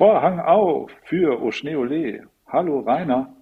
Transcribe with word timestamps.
Vorhang 0.00 0.40
auf 0.40 0.90
für 1.04 1.42
Oschneole. 1.42 2.22
Hallo 2.46 2.80
Rainer. 2.80 3.36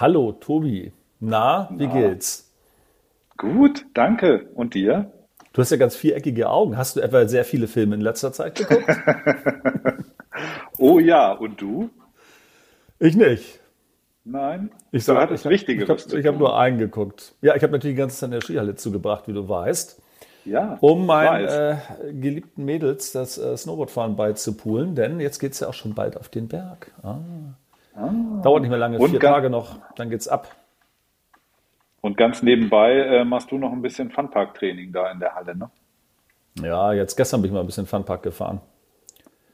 Hallo 0.00 0.32
Tobi. 0.32 0.94
Na, 1.18 1.68
wie 1.76 1.88
Na. 1.88 1.92
geht's? 1.92 2.56
Gut, 3.36 3.84
danke. 3.92 4.48
Und 4.54 4.72
dir? 4.72 5.12
Du 5.52 5.60
hast 5.60 5.68
ja 5.68 5.76
ganz 5.76 5.94
viereckige 5.96 6.48
Augen. 6.48 6.78
Hast 6.78 6.96
du 6.96 7.02
etwa 7.02 7.28
sehr 7.28 7.44
viele 7.44 7.68
Filme 7.68 7.96
in 7.96 8.00
letzter 8.00 8.32
Zeit 8.32 8.54
geguckt? 8.54 8.86
oh 10.78 10.98
ja, 10.98 11.32
und 11.32 11.60
du? 11.60 11.90
Ich 12.98 13.14
nicht. 13.14 13.60
Nein. 14.24 14.70
Ich 14.92 15.04
sage, 15.04 15.30
das 15.30 15.44
Wichtige. 15.44 15.82
Ich, 15.84 15.90
ich 15.90 16.12
habe 16.14 16.28
hab 16.28 16.38
nur 16.38 16.58
einen 16.58 16.78
geguckt. 16.78 17.34
Ja, 17.42 17.54
ich 17.54 17.62
habe 17.62 17.74
natürlich 17.74 17.96
die 17.96 18.00
ganze 18.00 18.16
Zeit 18.16 18.28
in 18.28 18.32
der 18.32 18.40
Skihalle 18.40 18.74
zugebracht, 18.74 19.28
wie 19.28 19.34
du 19.34 19.46
weißt. 19.46 19.99
Ja. 20.44 20.78
Um 20.80 21.06
meinen 21.06 21.46
äh, 21.46 21.76
geliebten 22.12 22.64
Mädels 22.64 23.12
das 23.12 23.38
äh, 23.38 23.56
Snowboardfahren 23.56 24.16
beizupulen, 24.16 24.94
denn 24.94 25.20
jetzt 25.20 25.38
geht 25.38 25.52
es 25.52 25.60
ja 25.60 25.68
auch 25.68 25.74
schon 25.74 25.94
bald 25.94 26.16
auf 26.16 26.28
den 26.28 26.48
Berg. 26.48 26.92
Ah. 27.02 27.18
Ah. 27.94 28.40
Dauert 28.42 28.62
nicht 28.62 28.70
mehr 28.70 28.78
lange, 28.78 28.98
Und 28.98 29.10
vier 29.10 29.20
Tage 29.20 29.50
noch, 29.50 29.78
dann 29.96 30.10
geht's 30.10 30.28
ab. 30.28 30.54
Und 32.00 32.16
ganz 32.16 32.42
nebenbei 32.42 32.92
äh, 32.92 33.24
machst 33.24 33.50
du 33.50 33.58
noch 33.58 33.72
ein 33.72 33.82
bisschen 33.82 34.10
Funpark-Training 34.10 34.92
da 34.92 35.10
in 35.10 35.20
der 35.20 35.34
Halle, 35.34 35.54
ne? 35.54 35.70
Ja, 36.62 36.92
jetzt 36.92 37.16
gestern 37.16 37.42
bin 37.42 37.50
ich 37.50 37.54
mal 37.54 37.60
ein 37.60 37.66
bisschen 37.66 37.86
Funpark 37.86 38.22
gefahren. 38.22 38.60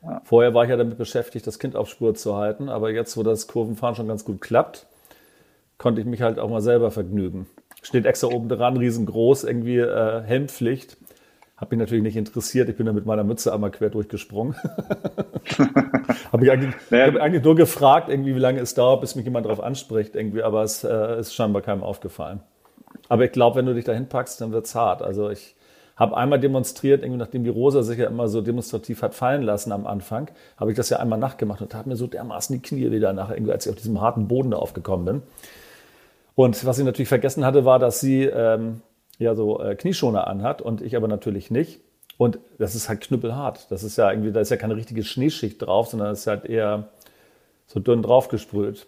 Ja. 0.02 0.20
Vorher 0.24 0.54
war 0.54 0.64
ich 0.64 0.70
ja 0.70 0.76
damit 0.76 0.98
beschäftigt, 0.98 1.46
das 1.46 1.58
Kind 1.58 1.76
auf 1.76 1.88
Spur 1.88 2.14
zu 2.14 2.36
halten, 2.36 2.68
aber 2.68 2.90
jetzt, 2.90 3.16
wo 3.16 3.22
das 3.22 3.48
Kurvenfahren 3.48 3.96
schon 3.96 4.08
ganz 4.08 4.24
gut 4.24 4.40
klappt, 4.40 4.86
konnte 5.78 6.00
ich 6.00 6.06
mich 6.06 6.22
halt 6.22 6.38
auch 6.38 6.48
mal 6.48 6.60
selber 6.60 6.90
vergnügen. 6.90 7.46
Steht 7.86 8.04
extra 8.04 8.26
oben 8.26 8.48
dran, 8.48 8.76
riesengroß, 8.76 9.44
irgendwie 9.44 9.78
äh, 9.78 10.20
Helmpflicht. 10.22 10.96
Hat 11.56 11.70
mich 11.70 11.78
natürlich 11.78 12.02
nicht 12.02 12.16
interessiert. 12.16 12.68
Ich 12.68 12.76
bin 12.76 12.84
da 12.84 12.92
mit 12.92 13.06
meiner 13.06 13.22
Mütze 13.22 13.54
einmal 13.54 13.70
quer 13.70 13.90
durchgesprungen. 13.90 14.56
habe 16.32 16.44
ich 16.44 16.50
eigentlich, 16.50 16.74
naja. 16.90 17.06
hab 17.06 17.20
eigentlich 17.20 17.44
nur 17.44 17.54
gefragt, 17.54 18.08
irgendwie, 18.08 18.34
wie 18.34 18.40
lange 18.40 18.58
es 18.58 18.74
dauert, 18.74 19.02
bis 19.02 19.14
mich 19.14 19.24
jemand 19.24 19.46
darauf 19.46 19.60
anspricht, 19.60 20.16
irgendwie, 20.16 20.42
aber 20.42 20.64
es 20.64 20.82
äh, 20.82 21.20
ist 21.20 21.32
scheinbar 21.32 21.62
keinem 21.62 21.84
aufgefallen. 21.84 22.40
Aber 23.08 23.24
ich 23.24 23.30
glaube, 23.30 23.54
wenn 23.54 23.66
du 23.66 23.74
dich 23.74 23.84
dahin 23.84 24.08
packst, 24.08 24.40
dann 24.40 24.50
wird's 24.50 24.74
hart. 24.74 25.00
Also 25.00 25.30
ich 25.30 25.54
habe 25.94 26.16
einmal 26.16 26.40
demonstriert, 26.40 27.04
irgendwie 27.04 27.20
nachdem 27.20 27.44
die 27.44 27.50
Rosa 27.50 27.84
sich 27.84 28.00
ja 28.00 28.08
immer 28.08 28.26
so 28.26 28.40
demonstrativ 28.40 29.02
hat 29.02 29.14
fallen 29.14 29.42
lassen 29.42 29.70
am 29.70 29.86
Anfang, 29.86 30.32
habe 30.56 30.72
ich 30.72 30.76
das 30.76 30.90
ja 30.90 30.98
einmal 30.98 31.20
nachgemacht 31.20 31.62
und 31.62 31.72
habe 31.72 31.88
mir 31.88 31.94
so 31.94 32.08
dermaßen 32.08 32.56
die 32.56 32.62
Knie 32.62 32.90
wieder 32.90 33.12
nach, 33.12 33.30
irgendwie, 33.30 33.52
als 33.52 33.64
ich 33.64 33.70
auf 33.70 33.78
diesem 33.78 34.00
harten 34.00 34.26
Boden 34.26 34.50
da 34.50 34.56
aufgekommen 34.56 35.06
bin. 35.06 35.22
Und 36.36 36.64
was 36.66 36.78
ich 36.78 36.84
natürlich 36.84 37.08
vergessen 37.08 37.44
hatte, 37.44 37.64
war, 37.64 37.80
dass 37.80 37.98
sie 37.98 38.24
ähm, 38.24 38.82
ja 39.18 39.34
so 39.34 39.60
äh, 39.60 39.74
Knieschoner 39.74 40.28
anhat 40.28 40.62
und 40.62 40.82
ich 40.82 40.94
aber 40.94 41.08
natürlich 41.08 41.50
nicht. 41.50 41.80
Und 42.18 42.38
das 42.58 42.74
ist 42.74 42.88
halt 42.88 43.00
knüppelhart. 43.00 43.70
Das 43.70 43.82
ist 43.82 43.96
ja 43.96 44.10
irgendwie, 44.10 44.32
da 44.32 44.40
ist 44.40 44.50
ja 44.50 44.56
keine 44.56 44.76
richtige 44.76 45.02
Schneeschicht 45.02 45.60
drauf, 45.60 45.88
sondern 45.88 46.12
es 46.12 46.20
ist 46.20 46.26
halt 46.26 46.44
eher 46.44 46.88
so 47.66 47.80
dünn 47.80 48.02
draufgesprüht. 48.02 48.86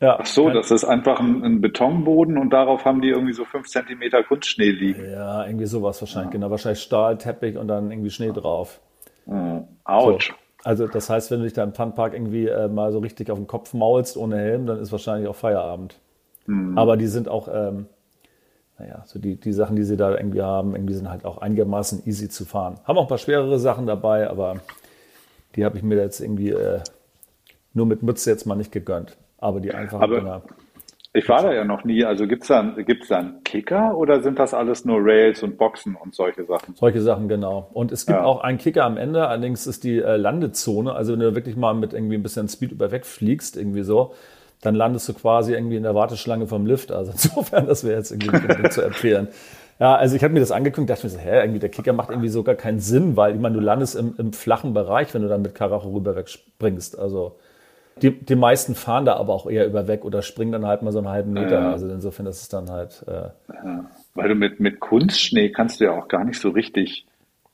Ja, 0.00 0.18
Ach 0.20 0.26
so, 0.26 0.48
das 0.50 0.70
ist 0.70 0.84
einfach 0.84 1.18
ein, 1.18 1.42
ein, 1.42 1.60
Betonboden 1.60 2.38
und 2.38 2.50
darauf 2.50 2.84
haben 2.84 3.00
die 3.00 3.08
irgendwie 3.08 3.32
so 3.32 3.44
fünf 3.44 3.66
Zentimeter 3.66 4.22
Kunstschnee 4.22 4.70
liegen. 4.70 5.10
Ja, 5.10 5.44
irgendwie 5.44 5.66
sowas 5.66 6.00
wahrscheinlich, 6.00 6.32
ja. 6.34 6.38
genau. 6.38 6.50
Wahrscheinlich 6.50 6.82
Stahlteppich 6.82 7.56
und 7.56 7.66
dann 7.66 7.90
irgendwie 7.90 8.10
Schnee 8.10 8.30
drauf. 8.30 8.80
Mhm. 9.26 9.64
Autsch. 9.82 10.28
So. 10.28 10.34
Also 10.62 10.86
das 10.86 11.10
heißt, 11.10 11.32
wenn 11.32 11.40
du 11.40 11.44
dich 11.44 11.54
da 11.54 11.64
im 11.64 11.74
Funpark 11.74 12.14
irgendwie 12.14 12.46
äh, 12.46 12.68
mal 12.68 12.92
so 12.92 13.00
richtig 13.00 13.32
auf 13.32 13.38
den 13.38 13.48
Kopf 13.48 13.74
maulst 13.74 14.16
ohne 14.16 14.36
Helm, 14.36 14.66
dann 14.66 14.78
ist 14.78 14.92
wahrscheinlich 14.92 15.28
auch 15.28 15.36
Feierabend. 15.36 15.98
Mhm. 16.48 16.76
Aber 16.76 16.96
die 16.96 17.06
sind 17.06 17.28
auch, 17.28 17.48
ähm, 17.52 17.86
naja, 18.78 19.02
so 19.06 19.18
die, 19.18 19.36
die 19.36 19.52
Sachen, 19.52 19.76
die 19.76 19.84
sie 19.84 19.96
da 19.96 20.16
irgendwie 20.16 20.42
haben, 20.42 20.74
irgendwie 20.74 20.94
sind 20.94 21.10
halt 21.10 21.24
auch 21.24 21.38
einigermaßen 21.38 22.02
easy 22.06 22.28
zu 22.28 22.44
fahren. 22.44 22.80
Haben 22.84 22.98
auch 22.98 23.02
ein 23.02 23.08
paar 23.08 23.18
schwerere 23.18 23.58
Sachen 23.58 23.86
dabei, 23.86 24.28
aber 24.28 24.56
die 25.54 25.64
habe 25.64 25.76
ich 25.76 25.82
mir 25.82 25.96
jetzt 25.96 26.20
irgendwie 26.20 26.50
äh, 26.50 26.80
nur 27.74 27.86
mit 27.86 28.02
Mütze 28.02 28.30
jetzt 28.30 28.46
mal 28.46 28.54
nicht 28.54 28.72
gegönnt. 28.72 29.16
Aber 29.38 29.60
die 29.60 29.72
einfachen 29.72 30.02
aber 30.02 30.20
Dinger. 30.20 30.42
Ich 31.14 31.28
war 31.28 31.42
da 31.42 31.52
ja 31.52 31.64
noch 31.64 31.84
nie. 31.84 32.04
Also 32.04 32.26
gibt 32.26 32.42
es 32.42 32.48
da, 32.48 32.62
gibt's 32.62 33.08
da 33.08 33.18
einen 33.18 33.42
Kicker 33.42 33.96
oder 33.96 34.22
sind 34.22 34.38
das 34.38 34.54
alles 34.54 34.84
nur 34.84 34.98
Rails 35.00 35.42
und 35.42 35.58
Boxen 35.58 35.96
und 35.96 36.14
solche 36.14 36.44
Sachen? 36.44 36.74
Solche 36.74 37.00
Sachen, 37.00 37.28
genau. 37.28 37.70
Und 37.72 37.92
es 37.92 38.06
gibt 38.06 38.18
ja. 38.18 38.24
auch 38.24 38.40
einen 38.40 38.58
Kicker 38.58 38.84
am 38.84 38.96
Ende, 38.96 39.26
allerdings 39.26 39.66
ist 39.66 39.84
die 39.84 39.98
äh, 39.98 40.16
Landezone. 40.16 40.92
Also 40.92 41.12
wenn 41.12 41.20
du 41.20 41.34
wirklich 41.34 41.56
mal 41.56 41.74
mit 41.74 41.92
irgendwie 41.92 42.16
ein 42.16 42.22
bisschen 42.22 42.48
Speed 42.48 42.72
über 42.72 42.92
wegfliegst, 42.92 43.56
irgendwie 43.56 43.82
so, 43.82 44.14
dann 44.60 44.74
landest 44.74 45.08
du 45.08 45.14
quasi 45.14 45.52
irgendwie 45.52 45.76
in 45.76 45.82
der 45.82 45.94
Warteschlange 45.94 46.46
vom 46.46 46.66
Lift. 46.66 46.92
Also 46.92 47.10
insofern, 47.12 47.66
das 47.66 47.84
wäre 47.84 47.96
jetzt 47.96 48.10
irgendwie 48.10 48.68
zu 48.70 48.82
empfehlen. 48.82 49.28
Ja, 49.80 49.94
also 49.94 50.16
ich 50.16 50.24
habe 50.24 50.34
mir 50.34 50.40
das 50.40 50.50
angeguckt, 50.50 50.90
dachte 50.90 51.06
mir 51.06 51.10
so, 51.10 51.20
hä, 51.20 51.38
irgendwie 51.38 51.60
der 51.60 51.68
Kicker 51.68 51.92
macht 51.92 52.10
irgendwie 52.10 52.30
so 52.30 52.42
gar 52.42 52.56
keinen 52.56 52.80
Sinn, 52.80 53.16
weil 53.16 53.36
ich 53.36 53.40
meine, 53.40 53.54
du 53.54 53.60
landest 53.60 53.94
im, 53.94 54.14
im 54.18 54.32
flachen 54.32 54.74
Bereich, 54.74 55.14
wenn 55.14 55.22
du 55.22 55.28
dann 55.28 55.42
mit 55.42 55.54
Karacho 55.54 55.90
rüber 55.90 56.16
wegspringst. 56.16 56.98
Also 56.98 57.36
die, 58.02 58.10
die 58.10 58.34
meisten 58.34 58.74
fahren 58.74 59.04
da 59.04 59.14
aber 59.14 59.32
auch 59.32 59.48
eher 59.48 59.66
über 59.66 59.86
weg 59.86 60.04
oder 60.04 60.22
springen 60.22 60.52
dann 60.52 60.66
halt 60.66 60.82
mal 60.82 60.92
so 60.92 60.98
einen 60.98 61.08
halben 61.08 61.32
Meter. 61.32 61.60
Ja. 61.60 61.72
Also 61.72 61.88
insofern 61.88 62.26
ist 62.26 62.42
es 62.42 62.48
dann 62.48 62.70
halt. 62.70 63.04
Äh, 63.06 63.28
ja. 63.54 63.84
Weil 64.14 64.28
du 64.28 64.34
mit, 64.34 64.60
mit 64.60 64.80
Kunstschnee 64.80 65.50
kannst 65.50 65.80
du 65.80 65.84
ja 65.84 65.92
auch 65.92 66.08
gar 66.08 66.24
nicht 66.24 66.40
so 66.40 66.50
richtig 66.50 67.06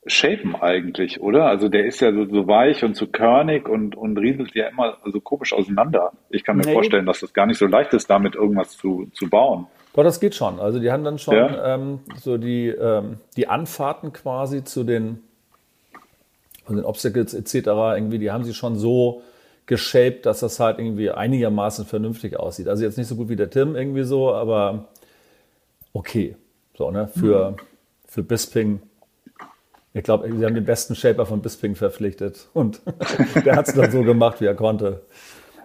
shapen 0.07 0.55
eigentlich, 0.55 1.21
oder? 1.21 1.47
Also 1.47 1.69
der 1.69 1.87
ist 1.87 2.01
ja 2.01 2.13
so, 2.13 2.27
so 2.27 2.47
weich 2.47 2.85
und 2.85 2.97
so 2.97 3.07
körnig 3.07 3.69
und, 3.69 3.97
und 3.97 4.19
rieselt 4.19 4.55
ja 4.55 4.69
immer 4.69 4.99
so 5.05 5.21
komisch 5.21 5.53
auseinander. 5.53 6.13
Ich 6.31 6.45
kann 6.45 6.57
mir 6.57 6.67
nee. 6.67 6.73
vorstellen, 6.73 7.07
dass 7.07 7.21
das 7.21 7.33
gar 7.33 7.47
nicht 7.47 7.59
so 7.59 7.67
leicht 7.67 7.93
ist, 7.95 8.11
damit 8.11 8.35
irgendwas 8.35 8.77
zu, 8.77 9.09
zu 9.15 9.29
bauen. 9.29 9.67
Doch, 9.95 10.03
das 10.03 10.21
geht 10.21 10.35
schon. 10.35 10.61
Also 10.61 10.79
die 10.79 10.91
haben 10.91 11.05
dann 11.05 11.19
schon 11.19 11.37
ja. 11.37 11.75
ähm, 11.75 12.01
so 12.17 12.37
die, 12.37 12.69
ähm, 12.69 13.19
die 13.37 13.49
Anfahrten 13.49 14.13
quasi 14.13 14.65
zu 14.65 14.85
den, 14.85 15.23
von 16.67 16.77
den 16.77 16.85
Obstacles 16.85 17.33
etc. 17.33 17.55
irgendwie, 17.97 18.19
die 18.19 18.31
haben 18.31 18.45
sie 18.45 18.55
schon 18.55 18.77
so 18.77 19.23
geshaped, 19.67 20.27
dass 20.27 20.41
das 20.41 20.61
halt 20.61 20.79
irgendwie 20.79 21.11
einigermaßen 21.11 21.87
vernünftig 21.87 22.39
aussieht. 22.39 22.69
Also 22.69 22.85
jetzt 22.85 22.99
nicht 22.99 23.07
so 23.07 23.17
gut 23.17 23.31
wie 23.31 23.37
der 23.37 23.49
Tim 23.49 23.77
irgendwie 23.77 24.03
so, 24.03 24.35
aber 24.35 24.89
okay. 25.95 26.37
So, 26.77 26.91
ne? 26.91 27.09
Für, 27.09 27.53
mhm. 27.53 27.57
für 28.07 28.23
Bisping 28.23 28.83
ich 29.95 30.03
glaube, 30.03 30.31
sie 30.31 30.45
haben 30.45 30.55
den 30.55 30.65
besten 30.65 30.95
Shaper 30.95 31.25
von 31.25 31.41
Bisping 31.41 31.77
verpflichtet 31.77 32.49
und 32.53 32.83
der 33.45 33.57
hat 33.57 33.69
es 33.69 33.75
dann 33.75 33.91
so 33.91 34.03
gemacht, 34.03 34.41
wie 34.41 34.47
er 34.47 34.55
konnte. 34.55 35.03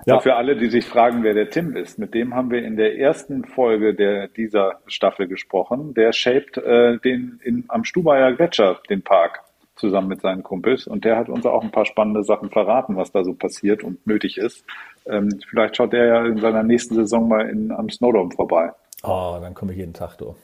Ja. 0.05 0.19
für 0.19 0.35
alle, 0.35 0.55
die 0.55 0.69
sich 0.69 0.85
fragen, 0.85 1.23
wer 1.23 1.33
der 1.33 1.49
Tim 1.49 1.75
ist, 1.75 1.99
mit 1.99 2.13
dem 2.13 2.33
haben 2.33 2.51
wir 2.51 2.63
in 2.63 2.77
der 2.77 2.97
ersten 2.97 3.43
Folge 3.43 3.93
der, 3.93 4.29
dieser 4.29 4.79
Staffel 4.87 5.27
gesprochen. 5.27 5.93
Der 5.93 6.13
shaped 6.13 6.57
äh, 6.57 6.97
den 6.99 7.39
in, 7.43 7.65
am 7.67 7.83
Stubaier 7.83 8.31
Gletscher, 8.33 8.79
den 8.89 9.01
Park, 9.01 9.41
zusammen 9.75 10.07
mit 10.07 10.21
seinen 10.21 10.41
Kumpels. 10.41 10.87
Und 10.87 11.05
der 11.05 11.17
hat 11.17 11.27
uns 11.27 11.45
auch 11.45 11.63
ein 11.63 11.71
paar 11.71 11.85
spannende 11.85 12.23
Sachen 12.23 12.49
verraten, 12.49 12.95
was 12.95 13.11
da 13.11 13.23
so 13.23 13.33
passiert 13.33 13.83
und 13.83 14.05
nötig 14.07 14.37
ist. 14.37 14.63
Ähm, 15.05 15.39
vielleicht 15.49 15.75
schaut 15.75 15.93
der 15.93 16.05
ja 16.05 16.25
in 16.25 16.37
seiner 16.37 16.63
nächsten 16.63 16.95
Saison 16.95 17.27
mal 17.27 17.49
in, 17.49 17.71
am 17.71 17.89
Snowdome 17.89 18.31
vorbei. 18.31 18.71
Oh, 19.03 19.37
dann 19.41 19.53
komme 19.53 19.73
ich 19.73 19.79
jeden 19.79 19.93
Tag 19.93 20.17
durch. 20.17 20.37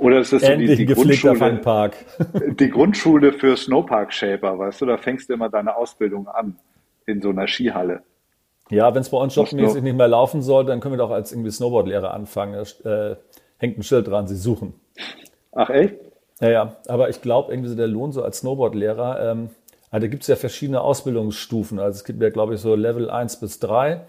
Oder 0.00 0.20
ist 0.20 0.32
das 0.32 0.40
so 0.40 0.56
die, 0.56 0.76
die 0.76 0.86
Grundschule, 0.86 1.36
Funpark. 1.36 1.94
die 2.58 2.70
Grundschule 2.70 3.34
für 3.34 3.54
Snowpark-Shaper, 3.54 4.58
weißt 4.58 4.80
du? 4.80 4.86
Da 4.86 4.96
fängst 4.96 5.28
du 5.28 5.34
immer 5.34 5.50
deine 5.50 5.76
Ausbildung 5.76 6.26
an 6.26 6.56
in 7.04 7.20
so 7.20 7.28
einer 7.28 7.46
Skihalle. 7.46 8.02
Ja, 8.70 8.94
wenn 8.94 9.02
es 9.02 9.10
bei 9.10 9.18
uns 9.18 9.34
jobmäßig 9.34 9.82
nicht 9.82 9.96
mehr 9.96 10.08
laufen 10.08 10.40
soll, 10.40 10.64
dann 10.64 10.80
können 10.80 10.94
wir 10.94 10.98
doch 10.98 11.10
als 11.10 11.32
irgendwie 11.32 11.50
Snowboardlehrer 11.50 12.14
anfangen. 12.14 12.64
Da 12.82 13.10
äh, 13.10 13.16
hängt 13.58 13.76
ein 13.76 13.82
Schild 13.82 14.08
dran, 14.08 14.26
Sie 14.26 14.36
suchen. 14.36 14.72
Ach 15.52 15.68
echt? 15.68 15.96
Ja, 16.40 16.48
ja. 16.48 16.76
Aber 16.88 17.10
ich 17.10 17.20
glaube, 17.20 17.52
irgendwie 17.52 17.68
so 17.68 17.76
der 17.76 17.88
Lohn 17.88 18.12
so 18.12 18.22
als 18.22 18.38
Snowboardlehrer, 18.38 19.32
ähm, 19.32 19.50
also 19.90 20.06
da 20.06 20.10
gibt 20.10 20.22
es 20.22 20.28
ja 20.28 20.36
verschiedene 20.36 20.80
Ausbildungsstufen. 20.80 21.78
Also 21.78 21.96
es 21.96 22.04
gibt 22.04 22.22
ja, 22.22 22.30
glaube 22.30 22.54
ich, 22.54 22.60
so 22.60 22.74
Level 22.74 23.10
1 23.10 23.38
bis 23.40 23.58
3. 23.58 24.00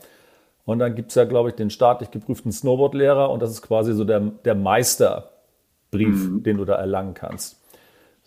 Und 0.64 0.80
dann 0.80 0.96
gibt 0.96 1.10
es 1.10 1.16
ja, 1.16 1.26
glaube 1.26 1.50
ich, 1.50 1.56
den 1.56 1.70
staatlich 1.70 2.12
geprüften 2.12 2.54
Snowboardlehrer 2.54 3.30
und 3.30 3.42
das 3.42 3.52
ist 3.52 3.62
quasi 3.62 3.94
so 3.94 4.06
der, 4.06 4.22
der 4.46 4.56
Meister 4.56 5.32
Brief, 5.92 6.30
mhm. 6.30 6.44
den 6.44 6.58
du 6.58 6.66
da 6.66 6.76
erlangen 6.76 7.14
kannst. 7.14 7.62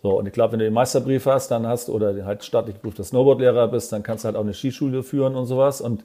So, 0.02 0.18
und 0.18 0.26
ich 0.26 0.34
glaube, 0.34 0.52
wenn 0.52 0.58
du 0.58 0.66
den 0.66 0.74
Meisterbrief 0.74 1.24
hast, 1.24 1.50
dann 1.50 1.66
hast 1.66 1.88
oder 1.88 2.24
halt 2.26 2.44
staatlich 2.44 2.76
geprüfter 2.76 3.04
Snowboardlehrer 3.04 3.68
bist, 3.68 3.90
dann 3.90 4.02
kannst 4.02 4.24
du 4.24 4.26
halt 4.26 4.36
auch 4.36 4.42
eine 4.42 4.52
Skischule 4.52 5.02
führen 5.02 5.34
und 5.34 5.46
sowas 5.46 5.80
und 5.80 6.04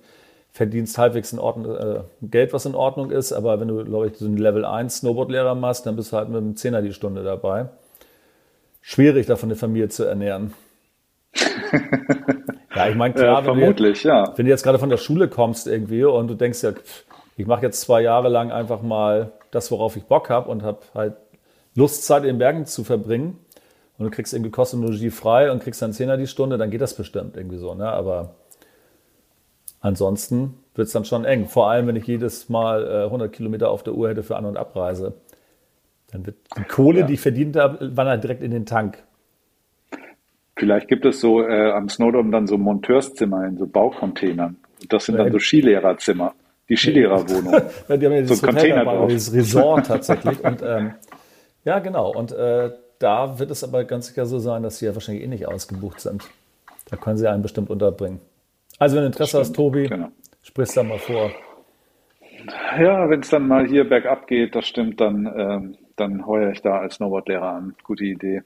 verdienst 0.52 0.98
halbwegs 0.98 1.34
in 1.34 1.40
Ordnung, 1.40 1.76
äh, 1.76 2.00
Geld, 2.22 2.54
was 2.54 2.66
in 2.66 2.76
Ordnung 2.76 3.12
ist. 3.12 3.34
Aber 3.34 3.60
wenn 3.60 3.68
du, 3.68 3.84
glaube 3.84 4.08
ich, 4.08 4.18
so 4.18 4.26
einen 4.26 4.38
Level 4.38 4.66
1 4.66 5.00
Snowboardlehrer 5.00 5.54
machst, 5.54 5.86
dann 5.86 5.96
bist 5.96 6.12
du 6.12 6.18
halt 6.18 6.30
mit 6.30 6.38
einem 6.38 6.56
Zehner 6.56 6.82
die 6.82 6.94
Stunde 6.94 7.24
dabei. 7.24 7.68
Schwierig, 8.82 9.28
davon 9.28 9.50
eine 9.50 9.58
Familie 9.58 9.90
zu 9.90 10.06
ernähren. 10.06 10.54
ja, 12.76 12.90
ich 12.90 12.96
meine, 12.96 13.14
klar, 13.14 13.42
äh, 13.42 13.44
vermutlich, 13.44 14.04
wenn, 14.06 14.12
du, 14.12 14.18
ja. 14.18 14.34
wenn 14.36 14.46
du 14.46 14.50
jetzt 14.50 14.64
gerade 14.64 14.80
von 14.80 14.90
der 14.90 14.98
Schule 14.98 15.28
kommst 15.28 15.68
irgendwie 15.68 16.04
und 16.06 16.28
du 16.28 16.36
denkst 16.36 16.64
ja, 16.64 16.72
ich 17.38 17.46
mache 17.46 17.64
jetzt 17.64 17.82
zwei 17.82 18.02
Jahre 18.02 18.30
lang 18.30 18.52
einfach 18.52 18.82
mal 18.82 19.34
das, 19.52 19.72
worauf 19.72 19.96
ich 19.98 20.06
Bock 20.06 20.30
habe 20.30 20.50
und 20.50 20.64
habe 20.64 20.80
halt 20.96 21.14
Lust, 21.76 22.06
Zeit 22.06 22.24
in 22.24 22.30
den 22.30 22.38
Bergen 22.40 22.66
zu 22.66 22.84
verbringen 22.84 23.38
und 23.98 24.06
du 24.06 24.12
kriegst 24.12 24.34
irgendwie 24.34 24.52
Kostenlogie 24.52 25.10
frei 25.10 25.52
und 25.52 25.62
kriegst 25.62 25.82
dann 25.82 25.94
Zehner 25.94 26.18
die 26.18 26.28
Stunde, 26.28 26.58
dann 26.58 26.72
geht 26.72 26.82
das 26.82 26.96
bestimmt 26.96 27.38
irgendwie 27.38 27.58
so. 27.58 27.74
Ne? 27.76 27.88
Aber 27.88 28.36
ansonsten 29.82 30.56
wird 30.76 30.88
es 30.88 30.94
dann 30.94 31.06
schon 31.06 31.26
eng. 31.26 31.48
Vor 31.48 31.70
allem, 31.70 31.88
wenn 31.88 31.96
ich 31.96 32.08
jedes 32.08 32.50
Mal 32.50 32.86
äh, 32.86 33.04
100 33.06 33.32
Kilometer 33.32 33.70
auf 33.70 33.84
der 33.84 33.94
Uhr 33.94 34.10
hätte 34.10 34.24
für 34.24 34.38
An- 34.38 34.46
und 34.46 34.58
Abreise. 34.58 35.14
Dann 36.12 36.26
wird 36.26 36.38
die 36.58 36.64
Kohle, 36.64 37.02
ja. 37.02 37.06
die 37.06 37.14
ich 37.14 37.22
verdient 37.22 37.56
habe, 37.56 37.96
wandert 37.96 38.24
direkt 38.24 38.42
in 38.42 38.52
den 38.52 38.66
Tank. 38.66 39.04
Vielleicht 40.56 40.88
gibt 40.88 41.06
es 41.06 41.22
so 41.22 41.42
äh, 41.42 41.72
am 41.72 41.88
Snowdome 41.88 42.32
dann 42.32 42.48
so 42.48 42.58
Monteurszimmer 42.58 43.46
in 43.46 43.58
so 43.58 43.66
Baucontainern. 43.66 44.58
Das 44.90 45.06
sind 45.06 45.18
dann 45.18 45.32
so 45.32 45.40
Skilehrerzimmer, 45.40 46.34
die 46.68 46.76
Skilehrerwohnung. 46.76 47.62
die 47.90 47.94
haben 47.94 48.14
ja 48.14 48.22
dieses 48.22 48.40
so 48.40 48.48
Hotel 48.48 48.76
dabei, 48.76 49.08
dieses 49.08 49.34
Resort 49.34 49.88
tatsächlich. 49.88 50.40
Und 50.44 50.62
ähm, 50.62 50.94
ja, 51.66 51.80
genau. 51.80 52.12
Und 52.12 52.32
äh, 52.32 52.72
da 53.00 53.40
wird 53.40 53.52
es 53.52 53.64
aber 53.64 53.84
ganz 53.86 54.08
sicher 54.08 54.26
so 54.26 54.40
sein, 54.40 54.64
dass 54.64 54.80
sie 54.80 54.86
ja 54.86 54.94
wahrscheinlich 54.94 55.24
eh 55.24 55.28
nicht 55.28 55.48
ausgebucht 55.48 56.02
sind. 56.02 56.24
Da 56.90 56.98
können 56.98 57.18
sie 57.18 57.30
einen 57.30 57.42
bestimmt 57.42 57.70
unterbringen. 57.70 58.20
Also 58.78 58.96
wenn 58.96 59.04
du 59.04 59.08
Interesse 59.08 59.30
Stimmt, 59.32 59.46
hast, 59.46 59.56
Tobi, 59.56 59.88
genau. 59.88 60.10
sprichst 60.42 60.78
da 60.78 60.84
mal 60.84 61.00
vor. 61.00 61.32
Ja, 62.80 63.10
wenn 63.10 63.20
es 63.20 63.30
dann 63.30 63.48
mal 63.48 63.68
hier 63.68 63.88
bergab 63.88 64.28
geht, 64.28 64.56
das 64.56 64.66
stimmt, 64.66 65.02
dann, 65.02 65.32
ähm, 65.38 65.78
dann 65.98 66.26
heuere 66.26 66.52
ich 66.52 66.62
da 66.62 66.80
als 66.80 66.96
Snowboardlehrer 66.96 67.50
an. 67.50 67.76
Gute 67.84 68.06
Idee. 68.06 68.44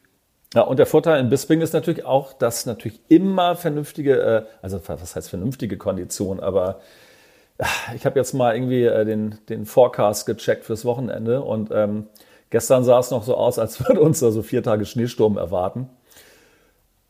Ja, 0.55 0.61
und 0.61 0.77
der 0.77 0.85
Vorteil 0.85 1.19
in 1.19 1.29
Bisping 1.29 1.61
ist 1.61 1.73
natürlich 1.73 2.05
auch, 2.05 2.33
dass 2.33 2.65
natürlich 2.65 2.99
immer 3.09 3.55
vernünftige, 3.55 4.19
äh, 4.19 4.43
also 4.61 4.79
was 4.87 5.15
heißt 5.15 5.29
vernünftige 5.29 5.77
Kondition, 5.77 6.39
aber 6.39 6.79
äh, 7.57 7.65
ich 7.95 8.05
habe 8.05 8.19
jetzt 8.19 8.33
mal 8.33 8.55
irgendwie 8.55 8.83
äh, 8.83 9.05
den, 9.05 9.39
den 9.49 9.65
Forecast 9.65 10.25
gecheckt 10.25 10.65
fürs 10.65 10.85
Wochenende 10.85 11.41
und 11.41 11.71
ähm, 11.71 12.07
gestern 12.53 12.83
sah 12.83 12.99
es 12.99 13.09
noch 13.09 13.23
so 13.23 13.35
aus, 13.35 13.57
als 13.57 13.79
würde 13.85 13.99
uns 13.99 14.19
da 14.19 14.29
so 14.29 14.43
vier 14.43 14.61
Tage 14.61 14.85
Schneesturm 14.85 15.37
erwarten. 15.37 15.89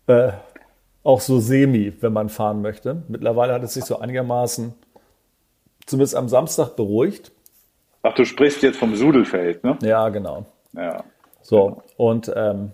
Äh, 0.08 0.32
auch 1.04 1.20
so 1.20 1.40
semi, 1.40 1.92
wenn 2.00 2.14
man 2.14 2.30
fahren 2.30 2.62
möchte. 2.62 3.04
Mittlerweile 3.10 3.52
hat 3.52 3.62
es 3.62 3.74
sich 3.74 3.84
so 3.84 4.00
einigermaßen, 4.00 4.74
zumindest 5.86 6.16
am 6.16 6.30
Samstag, 6.30 6.78
beruhigt. 6.78 7.34
Ach, 8.04 8.16
du 8.16 8.24
sprichst 8.24 8.64
jetzt 8.64 8.78
vom 8.78 8.96
Sudelfeld, 8.96 9.66
ne? 9.66 9.78
Ja, 9.82 10.08
genau. 10.10 10.46
Ja. 10.72 11.04
So, 11.42 11.84
und 11.98 12.32
ähm, 12.34 12.72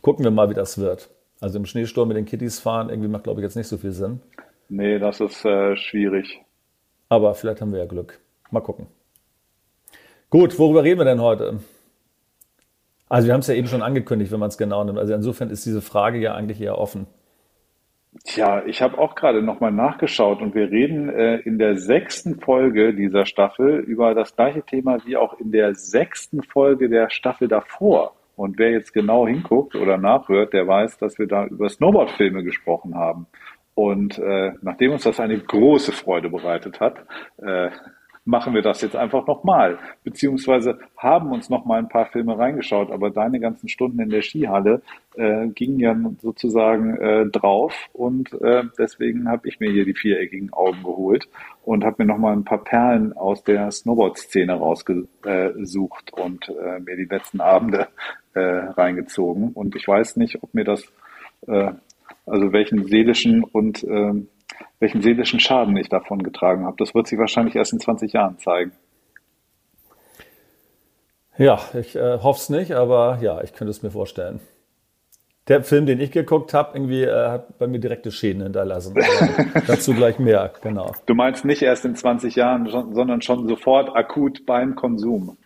gucken 0.00 0.24
wir 0.24 0.30
mal, 0.30 0.48
wie 0.48 0.54
das 0.54 0.78
wird. 0.78 1.10
Also 1.38 1.58
im 1.58 1.66
Schneesturm 1.66 2.08
mit 2.08 2.16
den 2.16 2.24
Kitties 2.24 2.60
fahren, 2.60 2.88
irgendwie 2.88 3.08
macht, 3.08 3.24
glaube 3.24 3.40
ich, 3.40 3.44
jetzt 3.44 3.56
nicht 3.56 3.68
so 3.68 3.76
viel 3.76 3.92
Sinn. 3.92 4.22
Nee, 4.70 4.98
das 4.98 5.20
ist 5.20 5.44
äh, 5.44 5.76
schwierig. 5.76 6.40
Aber 7.10 7.34
vielleicht 7.34 7.60
haben 7.60 7.72
wir 7.72 7.80
ja 7.80 7.86
Glück. 7.86 8.20
Mal 8.50 8.60
gucken. 8.60 8.86
Gut, 10.30 10.58
worüber 10.58 10.82
reden 10.82 11.00
wir 11.00 11.04
denn 11.04 11.20
heute? 11.20 11.60
Also 13.10 13.26
wir 13.26 13.34
haben 13.34 13.40
es 13.40 13.48
ja 13.48 13.54
eben 13.54 13.66
schon 13.66 13.82
angekündigt, 13.82 14.30
wenn 14.30 14.38
man 14.38 14.48
es 14.48 14.56
genau 14.56 14.84
nimmt. 14.84 14.98
Also 14.98 15.12
insofern 15.12 15.50
ist 15.50 15.66
diese 15.66 15.82
Frage 15.82 16.18
ja 16.18 16.34
eigentlich 16.34 16.60
eher 16.60 16.78
offen. 16.78 17.06
Tja, 18.24 18.64
ich 18.66 18.82
habe 18.82 18.98
auch 18.98 19.16
gerade 19.16 19.42
nochmal 19.42 19.72
nachgeschaut 19.72 20.40
und 20.40 20.54
wir 20.54 20.70
reden 20.70 21.08
äh, 21.08 21.36
in 21.38 21.58
der 21.58 21.76
sechsten 21.76 22.40
Folge 22.40 22.94
dieser 22.94 23.26
Staffel 23.26 23.80
über 23.80 24.14
das 24.14 24.34
gleiche 24.34 24.62
Thema 24.62 24.98
wie 25.04 25.16
auch 25.16 25.38
in 25.40 25.50
der 25.50 25.74
sechsten 25.74 26.42
Folge 26.42 26.88
der 26.88 27.10
Staffel 27.10 27.48
davor. 27.48 28.14
Und 28.36 28.58
wer 28.58 28.70
jetzt 28.70 28.92
genau 28.92 29.26
hinguckt 29.26 29.74
oder 29.74 29.98
nachhört, 29.98 30.52
der 30.52 30.66
weiß, 30.66 30.98
dass 30.98 31.18
wir 31.18 31.26
da 31.26 31.46
über 31.46 31.68
Snowboard-Filme 31.68 32.44
gesprochen 32.44 32.94
haben. 32.94 33.26
Und 33.74 34.18
äh, 34.18 34.52
nachdem 34.62 34.92
uns 34.92 35.02
das 35.02 35.18
eine 35.18 35.38
große 35.38 35.92
Freude 35.92 36.30
bereitet 36.30 36.80
hat, 36.80 37.04
äh, 37.38 37.70
machen 38.24 38.54
wir 38.54 38.62
das 38.62 38.82
jetzt 38.82 38.96
einfach 38.96 39.26
nochmal. 39.26 39.78
Beziehungsweise 40.04 40.78
haben 40.96 41.32
uns 41.32 41.48
noch 41.48 41.64
mal 41.64 41.78
ein 41.78 41.88
paar 41.88 42.06
Filme 42.06 42.38
reingeschaut, 42.38 42.90
aber 42.90 43.10
deine 43.10 43.40
ganzen 43.40 43.68
Stunden 43.68 44.00
in 44.00 44.10
der 44.10 44.22
Skihalle 44.22 44.82
äh, 45.16 45.48
gingen 45.48 45.80
ja 45.80 45.96
sozusagen 46.20 46.96
äh, 46.96 47.26
drauf 47.26 47.74
und 47.92 48.32
äh, 48.40 48.64
deswegen 48.78 49.28
habe 49.28 49.48
ich 49.48 49.58
mir 49.58 49.70
hier 49.70 49.84
die 49.84 49.94
viereckigen 49.94 50.52
Augen 50.52 50.82
geholt 50.82 51.28
und 51.64 51.84
habe 51.84 51.96
mir 51.98 52.06
noch 52.06 52.18
mal 52.18 52.32
ein 52.32 52.44
paar 52.44 52.62
Perlen 52.62 53.12
aus 53.14 53.42
der 53.42 53.70
Snowboard-Szene 53.70 54.52
rausgesucht 54.52 56.12
und 56.12 56.48
äh, 56.48 56.80
mir 56.80 56.96
die 56.96 57.08
letzten 57.10 57.40
Abende 57.40 57.88
äh, 58.34 58.40
reingezogen. 58.40 59.50
Und 59.52 59.76
ich 59.76 59.86
weiß 59.86 60.16
nicht, 60.16 60.42
ob 60.42 60.54
mir 60.54 60.64
das, 60.64 60.84
äh, 61.46 61.72
also 62.26 62.52
welchen 62.52 62.86
seelischen 62.86 63.44
und 63.44 63.82
äh, 63.84 64.12
welchen 64.78 65.02
seelischen 65.02 65.40
Schaden 65.40 65.76
ich 65.76 65.88
davon 65.88 66.22
getragen 66.22 66.64
habe. 66.64 66.76
Das 66.78 66.94
wird 66.94 67.06
sich 67.06 67.18
wahrscheinlich 67.18 67.54
erst 67.54 67.72
in 67.72 67.80
20 67.80 68.12
Jahren 68.12 68.38
zeigen. 68.38 68.72
Ja, 71.38 71.60
ich 71.74 71.96
äh, 71.96 72.18
hoffe 72.18 72.38
es 72.38 72.48
nicht, 72.50 72.72
aber 72.72 73.18
ja, 73.22 73.42
ich 73.42 73.54
könnte 73.54 73.70
es 73.70 73.82
mir 73.82 73.90
vorstellen. 73.90 74.40
Der 75.48 75.64
Film, 75.64 75.86
den 75.86 75.98
ich 76.00 76.12
geguckt 76.12 76.54
habe, 76.54 76.76
irgendwie 76.76 77.02
äh, 77.02 77.28
hat 77.28 77.58
bei 77.58 77.66
mir 77.66 77.78
direkte 77.78 78.10
Schäden 78.10 78.42
hinterlassen. 78.42 78.94
dazu 79.66 79.94
gleich 79.94 80.18
mehr, 80.18 80.52
genau. 80.62 80.92
Du 81.06 81.14
meinst 81.14 81.44
nicht 81.44 81.62
erst 81.62 81.84
in 81.84 81.96
20 81.96 82.36
Jahren, 82.36 82.68
sondern 82.68 83.22
schon 83.22 83.48
sofort 83.48 83.94
akut 83.96 84.44
beim 84.46 84.74
Konsum. 84.74 85.36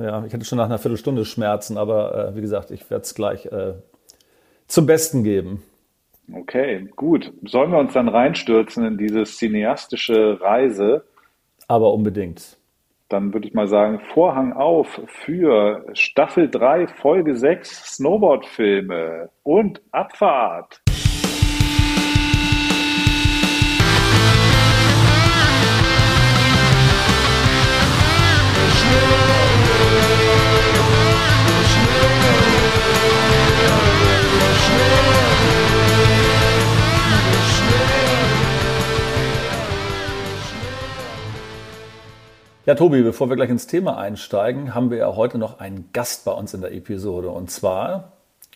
Ja, 0.00 0.24
ich 0.24 0.32
hatte 0.32 0.44
schon 0.44 0.58
nach 0.58 0.66
einer 0.66 0.78
Viertelstunde 0.78 1.24
Schmerzen, 1.24 1.78
aber 1.78 2.28
äh, 2.28 2.36
wie 2.36 2.40
gesagt, 2.40 2.70
ich 2.70 2.88
werde 2.90 3.02
es 3.02 3.14
gleich 3.14 3.46
äh, 3.46 3.74
zum 4.68 4.86
Besten 4.86 5.24
geben. 5.24 5.62
Okay, 6.32 6.88
gut. 6.96 7.32
Sollen 7.44 7.70
wir 7.70 7.78
uns 7.78 7.92
dann 7.92 8.08
reinstürzen 8.08 8.84
in 8.84 8.98
diese 8.98 9.24
cineastische 9.24 10.40
Reise? 10.40 11.04
Aber 11.68 11.92
unbedingt. 11.92 12.58
Dann 13.08 13.32
würde 13.32 13.46
ich 13.46 13.54
mal 13.54 13.68
sagen, 13.68 14.00
Vorhang 14.12 14.52
auf 14.54 15.00
für 15.06 15.84
Staffel 15.92 16.48
3, 16.48 16.86
Folge 16.86 17.36
6 17.36 17.96
Snowboard-Filme 17.96 19.28
und 19.42 19.82
Abfahrt. 19.92 20.83
Ja, 42.66 42.74
Tobi, 42.74 43.02
bevor 43.02 43.28
wir 43.28 43.36
gleich 43.36 43.50
ins 43.50 43.66
Thema 43.66 43.98
einsteigen, 43.98 44.74
haben 44.74 44.90
wir 44.90 44.96
ja 44.96 45.14
heute 45.14 45.36
noch 45.36 45.58
einen 45.60 45.90
Gast 45.92 46.24
bei 46.24 46.32
uns 46.32 46.54
in 46.54 46.62
der 46.62 46.72
Episode. 46.72 47.28
Und 47.28 47.50
zwar 47.50 48.12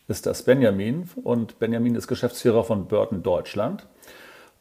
ist 0.09 0.25
das 0.25 0.45
Benjamin. 0.45 1.11
Und 1.23 1.59
Benjamin 1.59 1.95
ist 1.95 2.09
Geschäftsführer 2.09 2.65
von 2.65 2.89
Burton 2.89 3.23
Deutschland 3.23 3.87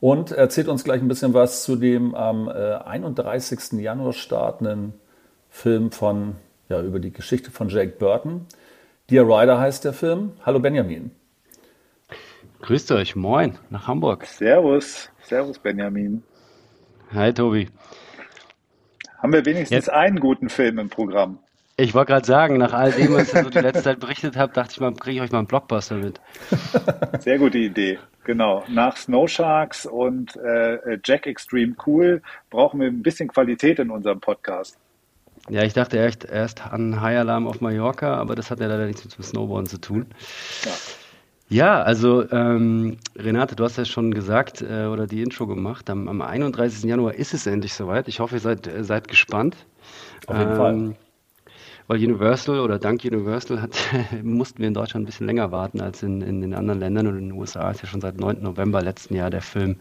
und 0.02 0.32
erzählt 0.32 0.68
uns 0.68 0.84
gleich 0.84 1.02
ein 1.02 1.08
bisschen 1.08 1.34
was 1.34 1.64
zu 1.64 1.78
dem 1.78 2.14
am 2.14 2.50
31. 2.50 3.72
Äh, 3.72 3.84
Januar 3.84 4.12
startenden 4.12 4.94
Film 5.50 5.92
von, 5.92 6.36
ja, 6.68 6.82
über 6.82 7.00
die 7.00 7.14
Geschichte 7.14 7.50
von 7.50 7.70
Jake 7.70 7.94
Burton. 7.98 8.48
Dear 9.10 9.24
Rider 9.24 9.62
heißt 9.62 9.86
der 9.86 9.94
Film. 9.94 10.34
Hallo 10.46 10.60
Benjamin. 10.60 11.12
Grüßt 12.64 12.92
euch, 12.92 13.16
moin, 13.16 13.58
nach 13.70 13.88
Hamburg. 13.88 14.26
Servus, 14.26 15.10
servus 15.22 15.58
Benjamin. 15.58 16.22
Hi 17.14 17.32
Tobi. 17.34 17.70
Haben 19.18 19.34
wir 19.34 19.46
wenigstens 19.46 19.76
Jetzt. 19.76 19.90
einen 19.90 20.20
guten 20.20 20.50
Film 20.50 20.80
im 20.80 20.90
Programm? 20.90 21.40
Ich 21.80 21.94
wollte 21.94 22.14
gerade 22.14 22.26
sagen, 22.26 22.58
nach 22.58 22.74
all 22.74 22.92
dem, 22.92 23.14
was 23.14 23.34
ihr 23.34 23.44
so 23.44 23.50
die 23.50 23.60
letzte 23.62 23.84
Zeit 23.84 24.00
berichtet 24.00 24.36
habt, 24.36 24.58
dachte 24.58 24.72
ich 24.72 24.80
mal, 24.80 24.94
kriege 24.94 25.18
ich 25.18 25.22
euch 25.22 25.32
mal 25.32 25.40
einen 25.40 25.48
Blockbuster 25.48 25.96
mit. 25.96 26.20
Sehr 27.20 27.38
gute 27.38 27.60
Idee. 27.60 28.00
Genau. 28.24 28.64
Nach 28.68 28.98
Snow 28.98 29.30
Sharks 29.30 29.86
und 29.86 30.36
äh, 30.36 30.98
Jack 31.06 31.28
Extreme 31.28 31.76
Cool 31.86 32.22
brauchen 32.50 32.80
wir 32.80 32.88
ein 32.88 33.04
bisschen 33.04 33.30
Qualität 33.30 33.80
in 33.80 33.92
unserem 33.92 34.20
Podcast. 34.20 34.78
Ja, 35.50 35.64
ich 35.64 35.74
dachte 35.74 35.98
erst, 35.98 36.26
erst 36.26 36.66
an 36.66 37.00
High 37.00 37.20
Alarm 37.20 37.48
auf 37.48 37.62
Mallorca, 37.62 38.16
aber 38.16 38.36
das 38.36 38.52
hat 38.52 38.60
ja 38.60 38.68
leider 38.68 38.86
nichts 38.86 39.06
mit 39.06 39.18
dem 39.18 39.24
Snowboarden 39.24 39.68
zu 39.68 39.80
tun. 39.80 40.08
Ja. 40.66 40.72
Ja, 41.50 41.82
also 41.82 42.30
ähm, 42.32 42.98
Renate, 43.16 43.56
du 43.56 43.64
hast 43.64 43.78
ja 43.78 43.86
schon 43.86 44.14
gesagt 44.14 44.62
äh, 44.62 44.88
oder 44.88 45.08
die 45.08 45.22
Intro 45.22 45.48
gemacht. 45.48 45.90
Am, 45.90 46.10
am 46.10 46.22
31. 46.22 46.84
Januar 46.84 47.14
ist 47.14 47.34
es 47.34 47.48
endlich 47.48 47.74
soweit. 47.74 48.10
Ich 48.10 48.20
hoffe, 48.20 48.36
ihr 48.36 48.42
seid, 48.42 48.68
äh, 48.68 48.84
seid 48.84 49.08
gespannt. 49.08 49.56
Auf 50.28 50.38
jeden 50.38 50.52
ähm, 50.52 50.58
Fall. 50.58 50.96
Weil 51.88 52.00
Universal 52.00 52.60
oder 52.60 52.80
dank 52.80 53.06
Universal 53.06 53.62
hat, 53.62 53.78
mussten 54.24 54.60
wir 54.60 54.68
in 54.68 54.74
Deutschland 54.74 55.04
ein 55.04 55.06
bisschen 55.06 55.26
länger 55.26 55.54
warten 55.54 55.80
als 55.80 56.04
in, 56.04 56.22
in 56.22 56.42
den 56.42 56.54
anderen 56.54 56.82
Ländern. 56.82 57.08
Und 57.08 57.18
in 57.18 57.30
den 57.30 57.38
USA 57.40 57.72
ist 57.72 57.82
ja 57.82 57.88
schon 57.88 58.02
seit 58.02 58.20
9. 58.20 58.42
November 58.42 58.82
letzten 58.82 59.16
Jahr 59.16 59.30
der 59.30 59.42
Film 59.42 59.78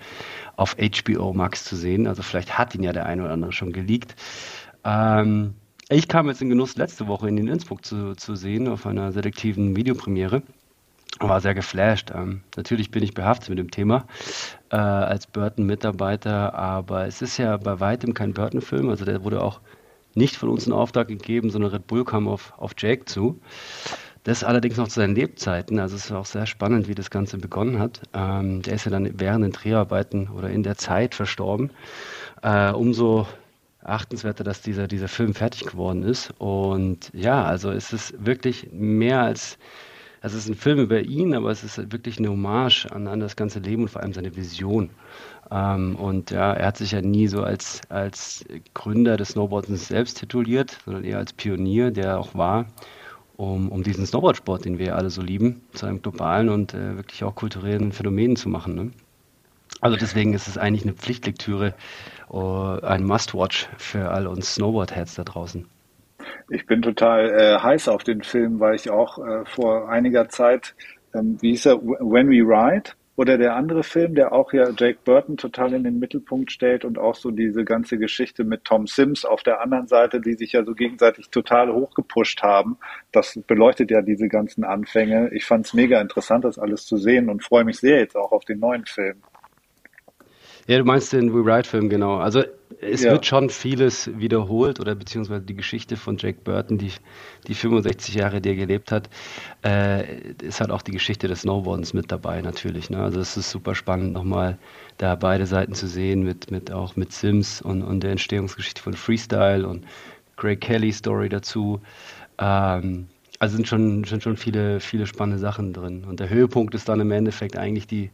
auf 0.54 0.76
HBO 0.76 1.32
Max 1.32 1.64
zu 1.64 1.74
sehen. 1.74 2.06
Also 2.06 2.22
vielleicht 2.22 2.56
hat 2.56 2.76
ihn 2.76 2.84
ja 2.84 2.92
der 2.92 3.06
eine 3.06 3.24
oder 3.24 3.32
andere 3.32 3.52
schon 3.52 3.72
geleakt. 3.72 4.14
Ähm, 4.84 5.54
ich 5.88 6.06
kam 6.06 6.28
jetzt 6.28 6.40
in 6.40 6.48
Genuss, 6.48 6.76
letzte 6.76 7.08
Woche 7.08 7.28
in 7.28 7.34
den 7.34 7.48
Innsbruck 7.48 7.84
zu, 7.84 8.14
zu 8.14 8.36
sehen 8.36 8.68
auf 8.68 8.86
einer 8.86 9.10
selektiven 9.10 9.74
Videopremiere 9.74 10.42
war 11.20 11.40
sehr 11.40 11.54
geflasht. 11.54 12.10
Ähm, 12.14 12.42
natürlich 12.56 12.90
bin 12.90 13.02
ich 13.02 13.14
behaftet 13.14 13.48
mit 13.50 13.58
dem 13.58 13.70
Thema 13.70 14.06
äh, 14.70 14.76
als 14.76 15.26
Burton-Mitarbeiter, 15.26 16.54
aber 16.54 17.06
es 17.06 17.22
ist 17.22 17.38
ja 17.38 17.56
bei 17.56 17.80
weitem 17.80 18.14
kein 18.14 18.32
Burton-Film. 18.34 18.88
Also 18.88 19.04
der 19.04 19.24
wurde 19.24 19.42
auch 19.42 19.60
nicht 20.14 20.36
von 20.36 20.48
uns 20.48 20.66
in 20.66 20.72
Auftrag 20.72 21.08
gegeben, 21.08 21.50
sondern 21.50 21.70
Red 21.70 21.86
Bull 21.86 22.04
kam 22.04 22.26
auf, 22.28 22.52
auf 22.56 22.72
Jake 22.76 23.04
zu. 23.04 23.40
Das 24.24 24.42
allerdings 24.42 24.76
noch 24.76 24.88
zu 24.88 24.98
seinen 24.98 25.14
Lebzeiten. 25.14 25.78
Also 25.78 25.94
es 25.94 26.06
ist 26.06 26.12
auch 26.12 26.26
sehr 26.26 26.46
spannend, 26.46 26.88
wie 26.88 26.96
das 26.96 27.10
Ganze 27.10 27.38
begonnen 27.38 27.78
hat. 27.78 28.00
Ähm, 28.12 28.62
der 28.62 28.74
ist 28.74 28.84
ja 28.84 28.90
dann 28.90 29.08
während 29.20 29.44
den 29.44 29.52
Dreharbeiten 29.52 30.28
oder 30.28 30.50
in 30.50 30.64
der 30.64 30.76
Zeit 30.76 31.14
verstorben. 31.14 31.70
Äh, 32.42 32.72
umso 32.72 33.26
achtenswerter, 33.84 34.42
dass 34.42 34.62
dieser, 34.62 34.88
dieser 34.88 35.08
Film 35.08 35.32
fertig 35.32 35.64
geworden 35.66 36.02
ist. 36.02 36.34
Und 36.38 37.10
ja, 37.14 37.44
also 37.44 37.70
es 37.70 37.92
ist 37.92 38.14
wirklich 38.24 38.68
mehr 38.72 39.22
als 39.22 39.58
es 40.26 40.34
ist 40.34 40.48
ein 40.48 40.54
Film 40.54 40.80
über 40.80 41.00
ihn, 41.00 41.34
aber 41.34 41.50
es 41.50 41.62
ist 41.62 41.92
wirklich 41.92 42.18
eine 42.18 42.30
Hommage 42.30 42.86
an, 42.90 43.06
an 43.06 43.20
das 43.20 43.36
ganze 43.36 43.60
Leben 43.60 43.82
und 43.82 43.88
vor 43.88 44.02
allem 44.02 44.12
seine 44.12 44.34
Vision. 44.34 44.90
Ähm, 45.50 45.96
und 45.96 46.32
ja, 46.32 46.52
er 46.52 46.66
hat 46.66 46.76
sich 46.76 46.92
ja 46.92 47.00
nie 47.00 47.28
so 47.28 47.42
als, 47.42 47.80
als 47.88 48.44
Gründer 48.74 49.16
des 49.16 49.30
Snowboardens 49.30 49.88
selbst 49.88 50.18
tituliert, 50.18 50.78
sondern 50.84 51.04
eher 51.04 51.18
als 51.18 51.32
Pionier, 51.32 51.92
der 51.92 52.18
auch 52.18 52.34
war, 52.34 52.66
um, 53.36 53.70
um 53.70 53.82
diesen 53.82 54.04
Snowboardsport, 54.04 54.64
den 54.64 54.78
wir 54.78 54.96
alle 54.96 55.10
so 55.10 55.22
lieben, 55.22 55.60
zu 55.72 55.86
einem 55.86 56.02
globalen 56.02 56.48
und 56.48 56.74
äh, 56.74 56.96
wirklich 56.96 57.22
auch 57.22 57.34
kulturellen 57.34 57.92
Phänomen 57.92 58.34
zu 58.34 58.48
machen. 58.48 58.74
Ne? 58.74 58.90
Also 59.80 59.96
deswegen 59.96 60.34
ist 60.34 60.48
es 60.48 60.58
eigentlich 60.58 60.82
eine 60.82 60.94
Pflichtlektüre, 60.94 61.74
uh, 62.30 62.80
ein 62.82 63.04
Must-Watch 63.04 63.68
für 63.76 64.10
all 64.10 64.26
uns 64.26 64.54
Snowboard-Heads 64.54 65.14
da 65.14 65.24
draußen. 65.24 65.66
Ich 66.50 66.66
bin 66.66 66.82
total 66.82 67.30
äh, 67.30 67.58
heiß 67.58 67.88
auf 67.88 68.04
den 68.04 68.22
Film, 68.22 68.60
weil 68.60 68.74
ich 68.74 68.90
auch 68.90 69.18
äh, 69.18 69.44
vor 69.44 69.88
einiger 69.88 70.28
Zeit, 70.28 70.74
ähm, 71.14 71.38
wie 71.40 71.50
hieß 71.50 71.66
er, 71.66 71.82
When 71.82 72.30
We 72.30 72.42
Ride, 72.42 72.92
oder 73.16 73.38
der 73.38 73.56
andere 73.56 73.82
Film, 73.82 74.14
der 74.14 74.32
auch 74.32 74.52
ja 74.52 74.68
Jake 74.76 74.98
Burton 75.04 75.38
total 75.38 75.72
in 75.72 75.84
den 75.84 75.98
Mittelpunkt 75.98 76.52
stellt 76.52 76.84
und 76.84 76.98
auch 76.98 77.14
so 77.14 77.30
diese 77.30 77.64
ganze 77.64 77.96
Geschichte 77.96 78.44
mit 78.44 78.64
Tom 78.64 78.86
Sims 78.86 79.24
auf 79.24 79.42
der 79.42 79.62
anderen 79.62 79.88
Seite, 79.88 80.20
die 80.20 80.34
sich 80.34 80.52
ja 80.52 80.64
so 80.64 80.74
gegenseitig 80.74 81.30
total 81.30 81.72
hochgepusht 81.72 82.42
haben. 82.42 82.76
Das 83.12 83.38
beleuchtet 83.46 83.90
ja 83.90 84.02
diese 84.02 84.28
ganzen 84.28 84.64
Anfänge. 84.64 85.30
Ich 85.32 85.46
fand 85.46 85.64
es 85.64 85.72
mega 85.72 86.00
interessant, 86.00 86.44
das 86.44 86.58
alles 86.58 86.84
zu 86.84 86.98
sehen 86.98 87.30
und 87.30 87.42
freue 87.42 87.64
mich 87.64 87.78
sehr 87.78 88.00
jetzt 88.00 88.16
auch 88.16 88.32
auf 88.32 88.44
den 88.44 88.58
neuen 88.58 88.84
Film. 88.84 89.16
Ja, 90.66 90.78
du 90.78 90.84
meinst 90.84 91.12
den 91.12 91.32
We 91.32 91.38
Ride-Film, 91.38 91.88
genau. 91.88 92.16
Also 92.16 92.42
es 92.80 93.02
ja. 93.02 93.12
wird 93.12 93.26
schon 93.26 93.50
vieles 93.50 94.10
wiederholt 94.18 94.80
oder 94.80 94.94
beziehungsweise 94.94 95.42
die 95.42 95.54
Geschichte 95.54 95.96
von 95.96 96.18
Jake 96.18 96.38
Burton, 96.44 96.78
die, 96.78 96.92
die 97.46 97.54
65 97.54 98.14
Jahre, 98.14 98.40
die 98.40 98.50
er 98.50 98.56
gelebt 98.56 98.92
hat, 98.92 99.08
äh, 99.64 100.32
ist 100.42 100.60
halt 100.60 100.70
auch 100.70 100.82
die 100.82 100.92
Geschichte 100.92 101.28
des 101.28 101.42
Snowboardens 101.42 101.94
mit 101.94 102.12
dabei 102.12 102.42
natürlich. 102.42 102.90
Ne? 102.90 102.98
Also 102.98 103.20
es 103.20 103.36
ist 103.36 103.50
super 103.50 103.74
spannend, 103.74 104.12
nochmal 104.12 104.58
da 104.98 105.14
beide 105.14 105.46
Seiten 105.46 105.74
zu 105.74 105.86
sehen, 105.86 106.22
mit, 106.22 106.50
mit 106.50 106.70
auch 106.72 106.96
mit 106.96 107.12
Sims 107.12 107.62
und, 107.62 107.82
und 107.82 108.00
der 108.00 108.12
Entstehungsgeschichte 108.12 108.82
von 108.82 108.94
Freestyle 108.94 109.66
und 109.66 109.84
Greg 110.36 110.60
Kelly 110.60 110.92
Story 110.92 111.28
dazu. 111.28 111.80
Ähm, 112.38 113.06
also 113.38 113.56
sind 113.56 113.68
schon, 113.68 114.04
sind 114.04 114.22
schon 114.22 114.36
viele, 114.36 114.80
viele 114.80 115.06
spannende 115.06 115.38
Sachen 115.38 115.72
drin. 115.72 116.04
Und 116.04 116.20
der 116.20 116.30
Höhepunkt 116.30 116.74
ist 116.74 116.88
dann 116.88 117.00
im 117.00 117.10
Endeffekt 117.10 117.56
eigentlich 117.56 117.86
die, 117.86 118.10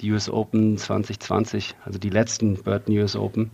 die 0.00 0.12
US 0.12 0.28
Open 0.28 0.76
2020, 0.78 1.74
also 1.84 1.98
die 1.98 2.10
letzten 2.10 2.54
Burton 2.62 2.96
US 2.98 3.16
Open. 3.16 3.50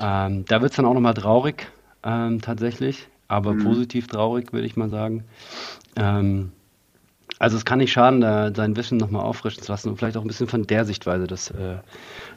Ähm, 0.00 0.44
da 0.46 0.60
wird 0.60 0.72
es 0.72 0.76
dann 0.76 0.86
auch 0.86 0.94
nochmal 0.94 1.14
traurig, 1.14 1.68
ähm, 2.04 2.40
tatsächlich, 2.40 3.08
aber 3.28 3.54
mhm. 3.54 3.64
positiv 3.64 4.06
traurig, 4.06 4.52
würde 4.52 4.66
ich 4.66 4.76
mal 4.76 4.90
sagen. 4.90 5.24
Ähm, 5.96 6.52
also 7.38 7.56
es 7.56 7.64
kann 7.64 7.78
nicht 7.78 7.92
schaden, 7.92 8.20
da 8.20 8.54
sein 8.54 8.76
Wissen 8.76 8.96
nochmal 8.98 9.22
auffrischen 9.22 9.62
zu 9.62 9.70
lassen 9.70 9.90
und 9.90 9.96
vielleicht 9.96 10.16
auch 10.16 10.22
ein 10.22 10.28
bisschen 10.28 10.48
von 10.48 10.66
der 10.66 10.84
Sichtweise 10.84 11.26
das 11.26 11.50
äh, 11.50 11.76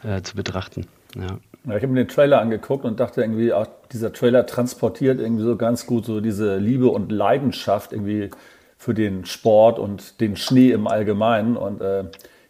äh, 0.07 0.21
zu 0.21 0.36
betrachten. 0.36 0.88
Ja. 1.15 1.39
Ja, 1.65 1.75
ich 1.75 1.83
habe 1.83 1.88
mir 1.88 2.05
den 2.05 2.07
Trailer 2.07 2.39
angeguckt 2.39 2.86
und 2.86 3.00
dachte 3.00 3.21
irgendwie, 3.21 3.51
auch 3.51 3.67
dieser 3.91 4.13
Trailer 4.13 4.45
transportiert 4.45 5.19
irgendwie 5.19 5.43
so 5.43 5.57
ganz 5.57 5.86
gut 5.86 6.05
so 6.05 6.21
diese 6.21 6.57
Liebe 6.57 6.88
und 6.88 7.12
Leidenschaft 7.12 7.91
irgendwie 7.91 8.29
für 8.77 8.93
den 8.93 9.25
Sport 9.25 9.77
und 9.77 10.21
den 10.21 10.38
Schnee 10.38 10.71
im 10.71 10.88
Allgemeinen. 10.88 11.57
Und 11.57 11.81
äh, 11.81 12.05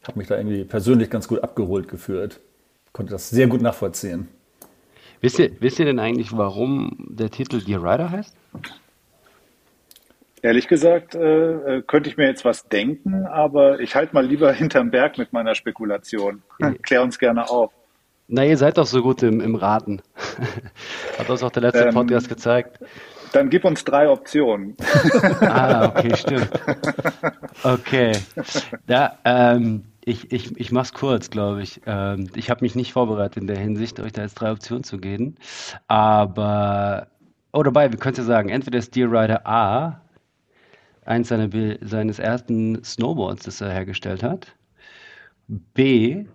habe 0.09 0.19
mich 0.19 0.27
da 0.27 0.37
irgendwie 0.37 0.63
persönlich 0.63 1.09
ganz 1.09 1.27
gut 1.27 1.43
abgeholt 1.43 1.87
gefühlt. 1.87 2.39
Konnte 2.91 3.11
das 3.11 3.29
sehr 3.29 3.47
gut 3.47 3.61
nachvollziehen. 3.61 4.27
Wisst 5.21 5.39
ihr, 5.39 5.51
wisst 5.59 5.79
ihr 5.79 5.85
denn 5.85 5.99
eigentlich, 5.99 6.35
warum 6.35 6.95
der 7.09 7.29
Titel 7.29 7.61
Dear 7.61 7.83
Rider 7.83 8.09
heißt? 8.09 8.35
Ehrlich 10.41 10.67
gesagt, 10.67 11.15
äh, 11.15 11.77
äh, 11.77 11.81
könnte 11.81 12.09
ich 12.09 12.17
mir 12.17 12.25
jetzt 12.25 12.45
was 12.45 12.67
denken, 12.69 13.25
aber 13.25 13.81
ich 13.81 13.95
halte 13.95 14.13
mal 14.13 14.25
lieber 14.25 14.51
hinterm 14.53 14.89
Berg 14.89 15.17
mit 15.17 15.33
meiner 15.33 15.53
Spekulation. 15.53 16.41
Klär 16.81 17.03
uns 17.03 17.19
gerne 17.19 17.49
auf. 17.49 17.71
Na, 18.27 18.45
ihr 18.45 18.57
seid 18.57 18.77
doch 18.77 18.85
so 18.85 19.01
gut 19.01 19.21
im, 19.23 19.41
im 19.41 19.55
Raten. 19.55 20.01
Hat 21.17 21.29
uns 21.29 21.43
auch 21.43 21.51
der 21.51 21.63
letzte 21.63 21.85
ähm, 21.85 21.93
Podcast 21.93 22.29
gezeigt. 22.29 22.79
Dann 23.33 23.49
gib 23.49 23.65
uns 23.65 23.83
drei 23.83 24.09
Optionen. 24.09 24.75
ah, 25.41 25.87
okay, 25.87 26.15
stimmt. 26.15 26.49
Okay. 27.61 28.13
Ja, 28.87 29.17
ähm, 29.25 29.83
ich, 30.09 30.31
ich, 30.31 30.59
ich 30.59 30.71
mache 30.71 30.85
es 30.85 30.93
kurz, 30.93 31.29
glaube 31.29 31.61
ich. 31.61 31.81
Ähm, 31.85 32.29
ich 32.35 32.49
habe 32.49 32.63
mich 32.63 32.75
nicht 32.75 32.93
vorbereitet 32.93 33.37
in 33.37 33.47
der 33.47 33.59
Hinsicht, 33.59 33.99
euch 33.99 34.11
da 34.11 34.23
jetzt 34.23 34.35
drei 34.35 34.51
Optionen 34.51 34.83
zu 34.83 34.97
geben. 34.97 35.35
Aber, 35.87 37.07
oh 37.53 37.63
dabei, 37.63 37.91
wir 37.91 37.99
können 37.99 38.15
ja 38.15 38.23
sagen, 38.23 38.49
entweder 38.49 38.79
ist 38.79 38.95
Deer 38.95 39.11
Rider 39.11 39.45
A 39.45 40.01
eins 41.05 41.29
seiner, 41.29 41.49
seines 41.81 42.19
ersten 42.19 42.83
Snowboards, 42.83 43.43
das 43.45 43.61
er 43.61 43.71
hergestellt 43.71 44.23
hat. 44.23 44.55
B, 45.47 46.25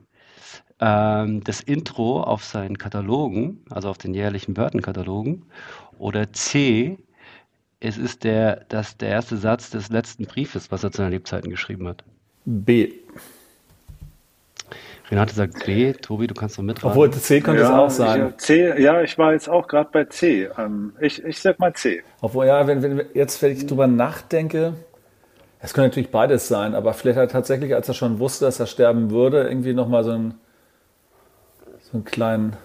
ähm, 0.81 1.43
das 1.45 1.61
Intro 1.61 2.23
auf 2.23 2.45
seinen 2.45 2.79
Katalogen, 2.79 3.65
also 3.71 3.89
auf 3.91 3.99
den 3.99 4.15
jährlichen 4.15 4.55
Burton-Katalogen. 4.55 5.45
Oder 5.99 6.33
C, 6.33 6.99
es 7.81 7.99
ist 7.99 8.25
der, 8.25 8.65
das, 8.69 8.97
der 8.97 9.11
erste 9.11 9.37
Satz 9.37 9.71
des 9.71 9.91
letzten 9.91 10.27
Briefes, 10.27 10.71
was 10.71 10.85
er 10.85 10.93
zu 10.93 10.99
seinen 10.99 11.13
Lebzeiten 11.13 11.51
geschrieben 11.51 11.89
hat. 11.89 12.05
B. 12.45 12.93
Renate 15.11 15.35
sagt 15.35 15.67
B, 15.67 15.93
Tobi, 15.93 16.27
du 16.27 16.35
kannst 16.35 16.57
noch 16.57 16.65
mitraten. 16.65 16.91
Obwohl 16.91 17.11
C 17.11 17.41
könnte 17.41 17.63
ja, 17.63 17.69
es 17.69 17.75
auch 17.75 17.91
sein. 17.91 18.29
Ich, 18.31 18.37
C, 18.39 18.81
ja, 18.81 19.03
ich 19.03 19.19
war 19.19 19.33
jetzt 19.33 19.49
auch 19.49 19.69
gerade 19.69 19.91
bei 19.93 20.05
C. 20.05 20.49
Ähm, 20.59 20.95
ich, 20.99 21.23
ich 21.23 21.41
sag 21.41 21.59
mal 21.59 21.75
C. 21.75 22.03
Obwohl, 22.23 22.47
ja, 22.47 22.67
wenn, 22.67 22.83
wenn 22.83 23.03
jetzt, 23.13 23.43
wenn 23.43 23.53
ich 23.53 23.67
drüber 23.67 23.87
nachdenke, 23.87 24.75
es 25.61 25.75
könnte 25.75 25.89
natürlich 25.89 26.11
beides 26.11 26.49
sein, 26.49 26.75
aber 26.75 26.95
vielleicht 26.95 27.19
hat 27.19 27.29
er 27.29 27.33
tatsächlich, 27.33 27.75
als 27.75 27.89
er 27.89 27.95
schon 27.95 28.19
wusste, 28.19 28.47
dass 28.47 28.61
er 28.61 28.67
sterben 28.67 29.11
würde, 29.11 29.45
irgendwie 29.45 29.75
nochmal 29.75 30.05
so, 30.05 30.11
ein, 30.11 30.35
so 31.81 31.95
einen 31.95 32.05
kleinen 32.05 32.57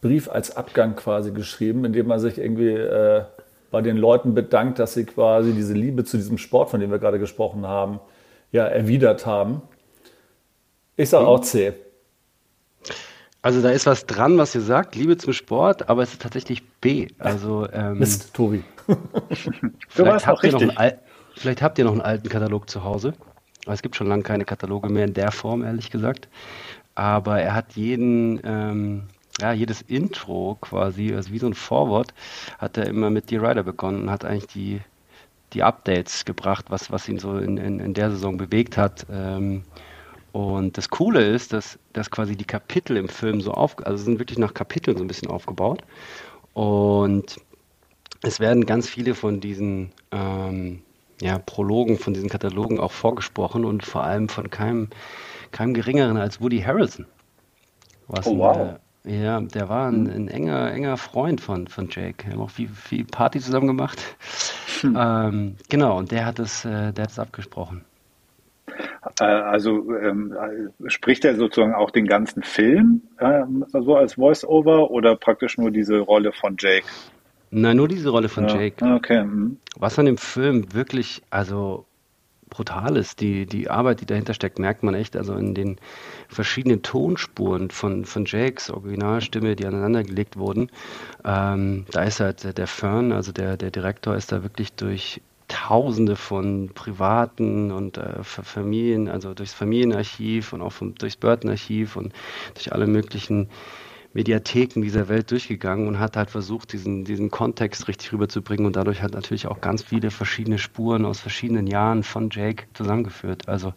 Brief 0.00 0.30
als 0.30 0.56
Abgang 0.56 0.96
quasi 0.96 1.32
geschrieben, 1.32 1.84
indem 1.84 2.10
er 2.10 2.18
sich 2.18 2.38
irgendwie 2.38 2.72
äh, 2.72 3.22
bei 3.70 3.80
den 3.80 3.96
Leuten 3.96 4.34
bedankt, 4.34 4.78
dass 4.78 4.94
sie 4.94 5.04
quasi 5.04 5.52
diese 5.52 5.72
Liebe 5.72 6.04
zu 6.04 6.16
diesem 6.16 6.38
Sport, 6.38 6.70
von 6.70 6.80
dem 6.80 6.90
wir 6.90 6.98
gerade 6.98 7.18
gesprochen 7.18 7.66
haben, 7.66 8.00
ja, 8.52 8.66
erwidert 8.66 9.26
haben. 9.26 9.62
Ich 10.96 11.08
sage 11.08 11.26
auch 11.26 11.40
C. 11.40 11.72
Also 13.42 13.60
da 13.60 13.70
ist 13.70 13.84
was 13.84 14.06
dran, 14.06 14.38
was 14.38 14.54
ihr 14.54 14.62
sagt, 14.62 14.94
Liebe 14.94 15.18
zum 15.18 15.32
Sport, 15.32 15.88
aber 15.90 16.02
es 16.02 16.12
ist 16.12 16.22
tatsächlich 16.22 16.66
B. 16.80 17.08
Also 17.18 17.68
ähm, 17.72 17.98
Mist, 17.98 18.32
Tobi. 18.32 18.64
vielleicht, 19.88 20.26
habt 20.26 20.44
ihr 20.44 20.52
noch 20.52 20.76
einen, 20.76 20.98
vielleicht 21.36 21.60
habt 21.60 21.78
ihr 21.78 21.84
noch 21.84 21.92
einen 21.92 22.00
alten 22.00 22.28
Katalog 22.28 22.70
zu 22.70 22.84
Hause. 22.84 23.12
Es 23.66 23.82
gibt 23.82 23.96
schon 23.96 24.06
lange 24.06 24.22
keine 24.22 24.44
Kataloge 24.44 24.88
mehr 24.88 25.04
in 25.04 25.14
der 25.14 25.30
Form, 25.30 25.62
ehrlich 25.62 25.90
gesagt. 25.90 26.28
Aber 26.94 27.40
er 27.40 27.54
hat 27.54 27.72
jeden, 27.74 28.40
ähm, 28.44 29.02
ja, 29.40 29.52
jedes 29.52 29.82
Intro 29.82 30.56
quasi, 30.60 31.12
also 31.14 31.30
wie 31.30 31.38
so 31.38 31.46
ein 31.46 31.54
Vorwort, 31.54 32.14
hat 32.58 32.76
er 32.78 32.86
immer 32.86 33.10
mit 33.10 33.30
D. 33.30 33.38
Rider 33.38 33.62
begonnen 33.62 34.02
und 34.02 34.10
hat 34.10 34.24
eigentlich 34.24 34.46
die, 34.46 34.80
die 35.52 35.62
Updates 35.62 36.24
gebracht, 36.24 36.66
was, 36.68 36.90
was 36.90 37.08
ihn 37.08 37.18
so 37.18 37.36
in, 37.36 37.58
in, 37.58 37.80
in 37.80 37.94
der 37.94 38.10
Saison 38.10 38.36
bewegt 38.36 38.76
hat. 38.76 39.06
Ähm, 39.10 39.64
und 40.34 40.76
das 40.76 40.90
Coole 40.90 41.24
ist, 41.24 41.52
dass, 41.52 41.78
dass 41.92 42.10
quasi 42.10 42.34
die 42.34 42.44
Kapitel 42.44 42.96
im 42.96 43.08
Film 43.08 43.40
so 43.40 43.52
auf, 43.52 43.76
also 43.86 44.02
sind 44.02 44.18
wirklich 44.18 44.36
nach 44.36 44.52
Kapiteln 44.52 44.96
so 44.96 45.04
ein 45.04 45.06
bisschen 45.06 45.30
aufgebaut. 45.30 45.82
Und 46.54 47.36
es 48.20 48.40
werden 48.40 48.66
ganz 48.66 48.88
viele 48.88 49.14
von 49.14 49.38
diesen 49.38 49.92
ähm, 50.10 50.82
ja, 51.20 51.38
Prologen, 51.38 51.98
von 51.98 52.14
diesen 52.14 52.28
Katalogen 52.28 52.80
auch 52.80 52.90
vorgesprochen 52.90 53.64
und 53.64 53.84
vor 53.84 54.02
allem 54.02 54.28
von 54.28 54.50
keinem, 54.50 54.88
keinem 55.52 55.72
geringeren 55.72 56.16
als 56.16 56.40
Woody 56.40 56.60
Harrelson. 56.60 57.06
Was 58.08 58.26
oh, 58.26 58.36
wow. 58.36 58.56
Ein, 59.04 59.22
ja, 59.22 59.40
der 59.40 59.68
war 59.68 59.86
ein, 59.86 60.10
ein, 60.10 60.26
enger, 60.26 60.72
enger 60.72 60.96
Freund 60.96 61.40
von, 61.40 61.68
von 61.68 61.88
Jake. 61.88 62.26
Wir 62.26 62.32
haben 62.32 62.42
auch 62.42 62.50
viel, 62.50 62.70
viel 62.70 63.04
Party 63.04 63.38
zusammen 63.38 63.68
gemacht. 63.68 64.02
Hm. 64.80 64.98
Ähm, 64.98 65.56
genau, 65.68 65.96
und 65.96 66.10
der 66.10 66.26
hat 66.26 66.40
es, 66.40 66.64
äh, 66.64 66.92
der 66.92 67.04
hat 67.04 67.10
es 67.12 67.20
abgesprochen. 67.20 67.84
Äh, 69.20 69.24
also 69.24 69.94
ähm, 69.94 70.34
spricht 70.86 71.24
er 71.24 71.36
sozusagen 71.36 71.74
auch 71.74 71.90
den 71.90 72.06
ganzen 72.06 72.42
Film 72.42 73.02
ähm, 73.20 73.64
so 73.72 73.96
als 73.96 74.14
Voice-Over 74.14 74.90
oder 74.90 75.16
praktisch 75.16 75.58
nur 75.58 75.70
diese 75.70 75.98
Rolle 75.98 76.32
von 76.32 76.56
Jake? 76.58 76.86
Nein, 77.50 77.76
nur 77.76 77.88
diese 77.88 78.10
Rolle 78.10 78.28
von 78.28 78.48
ja. 78.48 78.56
Jake. 78.56 78.84
Okay. 78.84 79.24
Mhm. 79.24 79.58
Was 79.76 79.98
an 79.98 80.06
dem 80.06 80.18
Film 80.18 80.72
wirklich, 80.74 81.22
also 81.30 81.86
brutal 82.50 82.96
ist, 82.96 83.20
die, 83.20 83.46
die 83.46 83.68
Arbeit, 83.68 84.00
die 84.00 84.06
dahinter 84.06 84.34
steckt, 84.34 84.58
merkt 84.58 84.82
man 84.82 84.94
echt. 84.94 85.16
Also 85.16 85.34
in 85.34 85.54
den 85.54 85.76
verschiedenen 86.28 86.82
Tonspuren 86.82 87.70
von, 87.70 88.04
von 88.04 88.24
Jakes 88.26 88.70
Originalstimme, 88.70 89.56
die 89.56 89.66
aneinandergelegt 89.66 90.36
wurden. 90.36 90.70
Ähm, 91.24 91.84
da 91.90 92.02
ist 92.04 92.20
halt 92.20 92.56
der 92.56 92.66
Fern, 92.66 93.12
also 93.12 93.32
der, 93.32 93.56
der 93.56 93.70
Direktor, 93.70 94.16
ist 94.16 94.32
da 94.32 94.42
wirklich 94.42 94.72
durch 94.74 95.20
Tausende 95.54 96.16
von 96.16 96.70
privaten 96.74 97.70
und 97.70 97.96
äh, 97.96 98.24
Familien, 98.24 99.08
also 99.08 99.34
durchs 99.34 99.54
Familienarchiv 99.54 100.52
und 100.52 100.62
auch 100.62 100.72
vom, 100.72 100.96
durchs 100.96 101.16
Burton-Archiv 101.16 101.94
und 101.94 102.12
durch 102.54 102.72
alle 102.72 102.88
möglichen 102.88 103.48
Mediatheken 104.14 104.82
dieser 104.82 105.08
Welt 105.08 105.30
durchgegangen 105.30 105.86
und 105.86 106.00
hat 106.00 106.16
halt 106.16 106.30
versucht, 106.30 106.72
diesen, 106.72 107.04
diesen 107.04 107.30
Kontext 107.30 107.86
richtig 107.86 108.12
rüberzubringen 108.12 108.66
und 108.66 108.74
dadurch 108.74 109.00
hat 109.00 109.12
natürlich 109.12 109.46
auch 109.46 109.60
ganz 109.60 109.84
viele 109.84 110.10
verschiedene 110.10 110.58
Spuren 110.58 111.04
aus 111.04 111.20
verschiedenen 111.20 111.68
Jahren 111.68 112.02
von 112.02 112.30
Jake 112.30 112.64
zusammengeführt. 112.74 113.48
Also 113.48 113.74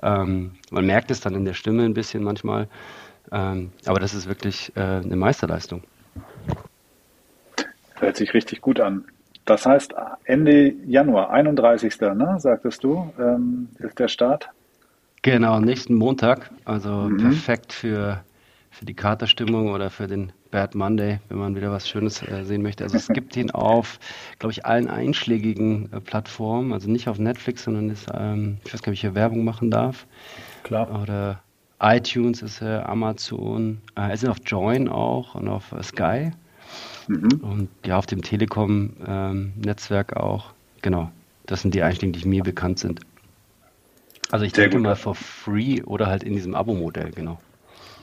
ähm, 0.00 0.52
man 0.70 0.86
merkt 0.86 1.10
es 1.10 1.20
dann 1.20 1.34
in 1.34 1.44
der 1.44 1.54
Stimme 1.54 1.84
ein 1.84 1.94
bisschen 1.94 2.22
manchmal, 2.22 2.68
ähm, 3.32 3.72
aber 3.86 3.98
das 3.98 4.14
ist 4.14 4.28
wirklich 4.28 4.70
äh, 4.76 4.80
eine 4.80 5.16
Meisterleistung. 5.16 5.82
Hört 7.96 8.16
sich 8.16 8.34
richtig 8.34 8.60
gut 8.60 8.78
an. 8.78 9.04
Das 9.48 9.64
heißt, 9.64 9.94
Ende 10.24 10.74
Januar, 10.86 11.30
31. 11.30 11.98
Ne, 12.02 12.36
sagtest 12.38 12.84
du, 12.84 13.10
ähm, 13.18 13.70
ist 13.78 13.98
der 13.98 14.08
Start? 14.08 14.50
Genau, 15.22 15.58
nächsten 15.58 15.94
Montag. 15.94 16.50
Also 16.66 16.90
mhm. 16.90 17.16
perfekt 17.16 17.72
für, 17.72 18.22
für 18.70 18.84
die 18.84 18.92
Katerstimmung 18.92 19.72
oder 19.72 19.88
für 19.88 20.06
den 20.06 20.32
Bad 20.50 20.74
Monday, 20.74 21.20
wenn 21.30 21.38
man 21.38 21.56
wieder 21.56 21.70
was 21.70 21.88
Schönes 21.88 22.22
äh, 22.22 22.44
sehen 22.44 22.60
möchte. 22.60 22.84
Also 22.84 22.98
es 22.98 23.08
gibt 23.14 23.38
ihn 23.38 23.50
auf, 23.50 23.98
glaube 24.38 24.52
ich, 24.52 24.66
allen 24.66 24.86
einschlägigen 24.86 25.90
äh, 25.94 26.00
Plattformen. 26.02 26.74
Also 26.74 26.90
nicht 26.90 27.08
auf 27.08 27.18
Netflix, 27.18 27.64
sondern 27.64 27.88
ist, 27.88 28.06
ähm, 28.12 28.58
ich 28.66 28.74
weiß 28.74 28.82
gar 28.82 28.90
nicht, 28.90 29.00
ob 29.00 29.06
ich 29.06 29.12
hier 29.12 29.14
Werbung 29.14 29.44
machen 29.44 29.70
darf. 29.70 30.06
Klar. 30.62 31.00
Oder 31.02 31.40
iTunes 31.80 32.42
ist 32.42 32.60
er, 32.60 32.86
Amazon. 32.86 33.80
Äh, 33.96 34.08
er 34.08 34.12
ist 34.12 34.28
auf 34.28 34.40
Join 34.44 34.88
auch 34.88 35.36
und 35.36 35.48
auf 35.48 35.72
äh, 35.72 35.82
Sky. 35.82 36.32
Mhm. 37.08 37.40
Und 37.42 37.68
ja, 37.84 37.98
auf 37.98 38.06
dem 38.06 38.22
Telekom-Netzwerk 38.22 40.12
ähm, 40.12 40.22
auch. 40.22 40.52
Genau. 40.82 41.10
Das 41.46 41.62
sind 41.62 41.74
die 41.74 41.82
Einstiege, 41.82 42.12
die 42.12 42.28
mir 42.28 42.42
bekannt 42.42 42.78
sind. 42.78 43.00
Also 44.30 44.44
ich 44.44 44.54
Sehr 44.54 44.64
denke 44.64 44.76
gut. 44.76 44.84
mal 44.84 44.96
for 44.96 45.14
free 45.14 45.82
oder 45.82 46.06
halt 46.06 46.22
in 46.22 46.34
diesem 46.34 46.54
Abo-Modell, 46.54 47.10
genau. 47.10 47.38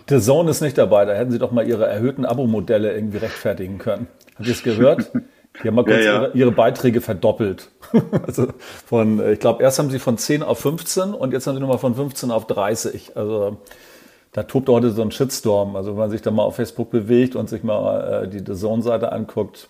The 0.09 0.19
Zone 0.19 0.50
ist 0.50 0.62
nicht 0.62 0.77
dabei, 0.77 1.05
da 1.05 1.13
hätten 1.13 1.31
Sie 1.31 1.39
doch 1.39 1.51
mal 1.51 1.67
Ihre 1.67 1.85
erhöhten 1.85 2.25
Abo-Modelle 2.25 2.93
irgendwie 2.93 3.17
rechtfertigen 3.17 3.77
können. 3.77 4.07
Habt 4.35 4.47
ihr 4.47 4.53
es 4.53 4.63
gehört? 4.63 5.12
Die 5.63 5.67
haben 5.67 5.75
mal 5.75 5.85
kurz 5.85 6.03
ja, 6.03 6.03
ja. 6.03 6.21
Ihre, 6.21 6.31
ihre, 6.33 6.51
Beiträge 6.51 7.00
verdoppelt. 7.00 7.69
also 8.27 8.47
von, 8.85 9.25
ich 9.31 9.39
glaube, 9.39 9.63
erst 9.63 9.79
haben 9.79 9.89
sie 9.89 10.00
von 10.00 10.17
10 10.17 10.43
auf 10.43 10.59
15 10.59 11.13
und 11.13 11.31
jetzt 11.31 11.47
haben 11.47 11.55
sie 11.55 11.62
nochmal 11.62 11.77
von 11.77 11.95
15 11.95 12.29
auf 12.29 12.45
30. 12.45 13.15
Also 13.15 13.57
da 14.36 14.44
tobt 14.44 14.68
heute 14.68 14.92
so 14.92 15.01
ein 15.01 15.12
Shitstorm. 15.12 15.77
Also 15.77 15.92
wenn 15.92 15.98
man 15.98 16.10
sich 16.10 16.22
da 16.22 16.30
mal 16.30 16.44
auf 16.44 16.58
Facebook 16.58 16.92
bewegt 16.92 17.38
und 17.38 17.50
sich 17.50 17.63
mal 17.63 18.25
äh, 18.25 18.27
die 18.27 18.39
The 18.39 18.60
Zone-Seite 18.60 19.13
anguckt, 19.13 19.70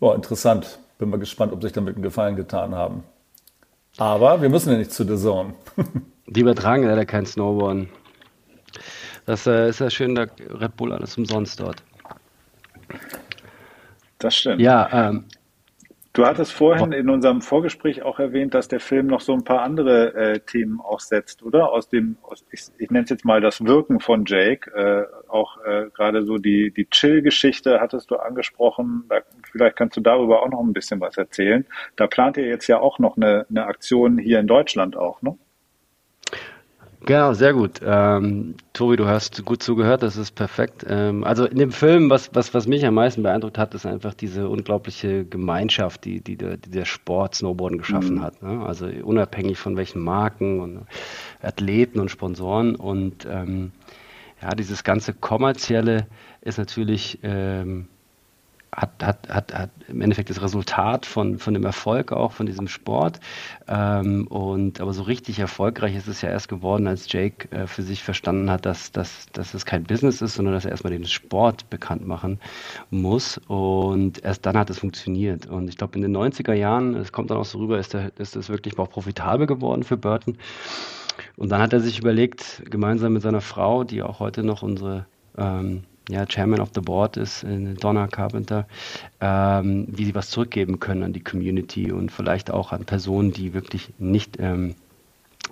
ja, 0.00 0.14
interessant. 0.14 0.78
Bin 0.98 1.10
mal 1.10 1.18
gespannt, 1.18 1.52
ob 1.52 1.62
sich 1.62 1.72
damit 1.72 1.94
einen 1.94 2.02
Gefallen 2.02 2.36
getan 2.36 2.74
haben. 2.74 3.04
Aber 3.98 4.40
wir 4.40 4.48
müssen 4.48 4.72
ja 4.72 4.78
nicht 4.78 4.92
zu 4.92 5.04
The 5.04 5.22
Zone. 5.22 5.52
die 6.26 6.40
übertragen 6.40 6.84
leider 6.84 7.04
kein 7.04 7.26
Snowboard. 7.26 7.86
Das 9.26 9.46
äh, 9.46 9.68
ist 9.68 9.80
ja 9.80 9.90
schön, 9.90 10.14
da 10.14 10.24
Red 10.48 10.74
Bull 10.78 10.94
alles 10.94 11.18
umsonst 11.18 11.60
dort. 11.60 11.82
Das 14.20 14.36
stimmt. 14.36 14.62
Ja, 14.62 14.88
ähm, 14.90 15.26
Du 16.14 16.24
hattest 16.24 16.52
vorhin 16.52 16.92
in 16.92 17.10
unserem 17.10 17.40
Vorgespräch 17.40 18.02
auch 18.02 18.20
erwähnt, 18.20 18.54
dass 18.54 18.68
der 18.68 18.78
Film 18.78 19.08
noch 19.08 19.20
so 19.20 19.32
ein 19.32 19.42
paar 19.42 19.62
andere 19.62 20.14
äh, 20.14 20.38
Themen 20.38 20.80
auch 20.80 21.00
setzt, 21.00 21.42
oder? 21.42 21.72
Aus 21.72 21.88
dem, 21.88 22.18
aus, 22.22 22.44
ich, 22.52 22.66
ich 22.78 22.88
nenne 22.92 23.02
es 23.02 23.10
jetzt 23.10 23.24
mal 23.24 23.40
das 23.40 23.64
Wirken 23.64 23.98
von 23.98 24.24
Jake, 24.24 24.70
äh, 24.70 25.06
auch 25.28 25.58
äh, 25.64 25.90
gerade 25.92 26.24
so 26.24 26.38
die, 26.38 26.70
die 26.70 26.88
Chill-Geschichte 26.88 27.80
hattest 27.80 28.12
du 28.12 28.16
angesprochen. 28.16 29.06
Da, 29.08 29.22
vielleicht 29.50 29.74
kannst 29.74 29.96
du 29.96 30.00
darüber 30.02 30.44
auch 30.44 30.48
noch 30.50 30.60
ein 30.60 30.72
bisschen 30.72 31.00
was 31.00 31.16
erzählen. 31.16 31.66
Da 31.96 32.06
plant 32.06 32.36
ihr 32.36 32.46
jetzt 32.46 32.68
ja 32.68 32.78
auch 32.78 33.00
noch 33.00 33.16
eine, 33.16 33.44
eine 33.50 33.66
Aktion 33.66 34.16
hier 34.16 34.38
in 34.38 34.46
Deutschland 34.46 34.96
auch, 34.96 35.20
ne? 35.20 35.36
Genau, 37.06 37.34
sehr 37.34 37.52
gut. 37.52 37.80
Ähm, 37.84 38.54
Tobi, 38.72 38.96
du 38.96 39.06
hast 39.06 39.44
gut 39.44 39.62
zugehört, 39.62 40.02
das 40.02 40.16
ist 40.16 40.34
perfekt. 40.34 40.86
Ähm, 40.88 41.22
also 41.22 41.44
in 41.44 41.58
dem 41.58 41.70
Film, 41.70 42.08
was, 42.08 42.34
was, 42.34 42.54
was 42.54 42.66
mich 42.66 42.86
am 42.86 42.94
meisten 42.94 43.22
beeindruckt 43.22 43.58
hat, 43.58 43.74
ist 43.74 43.84
einfach 43.84 44.14
diese 44.14 44.48
unglaubliche 44.48 45.26
Gemeinschaft, 45.26 46.06
die, 46.06 46.22
die, 46.22 46.36
der, 46.36 46.56
die 46.56 46.70
der 46.70 46.86
Sport 46.86 47.34
Snowboarden 47.34 47.78
geschaffen 47.78 48.16
mhm. 48.16 48.22
hat. 48.22 48.42
Ne? 48.42 48.64
Also 48.64 48.86
unabhängig 48.86 49.58
von 49.58 49.76
welchen 49.76 50.00
Marken 50.00 50.60
und 50.60 50.86
Athleten 51.42 52.00
und 52.00 52.10
Sponsoren. 52.10 52.74
Und 52.74 53.26
ähm, 53.30 53.72
ja, 54.40 54.54
dieses 54.54 54.82
ganze 54.82 55.12
Kommerzielle 55.12 56.06
ist 56.40 56.56
natürlich 56.56 57.18
ähm, 57.22 57.88
hat, 58.76 59.02
hat, 59.02 59.28
hat, 59.28 59.54
hat 59.54 59.70
im 59.88 60.00
Endeffekt 60.00 60.30
das 60.30 60.42
Resultat 60.42 61.06
von, 61.06 61.38
von 61.38 61.54
dem 61.54 61.64
Erfolg 61.64 62.12
auch 62.12 62.32
von 62.32 62.46
diesem 62.46 62.68
Sport. 62.68 63.20
Ähm, 63.68 64.26
und 64.26 64.80
aber 64.80 64.92
so 64.92 65.02
richtig 65.02 65.38
erfolgreich 65.38 65.94
ist 65.94 66.08
es 66.08 66.22
ja 66.22 66.30
erst 66.30 66.48
geworden, 66.48 66.86
als 66.86 67.10
Jake 67.12 67.50
äh, 67.50 67.66
für 67.66 67.82
sich 67.82 68.02
verstanden 68.02 68.50
hat, 68.50 68.66
dass, 68.66 68.92
dass, 68.92 69.26
dass 69.32 69.54
es 69.54 69.64
kein 69.64 69.84
Business 69.84 70.22
ist, 70.22 70.34
sondern 70.34 70.54
dass 70.54 70.64
er 70.64 70.72
erstmal 70.72 70.92
den 70.92 71.06
Sport 71.06 71.70
bekannt 71.70 72.06
machen 72.06 72.40
muss. 72.90 73.38
Und 73.46 74.24
erst 74.24 74.44
dann 74.46 74.56
hat 74.56 74.70
es 74.70 74.78
funktioniert. 74.78 75.46
Und 75.46 75.68
ich 75.68 75.76
glaube, 75.76 75.96
in 75.96 76.02
den 76.02 76.16
90er 76.16 76.54
Jahren, 76.54 76.94
es 76.96 77.12
kommt 77.12 77.30
dann 77.30 77.38
auch 77.38 77.44
so 77.44 77.58
rüber, 77.58 77.78
ist, 77.78 77.94
der, 77.94 78.10
ist 78.18 78.48
wirklich 78.48 78.78
auch 78.78 78.90
profitabel 78.90 79.46
geworden 79.46 79.84
für 79.84 79.96
Burton. 79.96 80.36
Und 81.36 81.50
dann 81.50 81.60
hat 81.60 81.72
er 81.72 81.80
sich 81.80 81.98
überlegt, 81.98 82.62
gemeinsam 82.68 83.12
mit 83.12 83.22
seiner 83.22 83.40
Frau, 83.40 83.84
die 83.84 84.02
auch 84.02 84.18
heute 84.18 84.42
noch 84.42 84.62
unsere 84.62 85.06
ähm, 85.38 85.84
ja, 86.08 86.26
Chairman 86.26 86.60
of 86.60 86.70
the 86.74 86.80
Board 86.80 87.16
ist, 87.16 87.44
äh, 87.44 87.74
Donna 87.74 88.06
Carpenter, 88.06 88.66
ähm, 89.20 89.86
wie 89.88 90.04
sie 90.04 90.14
was 90.14 90.30
zurückgeben 90.30 90.80
können 90.80 91.02
an 91.02 91.12
die 91.12 91.22
Community 91.22 91.92
und 91.92 92.12
vielleicht 92.12 92.50
auch 92.50 92.72
an 92.72 92.84
Personen, 92.84 93.32
die 93.32 93.54
wirklich 93.54 93.92
nicht 93.98 94.38
ähm, 94.38 94.74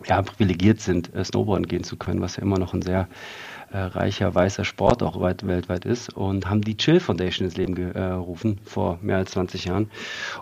ja, 0.06 0.20
privilegiert 0.22 0.80
sind, 0.80 1.14
äh, 1.14 1.24
Snowboarden 1.24 1.66
gehen 1.66 1.84
zu 1.84 1.96
können, 1.96 2.20
was 2.20 2.36
ja 2.36 2.42
immer 2.42 2.58
noch 2.58 2.74
ein 2.74 2.82
sehr 2.82 3.08
äh, 3.70 3.78
reicher 3.78 4.34
weißer 4.34 4.64
Sport 4.64 5.02
auch 5.02 5.20
weit, 5.20 5.46
weltweit 5.46 5.84
ist 5.84 6.10
und 6.10 6.48
haben 6.48 6.60
die 6.60 6.76
Chill 6.76 7.00
Foundation 7.00 7.46
ins 7.46 7.56
Leben 7.56 7.74
gerufen 7.74 8.60
vor 8.64 8.98
mehr 9.00 9.16
als 9.16 9.30
20 9.32 9.64
Jahren. 9.64 9.90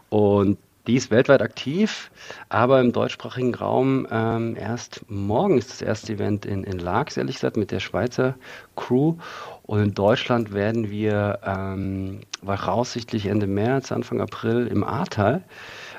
Und 0.09 0.59
die 0.91 0.97
ist 0.97 1.13
weltweit 1.13 1.41
aktiv, 1.41 2.11
aber 2.49 2.81
im 2.81 2.91
deutschsprachigen 2.91 3.55
Raum 3.55 4.09
ähm, 4.11 4.57
erst 4.57 5.09
morgen 5.09 5.57
ist 5.57 5.71
das 5.71 5.83
erste 5.83 6.15
Event 6.15 6.45
in, 6.45 6.65
in 6.65 6.81
Laax, 6.81 7.17
ehrlich 7.17 7.37
gesagt, 7.37 7.57
mit 7.57 7.71
der 7.71 7.79
Schweizer 7.79 8.35
Crew. 8.75 9.15
Und 9.63 9.81
in 9.81 9.95
Deutschland 9.95 10.53
werden 10.53 10.91
wir 10.91 11.39
ähm, 11.45 12.23
voraussichtlich 12.45 13.27
Ende 13.27 13.47
März, 13.47 13.93
Anfang 13.93 14.21
April 14.21 14.67
im 14.67 14.83
Ahrtal 14.83 15.45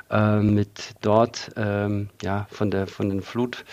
äh, 0.10 0.42
mit 0.42 0.96
dort 1.00 1.52
ähm, 1.56 2.10
ja, 2.22 2.48
von, 2.50 2.70
der, 2.70 2.86
von 2.86 3.10
den 3.10 3.22
Flut 3.22 3.64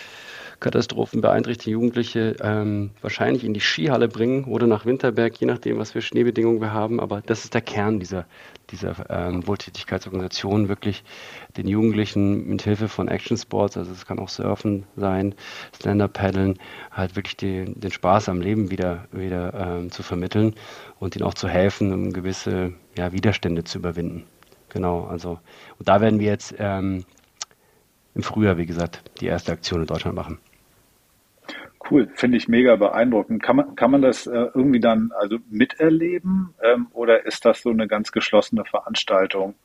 Katastrophen 0.61 1.19
beeinträchtigte 1.19 1.71
Jugendliche 1.71 2.37
ähm, 2.41 2.91
wahrscheinlich 3.01 3.43
in 3.43 3.53
die 3.53 3.59
Skihalle 3.59 4.07
bringen 4.07 4.45
oder 4.45 4.67
nach 4.67 4.85
Winterberg, 4.85 5.35
je 5.39 5.47
nachdem, 5.47 5.79
was 5.79 5.91
für 5.91 6.01
Schneebedingungen 6.01 6.61
wir 6.61 6.71
haben. 6.71 7.01
Aber 7.01 7.21
das 7.21 7.43
ist 7.43 7.53
der 7.53 7.61
Kern 7.61 7.99
dieser, 7.99 8.25
dieser 8.71 8.95
ähm, 9.09 9.45
Wohltätigkeitsorganisation, 9.47 10.69
wirklich 10.69 11.03
den 11.57 11.67
Jugendlichen 11.67 12.47
mit 12.47 12.61
Hilfe 12.61 12.87
von 12.87 13.07
Action 13.07 13.37
Sports, 13.37 13.77
also 13.77 13.91
es 13.91 14.05
kann 14.05 14.19
auch 14.19 14.29
Surfen 14.29 14.85
sein, 14.95 15.35
Stand-Up-Paddeln, 15.75 16.57
halt 16.91 17.15
wirklich 17.15 17.37
die, 17.37 17.65
den 17.65 17.91
Spaß 17.91 18.29
am 18.29 18.41
Leben 18.41 18.71
wieder, 18.71 19.05
wieder 19.11 19.53
ähm, 19.53 19.91
zu 19.91 20.03
vermitteln 20.03 20.55
und 20.99 21.15
ihnen 21.15 21.25
auch 21.25 21.33
zu 21.33 21.47
helfen, 21.47 21.93
um 21.93 22.13
gewisse 22.13 22.73
ja, 22.97 23.11
Widerstände 23.11 23.63
zu 23.63 23.79
überwinden. 23.79 24.25
Genau, 24.69 25.05
also 25.05 25.39
und 25.79 25.87
da 25.87 26.01
werden 26.01 26.19
wir 26.19 26.27
jetzt 26.27 26.55
ähm, 26.59 27.05
im 28.13 28.23
Frühjahr, 28.23 28.57
wie 28.57 28.65
gesagt, 28.65 29.03
die 29.19 29.27
erste 29.27 29.51
Aktion 29.51 29.81
in 29.81 29.87
Deutschland 29.87 30.15
machen. 30.15 30.39
Cool, 31.89 32.09
finde 32.13 32.37
ich 32.37 32.47
mega 32.47 32.75
beeindruckend. 32.75 33.41
Kann 33.41 33.55
man, 33.55 33.75
kann 33.75 33.91
man 33.91 34.01
das 34.01 34.27
äh, 34.27 34.47
irgendwie 34.53 34.79
dann 34.79 35.11
also 35.17 35.37
miterleben 35.49 36.53
ähm, 36.61 36.87
oder 36.93 37.25
ist 37.25 37.45
das 37.45 37.61
so 37.61 37.69
eine 37.69 37.87
ganz 37.87 38.11
geschlossene 38.11 38.65
Veranstaltung? 38.65 39.55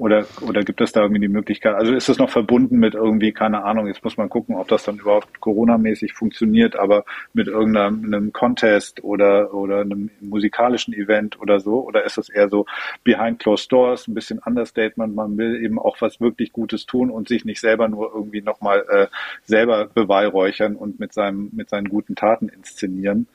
Oder, 0.00 0.24
oder 0.40 0.62
gibt 0.62 0.80
es 0.80 0.92
da 0.92 1.02
irgendwie 1.02 1.20
die 1.20 1.28
Möglichkeit? 1.28 1.74
Also 1.74 1.92
ist 1.92 2.08
das 2.08 2.16
noch 2.16 2.30
verbunden 2.30 2.78
mit 2.78 2.94
irgendwie, 2.94 3.32
keine 3.32 3.64
Ahnung, 3.64 3.86
jetzt 3.86 4.02
muss 4.02 4.16
man 4.16 4.30
gucken, 4.30 4.54
ob 4.56 4.66
das 4.66 4.82
dann 4.84 4.96
überhaupt 4.96 5.40
Corona-mäßig 5.40 6.14
funktioniert, 6.14 6.74
aber 6.74 7.04
mit 7.34 7.48
irgendeinem 7.48 8.32
Contest 8.32 9.04
oder, 9.04 9.52
oder 9.52 9.82
einem 9.82 10.08
musikalischen 10.22 10.94
Event 10.94 11.38
oder 11.38 11.60
so? 11.60 11.86
Oder 11.86 12.04
ist 12.04 12.16
das 12.16 12.30
eher 12.30 12.48
so 12.48 12.64
behind 13.04 13.40
closed 13.40 13.70
doors, 13.70 14.08
ein 14.08 14.14
bisschen 14.14 14.38
Understatement? 14.38 15.14
Man 15.14 15.36
will 15.36 15.62
eben 15.62 15.78
auch 15.78 16.00
was 16.00 16.18
wirklich 16.18 16.54
Gutes 16.54 16.86
tun 16.86 17.10
und 17.10 17.28
sich 17.28 17.44
nicht 17.44 17.60
selber 17.60 17.86
nur 17.86 18.10
irgendwie 18.14 18.40
nochmal 18.40 18.86
äh, 18.88 19.06
selber 19.44 19.90
beweihräuchern 19.92 20.76
und 20.76 20.98
mit 20.98 21.12
seinem, 21.12 21.50
mit 21.52 21.68
seinen 21.68 21.90
guten 21.90 22.14
Taten 22.14 22.48
inszenieren. 22.48 23.26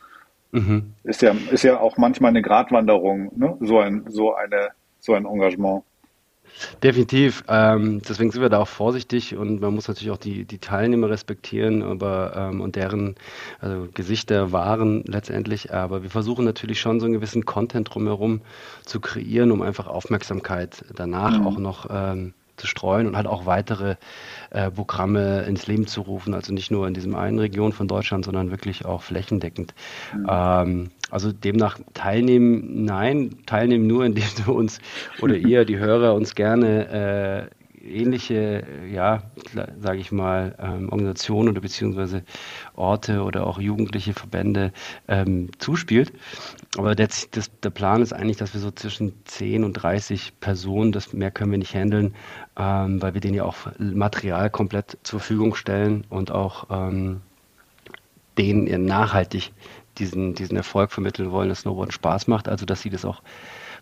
Mhm. 0.51 0.93
Ist 1.03 1.21
ja, 1.21 1.35
ist 1.51 1.61
ja 1.61 1.79
auch 1.79 1.97
manchmal 1.97 2.29
eine 2.29 2.41
Gratwanderung, 2.41 3.31
ne? 3.37 3.55
so 3.59 3.77
ein, 3.77 4.05
so 4.07 4.33
eine, 4.33 4.69
so 4.99 5.13
ein 5.13 5.27
Engagement. 5.27 5.83
Definitiv. 6.83 7.43
Ähm, 7.47 8.01
deswegen 8.07 8.31
sind 8.31 8.41
wir 8.41 8.49
da 8.49 8.59
auch 8.59 8.67
vorsichtig 8.67 9.35
und 9.35 9.61
man 9.61 9.73
muss 9.73 9.87
natürlich 9.87 10.11
auch 10.11 10.17
die, 10.17 10.45
die 10.45 10.59
Teilnehmer 10.59 11.09
respektieren 11.09 11.81
aber, 11.83 12.33
ähm, 12.35 12.61
und 12.61 12.75
deren 12.75 13.15
also 13.59 13.87
Gesichter 13.93 14.51
wahren 14.51 15.03
letztendlich. 15.05 15.73
Aber 15.73 16.03
wir 16.03 16.09
versuchen 16.09 16.45
natürlich 16.45 16.79
schon 16.79 16.99
so 16.99 17.05
einen 17.05 17.13
gewissen 17.13 17.45
Content 17.45 17.93
drumherum 17.93 18.41
zu 18.85 18.99
kreieren, 18.99 19.51
um 19.51 19.61
einfach 19.61 19.87
Aufmerksamkeit 19.87 20.85
danach 20.95 21.39
mhm. 21.39 21.47
auch 21.47 21.57
noch 21.57 21.87
ähm, 21.89 22.33
zu 22.57 22.67
streuen 22.67 23.07
und 23.07 23.15
halt 23.15 23.27
auch 23.27 23.45
weitere 23.45 23.95
äh, 24.51 24.71
Programme 24.71 25.43
ins 25.43 25.67
Leben 25.67 25.87
zu 25.87 26.01
rufen. 26.01 26.33
Also 26.33 26.53
nicht 26.53 26.71
nur 26.71 26.87
in 26.87 26.93
diesem 26.93 27.15
einen 27.15 27.39
Region 27.39 27.73
von 27.73 27.87
Deutschland, 27.87 28.25
sondern 28.25 28.51
wirklich 28.51 28.85
auch 28.85 29.01
flächendeckend. 29.01 29.73
Mhm. 30.13 30.27
Ähm, 30.29 30.91
also 31.11 31.31
demnach 31.31 31.79
teilnehmen, 31.93 32.85
nein, 32.85 33.37
teilnehmen 33.45 33.87
nur, 33.87 34.05
indem 34.05 34.25
du 34.45 34.53
uns 34.53 34.79
oder 35.21 35.35
ihr, 35.35 35.65
die 35.65 35.77
Hörer, 35.77 36.13
uns 36.13 36.35
gerne 36.35 37.49
äh, 37.51 37.54
ähnliche, 37.85 38.65
ja, 38.91 39.23
sage 39.79 39.99
ich 39.99 40.11
mal, 40.11 40.55
ähm, 40.59 40.89
Organisationen 40.89 41.49
oder 41.49 41.61
beziehungsweise 41.61 42.23
Orte 42.75 43.23
oder 43.23 43.47
auch 43.47 43.59
jugendliche 43.59 44.13
Verbände 44.13 44.71
ähm, 45.07 45.49
zuspielt. 45.59 46.11
Aber 46.77 46.95
der, 46.95 47.09
das, 47.31 47.51
der 47.61 47.69
Plan 47.69 48.01
ist 48.01 48.13
eigentlich, 48.13 48.37
dass 48.37 48.53
wir 48.53 48.61
so 48.61 48.71
zwischen 48.71 49.13
10 49.25 49.63
und 49.63 49.73
30 49.73 50.39
Personen, 50.39 50.91
das 50.91 51.13
mehr 51.13 51.31
können 51.31 51.51
wir 51.51 51.57
nicht 51.57 51.75
handeln, 51.75 52.15
ähm, 52.57 53.01
weil 53.01 53.13
wir 53.13 53.21
denen 53.21 53.35
ja 53.35 53.43
auch 53.43 53.55
Material 53.77 54.49
komplett 54.49 54.97
zur 55.03 55.19
Verfügung 55.19 55.55
stellen 55.55 56.05
und 56.09 56.31
auch 56.31 56.67
ähm, 56.69 57.21
denen 58.37 58.85
nachhaltig 58.85 59.53
diesen, 59.97 60.35
diesen 60.35 60.57
Erfolg 60.57 60.91
vermitteln 60.91 61.31
wollen, 61.31 61.49
dass 61.49 61.61
Snowboard 61.61 61.93
Spaß 61.93 62.27
macht, 62.27 62.47
also 62.47 62.65
dass 62.65 62.81
sie 62.81 62.89
das 62.89 63.05
auch 63.05 63.21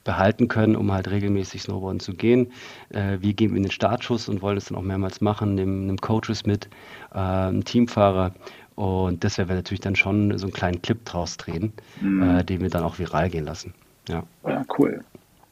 behalten 0.03 0.47
können, 0.47 0.75
um 0.75 0.91
halt 0.91 1.09
regelmäßig 1.09 1.63
Snowboarden 1.63 1.99
zu 1.99 2.13
gehen. 2.13 2.51
Äh, 2.89 3.17
wir 3.21 3.33
geben 3.33 3.55
ihnen 3.55 3.63
den 3.63 3.71
Startschuss 3.71 4.29
und 4.29 4.41
wollen 4.41 4.57
es 4.57 4.65
dann 4.65 4.77
auch 4.77 4.81
mehrmals 4.81 5.21
machen, 5.21 5.55
nehmen, 5.55 5.85
nehmen 5.85 5.97
Coaches 5.99 6.45
mit, 6.45 6.69
äh, 7.13 7.19
einen 7.19 7.63
Teamfahrer. 7.63 8.33
Und 8.75 9.23
das 9.23 9.37
werden 9.37 9.49
wir 9.49 9.55
natürlich 9.55 9.81
dann 9.81 9.95
schon 9.95 10.37
so 10.37 10.47
einen 10.47 10.53
kleinen 10.53 10.81
Clip 10.81 11.03
draus 11.05 11.37
drehen, 11.37 11.73
mhm. 12.01 12.39
äh, 12.39 12.43
den 12.43 12.61
wir 12.61 12.69
dann 12.69 12.83
auch 12.83 12.99
viral 12.99 13.29
gehen 13.29 13.45
lassen. 13.45 13.73
Ja. 14.09 14.23
ja, 14.45 14.65
cool. 14.77 15.03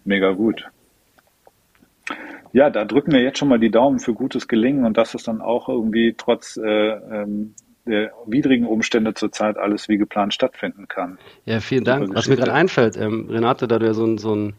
Mega 0.03 0.31
gut. 0.31 0.67
Ja, 2.53 2.69
da 2.69 2.83
drücken 2.83 3.13
wir 3.13 3.21
jetzt 3.21 3.37
schon 3.37 3.47
mal 3.47 3.59
die 3.59 3.71
Daumen 3.71 3.99
für 3.99 4.13
gutes 4.13 4.47
Gelingen 4.47 4.85
und 4.85 4.97
dass 4.97 5.13
es 5.13 5.23
dann 5.23 5.41
auch 5.41 5.69
irgendwie 5.69 6.15
trotz 6.17 6.57
äh, 6.57 6.67
ähm, 6.67 7.53
der 7.91 8.11
widrigen 8.25 8.65
Umstände 8.65 9.13
zurzeit 9.13 9.57
alles 9.57 9.87
wie 9.89 9.97
geplant 9.97 10.33
stattfinden 10.33 10.87
kann. 10.87 11.17
Ja, 11.45 11.59
vielen 11.59 11.83
Dank. 11.83 12.15
Was 12.15 12.27
mir 12.27 12.37
gerade 12.37 12.53
einfällt, 12.53 12.97
ähm, 12.97 13.27
Renate, 13.29 13.67
da 13.67 13.79
du 13.79 13.85
ja 13.85 13.93
so 13.93 14.05
ein, 14.05 14.17
so 14.17 14.35
ein 14.35 14.53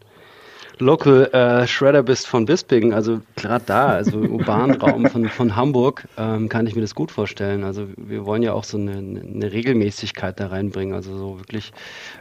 Local 0.78 1.26
äh, 1.32 1.66
Shredder 1.66 2.02
bist 2.02 2.26
von 2.26 2.46
Bisping, 2.46 2.92
also 2.92 3.20
gerade 3.36 3.64
da, 3.66 3.86
also 3.88 4.18
Urbanraum 4.18 5.06
von, 5.06 5.28
von 5.28 5.54
Hamburg, 5.54 6.08
ähm, 6.16 6.48
kann 6.48 6.66
ich 6.66 6.74
mir 6.74 6.80
das 6.80 6.94
gut 6.94 7.10
vorstellen. 7.10 7.62
Also 7.62 7.86
wir 7.96 8.24
wollen 8.26 8.42
ja 8.42 8.52
auch 8.52 8.64
so 8.64 8.78
eine, 8.78 8.92
eine, 8.92 9.52
Regelmäßigkeit 9.52 10.40
da 10.40 10.48
reinbringen, 10.48 10.94
also 10.94 11.16
so 11.16 11.38
wirklich 11.38 11.72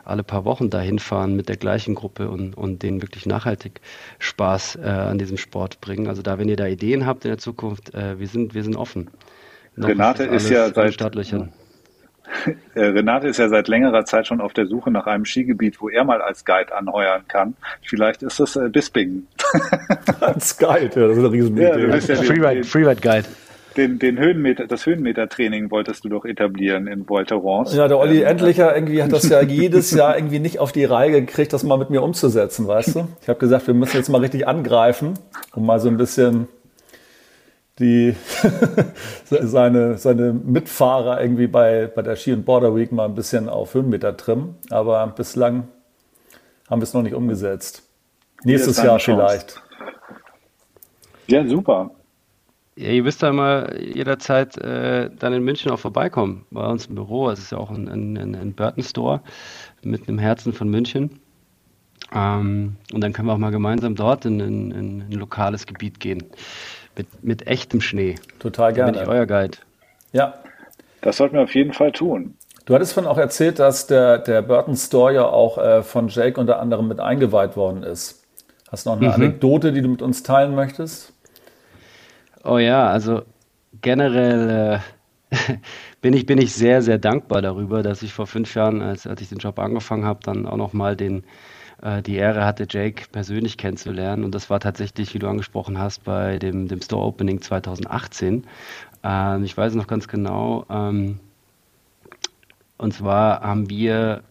alle 0.03 0.23
paar 0.23 0.45
Wochen 0.45 0.69
dahin 0.69 0.99
fahren 0.99 1.35
mit 1.35 1.49
der 1.49 1.57
gleichen 1.57 1.95
Gruppe 1.95 2.29
und, 2.29 2.55
und 2.55 2.83
denen 2.83 3.01
wirklich 3.01 3.25
nachhaltig 3.25 3.81
Spaß 4.19 4.75
äh, 4.75 4.87
an 4.87 5.17
diesem 5.17 5.37
Sport 5.37 5.81
bringen. 5.81 6.07
Also 6.07 6.21
da, 6.21 6.37
wenn 6.37 6.49
ihr 6.49 6.57
da 6.57 6.67
Ideen 6.67 7.05
habt 7.05 7.25
in 7.25 7.31
der 7.31 7.37
Zukunft, 7.39 7.93
äh, 7.93 8.19
wir, 8.19 8.27
sind, 8.27 8.53
wir 8.53 8.63
sind 8.63 8.75
offen. 8.75 9.09
Noch 9.75 9.87
Renate 9.87 10.23
ist, 10.23 10.43
ist 10.43 10.49
ja 10.49 10.69
seit 10.73 10.99
äh, 12.75 12.83
Renate 12.83 13.27
ist 13.27 13.37
ja 13.37 13.49
seit 13.49 13.67
längerer 13.67 14.05
Zeit 14.05 14.27
schon 14.27 14.41
auf 14.41 14.53
der 14.53 14.65
Suche 14.65 14.91
nach 14.91 15.07
einem 15.07 15.25
Skigebiet, 15.25 15.81
wo 15.81 15.89
er 15.89 16.03
mal 16.03 16.21
als 16.21 16.45
Guide 16.45 16.75
anheuern 16.75 17.23
kann. 17.27 17.55
Vielleicht 17.81 18.23
ist 18.23 18.39
das 18.39 18.55
äh, 18.55 18.69
Bisping. 18.69 19.27
als 20.19 20.57
Guide, 20.57 20.99
ja, 20.99 21.07
das 21.07 21.17
ist 21.17 21.19
eine 21.19 21.31
Riesenidee. 21.31 21.63
Ja, 21.63 21.77
ja 21.77 21.99
Freeride, 21.99 22.63
Freeride 22.63 23.01
Guide. 23.01 23.25
Den, 23.77 23.99
den 23.99 24.19
Höhenmeter, 24.19 24.67
das 24.67 24.85
Höhenmetertraining 24.85 25.71
wolltest 25.71 26.03
du 26.03 26.09
doch 26.09 26.25
etablieren 26.25 26.87
in 26.87 27.07
Volterons. 27.07 27.73
Ja, 27.73 27.87
der 27.87 27.99
Olli 27.99 28.19
ähm, 28.19 28.27
Endlicher 28.27 28.75
irgendwie 28.75 29.01
hat 29.01 29.13
das 29.13 29.29
ja 29.29 29.41
jedes 29.41 29.91
Jahr 29.91 30.17
irgendwie 30.17 30.39
nicht 30.39 30.59
auf 30.59 30.73
die 30.73 30.83
Reihe 30.83 31.21
gekriegt, 31.21 31.53
das 31.53 31.63
mal 31.63 31.77
mit 31.77 31.89
mir 31.89 32.03
umzusetzen, 32.03 32.67
weißt 32.67 32.95
du? 32.95 33.07
Ich 33.21 33.29
habe 33.29 33.39
gesagt, 33.39 33.67
wir 33.67 33.73
müssen 33.73 33.95
jetzt 33.95 34.09
mal 34.09 34.19
richtig 34.19 34.45
angreifen, 34.45 35.13
um 35.53 35.65
mal 35.65 35.79
so 35.79 35.87
ein 35.87 35.95
bisschen 35.95 36.49
die 37.81 38.15
seine, 39.25 39.97
seine 39.97 40.31
Mitfahrer 40.31 41.21
irgendwie 41.21 41.47
bei, 41.47 41.87
bei 41.93 42.01
der 42.01 42.15
Ski 42.15 42.33
und 42.33 42.45
Border 42.45 42.75
Week 42.75 42.91
mal 42.91 43.05
ein 43.05 43.15
bisschen 43.15 43.49
auf 43.49 43.73
Höhenmeter 43.73 44.15
trimmen. 44.15 44.55
Aber 44.69 45.05
bislang 45.07 45.67
haben 46.69 46.79
wir 46.79 46.83
es 46.83 46.93
noch 46.93 47.01
nicht 47.01 47.15
umgesetzt. 47.15 47.83
Nächstes 48.43 48.81
Jahr 48.81 48.99
vielleicht. 48.99 49.61
Ja, 51.27 51.45
super. 51.45 51.91
Ja, 52.75 52.89
ihr 52.89 53.03
müsst 53.03 53.21
da 53.21 53.33
mal 53.33 53.77
jederzeit 53.79 54.57
äh, 54.57 55.09
dann 55.19 55.33
in 55.33 55.43
München 55.43 55.71
auch 55.71 55.79
vorbeikommen, 55.79 56.45
bei 56.51 56.65
uns 56.65 56.85
im 56.85 56.95
Büro. 56.95 57.29
Es 57.29 57.39
ist 57.39 57.51
ja 57.51 57.57
auch 57.57 57.69
ein, 57.69 57.87
ein, 57.89 58.17
ein 58.17 58.53
Burton 58.53 58.83
Store 58.83 59.21
mit 59.83 60.07
einem 60.07 60.19
Herzen 60.19 60.53
von 60.53 60.69
München. 60.69 61.19
Ähm, 62.13 62.77
und 62.93 63.01
dann 63.01 63.13
können 63.13 63.27
wir 63.27 63.33
auch 63.33 63.37
mal 63.37 63.51
gemeinsam 63.51 63.95
dort 63.95 64.25
in, 64.25 64.39
in, 64.39 64.71
in 64.71 65.01
ein 65.01 65.11
lokales 65.11 65.65
Gebiet 65.65 65.99
gehen. 65.99 66.23
Mit, 66.95 67.23
mit 67.23 67.47
echtem 67.47 67.81
Schnee. 67.81 68.15
Total 68.39 68.73
gerne. 68.73 68.93
Bin 68.93 69.01
ich 69.01 69.07
euer 69.07 69.25
Guide. 69.25 69.57
Ja. 70.11 70.35
Das 71.01 71.17
sollten 71.17 71.35
wir 71.35 71.43
auf 71.43 71.55
jeden 71.55 71.73
Fall 71.73 71.91
tun. 71.91 72.35
Du 72.65 72.75
hattest 72.75 72.93
von 72.93 73.07
auch 73.07 73.17
erzählt, 73.17 73.59
dass 73.59 73.87
der, 73.87 74.19
der 74.19 74.41
Burton 74.43 74.75
Store 74.75 75.13
ja 75.13 75.25
auch 75.25 75.57
äh, 75.57 75.81
von 75.81 76.09
Jake 76.09 76.39
unter 76.39 76.59
anderem 76.59 76.87
mit 76.87 76.99
eingeweiht 76.99 77.55
worden 77.55 77.83
ist. 77.83 78.23
Hast 78.71 78.85
du 78.85 78.91
noch 78.91 78.97
eine 78.97 79.07
mhm. 79.07 79.13
Anekdote, 79.13 79.73
die 79.73 79.81
du 79.81 79.89
mit 79.89 80.01
uns 80.01 80.23
teilen 80.23 80.53
möchtest? 80.53 81.11
Oh 82.43 82.57
ja, 82.57 82.87
also 82.87 83.23
generell 83.81 84.81
äh, 85.31 85.57
bin, 86.01 86.13
ich, 86.13 86.25
bin 86.25 86.37
ich 86.37 86.53
sehr, 86.53 86.81
sehr 86.81 86.97
dankbar 86.97 87.41
darüber, 87.41 87.83
dass 87.83 88.03
ich 88.03 88.13
vor 88.13 88.27
fünf 88.27 88.53
Jahren, 88.55 88.81
als, 88.81 89.07
als 89.07 89.21
ich 89.21 89.29
den 89.29 89.39
Job 89.39 89.59
angefangen 89.59 90.05
habe, 90.05 90.19
dann 90.23 90.45
auch 90.45 90.57
noch 90.57 90.73
mal 90.73 90.95
den 90.95 91.23
äh, 91.81 92.01
die 92.01 92.15
Ehre 92.15 92.45
hatte, 92.45 92.67
Jake 92.69 93.05
persönlich 93.11 93.57
kennenzulernen. 93.57 94.23
Und 94.23 94.35
das 94.35 94.49
war 94.49 94.59
tatsächlich, 94.59 95.13
wie 95.13 95.19
du 95.19 95.27
angesprochen 95.27 95.77
hast, 95.77 96.03
bei 96.03 96.39
dem, 96.39 96.67
dem 96.67 96.81
Store 96.81 97.05
Opening 97.05 97.41
2018. 97.41 98.45
Ähm, 99.03 99.43
ich 99.43 99.57
weiß 99.57 99.75
noch 99.75 99.87
ganz 99.87 100.07
genau. 100.07 100.65
Ähm, 100.69 101.19
und 102.77 102.93
zwar 102.93 103.41
haben 103.41 103.69
wir 103.69 104.23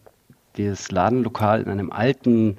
das 0.57 0.91
Ladenlokal 0.91 1.61
in 1.61 1.69
einem 1.69 1.91
alten 1.91 2.57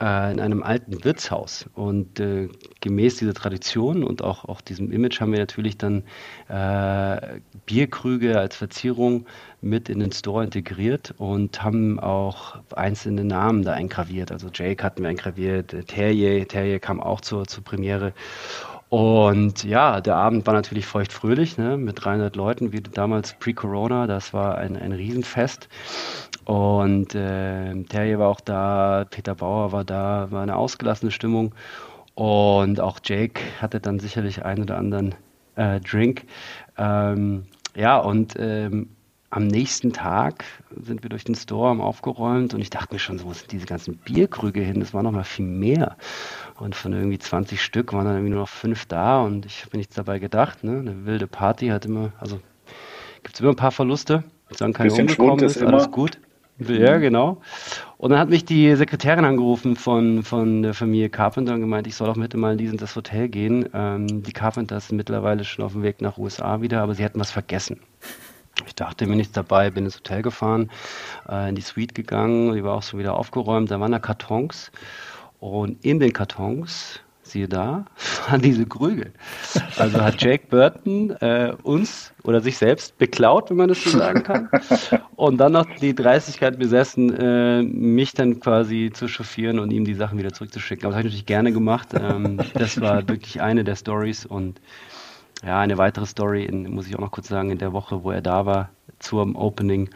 äh, 0.00 0.32
in 0.32 0.40
einem 0.40 0.62
alten 0.62 1.04
Wirtshaus. 1.04 1.66
Und 1.74 2.20
äh, 2.20 2.48
gemäß 2.80 3.16
dieser 3.16 3.34
Tradition 3.34 4.02
und 4.02 4.22
auch, 4.22 4.44
auch 4.46 4.60
diesem 4.60 4.90
Image 4.92 5.20
haben 5.20 5.32
wir 5.32 5.38
natürlich 5.38 5.76
dann 5.78 6.04
äh, 6.48 7.40
Bierkrüge 7.66 8.38
als 8.38 8.56
Verzierung 8.56 9.26
mit 9.60 9.88
in 9.88 10.00
den 10.00 10.12
Store 10.12 10.42
integriert 10.42 11.14
und 11.18 11.62
haben 11.62 12.00
auch 12.00 12.58
einzelne 12.74 13.24
Namen 13.24 13.62
da 13.62 13.72
eingraviert. 13.72 14.32
Also 14.32 14.48
Jake 14.52 14.82
hatten 14.82 15.02
wir 15.02 15.10
eingraviert, 15.10 15.74
Terrier, 15.86 16.48
Terrier 16.48 16.78
kam 16.80 17.00
auch 17.00 17.20
zur, 17.20 17.46
zur 17.46 17.62
Premiere. 17.62 18.12
Und 18.90 19.62
ja, 19.62 20.00
der 20.00 20.16
Abend 20.16 20.46
war 20.48 20.54
natürlich 20.54 20.84
feuchtfröhlich, 20.84 21.56
ne, 21.56 21.76
mit 21.76 22.04
300 22.04 22.34
Leuten, 22.34 22.72
wie 22.72 22.80
damals 22.80 23.34
pre-Corona. 23.38 24.08
Das 24.08 24.34
war 24.34 24.58
ein, 24.58 24.76
ein 24.76 24.90
Riesenfest. 24.90 25.68
Und 26.44 27.14
äh, 27.14 27.84
Terje 27.84 28.18
war 28.18 28.28
auch 28.28 28.40
da, 28.40 29.06
Peter 29.08 29.36
Bauer 29.36 29.70
war 29.70 29.84
da, 29.84 30.26
war 30.32 30.42
eine 30.42 30.56
ausgelassene 30.56 31.12
Stimmung. 31.12 31.54
Und 32.16 32.80
auch 32.80 32.98
Jake 33.04 33.40
hatte 33.62 33.78
dann 33.78 34.00
sicherlich 34.00 34.44
einen 34.44 34.64
oder 34.64 34.76
anderen 34.76 35.14
äh, 35.54 35.78
Drink. 35.80 36.24
Ähm, 36.76 37.46
ja, 37.76 37.96
und 37.98 38.34
ähm, 38.40 38.88
am 39.30 39.46
nächsten 39.46 39.92
Tag 39.92 40.44
sind 40.76 41.04
wir 41.04 41.10
durch 41.10 41.22
den 41.22 41.36
Store 41.36 41.68
haben 41.68 41.80
aufgeräumt 41.80 42.52
und 42.52 42.60
ich 42.60 42.70
dachte 42.70 42.94
mir 42.94 42.98
schon, 42.98 43.22
wo 43.22 43.32
sind 43.32 43.52
diese 43.52 43.66
ganzen 43.66 43.96
Bierkrüge 43.96 44.60
hin? 44.60 44.80
Das 44.80 44.92
war 44.92 45.04
noch 45.04 45.12
mal 45.12 45.22
viel 45.22 45.46
mehr. 45.46 45.96
Und 46.60 46.74
von 46.74 46.92
irgendwie 46.92 47.18
20 47.18 47.62
Stück 47.62 47.94
waren 47.94 48.04
dann 48.04 48.14
irgendwie 48.16 48.32
nur 48.32 48.40
noch 48.40 48.48
fünf 48.48 48.84
da 48.84 49.22
und 49.22 49.46
ich 49.46 49.62
habe 49.62 49.70
mir 49.72 49.78
nichts 49.78 49.94
dabei 49.94 50.18
gedacht. 50.18 50.62
Ne? 50.62 50.78
Eine 50.78 51.06
wilde 51.06 51.26
Party 51.26 51.68
hat 51.68 51.86
immer, 51.86 52.12
also 52.20 52.38
gibt 53.22 53.34
es 53.34 53.40
immer 53.40 53.50
ein 53.50 53.56
paar 53.56 53.72
Verluste. 53.72 54.24
Sagen 54.50 54.74
keine 54.74 54.92
umgekommen 54.92 55.42
ist, 55.42 55.56
ist 55.56 55.62
alles 55.62 55.90
gut. 55.90 56.18
Ja, 56.58 56.98
genau. 56.98 57.40
Und 57.96 58.10
dann 58.10 58.18
hat 58.18 58.28
mich 58.28 58.44
die 58.44 58.76
Sekretärin 58.76 59.24
angerufen 59.24 59.76
von, 59.76 60.22
von 60.22 60.60
der 60.60 60.74
Familie 60.74 61.08
Carpenter 61.08 61.54
und 61.54 61.60
gemeint, 61.60 61.86
ich 61.86 61.94
soll 61.94 62.10
auch 62.10 62.16
mit 62.16 62.34
mal 62.34 62.52
in 62.52 62.58
dieses 62.58 62.94
Hotel 62.94 63.28
gehen. 63.28 63.66
Ähm, 63.72 64.22
die 64.22 64.32
Carpenters 64.32 64.88
sind 64.88 64.98
mittlerweile 64.98 65.44
schon 65.44 65.64
auf 65.64 65.72
dem 65.72 65.82
Weg 65.82 66.02
nach 66.02 66.18
USA 66.18 66.60
wieder, 66.60 66.82
aber 66.82 66.94
sie 66.94 67.02
hätten 67.02 67.18
was 67.18 67.30
vergessen. 67.30 67.80
Ich 68.66 68.74
dachte 68.74 69.06
mir 69.06 69.16
nichts 69.16 69.32
dabei, 69.32 69.70
bin 69.70 69.86
ins 69.86 69.96
Hotel 69.96 70.20
gefahren, 70.20 70.70
äh, 71.26 71.48
in 71.48 71.54
die 71.54 71.62
Suite 71.62 71.94
gegangen, 71.94 72.52
die 72.52 72.62
war 72.62 72.74
auch 72.74 72.82
so 72.82 72.98
wieder 72.98 73.14
aufgeräumt, 73.14 73.70
da 73.70 73.80
waren 73.80 73.92
da 73.92 73.98
Kartons 73.98 74.70
und 75.40 75.84
in 75.84 75.98
den 75.98 76.12
Kartons, 76.12 77.00
siehe 77.22 77.48
da, 77.48 77.86
waren 78.28 78.42
diese 78.42 78.66
Krüge. 78.66 79.12
Also 79.78 80.00
hat 80.00 80.22
Jake 80.22 80.46
Burton 80.48 81.10
äh, 81.20 81.54
uns 81.62 82.12
oder 82.24 82.40
sich 82.40 82.58
selbst 82.58 82.98
beklaut, 82.98 83.50
wenn 83.50 83.56
man 83.56 83.68
das 83.68 83.82
so 83.82 83.90
sagen 83.90 84.22
kann. 84.22 84.48
Und 85.16 85.38
dann 85.38 85.52
noch 85.52 85.66
die 85.80 85.94
Dreistigkeit 85.94 86.58
besessen, 86.58 87.14
äh, 87.16 87.62
mich 87.62 88.12
dann 88.12 88.40
quasi 88.40 88.90
zu 88.92 89.08
chauffieren 89.08 89.58
und 89.58 89.70
ihm 89.70 89.84
die 89.84 89.94
Sachen 89.94 90.18
wieder 90.18 90.32
zurückzuschicken. 90.32 90.84
Aber 90.84 90.92
das 90.92 90.98
habe 90.98 91.08
ich 91.08 91.12
natürlich 91.14 91.26
gerne 91.26 91.52
gemacht. 91.52 91.88
Ähm, 91.94 92.38
das 92.54 92.80
war 92.80 93.08
wirklich 93.08 93.40
eine 93.40 93.64
der 93.64 93.76
Stories 93.76 94.26
und 94.26 94.60
ja, 95.44 95.58
eine 95.58 95.78
weitere 95.78 96.04
Story, 96.04 96.44
in, 96.44 96.70
muss 96.70 96.86
ich 96.86 96.96
auch 96.96 97.00
noch 97.00 97.12
kurz 97.12 97.28
sagen, 97.28 97.50
in 97.50 97.58
der 97.58 97.72
Woche, 97.72 98.04
wo 98.04 98.10
er 98.10 98.20
da 98.20 98.44
war, 98.44 98.68
zum 98.98 99.36
Opening, 99.36 99.88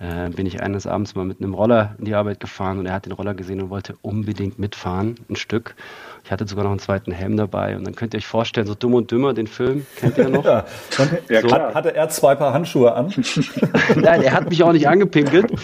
äh, 0.00 0.30
bin 0.30 0.46
ich 0.46 0.62
eines 0.62 0.86
Abends 0.86 1.14
mal 1.14 1.24
mit 1.24 1.40
einem 1.40 1.54
Roller 1.54 1.96
in 1.98 2.04
die 2.04 2.14
Arbeit 2.14 2.40
gefahren 2.40 2.78
und 2.78 2.86
er 2.86 2.92
hat 2.92 3.06
den 3.06 3.12
Roller 3.12 3.34
gesehen 3.34 3.60
und 3.60 3.70
wollte 3.70 3.96
unbedingt 4.02 4.58
mitfahren, 4.58 5.16
ein 5.28 5.36
Stück. 5.36 5.74
Ich 6.24 6.30
hatte 6.30 6.46
sogar 6.46 6.64
noch 6.64 6.70
einen 6.70 6.80
zweiten 6.80 7.10
Helm 7.10 7.36
dabei 7.36 7.76
und 7.76 7.84
dann 7.84 7.94
könnt 7.94 8.14
ihr 8.14 8.18
euch 8.18 8.26
vorstellen, 8.26 8.66
so 8.66 8.74
Dumm 8.74 8.94
und 8.94 9.10
Dümmer, 9.10 9.34
den 9.34 9.46
Film, 9.46 9.86
kennt 9.96 10.18
ihr 10.18 10.28
noch? 10.28 10.44
ja, 10.44 10.64
ja 11.28 11.40
so. 11.40 11.50
Hat, 11.50 11.74
hatte 11.74 11.94
er 11.94 12.08
zwei 12.10 12.34
Paar 12.34 12.52
Handschuhe 12.52 12.92
an? 12.92 13.12
Nein, 13.96 14.22
er 14.22 14.32
hat 14.32 14.48
mich 14.50 14.62
auch 14.62 14.72
nicht 14.72 14.86
angepinkelt, 14.86 15.58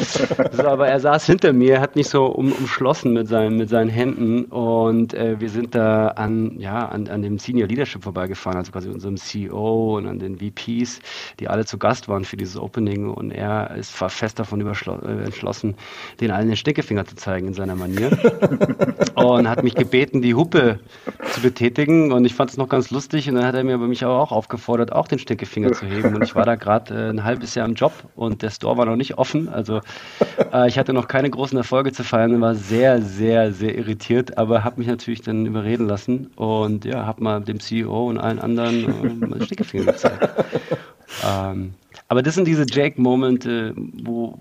so, 0.52 0.66
aber 0.66 0.88
er 0.88 0.98
saß 0.98 1.26
hinter 1.26 1.52
mir, 1.52 1.80
hat 1.80 1.96
mich 1.96 2.08
so 2.08 2.26
um, 2.26 2.50
umschlossen 2.52 3.12
mit 3.12 3.28
seinen, 3.28 3.56
mit 3.56 3.68
seinen 3.68 3.90
Händen 3.90 4.46
und 4.46 5.14
äh, 5.14 5.38
wir 5.38 5.50
sind 5.50 5.74
da 5.74 6.08
an, 6.08 6.58
ja, 6.58 6.88
an, 6.88 7.08
an 7.08 7.22
dem 7.22 7.38
Senior 7.38 7.68
Leadership 7.68 8.02
vorbeigefahren, 8.02 8.58
also 8.58 8.72
quasi 8.72 8.88
unserem 8.88 9.16
CEO 9.16 9.98
und 9.98 10.08
an 10.08 10.18
den 10.18 10.38
VPs, 10.38 11.00
die 11.40 11.48
alle 11.48 11.66
zu 11.66 11.78
Gast 11.78 12.08
waren 12.08 12.24
für 12.24 12.36
dieses 12.36 12.56
Opening 12.56 13.10
und 13.10 13.30
er 13.30 13.76
ist 13.76 13.90
fest 14.24 14.38
davon 14.38 14.60
äh, 14.60 15.24
entschlossen, 15.24 15.74
den 16.20 16.30
allen 16.30 16.48
den 16.48 16.56
Stickefinger 16.56 17.04
zu 17.04 17.14
zeigen 17.16 17.48
in 17.48 17.54
seiner 17.54 17.76
Manier. 17.76 18.10
Und 19.14 19.48
hat 19.48 19.62
mich 19.62 19.74
gebeten, 19.74 20.22
die 20.22 20.34
Hupe 20.34 20.78
zu 21.32 21.42
betätigen. 21.42 22.10
Und 22.10 22.24
ich 22.24 22.34
fand 22.34 22.50
es 22.50 22.56
noch 22.56 22.68
ganz 22.68 22.90
lustig. 22.90 23.28
Und 23.28 23.34
dann 23.36 23.44
hat 23.44 23.54
er 23.54 23.64
mir 23.64 23.76
mich 23.78 24.02
aber 24.02 24.18
auch 24.18 24.32
aufgefordert, 24.32 24.92
auch 24.92 25.08
den 25.08 25.18
Stickefinger 25.18 25.72
zu 25.72 25.86
heben. 25.86 26.14
Und 26.14 26.22
ich 26.22 26.34
war 26.34 26.46
da 26.46 26.54
gerade 26.54 26.94
äh, 26.94 27.10
ein 27.10 27.22
halbes 27.22 27.54
Jahr 27.54 27.66
im 27.66 27.74
Job 27.74 27.92
und 28.16 28.40
der 28.42 28.50
Store 28.50 28.78
war 28.78 28.86
noch 28.86 28.96
nicht 28.96 29.18
offen, 29.18 29.48
also 29.48 29.80
äh, 30.52 30.68
ich 30.68 30.78
hatte 30.78 30.92
noch 30.92 31.08
keine 31.08 31.30
großen 31.30 31.58
Erfolge 31.58 31.92
zu 31.92 32.04
feiern 32.04 32.34
und 32.34 32.40
war 32.40 32.54
sehr, 32.54 33.02
sehr, 33.02 33.52
sehr 33.52 33.76
irritiert, 33.76 34.38
aber 34.38 34.64
habe 34.64 34.78
mich 34.78 34.88
natürlich 34.88 35.20
dann 35.22 35.46
überreden 35.46 35.86
lassen 35.86 36.30
und 36.36 36.84
ja, 36.84 37.04
habe 37.04 37.22
mal 37.22 37.40
dem 37.40 37.60
CEO 37.60 38.08
und 38.08 38.18
allen 38.18 38.38
anderen 38.38 38.84
äh, 38.84 39.34
den 39.34 39.42
Stickefinger 39.44 39.92
gezeigt. 39.92 40.28
ähm, 41.26 41.74
aber 42.08 42.22
das 42.22 42.34
sind 42.34 42.46
diese 42.46 42.66
Jake-Momente, 42.66 43.74
wo 43.76 44.38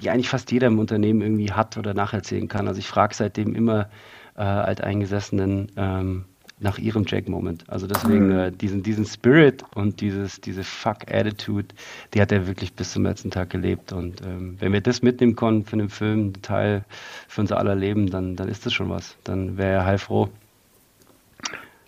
die 0.00 0.10
eigentlich 0.10 0.28
fast 0.28 0.52
jeder 0.52 0.68
im 0.68 0.78
Unternehmen 0.78 1.22
irgendwie 1.22 1.52
hat 1.52 1.76
oder 1.76 1.94
nacherzählen 1.94 2.48
kann. 2.48 2.68
Also 2.68 2.78
ich 2.78 2.86
frage 2.86 3.14
seitdem 3.14 3.54
immer 3.54 3.88
äh, 4.36 4.42
Alteingesessenen 4.42 5.72
ähm, 5.76 6.24
nach 6.60 6.78
ihrem 6.78 7.04
Jake-Moment. 7.06 7.64
Also 7.68 7.86
deswegen 7.86 8.28
mhm. 8.28 8.38
äh, 8.38 8.50
diesen, 8.50 8.82
diesen 8.82 9.04
Spirit 9.04 9.64
und 9.74 10.00
dieses, 10.00 10.40
diese 10.40 10.64
Fuck-Attitude, 10.64 11.68
die 12.14 12.20
hat 12.20 12.32
er 12.32 12.46
wirklich 12.46 12.74
bis 12.74 12.92
zum 12.92 13.04
letzten 13.04 13.30
Tag 13.30 13.50
gelebt. 13.50 13.92
Und 13.92 14.22
ähm, 14.22 14.56
wenn 14.58 14.72
wir 14.72 14.80
das 14.80 15.02
mitnehmen 15.02 15.36
konnten 15.36 15.64
für 15.64 15.76
den 15.76 15.88
Film, 15.88 16.28
ein 16.28 16.42
Teil 16.42 16.84
für 17.28 17.42
unser 17.42 17.58
aller 17.58 17.74
Leben, 17.74 18.10
dann, 18.10 18.36
dann 18.36 18.48
ist 18.48 18.66
das 18.66 18.72
schon 18.72 18.88
was. 18.88 19.16
Dann 19.24 19.56
wäre 19.56 19.72
er 19.72 19.86
heilfroh. 19.86 20.28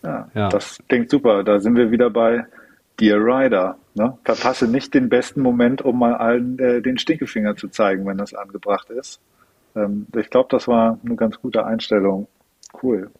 Ja, 0.02 0.28
ja, 0.34 0.48
das 0.48 0.78
klingt 0.88 1.10
super. 1.10 1.44
Da 1.44 1.58
sind 1.58 1.76
wir 1.76 1.90
wieder 1.90 2.08
bei 2.08 2.44
Dear 3.00 3.18
Rider. 3.18 3.76
Ne? 3.94 4.18
Verpasse 4.24 4.68
nicht 4.68 4.94
den 4.94 5.08
besten 5.08 5.40
Moment, 5.40 5.82
um 5.82 5.98
mal 5.98 6.14
allen 6.14 6.58
äh, 6.58 6.82
den 6.82 6.98
Stinkefinger 6.98 7.56
zu 7.56 7.68
zeigen, 7.68 8.06
wenn 8.06 8.18
das 8.18 8.34
angebracht 8.34 8.90
ist. 8.90 9.20
Ähm, 9.74 10.06
ich 10.16 10.30
glaube, 10.30 10.48
das 10.50 10.68
war 10.68 10.98
eine 11.04 11.16
ganz 11.16 11.40
gute 11.40 11.64
Einstellung. 11.64 12.28
Cool. 12.82 13.10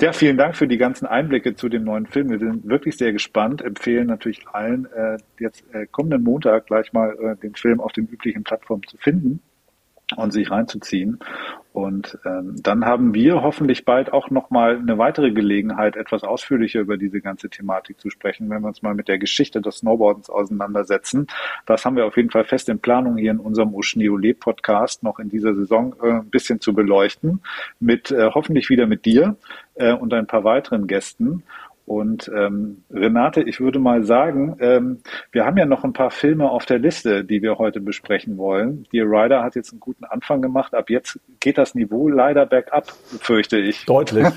Ja, 0.00 0.12
vielen 0.12 0.36
Dank 0.36 0.56
für 0.56 0.66
die 0.66 0.78
ganzen 0.78 1.06
Einblicke 1.06 1.54
zu 1.54 1.68
dem 1.68 1.84
neuen 1.84 2.06
Film. 2.06 2.30
Wir 2.30 2.38
sind 2.38 2.68
wirklich 2.68 2.96
sehr 2.96 3.12
gespannt, 3.12 3.62
empfehlen 3.62 4.08
natürlich 4.08 4.46
allen, 4.48 4.86
äh, 4.92 5.18
jetzt 5.38 5.62
äh, 5.72 5.86
kommenden 5.86 6.24
Montag 6.24 6.66
gleich 6.66 6.92
mal 6.92 7.16
äh, 7.20 7.36
den 7.36 7.54
Film 7.54 7.80
auf 7.80 7.92
den 7.92 8.06
üblichen 8.06 8.42
Plattformen 8.42 8.82
zu 8.84 8.96
finden 8.96 9.40
und 10.16 10.32
sich 10.32 10.50
reinzuziehen. 10.50 11.18
Und 11.72 12.18
ähm, 12.24 12.56
dann 12.60 12.84
haben 12.84 13.14
wir 13.14 13.42
hoffentlich 13.42 13.84
bald 13.84 14.12
auch 14.12 14.28
nochmal 14.30 14.76
eine 14.76 14.98
weitere 14.98 15.30
Gelegenheit, 15.30 15.94
etwas 15.94 16.24
ausführlicher 16.24 16.80
über 16.80 16.96
diese 16.96 17.20
ganze 17.20 17.48
Thematik 17.48 18.00
zu 18.00 18.10
sprechen, 18.10 18.50
wenn 18.50 18.62
wir 18.62 18.68
uns 18.68 18.82
mal 18.82 18.94
mit 18.94 19.06
der 19.06 19.18
Geschichte 19.18 19.60
des 19.60 19.78
Snowboardens 19.78 20.30
auseinandersetzen. 20.30 21.28
Das 21.66 21.84
haben 21.84 21.94
wir 21.94 22.06
auf 22.06 22.16
jeden 22.16 22.30
Fall 22.30 22.44
fest 22.44 22.68
in 22.68 22.80
Planung 22.80 23.16
hier 23.18 23.30
in 23.30 23.38
unserem 23.38 23.72
Oschneole 23.72 24.34
Podcast 24.34 25.04
noch 25.04 25.20
in 25.20 25.28
dieser 25.28 25.54
Saison 25.54 25.94
äh, 26.02 26.10
ein 26.10 26.30
bisschen 26.30 26.60
zu 26.60 26.74
beleuchten, 26.74 27.40
mit 27.78 28.10
äh, 28.10 28.30
hoffentlich 28.34 28.68
wieder 28.68 28.86
mit 28.86 29.04
dir 29.04 29.36
äh, 29.74 29.92
und 29.92 30.12
ein 30.12 30.26
paar 30.26 30.42
weiteren 30.42 30.88
Gästen. 30.88 31.44
Und 31.86 32.30
ähm, 32.34 32.84
Renate, 32.90 33.42
ich 33.42 33.58
würde 33.58 33.80
mal 33.80 34.04
sagen, 34.04 34.56
ähm, 34.60 34.98
wir 35.32 35.44
haben 35.44 35.56
ja 35.56 35.66
noch 35.66 35.82
ein 35.82 35.92
paar 35.92 36.12
Filme 36.12 36.48
auf 36.48 36.64
der 36.64 36.78
Liste, 36.78 37.24
die 37.24 37.42
wir 37.42 37.58
heute 37.58 37.80
besprechen 37.80 38.38
wollen. 38.38 38.86
Dear 38.92 39.06
Rider 39.06 39.42
hat 39.42 39.56
jetzt 39.56 39.72
einen 39.72 39.80
guten 39.80 40.04
Anfang 40.04 40.40
gemacht. 40.40 40.72
Ab 40.72 40.88
jetzt 40.88 41.18
geht 41.40 41.58
das 41.58 41.74
Niveau 41.74 42.08
leider 42.08 42.46
bergab, 42.46 42.92
fürchte 43.20 43.58
ich. 43.58 43.84
Deutlich. 43.86 44.26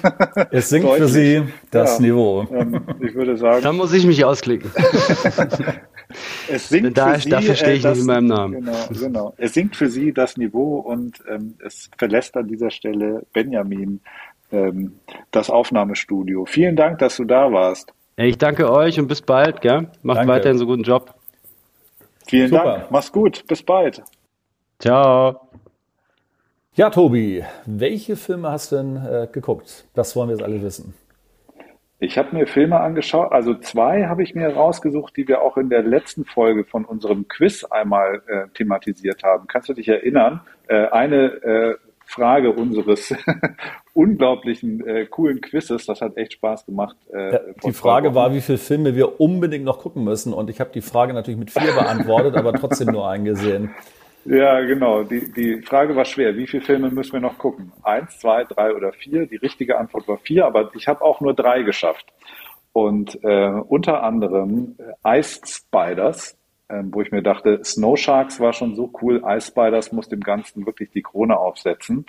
Es 0.52 0.70
sinkt 0.70 0.88
Deutlich. 0.88 1.04
für 1.04 1.08
Sie 1.08 1.44
das 1.72 2.00
ja, 2.00 2.06
Niveau. 2.06 2.48
Ähm, 2.52 2.82
ich 3.00 3.14
würde 3.14 3.38
sagen. 3.38 3.62
Da 3.64 3.72
muss 3.72 3.94
ich 3.94 4.06
mich 4.06 4.24
ausklicken. 4.26 4.72
es 6.50 6.70
sinkt 6.70 6.98
da, 6.98 7.14
für 7.14 7.20
Sie, 7.20 7.30
dafür 7.30 7.56
stehe 7.56 7.74
ich 7.74 7.82
äh, 7.82 7.84
das, 7.84 7.98
nicht 7.98 8.02
in 8.02 8.08
meinem 8.08 8.28
Namen. 8.28 8.54
Genau, 8.54 8.88
genau. 9.00 9.34
Es 9.38 9.54
sinkt 9.54 9.76
für 9.76 9.90
Sie 9.90 10.12
das 10.12 10.38
Niveau 10.38 10.80
und 10.80 11.24
ähm, 11.30 11.56
es 11.64 11.90
verlässt 11.98 12.36
an 12.36 12.48
dieser 12.48 12.72
Stelle 12.72 13.26
Benjamin 13.34 14.02
ähm, 14.54 15.00
das 15.32 15.50
Aufnahmestudio. 15.50 16.46
Vielen 16.46 16.76
Dank, 16.76 17.00
dass 17.00 17.18
du 17.18 17.26
da 17.26 17.52
warst. 17.52 17.94
Ich 18.16 18.38
danke 18.38 18.72
euch 18.72 19.00
und 19.00 19.08
bis 19.08 19.22
bald. 19.22 19.62
Gell? 19.62 19.88
Macht 20.04 20.20
danke. 20.20 20.32
weiterhin 20.32 20.58
so 20.58 20.66
guten 20.66 20.84
Job. 20.84 21.14
Vielen 22.28 22.50
Super. 22.50 22.64
Dank. 22.64 22.92
Mach's 22.92 23.12
gut. 23.12 23.44
Bis 23.48 23.64
bald. 23.64 24.04
Ciao. 24.80 25.42
Ja, 26.76 26.90
Tobi, 26.90 27.44
welche 27.66 28.16
Filme 28.16 28.50
hast 28.50 28.72
du 28.72 28.78
denn 28.78 28.96
äh, 28.96 29.28
geguckt? 29.32 29.86
Das 29.94 30.16
wollen 30.16 30.30
wir 30.30 30.36
jetzt 30.36 30.44
alle 30.44 30.62
wissen. 30.62 30.94
Ich 32.00 32.18
habe 32.18 32.36
mir 32.36 32.48
Filme 32.48 32.82
angeschaut, 32.82 33.32
also 33.32 33.54
zwei 33.54 34.08
habe 34.08 34.24
ich 34.24 34.36
mir 34.36 34.50
rausgesucht, 34.50 35.16
die 35.16 35.26
wir 35.28 35.42
auch 35.42 35.56
in 35.56 35.70
der 35.70 35.84
letzten 35.84 36.26
Folge 36.26 36.66
von 36.66 36.84
unserem 36.84 37.30
Quiz 37.30 37.64
einmal 37.64 38.22
äh, 38.28 38.48
thematisiert 38.56 39.24
haben. 39.24 39.48
Kannst 39.48 39.70
du 39.70 39.74
dich 39.74 39.88
erinnern? 39.88 40.42
Äh, 40.68 40.88
eine 40.88 41.26
äh, 41.44 41.76
Frage 42.14 42.52
unseres 42.52 43.14
unglaublichen 43.94 44.86
äh, 44.86 45.06
coolen 45.06 45.42
Quizzes. 45.42 45.86
Das 45.86 46.02
hat 46.02 46.16
echt 46.18 46.34
Spaß 46.34 46.66
gemacht. 46.66 46.96
Äh, 47.12 47.34
ja, 47.34 47.40
die 47.66 47.74
Frage 47.74 48.14
war, 48.14 48.34
wie 48.34 48.42
viele 48.42 48.60
Filme 48.60 48.96
wir 48.96 49.20
unbedingt 49.20 49.66
noch 49.66 49.80
gucken 49.80 50.04
müssen. 50.04 50.32
Und 50.34 50.50
ich 50.50 50.60
habe 50.60 50.70
die 50.74 50.82
Frage 50.82 51.14
natürlich 51.14 51.40
mit 51.40 51.52
vier 51.52 51.74
beantwortet, 51.74 52.36
aber 52.36 52.54
trotzdem 52.54 52.90
nur 52.90 53.08
eingesehen. 53.08 53.72
Ja, 54.26 54.62
genau. 54.62 55.04
Die, 55.04 55.34
die 55.34 55.62
Frage 55.64 55.98
war 55.98 56.06
schwer. 56.06 56.38
Wie 56.38 56.48
viele 56.48 56.64
Filme 56.64 56.90
müssen 56.90 57.12
wir 57.12 57.20
noch 57.20 57.38
gucken? 57.38 57.74
Eins, 57.84 58.20
zwei, 58.20 58.46
drei 58.46 58.74
oder 58.74 58.94
vier? 58.94 59.26
Die 59.26 59.36
richtige 59.36 59.78
Antwort 59.78 60.08
war 60.08 60.18
vier, 60.18 60.46
aber 60.46 60.72
ich 60.76 60.88
habe 60.88 61.02
auch 61.02 61.20
nur 61.20 61.34
drei 61.34 61.64
geschafft. 61.64 62.06
Und 62.72 63.22
äh, 63.22 63.50
unter 63.50 64.02
anderem 64.02 64.78
äh, 65.04 65.20
Ice 65.20 65.42
Spiders, 65.46 66.38
wo 66.86 67.02
ich 67.02 67.12
mir 67.12 67.22
dachte, 67.22 67.64
Snow 67.64 67.98
Sharks 67.98 68.40
war 68.40 68.54
schon 68.54 68.76
so 68.76 68.92
cool, 69.02 69.22
Ice 69.26 69.48
Spiders 69.48 69.92
muss 69.92 70.10
dem 70.10 70.22
Ganzen 70.22 70.66
wirklich 70.66 70.92
die 70.92 71.02
Krone 71.02 71.38
aufsetzen. 71.38 72.06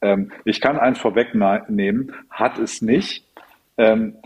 Ähm, 0.00 0.32
ich 0.44 0.60
kann 0.60 0.78
eins 0.78 0.98
vorwegnehmen, 0.98 2.12
hat 2.30 2.58
es 2.58 2.82
nicht. 2.82 3.26
Ähm, 3.76 4.16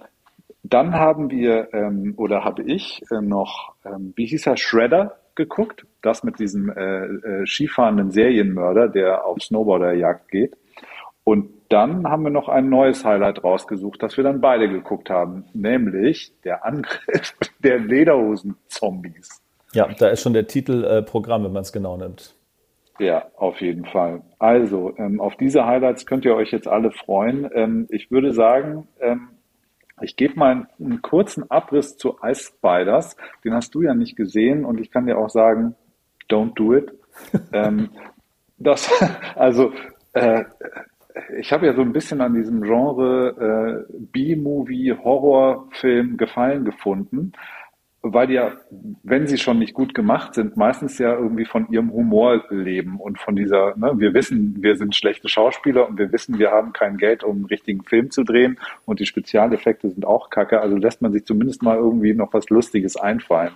dann 0.63 0.95
haben 0.95 1.31
wir 1.31 1.75
ähm, 1.75 2.15
oder 2.17 2.45
habe 2.45 2.63
ich 2.63 3.03
äh, 3.11 3.21
noch, 3.21 3.75
ähm, 3.85 4.13
wie 4.17 4.27
hieß 4.27 4.47
er, 4.47 4.57
Shredder 4.57 5.19
geguckt, 5.35 5.87
das 6.03 6.23
mit 6.23 6.39
diesem 6.39 6.71
äh, 6.71 7.05
äh, 7.05 7.47
skifahrenden 7.47 8.11
Serienmörder, 8.11 8.89
der 8.89 9.25
auf 9.25 9.43
Snowboarderjagd 9.43 10.31
geht. 10.31 10.57
Und 11.25 11.51
dann 11.69 12.07
haben 12.07 12.25
wir 12.25 12.31
noch 12.31 12.49
ein 12.49 12.69
neues 12.69 13.05
Highlight 13.05 13.43
rausgesucht, 13.43 14.03
das 14.03 14.17
wir 14.17 14.25
dann 14.25 14.41
beide 14.41 14.69
geguckt 14.69 15.09
haben, 15.11 15.47
nämlich 15.53 16.33
der 16.45 16.65
Angriff 16.65 17.35
der 17.61 17.79
Lederhosen-Zombies. 17.79 19.42
Ja, 19.73 19.89
da 19.99 20.09
ist 20.09 20.23
schon 20.23 20.35
der 20.35 20.47
Titel 20.47 20.85
äh, 20.85 21.03
Programm, 21.03 21.45
wenn 21.45 21.53
man 21.53 21.63
es 21.63 21.73
genau 21.73 21.97
nimmt. 21.97 22.35
Ja, 22.99 23.25
auf 23.37 23.61
jeden 23.61 23.87
Fall. 23.87 24.23
Also, 24.39 24.95
ähm, 24.99 25.21
auf 25.21 25.37
diese 25.37 25.67
Highlights 25.67 26.07
könnt 26.07 26.25
ihr 26.25 26.37
euch 26.37 26.53
jetzt 26.53 26.69
alle 26.69 26.91
freuen. 26.93 27.49
Ähm, 27.55 27.87
ich 27.91 28.11
würde 28.11 28.33
sagen, 28.33 28.87
ähm, 29.01 29.31
ich 30.03 30.17
gebe 30.17 30.39
mal 30.39 30.67
einen, 30.79 31.01
kurzen 31.01 31.51
Abriss 31.51 31.97
zu 31.97 32.17
Ice 32.23 32.53
Spiders. 32.55 33.17
Den 33.45 33.55
hast 33.55 33.75
du 33.75 33.83
ja 33.83 33.95
nicht 33.95 34.17
gesehen 34.17 34.65
und 34.65 34.81
ich 34.81 34.91
kann 34.91 35.07
dir 35.07 35.19
auch 35.19 35.31
sagen, 35.31 35.75
don't 36.29 36.55
do 36.55 36.77
it. 36.77 36.93
ähm, 37.53 37.91
das, 38.59 38.91
also, 39.37 39.73
äh, 40.13 40.45
ich 41.39 41.53
habe 41.53 41.67
ja 41.67 41.75
so 41.75 41.83
ein 41.83 41.93
bisschen 41.93 42.21
an 42.21 42.35
diesem 42.35 42.63
Genre 42.63 43.87
äh, 43.91 43.93
B-Movie, 44.13 44.97
Horrorfilm 45.03 46.17
Gefallen 46.17 46.65
gefunden 46.65 47.33
weil 48.03 48.27
die 48.27 48.35
ja, 48.35 48.53
wenn 49.05 49.29
sie 49.29 49.39
schon 49.39 49.61
nicht 49.61 49.75
gut 49.75 49.95
gemacht 49.95 50.35
sind, 50.35 50.57
meistens 50.57 50.99
ja 50.99 51.15
irgendwie 51.15 51.45
von 51.45 51.71
ihrem 51.71 51.93
Humor 51.93 52.45
leben 52.51 52.99
und 52.99 53.21
von 53.21 53.37
dieser, 53.37 53.77
ne, 53.77 53.93
wir 53.97 54.13
wissen, 54.13 54.57
wir 54.61 54.77
sind 54.77 54.97
schlechte 54.97 55.29
Schauspieler 55.29 55.89
und 55.89 55.99
wir 55.99 56.11
wissen, 56.11 56.39
wir 56.39 56.51
haben 56.51 56.73
kein 56.73 56.97
Geld, 56.97 57.23
um 57.23 57.37
einen 57.37 57.45
richtigen 57.45 57.85
Film 57.85 58.11
zu 58.11 58.25
drehen 58.25 58.59
und 58.87 58.99
die 58.99 59.07
Spezialeffekte 59.07 59.89
sind 59.89 60.05
auch 60.05 60.31
kacke, 60.31 60.61
also 60.61 60.77
lässt 60.77 61.01
man 61.01 61.13
sich 61.13 61.25
zumindest 61.25 61.63
mal 61.63 61.77
irgendwie 61.77 62.13
noch 62.13 62.33
was 62.33 62.49
Lustiges 62.51 62.97
einfallen. 62.97 63.53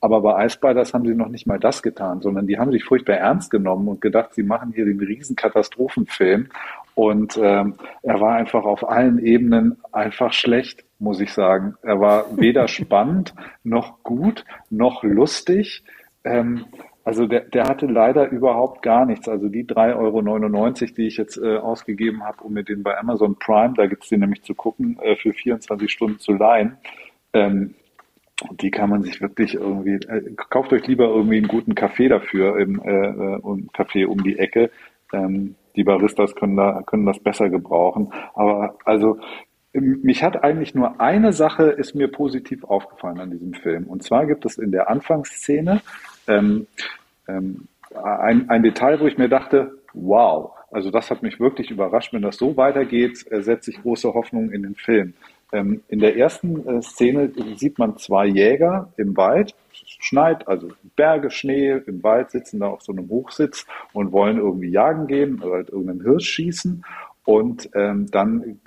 Aber 0.00 0.20
bei 0.20 0.44
Ice 0.44 0.56
Spiders 0.56 0.92
haben 0.92 1.06
sie 1.06 1.14
noch 1.14 1.28
nicht 1.28 1.46
mal 1.46 1.60
das 1.60 1.82
getan, 1.82 2.20
sondern 2.20 2.48
die 2.48 2.58
haben 2.58 2.72
sich 2.72 2.84
furchtbar 2.84 3.14
ernst 3.14 3.50
genommen 3.50 3.86
und 3.86 4.00
gedacht, 4.00 4.34
sie 4.34 4.42
machen 4.42 4.72
hier 4.74 4.84
den 4.86 4.98
riesen 4.98 5.36
Katastrophenfilm 5.36 6.48
und 6.94 7.36
ähm, 7.42 7.74
er 8.02 8.20
war 8.20 8.36
einfach 8.36 8.64
auf 8.64 8.88
allen 8.88 9.18
Ebenen 9.18 9.78
einfach 9.92 10.32
schlecht 10.32 10.84
muss 11.04 11.20
ich 11.20 11.32
sagen. 11.32 11.74
Er 11.82 12.00
war 12.00 12.36
weder 12.36 12.66
spannend 12.78 13.34
noch 13.62 14.02
gut 14.02 14.44
noch 14.70 15.04
lustig. 15.04 15.84
Ähm, 16.24 16.64
Also 17.06 17.26
der, 17.26 17.40
der 17.40 17.64
hatte 17.64 17.84
leider 17.84 18.30
überhaupt 18.30 18.80
gar 18.80 19.04
nichts. 19.04 19.28
Also 19.28 19.48
die 19.48 19.64
3,99 19.64 19.94
Euro, 19.96 20.94
die 20.96 21.06
ich 21.06 21.18
jetzt 21.18 21.36
äh, 21.36 21.58
ausgegeben 21.58 22.24
habe, 22.24 22.42
um 22.42 22.54
mir 22.54 22.64
den 22.64 22.82
bei 22.82 22.96
Amazon 22.96 23.36
Prime, 23.38 23.74
da 23.76 23.86
gibt's 23.86 24.08
den 24.08 24.20
nämlich 24.20 24.42
zu 24.42 24.54
gucken, 24.54 24.98
äh, 25.02 25.14
für 25.16 25.34
24 25.34 25.92
Stunden 25.92 26.18
zu 26.18 26.32
leihen. 26.32 26.78
Ähm, 27.34 27.74
die 28.52 28.70
kann 28.70 28.88
man 28.88 29.02
sich 29.02 29.20
wirklich 29.20 29.54
irgendwie, 29.54 29.96
äh, 30.08 30.34
kauft 30.34 30.72
euch 30.72 30.86
lieber 30.86 31.04
irgendwie 31.04 31.36
einen 31.36 31.48
guten 31.48 31.74
Kaffee 31.74 32.08
dafür, 32.08 32.58
im 32.58 32.80
äh, 32.82 33.08
äh 33.08 33.66
Kaffee 33.74 34.06
um 34.06 34.22
die 34.22 34.38
Ecke. 34.38 34.70
Ähm, 35.12 35.56
die 35.76 35.84
Baristas 35.84 36.34
können 36.34 36.56
da 36.56 36.82
können 36.82 37.06
das 37.06 37.18
besser 37.18 37.48
gebrauchen. 37.50 38.12
Aber 38.34 38.76
also 38.84 39.18
mich 39.72 40.22
hat 40.22 40.44
eigentlich 40.44 40.74
nur 40.74 41.00
eine 41.00 41.32
Sache 41.32 41.64
ist 41.64 41.94
mir 41.94 42.08
positiv 42.08 42.64
aufgefallen 42.64 43.18
an 43.18 43.30
diesem 43.30 43.54
Film. 43.54 43.84
Und 43.84 44.02
zwar 44.02 44.26
gibt 44.26 44.44
es 44.44 44.56
in 44.56 44.70
der 44.70 44.88
Anfangsszene 44.88 45.80
ähm, 46.28 46.66
ähm, 47.26 47.66
ein, 48.02 48.48
ein 48.50 48.62
Detail, 48.62 49.00
wo 49.00 49.06
ich 49.06 49.18
mir 49.18 49.28
dachte, 49.28 49.72
wow, 49.92 50.52
also 50.70 50.90
das 50.90 51.10
hat 51.10 51.22
mich 51.22 51.40
wirklich 51.40 51.70
überrascht. 51.70 52.12
Wenn 52.12 52.22
das 52.22 52.36
so 52.36 52.56
weitergeht, 52.56 53.24
äh, 53.30 53.42
setze 53.42 53.70
ich 53.70 53.82
große 53.82 54.14
Hoffnung 54.14 54.50
in 54.50 54.62
den 54.62 54.74
Film. 54.74 55.14
Ähm, 55.52 55.82
in 55.88 55.98
der 55.98 56.16
ersten 56.16 56.66
äh, 56.66 56.82
Szene 56.82 57.32
sieht 57.56 57.78
man 57.78 57.96
zwei 57.96 58.26
Jäger 58.26 58.92
im 58.96 59.16
Wald, 59.16 59.54
schneit, 59.72 60.46
also 60.48 60.68
Berge, 60.96 61.30
Schnee, 61.30 61.72
im 61.86 62.02
Wald 62.02 62.30
sitzen 62.30 62.60
da 62.60 62.68
auf 62.68 62.82
so 62.82 62.92
einem 62.92 63.08
Hochsitz 63.08 63.66
und 63.92 64.12
wollen 64.12 64.38
irgendwie 64.38 64.70
jagen 64.70 65.06
gehen 65.06 65.42
oder 65.42 65.56
halt 65.56 65.70
irgendeinen 65.70 66.02
Hirsch 66.02 66.30
schießen. 66.30 66.84
Und 67.24 67.70
ähm, 67.74 68.10
dann 68.10 68.60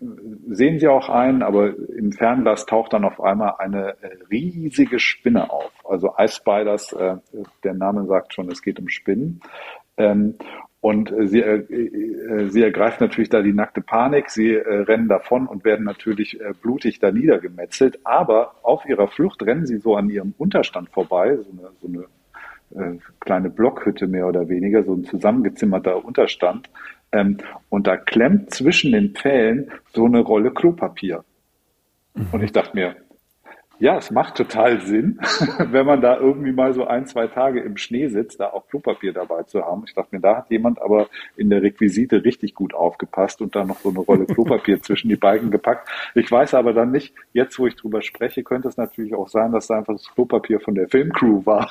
sehen 0.50 0.80
sie 0.80 0.88
auch 0.88 1.10
einen, 1.10 1.44
aber 1.44 1.76
im 1.78 2.12
Fernglas 2.12 2.66
taucht 2.66 2.94
dann 2.94 3.06
auf 3.06 3.22
einmal 3.22 3.54
eine 3.60 3.96
riesige 4.32 4.98
Spinne 4.98 5.52
auf. 5.52 5.72
Also 5.88 6.16
Ice 6.18 6.38
Spiders, 6.38 6.92
äh, 6.94 7.18
der 7.64 7.76
Name 7.76 8.08
sagt 8.08 8.34
schon, 8.34 8.50
es 8.50 8.64
geht 8.64 8.80
um 8.80 8.90
Spinnen. 8.90 9.42
Ähm, 9.98 10.36
und 10.80 11.12
sie, 11.26 11.42
äh, 11.42 11.58
äh, 11.58 12.50
sie 12.50 12.62
ergreift 12.62 13.02
natürlich 13.02 13.30
da 13.30 13.42
die 13.42 13.54
nackte 13.54 13.82
Panik, 13.82 14.30
sie 14.30 14.54
äh, 14.54 14.82
rennen 14.82 15.08
davon 15.08 15.48
und 15.48 15.66
werden 15.66 15.86
natürlich 15.86 16.40
äh, 16.40 16.54
blutig 16.62 17.00
da 17.00 17.12
niedergemetzelt. 17.12 18.00
Aber 18.04 18.56
auf 18.64 18.86
ihrer 18.86 19.08
Flucht 19.08 19.42
rennen 19.44 19.66
sie 19.66 19.78
so 19.78 19.96
an 19.96 20.10
ihrem 20.10 20.34
Unterstand 20.38 20.90
vorbei, 20.90 21.36
so 21.38 21.52
eine, 21.52 21.72
so 21.82 21.88
eine 21.88 22.96
äh, 22.96 23.00
kleine 23.20 23.50
Blockhütte 23.50 24.08
mehr 24.08 24.28
oder 24.28 24.50
weniger, 24.50 24.84
so 24.84 24.94
ein 24.94 25.04
zusammengezimmerter 25.04 26.06
Unterstand. 26.06 26.70
Ähm, 27.12 27.38
und 27.70 27.88
da 27.88 27.98
klemmt 27.98 28.52
zwischen 28.52 28.92
den 28.92 29.16
Pfählen 29.16 29.72
so 29.94 30.06
eine 30.06 30.20
Rolle 30.20 30.52
Klopapier. 30.52 31.24
Mhm. 32.14 32.28
Und 32.32 32.44
ich 32.44 32.52
dachte 32.52 32.76
mir, 32.76 32.96
ja, 33.80 33.98
es 33.98 34.10
macht 34.12 34.36
total 34.36 34.82
Sinn, 34.82 35.20
wenn 35.72 35.86
man 35.86 36.02
da 36.02 36.18
irgendwie 36.18 36.52
mal 36.52 36.74
so 36.74 36.86
ein, 36.86 37.06
zwei 37.06 37.28
Tage 37.28 37.62
im 37.62 37.78
Schnee 37.78 38.08
sitzt, 38.08 38.40
da 38.40 38.48
auch 38.48 38.68
Klopapier 38.68 39.14
dabei 39.14 39.44
zu 39.44 39.64
haben. 39.64 39.84
Ich 39.86 39.94
dachte 39.94 40.16
mir, 40.16 40.22
da 40.22 40.38
hat 40.38 40.50
jemand 40.50 40.82
aber 40.82 41.08
in 41.36 41.50
der 41.50 41.62
Requisite 41.62 42.24
richtig 42.24 42.56
gut 42.56 42.74
aufgepasst 42.74 43.42
und 43.42 43.56
da 43.56 43.64
noch 43.64 43.78
so 43.80 43.90
eine 43.90 44.00
Rolle 44.00 44.26
Klopapier 44.26 44.82
zwischen 44.82 45.10
die 45.10 45.16
Balken 45.16 45.52
gepackt. 45.52 45.90
Ich 46.16 46.32
weiß 46.32 46.56
aber 46.56 46.74
dann 46.74 46.92
nicht, 46.92 47.14
jetzt 47.34 47.60
wo 47.60 47.68
ich 47.68 47.76
drüber 47.76 48.02
spreche, 48.02 48.44
könnte 48.44 48.68
es 48.68 48.78
natürlich 48.78 49.14
auch 49.14 49.28
sein, 49.28 49.52
dass 49.52 49.68
da 49.68 49.78
einfach 49.78 49.94
das 49.94 50.08
Klopapier 50.14 50.60
von 50.60 50.74
der 50.74 50.88
Filmcrew 50.90 51.46
war 51.46 51.70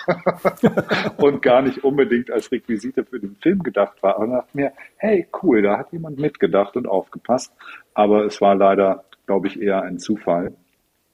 und 1.16 1.42
gar 1.42 1.62
nicht 1.62 1.82
unbedingt 1.82 2.30
als 2.30 2.52
Requisite 2.52 3.04
für 3.04 3.18
den 3.18 3.36
Film 3.42 3.62
gedacht 3.62 4.02
war. 4.02 4.18
Und 4.18 4.30
dachte 4.30 4.50
mir, 4.54 4.72
hey, 4.96 5.26
cool, 5.42 5.62
da 5.62 5.78
hat 5.78 5.92
jemand 5.92 6.18
mitgedacht 6.18 6.76
und 6.76 6.86
aufgepasst. 6.86 7.52
Aber 7.94 8.24
es 8.24 8.40
war 8.40 8.54
leider, 8.54 9.04
glaube 9.26 9.48
ich, 9.48 9.60
eher 9.60 9.82
ein 9.82 9.98
Zufall. 9.98 10.52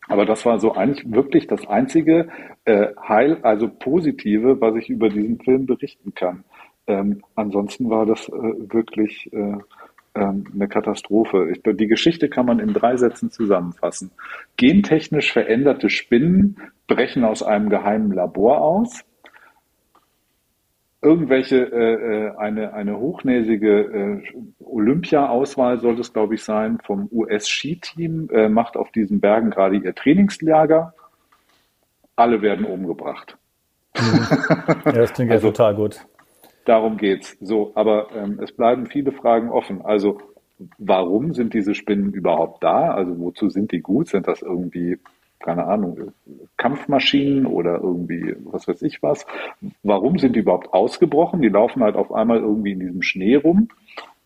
Aber 0.08 0.26
das 0.26 0.44
war 0.44 0.58
so 0.58 0.74
eigentlich 0.74 1.10
wirklich 1.10 1.46
das 1.46 1.66
einzige 1.66 2.28
äh, 2.64 2.88
Heil, 3.08 3.38
also 3.42 3.68
positive, 3.68 4.60
was 4.60 4.76
ich 4.76 4.90
über 4.90 5.08
diesen 5.08 5.38
Film 5.38 5.66
berichten 5.66 6.14
kann. 6.14 6.44
Ähm, 6.86 7.22
ansonsten 7.36 7.88
war 7.88 8.06
das 8.06 8.28
äh, 8.28 8.32
wirklich 8.32 9.32
äh, 9.32 9.58
ähm, 10.14 10.44
eine 10.52 10.68
Katastrophe. 10.68 11.50
Ich, 11.52 11.62
die 11.62 11.86
Geschichte 11.86 12.28
kann 12.28 12.46
man 12.46 12.58
in 12.58 12.74
drei 12.74 12.96
Sätzen 12.96 13.30
zusammenfassen. 13.30 14.10
Gentechnisch 14.56 15.32
veränderte 15.32 15.88
Spinnen 15.88 16.58
brechen 16.88 17.24
aus 17.24 17.42
einem 17.42 17.70
geheimen 17.70 18.12
Labor 18.12 18.60
aus 18.60 19.04
irgendwelche 21.02 21.56
äh, 21.56 21.94
äh, 21.94 22.36
eine 22.36 22.72
eine 22.72 22.98
hochnäsige 22.98 23.80
äh, 23.80 24.22
Olympia-Auswahl 24.60 25.80
sollte 25.80 26.00
es 26.00 26.12
glaube 26.12 26.36
ich 26.36 26.44
sein 26.44 26.78
vom 26.84 27.08
US-Skiteam 27.10 28.30
äh, 28.30 28.48
macht 28.48 28.76
auf 28.76 28.90
diesen 28.92 29.20
Bergen 29.20 29.50
gerade 29.50 29.76
ihr 29.76 29.94
Trainingslager. 29.94 30.94
Alle 32.14 32.40
werden 32.40 32.64
umgebracht. 32.64 33.36
Mhm. 33.98 34.26
Ja, 34.84 34.92
das 34.92 35.12
klingt 35.12 35.30
also, 35.32 35.48
ja 35.48 35.52
total 35.52 35.74
gut. 35.74 36.06
Darum 36.64 36.96
geht's. 36.96 37.36
So, 37.40 37.72
aber 37.74 38.08
ähm, 38.14 38.38
es 38.40 38.52
bleiben 38.52 38.86
viele 38.86 39.10
Fragen 39.10 39.50
offen. 39.50 39.82
Also 39.82 40.20
warum 40.78 41.34
sind 41.34 41.54
diese 41.54 41.74
Spinnen 41.74 42.12
überhaupt 42.12 42.62
da? 42.62 42.92
Also 42.92 43.18
wozu 43.18 43.50
sind 43.50 43.72
die 43.72 43.80
gut? 43.80 44.08
Sind 44.08 44.28
das 44.28 44.42
irgendwie 44.42 44.98
keine 45.42 45.66
Ahnung, 45.66 46.12
Kampfmaschinen 46.56 47.46
oder 47.46 47.80
irgendwie 47.80 48.36
was 48.44 48.66
weiß 48.68 48.82
ich 48.82 49.02
was. 49.02 49.26
Warum 49.82 50.18
sind 50.18 50.36
die 50.36 50.40
überhaupt 50.40 50.72
ausgebrochen? 50.72 51.42
Die 51.42 51.48
laufen 51.48 51.82
halt 51.82 51.96
auf 51.96 52.12
einmal 52.12 52.38
irgendwie 52.38 52.72
in 52.72 52.80
diesem 52.80 53.02
Schnee 53.02 53.36
rum. 53.36 53.68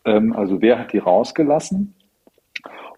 Ähm, 0.04 0.32
also 0.34 0.60
wer 0.60 0.78
hat 0.78 0.92
die 0.92 0.98
rausgelassen? 0.98 1.94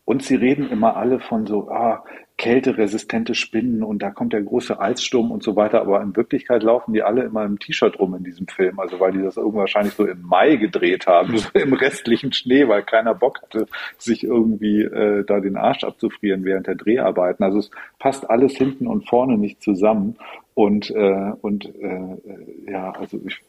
Und 0.04 0.22
sie 0.22 0.37
reden 0.37 0.70
immer 0.70 0.96
alle 0.96 1.20
von 1.20 1.46
so, 1.46 1.68
ah, 1.70 2.04
kälteresistente 2.38 3.35
Spinnen 3.35 3.83
und 3.83 4.01
da 4.01 4.11
kommt 4.11 4.33
der 4.33 4.42
große 4.42 4.81
Eissturm 4.81 5.33
und 5.33 5.42
so 5.42 5.57
weiter. 5.57 5.81
Aber 5.81 6.01
in 6.01 6.16
Wirklichkeit 6.16 6.62
laufen 6.62 6.94
die 6.94 7.03
alle 7.03 7.24
immer 7.24 7.44
im 7.44 7.59
T-Shirt 7.59 7.98
rum 7.98 8.14
in 8.14 8.22
diesem 8.22 8.46
Film. 8.46 8.79
Also 8.79 9.01
weil 9.01 9.12
die 9.12 9.22
das 9.22 9.37
wahrscheinlich 9.37 9.94
so 9.94 10.07
im 10.07 10.22
Mai 10.22 10.55
gedreht 10.55 11.09
haben, 11.09 11.37
so 11.37 11.48
im 11.59 11.72
restlichen 11.72 12.33
Schnee, 12.33 12.68
weil 12.68 12.85
keiner 12.85 13.14
Bock 13.14 13.42
hatte, 13.42 13.66
sich 13.98 14.22
irgendwie 14.22 14.83
äh, 14.83 15.24
da 15.24 15.40
den 15.40 15.57
Arsch 15.57 15.83
abzufrieren 15.83 16.44
während 16.44 16.68
der 16.68 16.77
Dreharbeiten. 16.77 17.42
Also 17.42 17.59
es 17.59 17.70
passt 17.98 18.31
alles 18.31 18.57
hinten 18.57 18.87
und 18.87 19.09
vorne 19.09 19.37
nicht 19.37 19.61
zusammen. 19.61 20.16
Und, 20.55 20.90
äh, 20.90 21.33
und 21.42 21.66
äh, 21.66 22.70
ja, 22.70 22.92
also 22.92 23.20
ich 23.27 23.40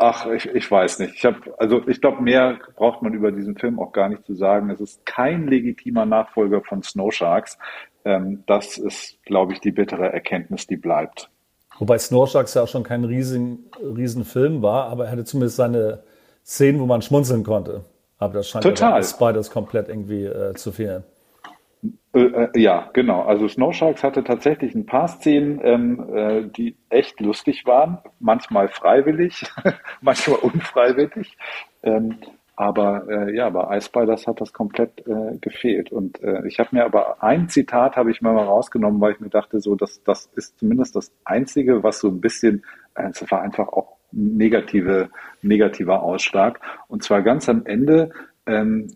Ach, 0.00 0.26
ich, 0.26 0.46
ich 0.46 0.70
weiß 0.70 1.00
nicht. 1.00 1.14
Ich 1.16 1.24
habe, 1.24 1.38
also 1.58 1.86
ich 1.88 2.00
glaube, 2.00 2.22
mehr 2.22 2.58
braucht 2.76 3.02
man 3.02 3.12
über 3.14 3.32
diesen 3.32 3.56
Film 3.56 3.80
auch 3.80 3.92
gar 3.92 4.08
nicht 4.08 4.24
zu 4.24 4.34
sagen. 4.34 4.70
Es 4.70 4.80
ist 4.80 5.04
kein 5.04 5.48
legitimer 5.48 6.06
Nachfolger 6.06 6.62
von 6.62 6.84
Snow 6.84 7.12
Sharks. 7.12 7.58
Ähm, 8.04 8.44
das 8.46 8.78
ist, 8.78 9.18
glaube 9.24 9.52
ich, 9.52 9.60
die 9.60 9.72
bittere 9.72 10.12
Erkenntnis, 10.12 10.68
die 10.68 10.76
bleibt. 10.76 11.30
Wobei 11.80 11.98
Snow 11.98 12.28
Sharks 12.28 12.54
ja 12.54 12.62
auch 12.62 12.68
schon 12.68 12.84
kein 12.84 13.04
riesen, 13.04 13.70
riesen 13.80 14.24
Film 14.24 14.62
war, 14.62 14.88
aber 14.88 15.06
er 15.06 15.10
hatte 15.10 15.24
zumindest 15.24 15.56
seine 15.56 16.04
Szenen, 16.44 16.80
wo 16.80 16.86
man 16.86 17.02
schmunzeln 17.02 17.42
konnte. 17.42 17.84
Aber 18.18 18.34
das 18.34 18.48
scheint 18.48 18.64
Total. 18.64 19.02
Spiders 19.02 19.50
komplett 19.50 19.88
irgendwie 19.88 20.24
äh, 20.24 20.54
zu 20.54 20.70
fehlen. 20.70 21.02
Äh, 22.14 22.20
äh, 22.20 22.60
ja, 22.60 22.88
genau. 22.92 23.22
Also 23.22 23.48
Snow 23.48 23.72
Sharks 23.74 24.02
hatte 24.02 24.24
tatsächlich 24.24 24.74
ein 24.74 24.86
paar 24.86 25.08
Szenen, 25.08 25.60
ähm, 25.62 26.14
äh, 26.14 26.42
die 26.44 26.76
echt 26.88 27.20
lustig 27.20 27.66
waren, 27.66 27.98
manchmal 28.18 28.68
freiwillig, 28.68 29.44
manchmal 30.00 30.38
unfreiwillig. 30.38 31.36
Ähm, 31.82 32.18
aber 32.56 33.06
äh, 33.08 33.36
ja, 33.36 33.50
bei 33.50 33.76
Ice 33.76 33.86
Spiders 33.86 34.26
hat 34.26 34.40
das 34.40 34.52
komplett 34.52 35.06
äh, 35.06 35.36
gefehlt. 35.40 35.92
Und 35.92 36.20
äh, 36.22 36.44
ich 36.46 36.58
habe 36.58 36.70
mir 36.72 36.84
aber 36.84 37.22
ein 37.22 37.48
Zitat 37.48 37.96
habe 37.96 38.10
ich 38.10 38.20
mir 38.20 38.32
mal 38.32 38.46
rausgenommen, 38.46 39.00
weil 39.00 39.12
ich 39.12 39.20
mir 39.20 39.28
dachte, 39.28 39.60
so 39.60 39.76
dass 39.76 40.02
das 40.02 40.28
ist 40.34 40.58
zumindest 40.58 40.96
das 40.96 41.12
einzige, 41.24 41.84
was 41.84 42.00
so 42.00 42.08
ein 42.08 42.20
bisschen, 42.20 42.64
äh, 42.94 43.10
es 43.10 43.30
war 43.30 43.42
einfach 43.42 43.68
auch 43.68 43.98
negative 44.10 45.10
negativer 45.42 46.02
Ausschlag. 46.02 46.58
Und 46.88 47.04
zwar 47.04 47.22
ganz 47.22 47.48
am 47.48 47.64
Ende 47.64 48.10
ähm, 48.46 48.88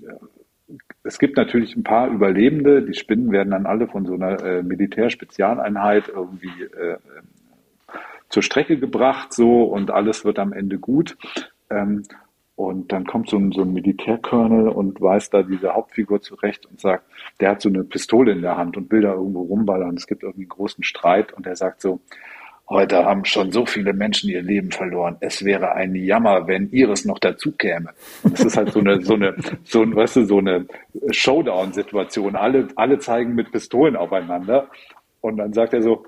es 1.05 1.19
gibt 1.19 1.37
natürlich 1.37 1.77
ein 1.77 1.83
paar 1.83 2.09
Überlebende. 2.09 2.83
Die 2.83 2.95
Spinnen 2.95 3.33
werden 3.33 3.51
dann 3.51 3.67
alle 3.67 3.89
von 3.89 4.07
so 4.07 4.15
einer 4.15 4.43
äh, 4.43 4.63
Militärspezialeinheit 4.63 6.09
irgendwie 6.09 6.63
äh, 6.63 6.99
zur 8.29 8.43
Strecke 8.43 8.79
gebracht, 8.79 9.33
so 9.33 9.65
und 9.65 9.91
alles 9.91 10.25
wird 10.25 10.39
am 10.39 10.53
Ende 10.53 10.79
gut. 10.79 11.17
Ähm, 11.71 12.05
und 12.55 12.93
dann 12.93 13.07
kommt 13.07 13.29
so 13.29 13.39
ein, 13.39 13.51
so 13.51 13.63
ein 13.63 13.73
Militärkörnel 13.73 14.69
und 14.69 15.01
weist 15.01 15.35
da 15.35 15.43
diese 15.43 15.75
Hauptfigur 15.75 16.21
zurecht 16.21 16.67
und 16.67 16.81
sagt, 16.81 17.05
der 17.41 17.51
hat 17.51 17.63
so 17.63 17.69
eine 17.69 17.83
Pistole 17.83 18.33
in 18.33 18.43
der 18.43 18.57
Hand 18.57 18.77
und 18.77 18.91
will 18.93 19.01
da 19.01 19.15
irgendwo 19.15 19.43
rumballern. 19.43 19.97
Es 19.97 20.07
gibt 20.07 20.23
irgendwie 20.23 20.43
einen 20.43 20.51
großen 20.51 20.85
Streit 20.85 21.33
und 21.33 21.47
er 21.47 21.57
sagt 21.57 21.81
so, 21.81 22.01
Heute 22.73 23.05
haben 23.05 23.27
schon 23.27 23.53
so 23.53 23.67
viele 23.67 23.93
Menschen 23.93 24.31
ihr 24.31 24.41
Leben 24.41 24.71
verloren. 24.71 25.19
Es 25.21 25.45
wäre 25.45 25.73
ein 25.73 25.95
Jammer, 25.95 26.47
wenn 26.47 26.71
ihres 26.71 27.05
noch 27.05 27.19
dazu 27.19 27.53
käme. 27.53 27.91
Das 28.23 28.47
ist 28.47 28.57
halt 28.57 28.73
so 28.73 28.81
eine, 28.81 29.03
so 29.03 29.13
eine, 29.13 29.37
so 29.63 29.83
ein, 29.83 29.95
weißt 29.95 30.17
du, 30.17 30.25
so 30.25 30.39
eine 30.39 30.65
Showdown-Situation. 31.11 32.35
Alle, 32.35 32.69
alle 32.77 32.99
zeigen 32.99 33.35
mit 33.35 33.53
Pistolen 33.53 33.95
aufeinander. 33.95 34.71
Und 35.21 35.37
dann 35.37 35.53
sagt 35.53 35.75
er 35.75 35.83
so, 35.83 36.03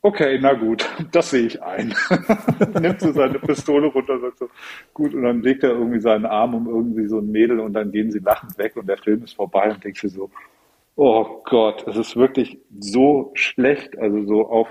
okay, 0.00 0.36
na 0.42 0.54
gut, 0.54 0.84
das 1.12 1.30
sehe 1.30 1.46
ich 1.46 1.62
ein. 1.62 1.94
Nimmt 2.80 3.00
so 3.00 3.12
seine 3.12 3.38
Pistole 3.38 3.86
runter, 3.86 4.18
sagt 4.18 4.38
so, 4.38 4.48
gut, 4.92 5.14
und 5.14 5.22
dann 5.22 5.42
legt 5.42 5.62
er 5.62 5.70
irgendwie 5.70 6.00
seinen 6.00 6.26
Arm 6.26 6.56
um 6.56 6.66
irgendwie 6.66 7.06
so 7.06 7.18
ein 7.18 7.30
Mädel 7.30 7.60
und 7.60 7.74
dann 7.74 7.92
gehen 7.92 8.10
sie 8.10 8.18
lachend 8.18 8.58
weg 8.58 8.74
und 8.74 8.88
der 8.88 8.98
Film 8.98 9.22
ist 9.22 9.34
vorbei 9.34 9.70
und 9.70 9.84
denkst 9.84 10.02
du 10.02 10.08
so, 10.08 10.30
oh 10.96 11.40
Gott, 11.44 11.86
es 11.86 11.96
ist 11.96 12.16
wirklich 12.16 12.58
so 12.80 13.30
schlecht, 13.34 13.96
also 13.96 14.24
so 14.24 14.48
auf 14.48 14.66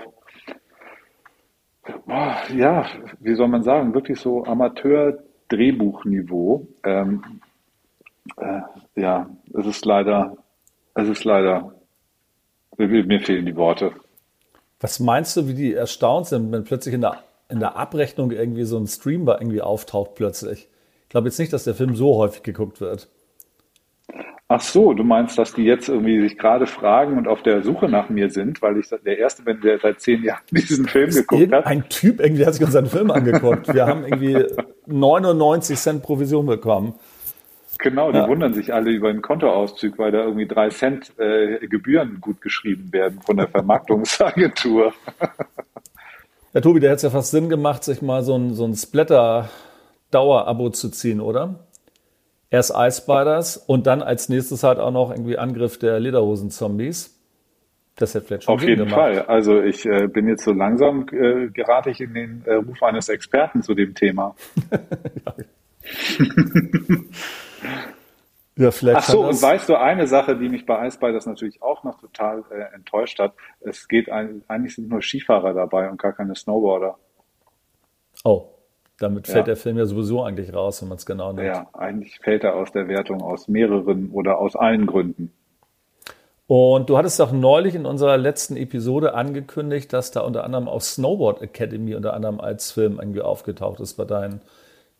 ja, 2.54 2.86
wie 3.20 3.34
soll 3.34 3.48
man 3.48 3.62
sagen, 3.62 3.94
wirklich 3.94 4.20
so 4.20 4.44
Amateur-Drehbuchniveau. 4.44 6.66
Ähm, 6.84 7.40
äh, 8.36 8.60
ja, 8.94 9.28
es 9.54 9.66
ist 9.66 9.84
leider, 9.84 10.36
es 10.94 11.08
ist 11.08 11.24
leider, 11.24 11.74
mir 12.76 13.20
fehlen 13.20 13.46
die 13.46 13.56
Worte. 13.56 13.92
Was 14.80 15.00
meinst 15.00 15.36
du, 15.36 15.48
wie 15.48 15.54
die 15.54 15.74
erstaunt 15.74 16.26
sind, 16.26 16.52
wenn 16.52 16.62
plötzlich 16.64 16.94
in 16.94 17.02
der, 17.02 17.22
in 17.48 17.60
der 17.60 17.76
Abrechnung 17.76 18.32
irgendwie 18.32 18.64
so 18.64 18.78
ein 18.78 18.86
Stream 18.86 19.28
irgendwie 19.28 19.60
auftaucht 19.60 20.14
plötzlich? 20.14 20.68
Ich 21.04 21.08
glaube 21.08 21.28
jetzt 21.28 21.38
nicht, 21.38 21.52
dass 21.52 21.64
der 21.64 21.74
Film 21.74 21.94
so 21.94 22.16
häufig 22.16 22.42
geguckt 22.42 22.80
wird. 22.80 23.10
Ach 24.54 24.60
so, 24.60 24.92
du 24.92 25.02
meinst, 25.02 25.38
dass 25.38 25.54
die 25.54 25.62
jetzt 25.62 25.88
irgendwie 25.88 26.20
sich 26.20 26.36
gerade 26.36 26.66
fragen 26.66 27.16
und 27.16 27.26
auf 27.26 27.42
der 27.42 27.62
Suche 27.62 27.88
nach 27.88 28.10
mir 28.10 28.28
sind, 28.28 28.60
weil 28.60 28.76
ich 28.76 28.86
der 28.90 29.16
Erste 29.16 29.42
bin, 29.44 29.62
der 29.62 29.78
seit 29.78 30.02
zehn 30.02 30.22
Jahren 30.22 30.42
diesen 30.50 30.86
Film 30.86 31.08
geguckt 31.08 31.50
hat. 31.50 31.64
Ein 31.64 31.88
Typ 31.88 32.20
irgendwie 32.20 32.44
hat 32.44 32.52
sich 32.52 32.62
unseren 32.62 32.84
Film 32.84 33.10
angeguckt. 33.10 33.72
Wir 33.72 33.86
haben 33.86 34.04
irgendwie 34.04 34.44
99 34.84 35.78
Cent 35.78 36.02
Provision 36.02 36.44
bekommen. 36.44 36.92
Genau, 37.78 38.12
die 38.12 38.18
ja. 38.18 38.28
wundern 38.28 38.52
sich 38.52 38.74
alle 38.74 38.90
über 38.90 39.10
den 39.10 39.22
Kontoauszug, 39.22 39.98
weil 39.98 40.12
da 40.12 40.24
irgendwie 40.24 40.46
drei 40.46 40.68
Cent 40.68 41.18
äh, 41.18 41.66
Gebühren 41.66 42.18
gut 42.20 42.42
geschrieben 42.42 42.92
werden 42.92 43.20
von 43.22 43.38
der 43.38 43.48
Vermarktungsagentur. 43.48 44.92
Ja, 46.54 46.60
Tobi, 46.60 46.80
da 46.80 46.88
hätte 46.88 46.96
es 46.96 47.02
ja 47.02 47.08
fast 47.08 47.30
Sinn 47.30 47.48
gemacht, 47.48 47.82
sich 47.82 48.02
mal 48.02 48.22
so 48.22 48.36
ein, 48.36 48.52
so 48.52 48.66
ein 48.66 48.74
Splatter-Dauer-Abo 48.74 50.68
zu 50.68 50.90
ziehen, 50.90 51.22
oder? 51.22 51.60
Erst 52.52 52.74
Ice 52.76 53.00
Spiders 53.00 53.56
und 53.56 53.86
dann 53.86 54.02
als 54.02 54.28
nächstes 54.28 54.62
halt 54.62 54.78
auch 54.78 54.90
noch 54.90 55.10
irgendwie 55.10 55.38
Angriff 55.38 55.78
der 55.78 55.98
Lederhosen-Zombies. 55.98 57.18
Das 57.96 58.14
hätte 58.14 58.26
vielleicht 58.26 58.44
schon 58.44 58.54
Auf 58.54 58.62
jeden 58.62 58.88
gemacht. 58.88 58.94
Fall. 58.94 59.22
Also 59.22 59.62
ich 59.62 59.86
äh, 59.86 60.06
bin 60.06 60.28
jetzt 60.28 60.44
so 60.44 60.52
langsam, 60.52 61.06
äh, 61.12 61.48
gerate 61.48 61.88
ich 61.88 62.02
in 62.02 62.12
den 62.12 62.42
äh, 62.44 62.52
Ruf 62.56 62.82
eines 62.82 63.08
Experten 63.08 63.62
zu 63.62 63.72
dem 63.72 63.94
Thema. 63.94 64.36
ja, 68.56 68.70
vielleicht 68.70 68.98
Ach 68.98 69.04
so, 69.04 69.26
und 69.26 69.40
weißt 69.40 69.70
du, 69.70 69.76
eine 69.76 70.06
Sache, 70.06 70.36
die 70.36 70.50
mich 70.50 70.66
bei 70.66 70.86
Ice 70.86 70.96
Spiders 70.96 71.24
natürlich 71.24 71.62
auch 71.62 71.84
noch 71.84 71.98
total 72.02 72.44
äh, 72.50 72.74
enttäuscht 72.74 73.18
hat, 73.18 73.32
es 73.60 73.88
geht 73.88 74.10
ein, 74.10 74.42
eigentlich 74.48 74.74
sind 74.74 74.90
nur 74.90 75.00
Skifahrer 75.00 75.54
dabei 75.54 75.88
und 75.88 75.98
gar 75.98 76.12
keine 76.12 76.34
Snowboarder. 76.34 76.98
Oh. 78.24 78.51
Damit 79.02 79.26
fällt 79.26 79.38
ja. 79.38 79.54
der 79.54 79.56
Film 79.56 79.78
ja 79.78 79.84
sowieso 79.84 80.22
eigentlich 80.22 80.54
raus, 80.54 80.80
wenn 80.80 80.88
man 80.88 80.96
es 80.96 81.06
genau 81.06 81.32
nimmt. 81.32 81.48
Ja, 81.48 81.66
eigentlich 81.72 82.20
fällt 82.20 82.44
er 82.44 82.54
aus 82.54 82.70
der 82.70 82.86
Wertung 82.86 83.20
aus 83.20 83.48
mehreren 83.48 84.10
oder 84.12 84.38
aus 84.38 84.54
allen 84.54 84.86
Gründen. 84.86 85.32
Und 86.46 86.88
du 86.88 86.96
hattest 86.96 87.20
auch 87.20 87.32
neulich 87.32 87.74
in 87.74 87.84
unserer 87.84 88.16
letzten 88.16 88.56
Episode 88.56 89.14
angekündigt, 89.14 89.92
dass 89.92 90.12
da 90.12 90.20
unter 90.20 90.44
anderem 90.44 90.68
auch 90.68 90.82
Snowboard 90.82 91.42
Academy 91.42 91.96
unter 91.96 92.14
anderem 92.14 92.40
als 92.40 92.70
Film 92.70 93.00
irgendwie 93.00 93.22
aufgetaucht 93.22 93.80
ist 93.80 93.94
bei 93.94 94.04
deinen 94.04 94.40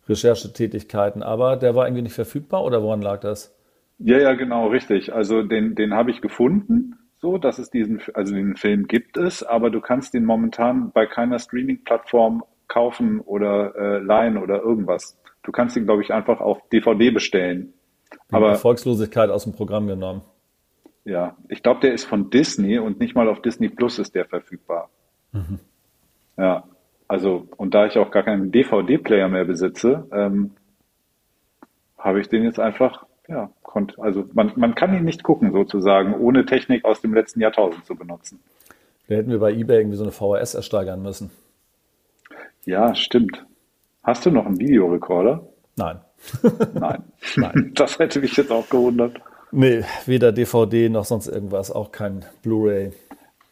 Recherchetätigkeiten. 0.09 1.23
Aber 1.23 1.57
der 1.57 1.77
war 1.77 1.87
irgendwie 1.87 2.03
nicht 2.03 2.15
verfügbar 2.15 2.65
oder 2.65 2.83
woran 2.83 3.03
lag 3.03 3.21
das? 3.21 3.57
Ja, 3.99 4.19
ja, 4.19 4.33
genau, 4.33 4.67
richtig. 4.67 5.15
Also 5.15 5.43
den, 5.43 5.77
den 5.77 5.95
habe 5.95 6.11
ich 6.11 6.21
gefunden, 6.21 6.97
so 7.21 7.39
dass 7.39 7.61
es 7.61 7.71
diesen, 7.71 8.01
also 8.15 8.35
den 8.35 8.57
Film 8.57 8.89
gibt 8.89 9.17
es, 9.17 9.45
aber 9.45 9.71
du 9.71 9.81
kannst 9.81 10.13
den 10.13 10.25
momentan 10.25 10.91
bei 10.91 11.07
keiner 11.07 11.39
Streaming-Plattform 11.39 12.43
kaufen 12.73 13.21
oder 13.21 13.75
äh, 13.77 13.99
leihen 13.99 14.39
oder 14.39 14.63
irgendwas. 14.63 15.19
Du 15.43 15.53
kannst 15.53 15.77
ihn, 15.77 15.85
glaube 15.85 16.03
ich, 16.03 16.13
einfach 16.13 16.41
auf 16.41 16.59
DVD 16.71 17.11
bestellen. 17.11 17.75
Aber 18.31 18.49
Erfolgslosigkeit 18.49 19.29
aus 19.29 19.45
dem 19.45 19.53
Programm 19.53 19.87
genommen. 19.87 20.23
Ja, 21.05 21.37
ich 21.49 21.63
glaube, 21.63 21.81
der 21.81 21.93
ist 21.93 22.05
von 22.05 22.31
Disney 22.31 22.79
und 22.79 22.99
nicht 22.99 23.15
mal 23.15 23.29
auf 23.29 23.43
Disney 23.43 23.69
Plus 23.69 23.99
ist 23.99 24.15
der 24.15 24.25
verfügbar. 24.25 24.89
Mhm. 25.33 25.59
Ja, 26.39 26.65
also 27.09 27.47
und 27.57 27.75
da 27.75 27.87
ich 27.87 27.99
auch 27.99 28.11
gar 28.11 28.23
keinen 28.23 28.51
DVD-Player 28.53 29.29
mehr 29.29 29.45
besitze, 29.45 30.07
ähm, 30.13 30.53
habe 31.99 32.21
ich 32.21 32.29
den 32.29 32.45
jetzt 32.45 32.59
einfach, 32.59 33.05
ja, 33.29 33.51
konnte, 33.63 34.01
also 34.01 34.25
man, 34.33 34.53
man 34.57 34.75
kann 34.75 34.95
ihn 34.95 35.05
nicht 35.05 35.23
gucken 35.23 35.53
sozusagen, 35.53 36.15
ohne 36.15 36.47
Technik 36.47 36.85
aus 36.85 37.01
dem 37.03 37.13
letzten 37.13 37.41
Jahrtausend 37.41 37.85
zu 37.85 37.97
benutzen. 37.97 38.41
Da 39.09 39.17
hätten 39.17 39.31
wir 39.31 39.41
bei 39.41 39.53
eBay 39.53 39.81
irgendwie 39.81 39.97
so 39.97 40.05
eine 40.05 40.13
VHS 40.13 40.55
ersteigern 40.55 41.03
müssen. 41.03 41.31
Ja, 42.65 42.95
stimmt. 42.95 43.45
Hast 44.03 44.27
du 44.27 44.31
noch 44.31 44.47
einen 44.47 44.59
Videorekorder? 44.59 45.47
Nein. 45.77 46.01
Nein. 46.75 47.03
Nein. 47.37 47.73
Das 47.75 47.99
hätte 47.99 48.21
mich 48.21 48.37
jetzt 48.37 48.51
auch 48.51 48.69
gewundert. 48.69 49.21
Nee, 49.51 49.85
weder 50.07 50.33
DVD 50.33 50.89
noch 50.89 51.05
sonst 51.05 51.27
irgendwas, 51.27 51.71
auch 51.71 51.93
kein 51.93 52.25
Blu-ray. 52.43 52.93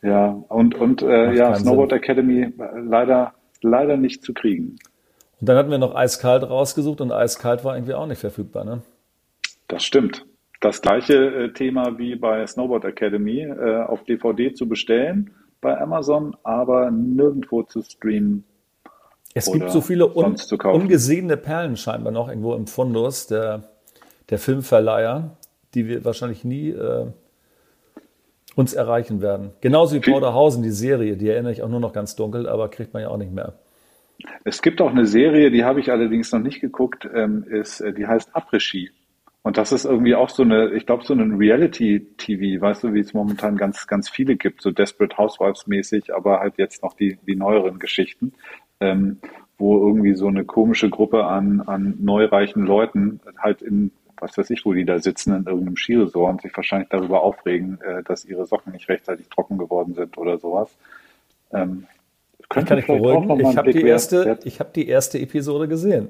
Ja, 0.02 0.28
und, 0.48 0.74
und 0.74 1.02
äh, 1.02 1.34
ja, 1.34 1.54
Snowboard 1.54 1.90
Sinn. 1.90 1.98
Academy 1.98 2.52
leider, 2.74 3.34
leider 3.60 3.96
nicht 3.98 4.22
zu 4.22 4.32
kriegen. 4.32 4.76
Und 5.40 5.48
dann 5.48 5.56
hatten 5.56 5.70
wir 5.70 5.78
noch 5.78 5.94
Eiskalt 5.94 6.48
rausgesucht 6.48 7.00
und 7.00 7.12
Eiskalt 7.12 7.64
war 7.64 7.76
irgendwie 7.76 7.94
auch 7.94 8.06
nicht 8.06 8.20
verfügbar, 8.20 8.64
ne? 8.64 8.82
Das 9.68 9.84
stimmt. 9.84 10.24
Das 10.60 10.80
gleiche 10.80 11.14
äh, 11.14 11.52
Thema 11.52 11.98
wie 11.98 12.16
bei 12.16 12.46
Snowboard 12.46 12.84
Academy, 12.84 13.42
äh, 13.42 13.82
auf 13.82 14.04
DVD 14.04 14.52
zu 14.54 14.68
bestellen 14.68 15.30
bei 15.60 15.78
Amazon, 15.78 16.34
aber 16.42 16.90
nirgendwo 16.90 17.62
zu 17.62 17.82
streamen 17.82 18.44
es 19.34 19.50
gibt 19.50 19.70
so 19.70 19.80
viele 19.80 20.14
un 20.14 20.36
ungesehene 20.64 21.36
Perlen 21.36 21.76
scheinbar 21.76 22.12
noch 22.12 22.28
irgendwo 22.28 22.54
im 22.54 22.66
Fundus 22.66 23.26
der, 23.26 23.70
der 24.28 24.38
Filmverleiher, 24.38 25.36
die 25.74 25.86
wir 25.86 26.04
wahrscheinlich 26.04 26.44
nie 26.44 26.70
äh, 26.70 27.06
uns 28.56 28.74
erreichen 28.74 29.22
werden. 29.22 29.50
Genauso 29.60 29.94
wie 29.94 30.00
Powderhausen, 30.00 30.62
die 30.62 30.70
Serie, 30.70 31.16
die 31.16 31.28
erinnere 31.28 31.52
ich 31.52 31.62
auch 31.62 31.68
nur 31.68 31.80
noch 31.80 31.92
ganz 31.92 32.16
dunkel, 32.16 32.48
aber 32.48 32.68
kriegt 32.68 32.92
man 32.92 33.02
ja 33.02 33.08
auch 33.08 33.16
nicht 33.16 33.32
mehr. 33.32 33.54
Es 34.44 34.60
gibt 34.62 34.80
auch 34.80 34.90
eine 34.90 35.06
Serie, 35.06 35.50
die 35.50 35.64
habe 35.64 35.80
ich 35.80 35.90
allerdings 35.90 36.32
noch 36.32 36.40
nicht 36.40 36.60
geguckt, 36.60 37.08
ähm, 37.14 37.44
ist, 37.44 37.80
äh, 37.80 37.92
die 37.92 38.06
heißt 38.06 38.34
Après-Ski. 38.34 38.90
Und 39.42 39.56
das 39.56 39.72
ist 39.72 39.86
irgendwie 39.86 40.14
auch 40.14 40.28
so 40.28 40.42
eine, 40.42 40.74
ich 40.74 40.84
glaube, 40.84 41.04
so 41.04 41.14
ein 41.14 41.36
Reality-TV, 41.36 42.60
weißt 42.60 42.84
du, 42.84 42.92
wie 42.92 43.00
es 43.00 43.14
momentan 43.14 43.56
ganz, 43.56 43.86
ganz 43.86 44.10
viele 44.10 44.36
gibt, 44.36 44.60
so 44.60 44.70
Desperate 44.70 45.16
Housewives-mäßig, 45.16 46.14
aber 46.14 46.40
halt 46.40 46.58
jetzt 46.58 46.82
noch 46.82 46.92
die, 46.92 47.16
die 47.26 47.36
neueren 47.36 47.78
Geschichten 47.78 48.34
ähm, 48.80 49.18
wo 49.58 49.78
irgendwie 49.78 50.14
so 50.14 50.26
eine 50.26 50.44
komische 50.44 50.88
Gruppe 50.88 51.24
an, 51.24 51.60
an 51.60 51.96
neureichen 52.00 52.64
Leuten 52.64 53.20
halt 53.38 53.62
in, 53.62 53.92
was 54.18 54.36
weiß 54.36 54.50
ich, 54.50 54.64
wo 54.64 54.72
die 54.72 54.86
da 54.86 54.98
sitzen, 54.98 55.34
in 55.34 55.44
irgendeinem 55.44 55.76
Skiresort 55.76 56.32
und 56.32 56.42
sich 56.42 56.56
wahrscheinlich 56.56 56.88
darüber 56.88 57.22
aufregen, 57.22 57.78
äh, 57.82 58.02
dass 58.02 58.24
ihre 58.24 58.46
Socken 58.46 58.72
nicht 58.72 58.88
rechtzeitig 58.88 59.28
trocken 59.28 59.58
geworden 59.58 59.94
sind 59.94 60.16
oder 60.16 60.38
sowas. 60.38 60.70
Ähm, 61.52 61.86
kann 62.48 62.78
ich 62.78 62.86
beruhigen. 62.86 63.38
Ich 63.40 63.56
habe 63.56 63.72
die, 63.72 63.82
erste, 63.82 64.38
ich 64.44 64.58
hab 64.58 64.72
die 64.72 64.88
erste 64.88 65.20
Episode 65.20 65.68
gesehen. 65.68 66.08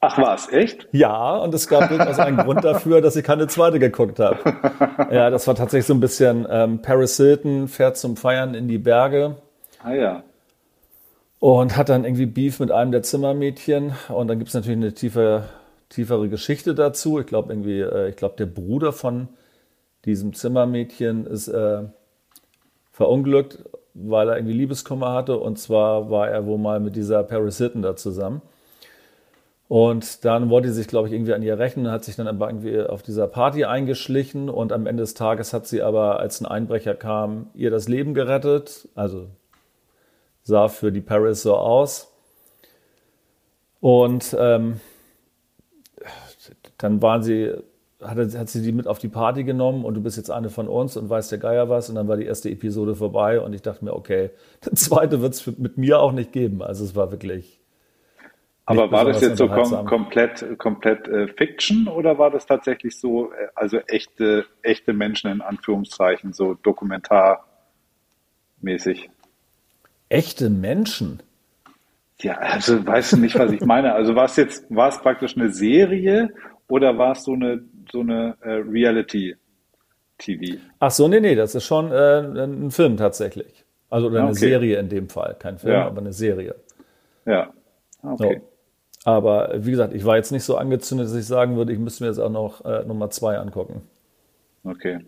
Ach 0.00 0.18
was, 0.18 0.52
echt? 0.52 0.86
Ja, 0.92 1.36
und 1.36 1.54
es 1.54 1.66
gab 1.66 1.88
durchaus 1.88 2.18
einen 2.18 2.36
Grund 2.36 2.62
dafür, 2.62 3.00
dass 3.00 3.16
ich 3.16 3.24
keine 3.24 3.46
zweite 3.46 3.78
geguckt 3.78 4.18
habe. 4.18 4.38
Ja, 5.10 5.30
das 5.30 5.46
war 5.46 5.54
tatsächlich 5.54 5.86
so 5.86 5.94
ein 5.94 6.00
bisschen 6.00 6.46
ähm, 6.50 6.82
Paris 6.82 7.16
Hilton 7.16 7.68
fährt 7.68 7.96
zum 7.96 8.16
Feiern 8.16 8.54
in 8.54 8.68
die 8.68 8.78
Berge. 8.78 9.36
Ah 9.82 9.94
ja 9.94 10.22
und 11.40 11.76
hat 11.76 11.88
dann 11.88 12.04
irgendwie 12.04 12.26
Beef 12.26 12.60
mit 12.60 12.70
einem 12.70 12.92
der 12.92 13.02
Zimmermädchen 13.02 13.92
und 14.08 14.28
dann 14.28 14.38
gibt 14.38 14.48
es 14.48 14.54
natürlich 14.54 14.78
eine 14.78 14.94
tiefe, 14.94 15.44
tiefere 15.88 16.28
Geschichte 16.28 16.74
dazu. 16.74 17.20
Ich 17.20 17.26
glaube 17.26 17.52
irgendwie, 17.52 17.80
äh, 17.80 18.08
ich 18.08 18.16
glaube 18.16 18.36
der 18.38 18.46
Bruder 18.46 18.92
von 18.92 19.28
diesem 20.04 20.32
Zimmermädchen 20.32 21.26
ist 21.26 21.48
äh, 21.48 21.82
verunglückt, 22.92 23.58
weil 23.94 24.28
er 24.28 24.36
irgendwie 24.36 24.54
Liebeskummer 24.54 25.12
hatte 25.12 25.38
und 25.38 25.58
zwar 25.58 26.10
war 26.10 26.28
er 26.28 26.46
wohl 26.46 26.58
mal 26.58 26.80
mit 26.80 26.96
dieser 26.96 27.22
Paris 27.22 27.58
Hilton 27.58 27.82
da 27.82 27.96
zusammen. 27.96 28.42
Und 29.68 30.24
dann 30.24 30.48
wollte 30.48 30.68
sie 30.68 30.76
sich, 30.76 30.88
glaube 30.88 31.08
ich, 31.08 31.14
irgendwie 31.14 31.34
an 31.34 31.42
ihr 31.42 31.58
rächen, 31.58 31.90
hat 31.90 32.02
sich 32.02 32.16
dann 32.16 32.26
aber 32.26 32.48
irgendwie 32.48 32.80
auf 32.80 33.02
dieser 33.02 33.26
Party 33.26 33.66
eingeschlichen 33.66 34.48
und 34.48 34.72
am 34.72 34.86
Ende 34.86 35.02
des 35.02 35.12
Tages 35.12 35.52
hat 35.52 35.66
sie 35.66 35.82
aber, 35.82 36.20
als 36.20 36.40
ein 36.40 36.46
Einbrecher 36.46 36.94
kam, 36.94 37.48
ihr 37.54 37.70
das 37.70 37.86
Leben 37.86 38.14
gerettet. 38.14 38.88
Also 38.94 39.26
sah 40.48 40.68
für 40.68 40.90
die 40.90 41.02
Paris 41.02 41.42
so 41.42 41.54
aus. 41.54 42.10
Und 43.80 44.34
ähm, 44.38 44.80
dann 46.78 47.02
waren 47.02 47.22
sie, 47.22 47.52
hat, 48.02 48.16
hat 48.16 48.48
sie 48.48 48.62
die 48.62 48.72
mit 48.72 48.88
auf 48.88 48.98
die 48.98 49.08
Party 49.08 49.44
genommen 49.44 49.84
und 49.84 49.92
du 49.94 50.02
bist 50.02 50.16
jetzt 50.16 50.30
eine 50.30 50.48
von 50.48 50.66
uns 50.66 50.96
und 50.96 51.10
weißt 51.10 51.30
der 51.30 51.38
Geier 51.38 51.68
was. 51.68 51.90
Und 51.90 51.96
dann 51.96 52.08
war 52.08 52.16
die 52.16 52.24
erste 52.24 52.48
Episode 52.50 52.96
vorbei 52.96 53.40
und 53.40 53.52
ich 53.52 53.60
dachte 53.60 53.84
mir, 53.84 53.92
okay, 53.92 54.30
eine 54.66 54.74
zweite 54.74 55.20
wird 55.20 55.34
es 55.34 55.46
mit 55.58 55.76
mir 55.76 56.00
auch 56.00 56.12
nicht 56.12 56.32
geben. 56.32 56.62
Also 56.62 56.82
es 56.82 56.96
war 56.96 57.10
wirklich. 57.12 57.60
Aber 58.64 58.90
war 58.90 59.04
das 59.04 59.20
jetzt 59.20 59.36
so 59.38 59.48
kom 59.48 59.86
komplett, 59.86 60.58
komplett 60.58 61.08
äh, 61.08 61.28
Fiction 61.28 61.88
oder 61.88 62.18
war 62.18 62.30
das 62.30 62.46
tatsächlich 62.46 62.98
so, 62.98 63.32
äh, 63.32 63.48
also 63.54 63.78
echte, 63.86 64.46
echte 64.62 64.94
Menschen 64.94 65.30
in 65.30 65.40
Anführungszeichen, 65.40 66.32
so 66.32 66.54
dokumentarmäßig? 66.54 69.10
Echte 70.08 70.50
Menschen. 70.50 71.20
Ja, 72.20 72.36
also 72.38 72.84
weißt 72.84 73.12
du 73.12 73.16
nicht, 73.18 73.38
was 73.38 73.52
ich 73.52 73.60
meine. 73.60 73.94
Also 73.94 74.14
war 74.14 74.24
es 74.24 74.36
jetzt, 74.36 74.64
war 74.74 74.88
es 74.88 74.98
praktisch 74.98 75.36
eine 75.36 75.50
Serie 75.50 76.30
oder 76.68 76.98
war 76.98 77.12
es 77.12 77.24
so 77.24 77.34
eine, 77.34 77.62
so 77.92 78.00
eine 78.00 78.36
äh, 78.40 78.54
Reality-TV? 78.54 80.58
Ach 80.80 80.90
so, 80.90 81.06
nee, 81.06 81.20
nee, 81.20 81.36
das 81.36 81.54
ist 81.54 81.64
schon 81.64 81.92
äh, 81.92 82.44
ein 82.44 82.70
Film 82.70 82.96
tatsächlich. 82.96 83.64
Also 83.88 84.08
oder 84.08 84.20
eine 84.20 84.30
okay. 84.30 84.38
Serie 84.38 84.78
in 84.78 84.88
dem 84.88 85.08
Fall. 85.08 85.36
Kein 85.38 85.58
Film, 85.58 85.74
ja. 85.74 85.86
aber 85.86 86.00
eine 86.00 86.12
Serie. 86.12 86.56
Ja. 87.24 87.52
Okay. 88.02 88.40
So. 88.40 88.48
Aber 89.04 89.52
wie 89.56 89.70
gesagt, 89.70 89.94
ich 89.94 90.04
war 90.04 90.16
jetzt 90.16 90.32
nicht 90.32 90.44
so 90.44 90.56
angezündet, 90.56 91.06
dass 91.06 91.14
ich 91.14 91.26
sagen 91.26 91.56
würde, 91.56 91.72
ich 91.72 91.78
müsste 91.78 92.04
mir 92.04 92.10
jetzt 92.10 92.18
auch 92.18 92.30
noch 92.30 92.64
äh, 92.64 92.84
Nummer 92.84 93.10
zwei 93.10 93.38
angucken. 93.38 93.82
Okay. 94.64 94.98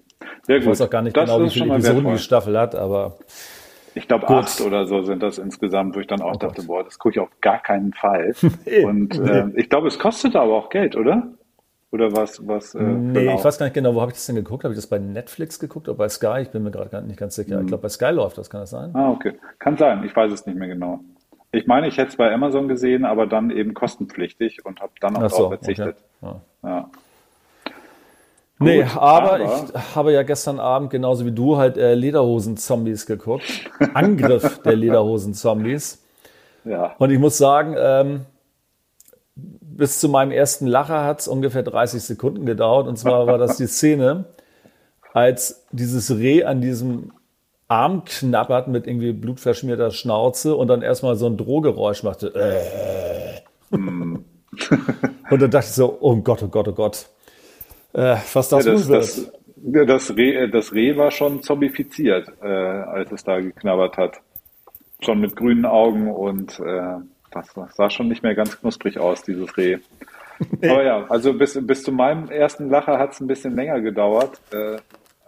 Sehr 0.43 0.57
gut. 0.57 0.65
Ich 0.65 0.71
weiß 0.71 0.81
auch 0.83 0.91
gar 0.91 1.03
nicht 1.03 1.17
das 1.17 1.29
genau, 1.29 1.45
wie 1.45 1.51
viele 1.51 1.75
Episoden 1.75 2.13
die 2.13 2.19
Staffel 2.19 2.59
hat, 2.59 2.75
aber. 2.75 3.19
Ich 3.95 4.07
glaube, 4.07 4.29
acht 4.29 4.61
oder 4.61 4.87
so 4.87 5.03
sind 5.03 5.23
das 5.23 5.39
insgesamt, 5.39 5.97
wo 5.97 6.01
ich 6.01 6.07
dann 6.07 6.23
auch 6.23 6.35
oh 6.35 6.39
dachte, 6.39 6.63
Gott. 6.63 6.67
boah, 6.67 6.85
das 6.85 6.99
gucke 6.99 7.15
ich 7.15 7.21
auf 7.21 7.31
gar 7.41 7.61
keinen 7.61 7.93
Fall. 7.93 8.35
Und 8.85 9.19
äh, 9.19 9.49
ich 9.57 9.69
glaube, 9.69 9.89
es 9.89 9.99
kostet 9.99 10.37
aber 10.37 10.55
auch 10.55 10.69
Geld, 10.69 10.97
oder? 10.97 11.29
Oder 11.93 12.13
was? 12.13 12.47
was 12.47 12.75
äh, 12.77 12.83
nee, 12.83 13.21
genau? 13.21 13.35
ich 13.37 13.45
weiß 13.45 13.59
gar 13.59 13.67
nicht 13.67 13.75
genau, 13.75 13.95
wo 13.95 14.01
habe 14.01 14.13
ich 14.13 14.17
das 14.17 14.27
denn 14.27 14.37
geguckt? 14.37 14.63
Habe 14.63 14.75
ich 14.75 14.79
das 14.79 14.87
bei 14.87 15.01
Netflix 15.01 15.59
geguckt 15.59 15.89
oder 15.89 15.99
bei 15.99 16.09
Sky? 16.09 16.43
Ich 16.43 16.51
bin 16.51 16.63
mir 16.63 16.71
gerade 16.71 17.03
nicht 17.03 17.19
ganz 17.19 17.35
sicher. 17.35 17.57
Hm. 17.57 17.63
Ich 17.63 17.67
glaube, 17.67 17.83
bei 17.83 17.89
Sky 17.89 18.11
läuft 18.11 18.39
das, 18.39 18.49
kann 18.49 18.61
das 18.61 18.71
sein? 18.71 18.95
Ah, 18.95 19.11
okay. 19.11 19.33
Kann 19.59 19.77
sein, 19.77 20.05
ich 20.05 20.15
weiß 20.15 20.31
es 20.31 20.47
nicht 20.47 20.57
mehr 20.57 20.69
genau. 20.69 21.01
Ich 21.53 21.67
meine, 21.67 21.89
ich 21.89 21.97
hätte 21.99 22.11
es 22.11 22.17
bei 22.17 22.33
Amazon 22.33 22.69
gesehen, 22.69 23.05
aber 23.05 23.27
dann 23.27 23.51
eben 23.51 23.75
kostenpflichtig 23.75 24.65
und 24.65 24.81
habe 24.81 24.93
dann 25.01 25.17
auch 25.17 25.29
so, 25.31 25.37
darauf 25.37 25.49
verzichtet. 25.55 25.97
Okay. 26.21 26.37
Ja. 26.63 26.69
ja. 26.69 26.91
Nee, 28.63 28.83
Gut, 28.83 28.97
aber, 28.97 29.33
aber, 29.33 29.43
ich 29.43 29.97
habe 29.97 30.13
ja 30.13 30.23
gestern 30.23 30.61
Abend 30.61 30.91
genauso 30.91 31.25
wie 31.25 31.33
du 31.33 31.57
halt 31.57 31.79
äh, 31.79 31.95
Lederhosen-Zombies 31.95 33.07
geguckt. 33.07 33.45
Angriff 33.95 34.59
der 34.65 34.77
Lederhosen-Zombies. 34.77 36.05
Ja. 36.67 36.95
Und 36.99 37.11
ich 37.11 37.19
muss 37.19 37.39
sagen, 37.39 37.75
ähm, 37.79 38.27
bis 39.35 39.99
zu 39.99 40.11
meinem 40.11 40.31
ersten 40.31 40.67
Lacher 40.67 41.05
hat 41.05 41.21
es 41.21 41.29
ungefähr 41.29 41.63
30 41.63 42.03
Sekunden 42.03 42.45
gedauert. 42.45 42.87
Und 42.87 42.99
zwar 42.99 43.27
war 43.27 43.39
das 43.39 43.57
die 43.57 43.67
Szene, 43.67 44.27
als 45.15 45.65
dieses 45.73 46.11
Reh 46.11 46.45
an 46.45 46.61
diesem 46.61 47.13
Arm 47.67 48.05
knabbert 48.05 48.69
mit 48.69 48.87
irgendwie 48.87 49.13
blutverschmierter 49.13 49.91
Schnauze 49.91 50.55
und 50.55 50.69
dann 50.69 50.83
erstmal 50.83 51.17
so 51.17 51.27
ein 51.27 51.39
Drohgeräusch 51.39 52.03
machte. 52.03 52.35
Äh. 52.35 53.41
und 53.75 54.25
dann 55.31 55.51
dachte 55.51 55.67
ich 55.67 55.73
so, 55.73 55.97
oh 56.01 56.17
Gott, 56.17 56.43
oh 56.43 56.49
Gott, 56.49 56.69
oh 56.69 56.73
Gott. 56.73 57.07
Äh, 57.93 58.17
was 58.33 58.49
das, 58.49 58.65
ja, 58.65 58.73
das 58.73 58.89
wird. 58.89 59.03
Das, 59.03 59.31
das, 59.87 60.17
Reh, 60.17 60.49
das 60.49 60.73
Reh 60.73 60.97
war 60.97 61.11
schon 61.11 61.43
zombifiziert, 61.43 62.33
äh, 62.43 62.47
als 62.47 63.13
es 63.13 63.25
da 63.25 63.41
geknabbert 63.41 63.97
hat. 63.97 64.21
Schon 65.03 65.21
mit 65.21 65.37
grünen 65.37 65.65
Augen 65.65 66.11
und 66.11 66.59
äh, 66.61 66.97
das, 67.31 67.53
das 67.55 67.77
sah 67.77 67.91
schon 67.91 68.09
nicht 68.09 68.23
mehr 68.23 68.35
ganz 68.35 68.59
knusprig 68.61 68.99
aus, 68.99 69.23
dieses 69.23 69.57
Reh. 69.57 69.79
Nee. 70.59 70.71
Aber 70.71 70.83
ja, 70.83 71.05
also 71.11 71.35
bis, 71.35 71.59
bis 71.67 71.83
zu 71.83 71.93
meinem 71.93 72.31
ersten 72.31 72.71
Lacher 72.71 72.99
hat 72.99 73.13
es 73.13 73.21
ein 73.21 73.27
bisschen 73.27 73.55
länger 73.55 73.83
gedauert. 73.83 74.41
Äh, 74.51 74.79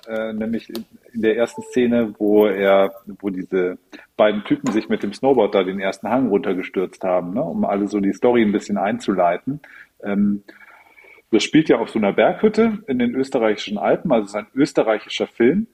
äh, 0.09 0.33
nämlich 0.33 0.69
in, 0.69 0.85
in, 1.13 1.23
der 1.23 1.37
ersten 1.37 1.63
Szene, 1.63 2.15
wo 2.19 2.47
er, 2.47 2.93
wo 3.21 3.31
diese 3.31 3.79
beiden 4.17 4.43
Typen 4.45 4.73
sich 4.73 4.89
mit 4.89 5.03
dem 5.03 5.13
Snowboard 5.13 5.55
da 5.55 5.63
den 5.65 5.81
ersten 5.81 6.09
Hang 6.09 6.29
runtergestürzt 6.29 7.05
haben, 7.05 7.35
ne, 7.35 7.43
um 7.43 7.65
alle 7.65 7.89
so 7.89 8.01
die 8.01 8.13
Story 8.13 8.43
ein 8.43 8.53
bisschen 8.53 8.79
einzuleiten. 8.79 9.61
Ähm, 10.03 10.43
das 11.33 11.43
spielt 11.43 11.68
ja 11.68 11.78
auf 11.78 11.89
so 11.89 11.99
einer 11.99 12.12
Berghütte 12.12 12.78
in 12.87 12.99
den 12.99 13.14
österreichischen 13.14 13.78
Alpen, 13.78 14.12
also 14.12 14.24
es 14.24 14.30
ist 14.30 14.37
ein 14.37 14.47
österreichischer 14.55 15.26
Film. 15.26 15.66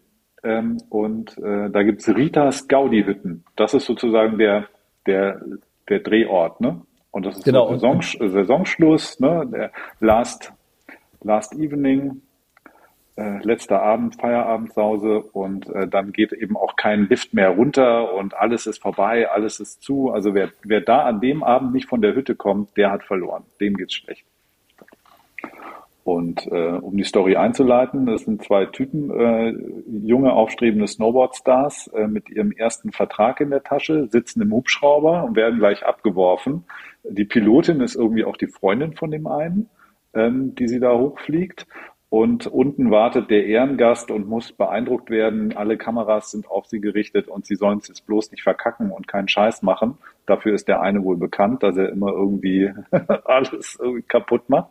Ähm, 0.45 0.79
und 0.89 1.37
äh, 1.39 1.69
da 1.69 1.83
gibt's 1.83 2.09
Ritas 2.09 2.69
Gaudi-Hütten. 2.69 3.45
Das 3.57 3.75
ist 3.75 3.87
sozusagen 3.87 4.39
der, 4.39 4.69
der, 5.07 5.43
der 5.89 5.99
Drehort, 5.99 6.61
ne? 6.61 6.81
Und 7.11 7.27
das 7.27 7.39
ist 7.39 7.45
genau. 7.45 7.67
so 7.67 7.75
Saison, 7.75 8.03
Saisonschluss, 8.03 9.19
ne? 9.19 9.49
Der 9.53 9.73
Last, 9.99 10.53
Last 11.23 11.55
Evening, 11.55 12.23
äh, 13.17 13.43
letzter 13.43 13.83
Abend, 13.83 14.15
Feierabendsause 14.15 15.21
und 15.21 15.69
äh, 15.71 15.89
dann 15.89 16.13
geht 16.13 16.33
eben 16.33 16.57
auch 16.57 16.77
kein 16.77 17.09
Lift 17.09 17.35
mehr 17.35 17.51
runter 17.51 18.15
und 18.15 18.35
alles 18.35 18.69
ist 18.69 18.81
vorbei, 18.81 19.29
alles 19.29 19.59
ist 19.59 19.83
zu. 19.83 20.13
Also 20.13 20.35
wer, 20.35 20.51
wer 20.63 20.83
da 20.83 21.03
an 21.03 21.21
dem 21.21 21.43
Abend 21.43 21.73
nicht 21.73 21.89
von 21.89 22.01
der 22.01 22.15
Hütte 22.15 22.37
kommt, 22.37 22.77
der 22.77 22.93
hat 22.93 23.03
verloren. 23.03 23.43
Dem 23.61 23.77
geht's 23.77 23.95
schlecht. 23.95 24.25
Und 26.09 26.47
äh, 26.51 26.71
um 26.71 26.97
die 26.97 27.05
Story 27.05 27.37
einzuleiten, 27.37 28.07
das 28.07 28.23
sind 28.23 28.43
zwei 28.43 28.65
Typen, 28.65 29.11
äh, 29.11 29.53
junge, 30.07 30.33
aufstrebende 30.33 30.87
Snowboard-Stars 30.87 31.89
äh, 31.89 32.07
mit 32.07 32.31
ihrem 32.31 32.51
ersten 32.51 32.93
Vertrag 32.93 33.43
in 33.43 33.51
der 33.51 33.63
Tasche, 33.63 34.09
sitzen 34.09 34.41
im 34.41 34.51
Hubschrauber 34.51 35.25
und 35.25 35.37
werden 35.37 35.59
gleich 35.59 35.85
abgeworfen. 35.85 36.65
Die 37.05 37.27
Pilotin 37.27 37.83
ist 37.83 37.95
irgendwie 37.95 38.25
auch 38.25 38.39
die 38.39 38.47
Freundin 38.47 38.95
von 38.95 39.11
dem 39.11 39.27
einen, 39.27 39.69
ähm, 40.15 40.55
die 40.55 40.67
sie 40.69 40.81
da 40.81 40.97
hochfliegt. 40.97 41.67
Und 42.09 42.47
unten 42.47 42.91
wartet 42.91 43.29
der 43.29 43.45
Ehrengast 43.45 44.11
und 44.11 44.27
muss 44.27 44.51
beeindruckt 44.53 45.11
werden. 45.11 45.55
Alle 45.55 45.77
Kameras 45.77 46.31
sind 46.31 46.51
auf 46.51 46.65
sie 46.65 46.81
gerichtet 46.81 47.29
und 47.29 47.45
sie 47.45 47.55
sollen 47.55 47.81
es 47.81 47.89
jetzt 47.89 48.07
bloß 48.07 48.31
nicht 48.31 48.45
verkacken 48.45 48.93
und 48.93 49.09
keinen 49.09 49.29
Scheiß 49.29 49.61
machen. 49.61 49.99
Dafür 50.25 50.55
ist 50.55 50.69
der 50.69 50.81
eine 50.81 51.05
wohl 51.05 51.19
bekannt, 51.19 51.63
dass 51.63 51.77
er 51.77 51.91
immer 51.91 52.13
irgendwie 52.13 52.73
alles 53.27 53.77
irgendwie 53.79 54.03
kaputt 54.03 54.49
macht. 54.49 54.71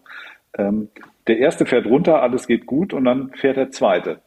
Ähm, 0.58 0.90
der 1.28 1.40
erste 1.40 1.66
fährt 1.66 1.86
runter, 1.86 2.22
alles 2.22 2.48
geht 2.48 2.66
gut 2.66 2.94
und 2.94 3.06
dann 3.06 3.32
fährt 3.32 3.58
der 3.58 3.72
zweite. 3.72 4.22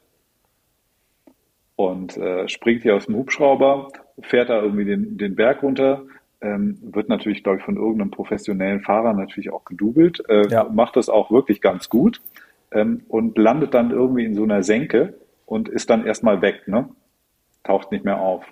Und 1.75 2.15
äh, 2.17 2.47
springt 2.47 2.83
hier 2.83 2.95
aus 2.95 3.07
dem 3.07 3.15
Hubschrauber, 3.15 3.89
fährt 4.21 4.49
da 4.49 4.61
irgendwie 4.61 4.85
den, 4.85 5.17
den 5.17 5.35
Berg 5.35 5.63
runter, 5.63 6.03
ähm, 6.41 6.77
wird 6.81 7.09
natürlich, 7.09 7.43
glaube 7.43 7.59
ich, 7.59 7.63
von 7.63 7.75
irgendeinem 7.75 8.11
professionellen 8.11 8.81
Fahrer 8.81 9.13
natürlich 9.13 9.51
auch 9.51 9.65
gedoubelt, 9.65 10.23
äh, 10.29 10.47
ja. 10.47 10.63
macht 10.65 10.95
das 10.95 11.09
auch 11.09 11.31
wirklich 11.31 11.61
ganz 11.61 11.89
gut 11.89 12.21
ähm, 12.71 13.03
und 13.07 13.37
landet 13.37 13.73
dann 13.73 13.91
irgendwie 13.91 14.25
in 14.25 14.35
so 14.35 14.43
einer 14.43 14.63
Senke 14.63 15.15
und 15.45 15.69
ist 15.69 15.89
dann 15.89 16.05
erstmal 16.05 16.41
weg, 16.41 16.67
ne? 16.67 16.89
Taucht 17.63 17.91
nicht 17.91 18.05
mehr 18.05 18.19
auf. 18.19 18.45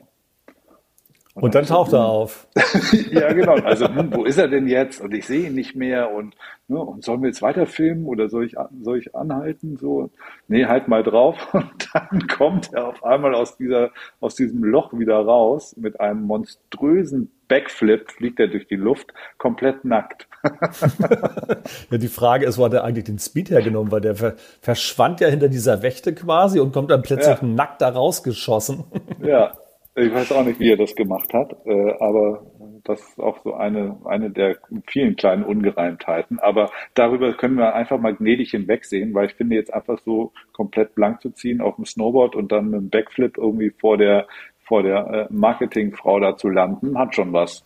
Und, 1.42 1.56
dann 1.56 1.66
taucht 1.66 1.94
er 1.94 2.06
auf. 2.06 2.48
ja, 3.12 3.32
genau. 3.34 3.56
Also, 3.56 3.88
hm, 3.88 4.14
wo 4.14 4.26
ist 4.26 4.38
er 4.38 4.48
denn 4.48 4.68
jetzt? 4.68 5.02
Und 5.02 5.14
ich 5.14 5.26
sehe 5.26 5.48
ihn 5.48 5.56
nicht 5.56 5.76
mehr. 5.76 6.12
Und, 6.12 6.36
ne, 6.68 6.80
und 6.80 7.04
sollen 7.04 7.22
wir 7.22 7.28
jetzt 7.28 7.42
weiterfilmen 7.42 8.06
oder 8.06 8.30
soll 8.30 8.46
ich, 8.46 8.56
soll 8.82 9.00
ich 9.00 9.16
anhalten? 9.16 9.78
So, 9.78 10.10
nee, 10.48 10.66
halt 10.66 10.88
mal 10.88 11.04
drauf. 11.04 11.36
Und 11.54 11.90
dann 11.94 12.28
kommt 12.28 12.74
er 12.74 12.88
auf 12.88 13.04
einmal 13.04 13.34
aus 13.36 13.58
dieser, 13.58 13.92
aus 14.20 14.36
diesem 14.36 14.64
Loch 14.64 14.94
wieder 14.94 15.18
raus 15.18 15.76
mit 15.78 16.00
einem 16.00 16.24
monströsen 16.24 17.32
Backflip, 17.48 18.12
fliegt 18.12 18.40
er 18.40 18.48
durch 18.48 18.68
die 18.68 18.76
Luft, 18.76 19.14
komplett 19.38 19.84
nackt. 19.84 20.28
ja, 21.90 21.98
die 21.98 22.08
Frage 22.08 22.46
ist, 22.46 22.58
wo 22.58 22.66
hat 22.66 22.74
er 22.74 22.84
eigentlich 22.84 23.06
den 23.06 23.20
Speed 23.20 23.50
hergenommen? 23.50 23.92
Weil 23.92 24.02
der 24.02 24.16
verschwand 24.62 25.20
ja 25.20 25.28
hinter 25.28 25.50
dieser 25.50 25.82
Wächte 25.82 26.14
quasi 26.14 26.60
und 26.60 26.72
kommt 26.72 26.92
dann 26.92 27.02
plötzlich 27.02 27.42
ja. 27.42 27.48
nackt 27.48 27.82
da 27.82 27.90
rausgeschossen. 27.90 28.84
ja. 29.22 29.52
Ich 29.96 30.14
weiß 30.14 30.32
auch 30.32 30.46
nicht, 30.46 30.60
wie 30.60 30.72
er 30.72 30.78
das 30.78 30.96
gemacht 30.96 31.34
hat, 31.34 31.56
äh, 31.66 31.94
aber 32.00 32.46
das 32.84 33.02
ist 33.02 33.20
auch 33.20 33.38
so 33.44 33.54
eine, 33.54 33.98
eine 34.06 34.30
der 34.30 34.58
vielen 34.88 35.16
kleinen 35.16 35.44
Ungereimtheiten. 35.44 36.40
Aber 36.40 36.70
darüber 36.94 37.34
können 37.34 37.58
wir 37.58 37.76
einfach 37.76 38.00
mal 38.00 38.16
gnädig 38.16 38.52
hinwegsehen, 38.52 39.14
weil 39.14 39.28
ich 39.28 39.36
finde 39.36 39.56
jetzt 39.56 39.74
einfach 39.74 40.00
so 40.06 40.32
komplett 40.54 40.96
blank 40.96 41.22
zu 41.22 41.32
ziehen 41.32 41.62
auf 41.62 41.76
dem 41.76 41.86
Snowboard 41.86 42.36
und 42.36 42.52
dann 42.52 42.70
mit 42.70 42.80
dem 42.80 42.90
Backflip 42.90 43.38
irgendwie 43.38 43.72
vor 43.72 43.98
der, 43.98 44.28
vor 44.64 44.84
der 44.84 45.08
äh, 45.08 45.28
Marketingfrau 45.30 46.20
da 46.20 46.38
zu 46.38 46.50
landen, 46.50 46.98
hat 46.98 47.16
schon 47.16 47.34
was. 47.34 47.66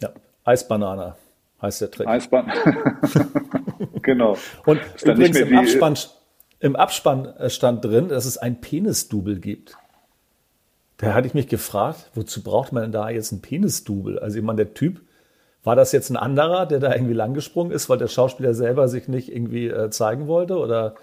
Ja, 0.00 0.10
Eisbanane 0.44 1.16
heißt 1.62 1.80
der 1.80 1.90
Trick. 1.90 2.08
Eisbahn. 2.08 2.52
genau. 4.02 4.36
Und 4.66 4.80
übrigens 5.02 5.38
im 5.38 5.56
Abspann, 5.56 5.96
im 6.60 6.76
Abspann 6.76 7.34
stand 7.48 7.84
drin, 7.84 8.08
dass 8.08 8.26
es 8.26 8.36
ein 8.36 8.60
Penisdouble 8.60 9.38
gibt. 9.38 9.76
Da 10.98 11.14
hatte 11.14 11.26
ich 11.26 11.34
mich 11.34 11.48
gefragt, 11.48 12.10
wozu 12.14 12.42
braucht 12.42 12.72
man 12.72 12.84
denn 12.84 12.92
da 12.92 13.10
jetzt 13.10 13.32
einen 13.32 13.42
Penisdouble? 13.42 14.20
Also 14.20 14.38
ich 14.38 14.44
meine, 14.44 14.64
der 14.64 14.74
Typ, 14.74 15.00
war 15.64 15.76
das 15.76 15.92
jetzt 15.92 16.10
ein 16.10 16.16
anderer, 16.16 16.66
der 16.66 16.80
da 16.80 16.92
irgendwie 16.92 17.14
langgesprungen 17.14 17.72
ist, 17.72 17.88
weil 17.88 17.98
der 17.98 18.08
Schauspieler 18.08 18.54
selber 18.54 18.88
sich 18.88 19.08
nicht 19.08 19.32
irgendwie 19.32 19.68
äh, 19.68 19.90
zeigen 19.90 20.26
wollte? 20.26 20.58
Oder? 20.58 20.96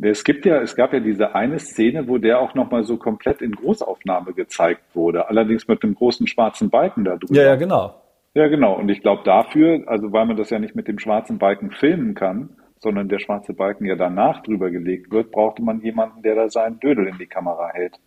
Es 0.00 0.24
gibt 0.24 0.44
ja, 0.44 0.60
es 0.60 0.74
gab 0.74 0.92
ja 0.92 0.98
diese 0.98 1.36
eine 1.36 1.60
Szene, 1.60 2.08
wo 2.08 2.18
der 2.18 2.40
auch 2.40 2.54
nochmal 2.54 2.82
so 2.82 2.96
komplett 2.96 3.42
in 3.42 3.52
Großaufnahme 3.52 4.32
gezeigt 4.32 4.82
wurde, 4.94 5.28
allerdings 5.28 5.68
mit 5.68 5.84
einem 5.84 5.94
großen 5.94 6.26
schwarzen 6.26 6.68
Balken 6.68 7.04
da 7.04 7.16
drüber. 7.16 7.34
Ja, 7.34 7.44
ja, 7.44 7.54
genau. 7.54 7.94
Ja, 8.34 8.48
genau. 8.48 8.76
Und 8.76 8.88
ich 8.88 9.02
glaube 9.02 9.22
dafür, 9.24 9.84
also 9.86 10.12
weil 10.12 10.26
man 10.26 10.36
das 10.36 10.50
ja 10.50 10.58
nicht 10.58 10.74
mit 10.74 10.88
dem 10.88 10.98
schwarzen 10.98 11.38
Balken 11.38 11.70
filmen 11.70 12.14
kann, 12.16 12.56
sondern 12.80 13.08
der 13.08 13.20
schwarze 13.20 13.54
Balken 13.54 13.86
ja 13.86 13.94
danach 13.94 14.42
drüber 14.42 14.70
gelegt 14.70 15.12
wird, 15.12 15.30
brauchte 15.30 15.62
man 15.62 15.80
jemanden, 15.80 16.22
der 16.22 16.34
da 16.34 16.48
seinen 16.48 16.80
Dödel 16.80 17.06
in 17.06 17.18
die 17.18 17.26
Kamera 17.26 17.70
hält. 17.72 18.00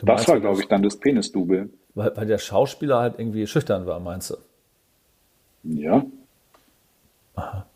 Du 0.00 0.06
das 0.06 0.26
war, 0.28 0.40
glaube 0.40 0.60
ich, 0.60 0.68
dann 0.68 0.82
das 0.82 0.96
Penisdouble. 0.96 1.68
Weil, 1.94 2.16
weil 2.16 2.26
der 2.26 2.38
Schauspieler 2.38 3.00
halt 3.00 3.18
irgendwie 3.18 3.46
schüchtern 3.46 3.86
war, 3.86 4.00
meinst 4.00 4.30
du? 4.30 4.36
Ja. 5.64 6.04
Aha. 7.34 7.66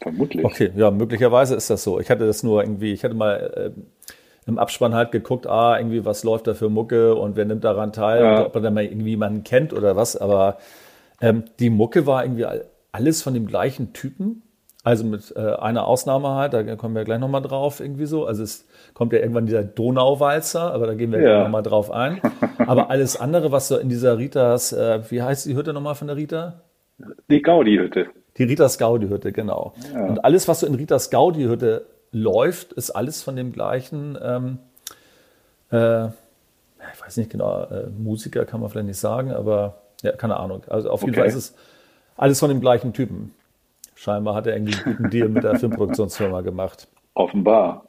Vermutlich. 0.00 0.44
Okay, 0.44 0.72
ja, 0.76 0.90
möglicherweise 0.90 1.54
ist 1.54 1.68
das 1.68 1.82
so. 1.82 2.00
Ich 2.00 2.10
hatte 2.10 2.26
das 2.26 2.42
nur 2.42 2.62
irgendwie, 2.62 2.92
ich 2.92 3.04
hatte 3.04 3.14
mal 3.14 3.74
äh, 3.76 3.80
im 4.46 4.58
Abspann 4.58 4.94
halt 4.94 5.12
geguckt, 5.12 5.46
ah, 5.46 5.76
irgendwie, 5.78 6.04
was 6.04 6.24
läuft 6.24 6.46
da 6.46 6.54
für 6.54 6.70
Mucke 6.70 7.14
und 7.14 7.36
wer 7.36 7.44
nimmt 7.44 7.64
daran 7.64 7.92
teil, 7.92 8.22
ja. 8.22 8.46
ob 8.46 8.54
man 8.54 8.62
da 8.62 8.70
mal 8.70 8.84
irgendwie 8.84 9.10
jemanden 9.10 9.44
kennt 9.44 9.72
oder 9.72 9.96
was, 9.96 10.16
aber 10.16 10.58
ähm, 11.20 11.44
die 11.58 11.70
Mucke 11.70 12.06
war 12.06 12.24
irgendwie 12.24 12.46
alles 12.92 13.22
von 13.22 13.34
dem 13.34 13.46
gleichen 13.46 13.92
Typen. 13.92 14.42
Also 14.86 15.02
mit 15.02 15.34
äh, 15.34 15.40
einer 15.40 15.84
Ausnahme 15.84 16.28
halt, 16.36 16.52
da 16.52 16.76
kommen 16.76 16.94
wir 16.94 17.02
gleich 17.02 17.18
nochmal 17.18 17.42
drauf, 17.42 17.80
irgendwie 17.80 18.06
so. 18.06 18.24
Also 18.24 18.44
es 18.44 18.68
kommt 18.94 19.12
ja 19.12 19.18
irgendwann 19.18 19.44
dieser 19.44 19.64
Donauwalzer, 19.64 20.72
aber 20.72 20.86
da 20.86 20.94
gehen 20.94 21.10
wir 21.10 21.18
ja. 21.18 21.24
gleich 21.24 21.42
nochmal 21.42 21.64
drauf 21.64 21.90
ein. 21.90 22.20
Aber 22.58 22.88
alles 22.88 23.18
andere, 23.20 23.50
was 23.50 23.66
so 23.66 23.78
in 23.78 23.88
dieser 23.88 24.16
Ritas, 24.16 24.72
äh, 24.72 25.00
wie 25.10 25.22
heißt 25.22 25.46
die 25.46 25.56
Hütte 25.56 25.72
nochmal 25.72 25.96
von 25.96 26.06
der 26.06 26.16
Rita? 26.16 26.60
Die 27.28 27.42
Gaudi-Hütte. 27.42 28.06
Die 28.38 28.44
Ritas 28.44 28.78
Gaudi-Hütte, 28.78 29.32
genau. 29.32 29.74
Ja. 29.92 30.06
Und 30.06 30.24
alles, 30.24 30.46
was 30.46 30.60
so 30.60 30.68
in 30.68 30.76
Ritas 30.76 31.10
Gaudi-Hütte 31.10 31.86
läuft, 32.12 32.72
ist 32.72 32.92
alles 32.92 33.24
von 33.24 33.34
dem 33.34 33.50
gleichen, 33.50 34.16
ähm, 34.22 34.58
äh, 35.72 36.06
ich 36.92 37.04
weiß 37.04 37.16
nicht 37.16 37.30
genau, 37.30 37.64
äh, 37.64 37.88
Musiker 37.88 38.44
kann 38.44 38.60
man 38.60 38.70
vielleicht 38.70 38.86
nicht 38.86 39.00
sagen, 39.00 39.32
aber 39.32 39.78
ja, 40.02 40.12
keine 40.12 40.36
Ahnung. 40.36 40.62
Also 40.68 40.90
auf 40.90 41.00
jeden 41.00 41.10
okay. 41.10 41.22
Fall 41.22 41.28
ist 41.28 41.34
es 41.34 41.54
alles 42.16 42.38
von 42.38 42.50
dem 42.50 42.60
gleichen 42.60 42.92
Typen. 42.92 43.34
Scheinbar 43.96 44.34
hat 44.34 44.46
er 44.46 44.54
irgendwie 44.54 44.74
einen 44.74 44.96
guten 44.96 45.10
Deal 45.10 45.28
mit 45.28 45.42
der 45.42 45.54
Filmproduktionsfirma 45.58 46.42
gemacht. 46.42 46.86
Offenbar. 47.14 47.86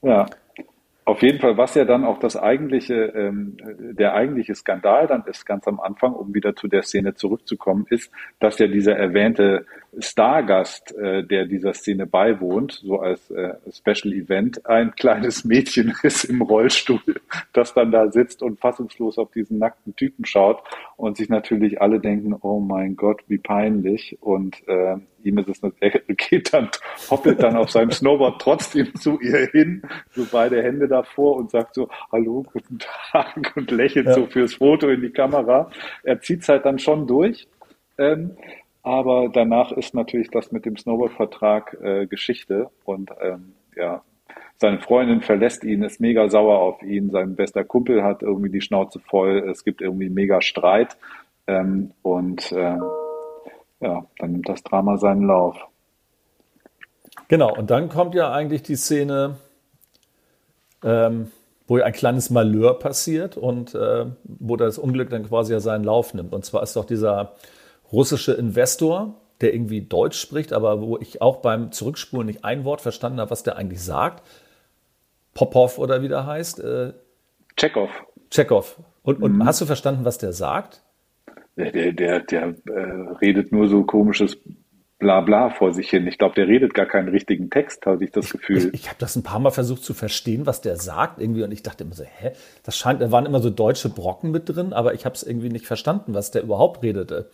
Ja. 0.00 0.26
Auf 1.04 1.20
jeden 1.22 1.40
Fall, 1.40 1.56
was 1.58 1.74
ja 1.74 1.84
dann 1.84 2.04
auch 2.04 2.18
das 2.18 2.36
eigentliche, 2.36 2.94
ähm, 2.94 3.56
der 3.78 4.14
eigentliche 4.14 4.54
Skandal 4.54 5.06
dann 5.06 5.24
ist, 5.26 5.44
ganz 5.44 5.68
am 5.68 5.78
Anfang, 5.78 6.14
um 6.14 6.32
wieder 6.32 6.56
zu 6.56 6.68
der 6.68 6.82
Szene 6.82 7.14
zurückzukommen, 7.14 7.86
ist, 7.90 8.10
dass 8.38 8.58
ja 8.58 8.66
dieser 8.66 8.96
erwähnte 8.96 9.66
Stargast, 9.98 10.96
äh, 10.96 11.22
der 11.22 11.46
dieser 11.46 11.74
Szene 11.74 12.06
beiwohnt, 12.06 12.80
so 12.82 13.00
als 13.00 13.30
äh, 13.30 13.54
Special 13.70 14.14
Event, 14.14 14.64
ein 14.66 14.94
kleines 14.94 15.44
Mädchen 15.44 15.94
ist 16.02 16.24
im 16.24 16.40
Rollstuhl, 16.40 17.00
das 17.52 17.74
dann 17.74 17.90
da 17.90 18.10
sitzt 18.10 18.42
und 18.42 18.58
fassungslos 18.58 19.18
auf 19.18 19.30
diesen 19.32 19.58
nackten 19.58 19.94
Typen 19.94 20.24
schaut 20.24 20.62
und 20.96 21.16
sich 21.16 21.28
natürlich 21.28 21.82
alle 21.82 22.00
denken, 22.00 22.34
oh 22.40 22.60
mein 22.60 22.96
Gott, 22.96 23.20
wie 23.28 23.38
peinlich 23.38 24.16
und 24.20 24.66
äh, 24.66 24.96
ihm 25.22 25.38
ist 25.38 25.48
es, 25.48 25.60
er 25.80 25.90
geht 25.90 26.52
dann, 26.52 26.70
hoppelt 27.10 27.42
dann 27.42 27.56
auf 27.56 27.70
seinem 27.70 27.90
Snowboard 27.90 28.40
trotzdem 28.40 28.94
zu 28.94 29.20
ihr 29.20 29.48
hin, 29.52 29.82
so 30.10 30.26
beide 30.30 30.62
Hände 30.62 30.88
davor 30.88 31.36
und 31.36 31.50
sagt 31.50 31.74
so, 31.74 31.88
hallo, 32.10 32.44
guten 32.52 32.78
Tag 32.78 33.52
und 33.56 33.70
lächelt 33.70 34.06
ja. 34.06 34.14
so 34.14 34.26
fürs 34.26 34.54
Foto 34.54 34.88
in 34.88 35.02
die 35.02 35.10
Kamera. 35.10 35.70
Er 36.02 36.20
zieht 36.20 36.40
es 36.40 36.48
halt 36.48 36.64
dann 36.64 36.78
schon 36.78 37.06
durch. 37.06 37.46
Ähm, 37.98 38.36
aber 38.82 39.28
danach 39.28 39.72
ist 39.72 39.94
natürlich 39.94 40.30
das 40.30 40.50
mit 40.50 40.66
dem 40.66 40.76
Snowboard-Vertrag 40.76 41.78
äh, 41.80 42.06
Geschichte. 42.06 42.70
Und 42.84 43.10
ähm, 43.20 43.54
ja, 43.76 44.02
seine 44.56 44.80
Freundin 44.80 45.22
verlässt 45.22 45.64
ihn, 45.64 45.82
ist 45.82 46.00
mega 46.00 46.28
sauer 46.28 46.58
auf 46.58 46.82
ihn, 46.82 47.10
sein 47.10 47.36
bester 47.36 47.64
Kumpel 47.64 48.02
hat 48.02 48.22
irgendwie 48.22 48.50
die 48.50 48.60
Schnauze 48.60 48.98
voll, 49.00 49.48
es 49.50 49.64
gibt 49.64 49.80
irgendwie 49.80 50.08
mega 50.08 50.40
Streit. 50.40 50.96
Ähm, 51.46 51.92
und 52.02 52.50
äh, 52.52 52.78
ja, 53.80 54.06
dann 54.18 54.32
nimmt 54.32 54.48
das 54.48 54.62
Drama 54.62 54.96
seinen 54.96 55.26
Lauf. 55.26 55.56
Genau, 57.28 57.54
und 57.56 57.70
dann 57.70 57.88
kommt 57.88 58.14
ja 58.14 58.32
eigentlich 58.32 58.62
die 58.62 58.76
Szene, 58.76 59.36
ähm, 60.84 61.30
wo 61.66 61.78
ein 61.78 61.92
kleines 61.92 62.30
Malheur 62.30 62.78
passiert 62.78 63.36
und 63.36 63.74
äh, 63.74 64.06
wo 64.24 64.56
das 64.56 64.78
Unglück 64.78 65.10
dann 65.10 65.26
quasi 65.26 65.52
ja 65.52 65.60
seinen 65.60 65.84
Lauf 65.84 66.14
nimmt. 66.14 66.32
Und 66.32 66.44
zwar 66.44 66.62
ist 66.62 66.76
doch 66.76 66.84
dieser 66.84 67.32
russische 67.92 68.32
Investor, 68.32 69.20
der 69.40 69.54
irgendwie 69.54 69.82
Deutsch 69.82 70.18
spricht, 70.18 70.52
aber 70.52 70.80
wo 70.80 70.98
ich 70.98 71.20
auch 71.20 71.36
beim 71.36 71.72
Zurückspulen 71.72 72.26
nicht 72.26 72.44
ein 72.44 72.64
Wort 72.64 72.80
verstanden 72.80 73.20
habe, 73.20 73.30
was 73.30 73.42
der 73.42 73.56
eigentlich 73.56 73.82
sagt. 73.82 74.22
Popov 75.34 75.78
oder 75.78 76.02
wie 76.02 76.08
der 76.08 76.26
heißt. 76.26 76.60
Äh, 76.60 76.92
Chekhov. 77.56 77.90
Chekhov. 78.30 78.80
Und, 79.02 79.22
und 79.22 79.36
mhm. 79.36 79.44
hast 79.44 79.60
du 79.60 79.66
verstanden, 79.66 80.04
was 80.04 80.18
der 80.18 80.32
sagt? 80.32 80.82
Der, 81.56 81.70
der, 81.72 81.92
der, 81.92 82.20
der 82.20 82.54
äh, 82.66 82.80
redet 83.20 83.52
nur 83.52 83.68
so 83.68 83.84
komisches 83.84 84.38
Blabla 85.02 85.50
vor 85.50 85.74
sich 85.74 85.90
hin. 85.90 86.06
Ich 86.06 86.16
glaube, 86.16 86.34
der 86.36 86.46
redet 86.46 86.74
gar 86.74 86.86
keinen 86.86 87.08
richtigen 87.08 87.50
Text, 87.50 87.84
hatte 87.84 88.04
ich 88.04 88.12
das 88.12 88.30
Gefühl. 88.30 88.58
Ich, 88.58 88.74
ich 88.74 88.88
habe 88.88 88.98
das 89.00 89.16
ein 89.16 89.24
paar 89.24 89.40
Mal 89.40 89.50
versucht 89.50 89.82
zu 89.82 89.94
verstehen, 89.94 90.46
was 90.46 90.60
der 90.60 90.76
sagt 90.76 91.20
irgendwie 91.20 91.42
und 91.42 91.50
ich 91.50 91.62
dachte 91.62 91.84
immer 91.84 91.94
so, 91.94 92.04
hä, 92.04 92.30
das 92.62 92.78
scheint, 92.78 93.02
da 93.02 93.10
waren 93.10 93.26
immer 93.26 93.40
so 93.40 93.50
deutsche 93.50 93.88
Brocken 93.88 94.30
mit 94.30 94.48
drin, 94.48 94.72
aber 94.72 94.94
ich 94.94 95.04
habe 95.04 95.16
es 95.16 95.24
irgendwie 95.24 95.48
nicht 95.48 95.66
verstanden, 95.66 96.14
was 96.14 96.30
der 96.30 96.42
überhaupt 96.42 96.82
redete. 96.82 97.28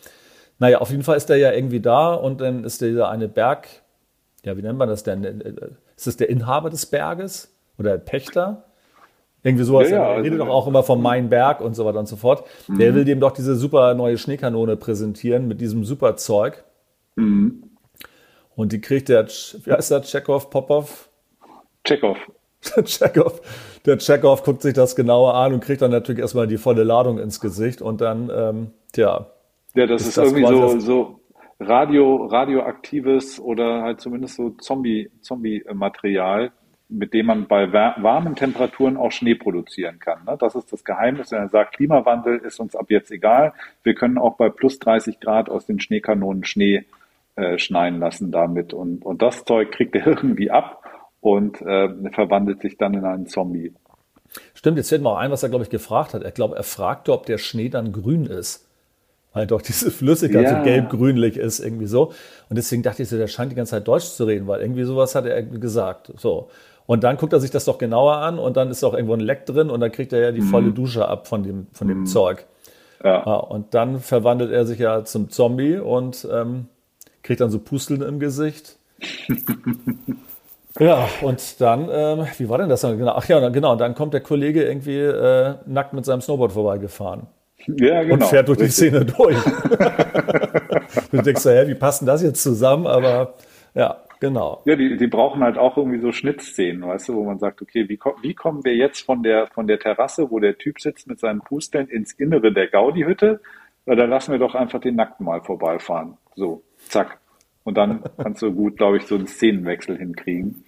Naja, 0.58 0.78
auf 0.78 0.90
jeden 0.90 1.02
Fall 1.02 1.16
ist 1.16 1.28
der 1.28 1.36
ja 1.36 1.52
irgendwie 1.52 1.80
da 1.80 2.14
und 2.14 2.40
dann 2.40 2.64
ist 2.64 2.80
dieser 2.80 3.08
eine 3.08 3.28
Berg, 3.28 3.68
ja, 4.44 4.56
wie 4.56 4.62
nennt 4.62 4.78
man 4.78 4.88
das 4.88 5.02
denn? 5.02 5.24
Ist 5.96 6.06
das 6.06 6.16
der 6.16 6.28
Inhaber 6.28 6.70
des 6.70 6.86
Berges 6.86 7.54
oder 7.78 7.90
der 7.90 7.98
Pächter? 7.98 8.64
Irgendwie 9.42 9.64
sowas. 9.64 9.88
Ja, 9.88 9.96
ja, 9.96 10.02
er 10.02 10.08
also 10.08 10.22
redet 10.22 10.40
also, 10.40 10.44
doch 10.46 10.54
auch 10.54 10.66
immer 10.66 10.82
vom 10.82 11.00
Main 11.00 11.28
Berg 11.28 11.60
und 11.60 11.74
so 11.74 11.84
weiter 11.84 12.00
und 12.00 12.08
so 12.08 12.16
fort. 12.16 12.44
Mhm. 12.66 12.78
Der 12.78 12.94
will 12.94 13.04
dem 13.04 13.20
doch 13.20 13.30
diese 13.30 13.54
super 13.54 13.94
neue 13.94 14.18
Schneekanone 14.18 14.76
präsentieren 14.76 15.46
mit 15.46 15.60
diesem 15.60 15.84
super 15.84 16.16
Zeug. 16.16 16.64
Mhm. 17.14 17.62
Und 18.56 18.72
die 18.72 18.80
kriegt 18.80 19.08
der, 19.08 19.26
wie 19.26 19.72
heißt 19.72 19.92
der, 19.92 20.02
Chekhov, 20.02 20.50
Popov? 20.50 21.08
Chekhov. 21.84 22.18
Chekhov. 22.84 23.40
Der 23.86 23.98
Chekhov 23.98 24.42
guckt 24.42 24.62
sich 24.62 24.74
das 24.74 24.96
genauer 24.96 25.34
an 25.34 25.54
und 25.54 25.60
kriegt 25.60 25.82
dann 25.82 25.92
natürlich 25.92 26.20
erstmal 26.20 26.48
die 26.48 26.58
volle 26.58 26.82
Ladung 26.82 27.18
ins 27.20 27.38
Gesicht 27.38 27.80
und 27.80 28.00
dann, 28.00 28.30
ähm, 28.34 28.70
tja. 28.92 29.28
Ja, 29.74 29.86
das 29.86 30.02
ist, 30.02 30.08
ist 30.08 30.18
das 30.18 30.32
irgendwie 30.32 30.46
so, 30.46 30.78
so 30.78 31.20
Radio, 31.60 32.26
radioaktives 32.26 33.40
oder 33.40 33.82
halt 33.82 34.00
zumindest 34.00 34.36
so 34.36 34.50
Zombie, 34.50 35.10
Zombie-Material, 35.20 36.52
mit 36.88 37.12
dem 37.12 37.26
man 37.26 37.48
bei 37.48 37.72
warmen 37.72 38.36
Temperaturen 38.36 38.96
auch 38.96 39.10
Schnee 39.10 39.34
produzieren 39.34 39.98
kann. 39.98 40.24
Ne? 40.24 40.36
Das 40.38 40.54
ist 40.54 40.72
das 40.72 40.84
Geheimnis. 40.84 41.32
Er 41.32 41.48
sagt, 41.48 41.76
Klimawandel 41.76 42.38
ist 42.38 42.60
uns 42.60 42.76
ab 42.76 42.86
jetzt 42.90 43.10
egal. 43.10 43.52
Wir 43.82 43.94
können 43.94 44.18
auch 44.18 44.36
bei 44.36 44.48
plus 44.48 44.78
30 44.78 45.20
Grad 45.20 45.50
aus 45.50 45.66
den 45.66 45.80
Schneekanonen 45.80 46.44
Schnee 46.44 46.84
äh, 47.34 47.58
schneien 47.58 47.98
lassen 47.98 48.30
damit. 48.30 48.72
Und, 48.72 49.04
und 49.04 49.20
das 49.20 49.44
Zeug 49.44 49.72
kriegt 49.72 49.96
er 49.96 50.06
irgendwie 50.06 50.50
ab 50.50 50.84
und 51.20 51.60
äh, 51.60 51.88
verwandelt 52.12 52.62
sich 52.62 52.78
dann 52.78 52.94
in 52.94 53.04
einen 53.04 53.26
Zombie. 53.26 53.74
Stimmt, 54.54 54.76
jetzt 54.76 54.90
fällt 54.90 55.02
mir 55.02 55.10
auch 55.10 55.18
ein, 55.18 55.30
was 55.30 55.42
er, 55.42 55.48
glaube 55.48 55.64
ich, 55.64 55.70
gefragt 55.70 56.14
hat. 56.14 56.22
Er 56.22 56.30
glaube, 56.30 56.56
er 56.56 56.62
fragte, 56.62 57.12
ob 57.12 57.26
der 57.26 57.38
Schnee 57.38 57.68
dann 57.68 57.92
grün 57.92 58.26
ist. 58.26 58.67
Weil 59.32 59.46
doch 59.46 59.62
diese 59.62 59.90
Flüssigkeit 59.90 60.44
ja. 60.44 60.58
so 60.58 60.64
gelb-grünlich 60.64 61.36
ist, 61.36 61.60
irgendwie 61.60 61.86
so. 61.86 62.12
Und 62.48 62.56
deswegen 62.56 62.82
dachte 62.82 63.02
ich 63.02 63.08
so, 63.08 63.16
der 63.16 63.26
scheint 63.26 63.52
die 63.52 63.56
ganze 63.56 63.72
Zeit 63.72 63.86
Deutsch 63.86 64.06
zu 64.06 64.24
reden, 64.24 64.46
weil 64.46 64.60
irgendwie 64.60 64.84
sowas 64.84 65.14
hat 65.14 65.26
er 65.26 65.42
gesagt. 65.42 66.12
So. 66.16 66.48
Und 66.86 67.04
dann 67.04 67.18
guckt 67.18 67.34
er 67.34 67.40
sich 67.40 67.50
das 67.50 67.66
doch 67.66 67.76
genauer 67.76 68.16
an 68.16 68.38
und 68.38 68.56
dann 68.56 68.70
ist 68.70 68.82
auch 68.82 68.94
irgendwo 68.94 69.12
ein 69.12 69.20
Leck 69.20 69.44
drin 69.44 69.68
und 69.68 69.80
dann 69.80 69.92
kriegt 69.92 70.12
er 70.14 70.20
ja 70.20 70.32
die 70.32 70.40
mhm. 70.40 70.48
volle 70.48 70.72
Dusche 70.72 71.06
ab 71.06 71.28
von 71.28 71.42
dem, 71.42 71.66
von 71.72 71.86
dem 71.86 72.00
mhm. 72.00 72.06
Zeug. 72.06 72.46
Ja. 73.04 73.24
ja. 73.26 73.34
Und 73.34 73.74
dann 73.74 74.00
verwandelt 74.00 74.50
er 74.50 74.64
sich 74.64 74.78
ja 74.78 75.04
zum 75.04 75.28
Zombie 75.28 75.76
und 75.76 76.26
ähm, 76.32 76.66
kriegt 77.22 77.42
dann 77.42 77.50
so 77.50 77.58
Pusteln 77.58 78.00
im 78.00 78.18
Gesicht. 78.18 78.78
ja, 80.78 81.06
und 81.20 81.60
dann, 81.60 81.88
ähm, 81.92 82.26
wie 82.38 82.48
war 82.48 82.56
denn 82.56 82.70
das 82.70 82.80
dann 82.80 82.96
genau? 82.96 83.12
Ach 83.16 83.28
ja, 83.28 83.46
genau, 83.50 83.72
und 83.72 83.78
dann 83.78 83.94
kommt 83.94 84.14
der 84.14 84.22
Kollege 84.22 84.64
irgendwie 84.64 84.98
äh, 84.98 85.56
nackt 85.66 85.92
mit 85.92 86.06
seinem 86.06 86.22
Snowboard 86.22 86.52
vorbeigefahren. 86.52 87.26
Ja, 87.76 88.02
genau. 88.02 88.14
Und 88.14 88.24
fährt 88.24 88.48
durch 88.48 88.60
richtig. 88.60 88.90
die 88.90 88.96
Szene 88.96 89.04
durch. 89.04 89.36
du 91.12 91.22
denkst 91.22 91.42
so, 91.42 91.50
hä, 91.50 91.66
wie 91.66 91.74
passen 91.74 92.06
das 92.06 92.22
jetzt 92.22 92.42
zusammen? 92.42 92.86
Aber 92.86 93.34
ja, 93.74 93.98
Genau. 94.20 94.62
Ja, 94.64 94.74
die, 94.74 94.96
die 94.96 95.06
brauchen 95.06 95.42
halt 95.42 95.58
auch 95.58 95.76
irgendwie 95.76 96.00
so 96.00 96.10
Schnittszenen, 96.10 96.82
weißt 96.82 97.08
du, 97.08 97.14
wo 97.14 97.24
man 97.24 97.38
sagt, 97.38 97.62
okay, 97.62 97.88
wie, 97.88 97.98
wie 98.22 98.34
kommen 98.34 98.64
wir 98.64 98.74
jetzt 98.74 99.02
von 99.02 99.22
der, 99.22 99.46
von 99.46 99.68
der 99.68 99.78
Terrasse, 99.78 100.30
wo 100.30 100.40
der 100.40 100.58
Typ 100.58 100.80
sitzt 100.80 101.06
mit 101.06 101.20
seinen 101.20 101.40
Pusteln 101.40 101.86
ins 101.88 102.12
Innere 102.14 102.52
der 102.52 102.66
Gaudi-Hütte? 102.66 103.40
Da 103.86 103.94
lassen 103.94 104.32
wir 104.32 104.38
doch 104.38 104.54
einfach 104.54 104.80
den 104.80 104.96
Nackten 104.96 105.24
mal 105.24 105.40
vorbeifahren. 105.40 106.18
So, 106.34 106.62
zack. 106.88 107.20
Und 107.62 107.76
dann 107.76 108.02
kannst 108.16 108.42
du 108.42 108.52
gut, 108.52 108.76
glaube 108.76 108.96
ich, 108.96 109.06
so 109.06 109.14
einen 109.14 109.26
Szenenwechsel 109.26 109.96
hinkriegen. 109.96 110.64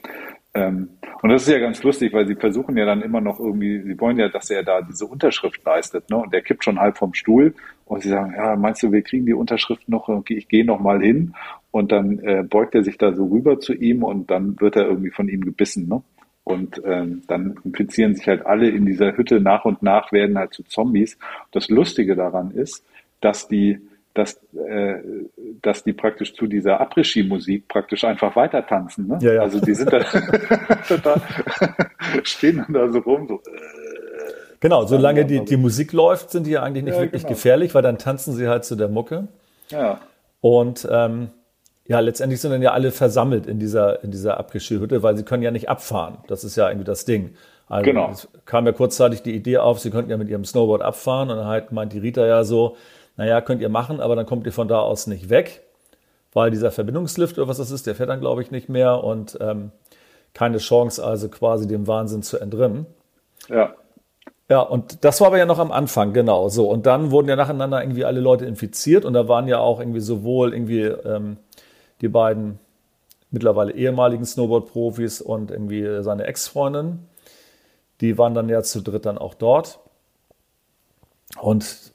Ähm, 0.52 0.90
und 1.22 1.30
das 1.30 1.42
ist 1.42 1.52
ja 1.52 1.58
ganz 1.58 1.82
lustig, 1.82 2.12
weil 2.12 2.26
sie 2.26 2.34
versuchen 2.34 2.76
ja 2.76 2.84
dann 2.84 3.02
immer 3.02 3.20
noch 3.20 3.38
irgendwie, 3.38 3.82
sie 3.82 4.00
wollen 4.00 4.18
ja, 4.18 4.28
dass 4.28 4.50
er 4.50 4.64
da 4.64 4.82
diese 4.82 5.06
Unterschrift 5.06 5.64
leistet, 5.64 6.10
ne? 6.10 6.16
Und 6.16 6.32
der 6.32 6.42
kippt 6.42 6.64
schon 6.64 6.80
halb 6.80 6.98
vom 6.98 7.14
Stuhl 7.14 7.54
und 7.84 8.02
sie 8.02 8.08
sagen, 8.08 8.34
ja, 8.36 8.56
meinst 8.56 8.82
du, 8.82 8.90
wir 8.90 9.02
kriegen 9.02 9.26
die 9.26 9.34
Unterschrift 9.34 9.88
noch, 9.88 10.08
ich 10.28 10.48
gehe 10.48 10.64
noch 10.64 10.80
mal 10.80 11.00
hin 11.00 11.34
und 11.70 11.92
dann 11.92 12.18
äh, 12.20 12.42
beugt 12.42 12.74
er 12.74 12.82
sich 12.82 12.98
da 12.98 13.12
so 13.12 13.26
rüber 13.26 13.60
zu 13.60 13.74
ihm 13.74 14.02
und 14.02 14.30
dann 14.30 14.60
wird 14.60 14.76
er 14.76 14.86
irgendwie 14.86 15.10
von 15.10 15.28
ihm 15.28 15.44
gebissen, 15.44 15.88
ne? 15.88 16.02
Und 16.42 16.82
ähm, 16.84 17.22
dann 17.28 17.60
infizieren 17.64 18.16
sich 18.16 18.26
halt 18.26 18.44
alle 18.44 18.68
in 18.70 18.86
dieser 18.86 19.16
Hütte 19.16 19.40
nach 19.40 19.64
und 19.66 19.82
nach, 19.82 20.10
werden 20.10 20.36
halt 20.36 20.52
zu 20.52 20.64
Zombies. 20.64 21.16
Das 21.52 21.68
Lustige 21.68 22.16
daran 22.16 22.50
ist, 22.50 22.84
dass 23.20 23.46
die 23.46 23.78
dass, 24.14 24.40
äh, 24.54 24.96
dass 25.62 25.84
die 25.84 25.92
praktisch 25.92 26.34
zu 26.34 26.46
dieser 26.46 26.80
Après-Ski-Musik 26.80 27.68
praktisch 27.68 28.04
einfach 28.04 28.34
weiter 28.34 28.66
tanzen. 28.66 29.06
Ne? 29.06 29.18
Ja, 29.20 29.34
ja. 29.34 29.42
Also 29.42 29.60
die 29.60 29.74
sind 29.74 29.92
da, 29.92 30.00
da 31.02 31.22
stehen 32.24 32.58
dann 32.58 32.72
da 32.72 32.92
so 32.92 32.98
rum, 32.98 33.28
so. 33.28 33.34
Äh, 33.34 33.40
genau, 34.58 34.86
solange 34.86 35.24
die, 35.26 35.44
die 35.44 35.56
Musik 35.56 35.92
läuft, 35.92 36.30
sind 36.30 36.46
die 36.46 36.52
ja 36.52 36.62
eigentlich 36.62 36.84
nicht 36.84 36.94
ja, 36.96 37.02
wirklich 37.02 37.22
genau. 37.22 37.34
gefährlich, 37.34 37.74
weil 37.74 37.82
dann 37.82 37.98
tanzen 37.98 38.34
sie 38.34 38.48
halt 38.48 38.64
zu 38.64 38.74
der 38.74 38.88
Mucke. 38.88 39.28
Ja. 39.68 40.00
Und 40.40 40.88
ähm, 40.90 41.28
ja, 41.86 42.00
letztendlich 42.00 42.40
sind 42.40 42.50
dann 42.50 42.62
ja 42.62 42.72
alle 42.72 42.90
versammelt 42.92 43.46
in 43.46 43.58
dieser, 43.58 44.02
in 44.02 44.10
dieser 44.10 44.38
Après-Ski-Hütte, 44.38 45.02
weil 45.02 45.16
sie 45.16 45.24
können 45.24 45.42
ja 45.42 45.50
nicht 45.50 45.68
abfahren. 45.68 46.18
Das 46.26 46.42
ist 46.42 46.56
ja 46.56 46.68
irgendwie 46.68 46.84
das 46.84 47.04
Ding. 47.04 47.34
Also 47.68 47.84
genau. 47.84 48.10
es 48.10 48.28
kam 48.46 48.66
ja 48.66 48.72
kurzzeitig 48.72 49.22
die 49.22 49.34
Idee 49.34 49.58
auf, 49.58 49.78
sie 49.78 49.90
könnten 49.90 50.10
ja 50.10 50.16
mit 50.16 50.28
ihrem 50.28 50.44
Snowboard 50.44 50.82
abfahren 50.82 51.30
und 51.30 51.36
dann 51.36 51.46
halt 51.46 51.70
meint 51.70 51.92
die 51.92 52.00
Rita 52.00 52.26
ja 52.26 52.42
so, 52.42 52.76
naja, 53.20 53.42
könnt 53.42 53.60
ihr 53.60 53.68
machen, 53.68 54.00
aber 54.00 54.16
dann 54.16 54.24
kommt 54.24 54.46
ihr 54.46 54.52
von 54.52 54.66
da 54.66 54.80
aus 54.80 55.06
nicht 55.06 55.28
weg. 55.28 55.62
weil 56.32 56.50
dieser 56.50 56.70
Verbindungslift 56.70 57.36
oder 57.38 57.48
was 57.48 57.58
das 57.58 57.70
ist, 57.70 57.86
der 57.86 57.94
fährt 57.94 58.08
dann, 58.08 58.20
glaube 58.20 58.40
ich, 58.40 58.50
nicht 58.50 58.70
mehr 58.70 59.04
und 59.04 59.36
ähm, 59.42 59.72
keine 60.32 60.56
Chance, 60.58 61.04
also 61.04 61.28
quasi 61.28 61.66
dem 61.66 61.86
Wahnsinn 61.86 62.22
zu 62.22 62.38
entrinnen. 62.38 62.86
Ja. 63.48 63.74
Ja, 64.48 64.60
und 64.62 65.04
das 65.04 65.20
war 65.20 65.26
aber 65.28 65.38
ja 65.38 65.44
noch 65.44 65.58
am 65.58 65.70
Anfang, 65.70 66.14
genau 66.14 66.48
so. 66.48 66.68
Und 66.70 66.86
dann 66.86 67.10
wurden 67.10 67.28
ja 67.28 67.36
nacheinander 67.36 67.82
irgendwie 67.82 68.06
alle 68.06 68.20
Leute 68.20 68.46
infiziert 68.46 69.04
und 69.04 69.12
da 69.12 69.28
waren 69.28 69.46
ja 69.48 69.58
auch 69.58 69.80
irgendwie 69.80 70.00
sowohl 70.00 70.54
irgendwie 70.54 70.84
ähm, 70.84 71.36
die 72.00 72.08
beiden 72.08 72.58
mittlerweile 73.30 73.72
ehemaligen 73.72 74.24
Snowboard-Profis 74.24 75.20
und 75.20 75.50
irgendwie 75.50 76.02
seine 76.02 76.24
Ex-Freundin. 76.24 77.00
Die 78.00 78.16
waren 78.16 78.34
dann 78.34 78.48
ja 78.48 78.62
zu 78.62 78.80
dritt 78.80 79.04
dann 79.04 79.18
auch 79.18 79.34
dort. 79.34 79.78
Und 81.40 81.89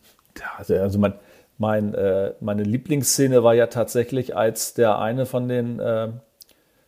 also 0.58 1.00
mein, 1.00 1.14
mein, 1.58 1.94
äh, 1.94 2.34
meine 2.42 2.64
Lieblingsszene 2.64 3.44
war 3.44 3.54
ja 3.54 3.68
tatsächlich, 3.68 4.36
als 4.36 4.74
der 4.74 5.00
eine 5.00 5.26
von 5.26 5.48
den 5.48 5.80
äh, 5.80 6.10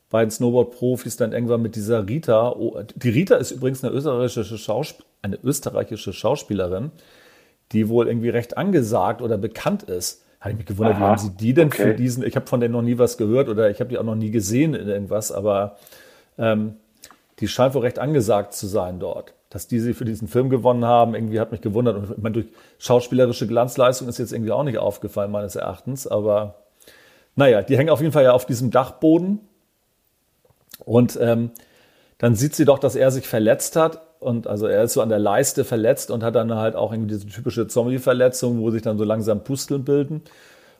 beiden 0.09 0.31
Snowboard-Profis 0.31 1.17
dann 1.17 1.33
irgendwann 1.33 1.61
mit 1.61 1.75
dieser 1.75 2.07
Rita, 2.07 2.51
oh, 2.51 2.81
die 2.95 3.09
Rita 3.09 3.35
ist 3.35 3.51
übrigens 3.51 3.83
eine 3.83 3.93
österreichische, 3.93 4.57
Schausp 4.57 5.03
eine 5.21 5.37
österreichische 5.43 6.13
Schauspielerin, 6.13 6.91
die 7.71 7.89
wohl 7.89 8.07
irgendwie 8.07 8.29
recht 8.29 8.57
angesagt 8.57 9.21
oder 9.21 9.37
bekannt 9.37 9.83
ist. 9.83 10.23
Habe 10.39 10.51
ich 10.51 10.57
mich 10.57 10.67
gewundert, 10.67 10.95
Aha, 10.95 11.01
wie 11.01 11.05
haben 11.05 11.17
sie 11.17 11.31
die 11.31 11.53
denn 11.53 11.67
okay. 11.67 11.83
für 11.83 11.93
diesen, 11.95 12.23
ich 12.23 12.35
habe 12.35 12.45
von 12.45 12.59
denen 12.59 12.73
noch 12.73 12.83
nie 12.83 12.97
was 12.97 13.17
gehört 13.17 13.49
oder 13.49 13.69
ich 13.69 13.79
habe 13.79 13.89
die 13.89 13.97
auch 13.97 14.03
noch 14.03 14.15
nie 14.15 14.31
gesehen 14.31 14.75
in 14.75 14.87
irgendwas, 14.87 15.31
aber 15.31 15.77
ähm, 16.37 16.75
die 17.39 17.47
scheint 17.47 17.73
wohl 17.73 17.81
recht 17.81 17.99
angesagt 17.99 18.53
zu 18.53 18.67
sein 18.67 18.99
dort. 18.99 19.33
Dass 19.57 19.65
die 19.65 19.79
sie 19.79 19.95
für 19.95 20.05
diesen 20.05 20.27
Film 20.27 20.51
gewonnen 20.51 20.85
haben, 20.85 21.15
irgendwie 21.15 21.39
hat 21.39 21.51
mich 21.51 21.61
gewundert. 21.61 21.95
Und 21.95 22.11
ich 22.11 22.17
meine, 22.21 22.33
durch 22.33 22.45
schauspielerische 22.77 23.47
Glanzleistung 23.47 24.07
ist 24.07 24.19
jetzt 24.19 24.31
irgendwie 24.31 24.51
auch 24.51 24.61
nicht 24.61 24.77
aufgefallen, 24.77 25.31
meines 25.31 25.55
Erachtens. 25.55 26.05
Aber 26.05 26.59
naja, 27.35 27.63
die 27.63 27.75
hängen 27.75 27.89
auf 27.89 27.99
jeden 27.99 28.13
Fall 28.13 28.23
ja 28.23 28.33
auf 28.33 28.45
diesem 28.45 28.69
Dachboden. 28.69 29.39
Und 30.85 31.17
ähm, 31.19 31.49
dann 32.19 32.35
sieht 32.35 32.53
sie 32.53 32.65
doch, 32.65 32.77
dass 32.77 32.95
er 32.95 33.09
sich 33.09 33.27
verletzt 33.27 33.75
hat. 33.75 33.99
Und 34.19 34.45
also 34.45 34.67
er 34.67 34.83
ist 34.83 34.93
so 34.93 35.01
an 35.01 35.09
der 35.09 35.17
Leiste 35.17 35.65
verletzt 35.65 36.11
und 36.11 36.21
hat 36.21 36.35
dann 36.35 36.53
halt 36.53 36.75
auch 36.75 36.91
irgendwie 36.91 37.15
diese 37.15 37.25
typische 37.25 37.67
Zombie-Verletzung, 37.67 38.61
wo 38.61 38.69
sich 38.69 38.83
dann 38.83 38.99
so 38.99 39.05
langsam 39.05 39.43
Pusteln 39.43 39.83
bilden. 39.83 40.21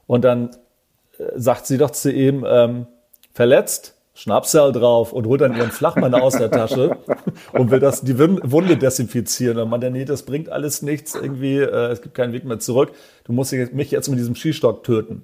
Und 0.06 0.24
dann 0.24 0.52
äh, 1.18 1.24
sagt 1.36 1.66
sie 1.66 1.80
doch 1.80 1.90
zu 1.90 2.12
ihm, 2.12 2.46
ähm, 2.48 2.86
verletzt, 3.34 3.96
Schnapsal 4.18 4.72
drauf 4.72 5.14
und 5.14 5.28
holt 5.28 5.42
dann 5.42 5.56
ihren 5.56 5.70
Flachmann 5.70 6.16
aus 6.16 6.36
der 6.36 6.50
Tasche 6.50 6.98
und 7.54 7.70
will 7.70 7.80
das, 7.80 8.02
die 8.02 8.18
Wunde 8.18 8.76
desinfizieren. 8.76 9.60
Und 9.60 9.70
man, 9.70 9.80
nee, 9.94 10.06
das 10.06 10.24
bringt 10.24 10.50
alles 10.50 10.82
nichts, 10.82 11.14
irgendwie, 11.14 11.58
äh, 11.58 11.92
es 11.92 12.02
gibt 12.02 12.16
keinen 12.16 12.34
Weg 12.34 12.44
mehr 12.44 12.58
zurück. 12.58 12.94
Du 13.26 13.34
musst 13.34 13.54
mich 13.54 13.92
jetzt 13.92 14.10
mit 14.10 14.18
diesem 14.18 14.36
Skistock 14.36 14.84
töten. 14.84 15.24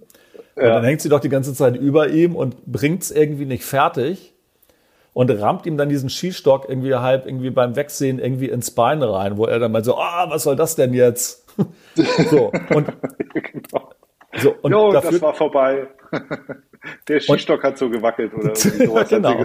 Ja. 0.56 0.64
Und 0.64 0.70
dann 0.70 0.84
hängt 0.84 1.02
sie 1.02 1.10
doch 1.10 1.20
die 1.20 1.30
ganze 1.30 1.56
Zeit 1.56 1.76
über 1.76 2.10
ihm 2.10 2.36
und 2.36 2.68
bringt 2.68 3.02
es 3.02 3.10
irgendwie 3.10 3.46
nicht 3.46 3.64
fertig 3.64 4.36
und 5.14 5.32
rammt 5.32 5.66
ihm 5.66 5.76
dann 5.76 5.90
diesen 5.90 6.12
Skistock 6.12 6.70
irgendwie 6.70 6.94
halb 6.94 7.26
irgendwie 7.26 7.50
beim 7.50 7.76
Wegsehen 7.76 8.20
irgendwie 8.20 8.50
ins 8.50 8.70
Bein 8.70 9.02
rein, 9.02 9.38
wo 9.38 9.46
er 9.46 9.58
dann 9.58 9.72
mal 9.72 9.84
so, 9.84 9.98
ah, 9.98 10.26
oh, 10.28 10.30
was 10.30 10.44
soll 10.44 10.56
das 10.56 10.76
denn 10.76 10.94
jetzt? 10.94 11.48
so, 12.30 12.52
und, 12.70 12.88
genau. 13.34 13.90
So, 14.38 14.56
und 14.62 14.72
jo, 14.72 14.92
dafür, 14.92 15.12
das 15.12 15.22
war 15.22 15.34
vorbei. 15.34 15.88
Der 17.08 17.22
Skistock 17.22 17.60
und, 17.60 17.64
hat 17.64 17.78
so 17.78 17.90
gewackelt 17.90 18.34
oder 18.34 18.56
sowas. 18.56 19.10
genau. 19.10 19.44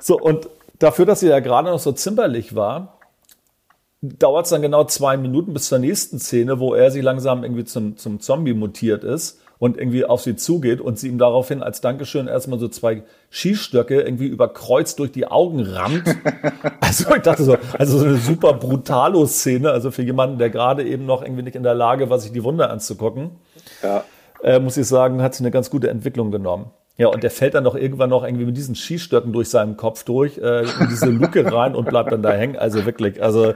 so, 0.00 0.18
und 0.18 0.48
dafür, 0.78 1.04
dass 1.04 1.20
sie 1.20 1.28
ja 1.28 1.40
gerade 1.40 1.68
noch 1.70 1.78
so 1.78 1.92
zimperlich 1.92 2.54
war, 2.54 2.98
dauert 4.00 4.46
es 4.46 4.50
dann 4.50 4.62
genau 4.62 4.84
zwei 4.84 5.16
Minuten 5.16 5.52
bis 5.52 5.68
zur 5.68 5.78
nächsten 5.78 6.18
Szene, 6.18 6.58
wo 6.58 6.74
er 6.74 6.90
sich 6.90 7.02
langsam 7.02 7.42
irgendwie 7.42 7.64
zum, 7.64 7.96
zum 7.96 8.20
Zombie 8.20 8.54
mutiert 8.54 9.04
ist 9.04 9.40
und 9.58 9.78
irgendwie 9.78 10.04
auf 10.04 10.20
sie 10.20 10.36
zugeht 10.36 10.80
und 10.80 10.98
sie 10.98 11.08
ihm 11.08 11.18
daraufhin 11.18 11.62
als 11.62 11.80
Dankeschön 11.80 12.26
erstmal 12.26 12.58
so 12.58 12.68
zwei 12.68 13.02
Skistöcke 13.30 14.02
irgendwie 14.02 14.26
überkreuzt 14.26 14.98
durch 14.98 15.12
die 15.12 15.26
Augen 15.26 15.60
rammt. 15.60 16.04
Also 16.80 17.14
ich 17.14 17.22
dachte 17.22 17.42
so, 17.42 17.56
also 17.78 17.98
so 17.98 18.04
eine 18.04 18.16
super 18.16 18.52
brutalo 18.52 19.26
Szene, 19.26 19.70
also 19.70 19.90
für 19.90 20.02
jemanden, 20.02 20.38
der 20.38 20.50
gerade 20.50 20.84
eben 20.84 21.06
noch 21.06 21.22
irgendwie 21.22 21.42
nicht 21.42 21.56
in 21.56 21.62
der 21.62 21.74
Lage 21.74 22.10
war, 22.10 22.18
sich 22.18 22.30
die 22.30 22.44
Wunde 22.44 22.68
anzugucken. 22.68 23.30
Ja. 23.84 24.04
Äh, 24.42 24.58
muss 24.58 24.76
ich 24.76 24.86
sagen, 24.86 25.22
hat 25.22 25.34
sie 25.34 25.44
eine 25.44 25.50
ganz 25.50 25.70
gute 25.70 25.88
Entwicklung 25.88 26.30
genommen. 26.30 26.70
Ja, 26.96 27.08
und 27.08 27.22
der 27.22 27.30
fällt 27.30 27.54
dann 27.54 27.64
doch 27.64 27.74
irgendwann 27.74 28.10
noch 28.10 28.24
irgendwie 28.24 28.44
mit 28.44 28.56
diesen 28.56 28.74
Skistöcken 28.74 29.32
durch 29.32 29.48
seinen 29.48 29.76
Kopf 29.76 30.04
durch, 30.04 30.38
äh, 30.38 30.62
in 30.62 30.88
diese 30.90 31.10
Luke 31.10 31.52
rein 31.52 31.74
und 31.74 31.88
bleibt 31.88 32.12
dann 32.12 32.22
da 32.22 32.32
hängen. 32.32 32.56
Also 32.56 32.84
wirklich, 32.84 33.22
also 33.22 33.54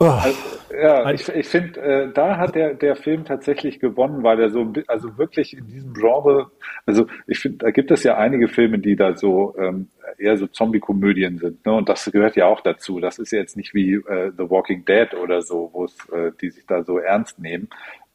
Oh, 0.00 0.04
also, 0.04 0.38
ja, 0.80 1.10
ich, 1.10 1.28
ich 1.28 1.48
finde, 1.48 1.80
äh, 1.80 2.12
da 2.12 2.36
hat 2.36 2.54
der, 2.54 2.74
der 2.74 2.94
Film 2.94 3.24
tatsächlich 3.24 3.80
gewonnen, 3.80 4.22
weil 4.22 4.38
er 4.40 4.50
so, 4.50 4.72
also 4.86 5.18
wirklich 5.18 5.56
in 5.56 5.66
diesem 5.66 5.92
Genre, 5.92 6.52
also 6.86 7.06
ich 7.26 7.40
finde, 7.40 7.58
da 7.58 7.70
gibt 7.72 7.90
es 7.90 8.04
ja 8.04 8.16
einige 8.16 8.46
Filme, 8.46 8.78
die 8.78 8.94
da 8.94 9.16
so 9.16 9.56
ähm, 9.58 9.88
eher 10.16 10.36
so 10.36 10.46
Zombie-Komödien 10.46 11.38
sind, 11.38 11.66
ne? 11.66 11.72
Und 11.72 11.88
das 11.88 12.04
gehört 12.12 12.36
ja 12.36 12.46
auch 12.46 12.60
dazu. 12.60 13.00
Das 13.00 13.18
ist 13.18 13.32
ja 13.32 13.40
jetzt 13.40 13.56
nicht 13.56 13.74
wie 13.74 13.94
äh, 13.94 14.30
The 14.38 14.48
Walking 14.48 14.84
Dead 14.84 15.14
oder 15.14 15.42
so, 15.42 15.70
wo 15.72 15.84
es, 15.86 15.96
äh, 16.12 16.30
die 16.40 16.50
sich 16.50 16.64
da 16.66 16.84
so 16.84 16.98
ernst 16.98 17.40
nehmen, 17.40 17.68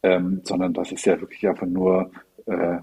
ähm, 0.04 0.41
sondern 0.43 0.74
das 0.74 0.91
ist 0.91 1.06
ja 1.06 1.20
wirklich 1.20 1.47
einfach 1.47 1.68
nur 1.68 2.12
äh, 2.45 2.78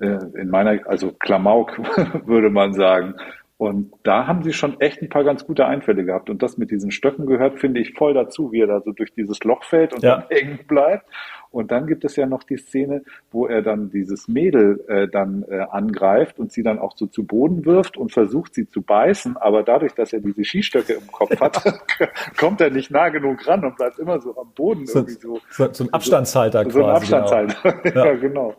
äh 0.00 0.40
in 0.40 0.50
meiner, 0.50 0.80
also 0.86 1.12
Klamauk 1.12 1.78
würde 2.26 2.50
man 2.50 2.72
sagen, 2.72 3.14
und 3.56 3.92
da 4.02 4.26
haben 4.26 4.42
sie 4.42 4.52
schon 4.52 4.80
echt 4.80 5.00
ein 5.00 5.08
paar 5.08 5.22
ganz 5.22 5.46
gute 5.46 5.66
Einfälle 5.66 6.04
gehabt. 6.04 6.28
Und 6.28 6.42
das 6.42 6.58
mit 6.58 6.70
diesen 6.70 6.90
Stöcken 6.90 7.26
gehört, 7.26 7.60
finde 7.60 7.80
ich, 7.80 7.94
voll 7.94 8.12
dazu, 8.12 8.50
wie 8.50 8.60
er 8.60 8.66
da 8.66 8.80
so 8.80 8.90
durch 8.90 9.14
dieses 9.14 9.42
Loch 9.44 9.62
fällt 9.62 9.94
und 9.94 10.02
ja. 10.02 10.16
dann 10.16 10.28
hängen 10.30 10.58
bleibt. 10.66 11.06
Und 11.54 11.70
dann 11.70 11.86
gibt 11.86 12.04
es 12.04 12.16
ja 12.16 12.26
noch 12.26 12.42
die 12.42 12.56
Szene, 12.56 13.02
wo 13.30 13.46
er 13.46 13.62
dann 13.62 13.90
dieses 13.90 14.26
Mädel 14.26 14.84
äh, 14.88 15.06
dann 15.06 15.44
äh, 15.48 15.60
angreift 15.70 16.40
und 16.40 16.50
sie 16.50 16.64
dann 16.64 16.80
auch 16.80 16.96
so 16.96 17.06
zu 17.06 17.24
Boden 17.24 17.64
wirft 17.64 17.96
und 17.96 18.12
versucht, 18.12 18.54
sie 18.54 18.68
zu 18.68 18.82
beißen. 18.82 19.36
Aber 19.36 19.62
dadurch, 19.62 19.94
dass 19.94 20.12
er 20.12 20.20
diese 20.20 20.44
Skistöcke 20.44 20.94
im 20.94 21.06
Kopf 21.06 21.30
hat, 21.40 21.62
kommt 22.36 22.60
er 22.60 22.70
nicht 22.70 22.90
nah 22.90 23.08
genug 23.08 23.46
ran 23.46 23.64
und 23.64 23.76
bleibt 23.76 24.00
immer 24.00 24.20
so 24.20 24.36
am 24.36 24.50
Boden 24.54 24.84
so, 24.86 24.98
irgendwie 24.98 25.14
so. 25.14 25.40
So, 25.50 25.72
so 25.72 25.84
ein 25.84 25.92
Abstandshalter 25.92 26.64
so, 26.64 26.80
quasi. 26.80 27.06
So 27.06 27.14
ein 27.14 27.22
Abstandshalter, 27.22 27.72
genau. 27.82 28.04
ja, 28.04 28.14
genau. 28.14 28.54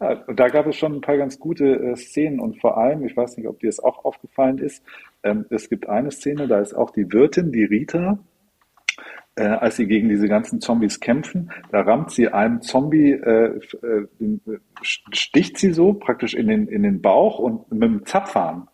Ja, 0.00 0.22
und 0.26 0.38
da 0.38 0.48
gab 0.48 0.66
es 0.66 0.76
schon 0.76 0.96
ein 0.96 1.00
paar 1.00 1.16
ganz 1.16 1.38
gute 1.38 1.64
äh, 1.64 1.96
Szenen 1.96 2.40
und 2.40 2.60
vor 2.60 2.76
allem, 2.76 3.04
ich 3.06 3.16
weiß 3.16 3.36
nicht, 3.36 3.46
ob 3.48 3.58
dir 3.60 3.68
das 3.68 3.80
auch 3.80 4.04
aufgefallen 4.04 4.58
ist, 4.58 4.82
ähm, 5.22 5.46
es 5.50 5.68
gibt 5.70 5.88
eine 5.88 6.10
Szene, 6.10 6.46
da 6.46 6.60
ist 6.60 6.74
auch 6.74 6.90
die 6.90 7.10
Wirtin, 7.12 7.52
die 7.52 7.64
Rita, 7.64 8.18
äh, 9.36 9.44
als 9.44 9.76
sie 9.76 9.86
gegen 9.86 10.08
diese 10.08 10.28
ganzen 10.28 10.60
Zombies 10.60 11.00
kämpfen, 11.00 11.50
da 11.70 11.80
rammt 11.80 12.10
sie 12.10 12.28
einem 12.28 12.62
Zombie, 12.62 13.12
äh, 13.12 13.58
äh, 13.82 14.06
sticht 14.82 15.58
sie 15.58 15.72
so 15.72 15.94
praktisch 15.94 16.34
in 16.34 16.48
den, 16.48 16.68
in 16.68 16.82
den 16.82 17.00
Bauch 17.00 17.38
und 17.38 17.70
mit 17.72 17.82
dem 17.82 18.06
Zapfhahn. 18.06 18.68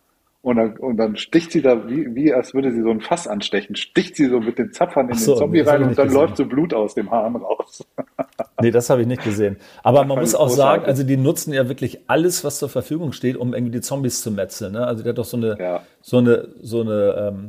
Und 0.47 0.57
dann, 0.57 0.77
und 0.77 0.97
dann 0.97 1.17
sticht 1.17 1.51
sie 1.51 1.61
da, 1.61 1.89
wie, 1.89 2.15
wie 2.15 2.33
als 2.33 2.55
würde 2.55 2.71
sie 2.71 2.81
so 2.81 2.91
ein 2.91 3.01
Fass 3.01 3.27
anstechen, 3.27 3.75
sticht 3.75 4.15
sie 4.15 4.27
so 4.27 4.39
mit 4.39 4.59
den 4.59 4.73
Zapfern 4.73 5.09
in 5.09 5.17
so, 5.17 5.33
den 5.33 5.39
Zombie 5.39 5.61
rein 5.61 5.83
und 5.83 5.99
dann 5.99 6.07
gesehen. 6.07 6.21
läuft 6.21 6.37
so 6.37 6.47
Blut 6.47 6.73
aus 6.73 6.95
dem 6.95 7.11
Hahn 7.11 7.35
raus. 7.35 7.85
nee, 8.63 8.71
das 8.71 8.89
habe 8.89 9.01
ich 9.01 9.09
nicht 9.09 9.25
gesehen. 9.25 9.57
Aber 9.83 10.05
man 10.05 10.21
muss 10.21 10.37
auch 10.37 10.49
sagen, 10.49 10.85
also 10.85 11.03
die 11.03 11.17
nutzen 11.17 11.53
ja 11.53 11.69
wirklich 11.69 11.99
alles, 12.07 12.45
was 12.45 12.61
zur 12.61 12.69
Verfügung 12.69 13.11
steht, 13.11 13.37
um 13.37 13.55
irgendwie 13.55 13.73
die 13.73 13.81
Zombies 13.81 14.23
zu 14.23 14.31
metzeln. 14.31 14.75
Ne? 14.75 14.87
Also 14.87 15.03
der 15.03 15.11
hat 15.11 15.19
doch 15.19 15.25
so 15.25 15.37
eine, 15.37 15.59
ja. 15.59 15.83
so 16.01 16.19
eine, 16.19 16.47
so 16.63 16.83
eine 16.83 17.33
ähm, 17.35 17.49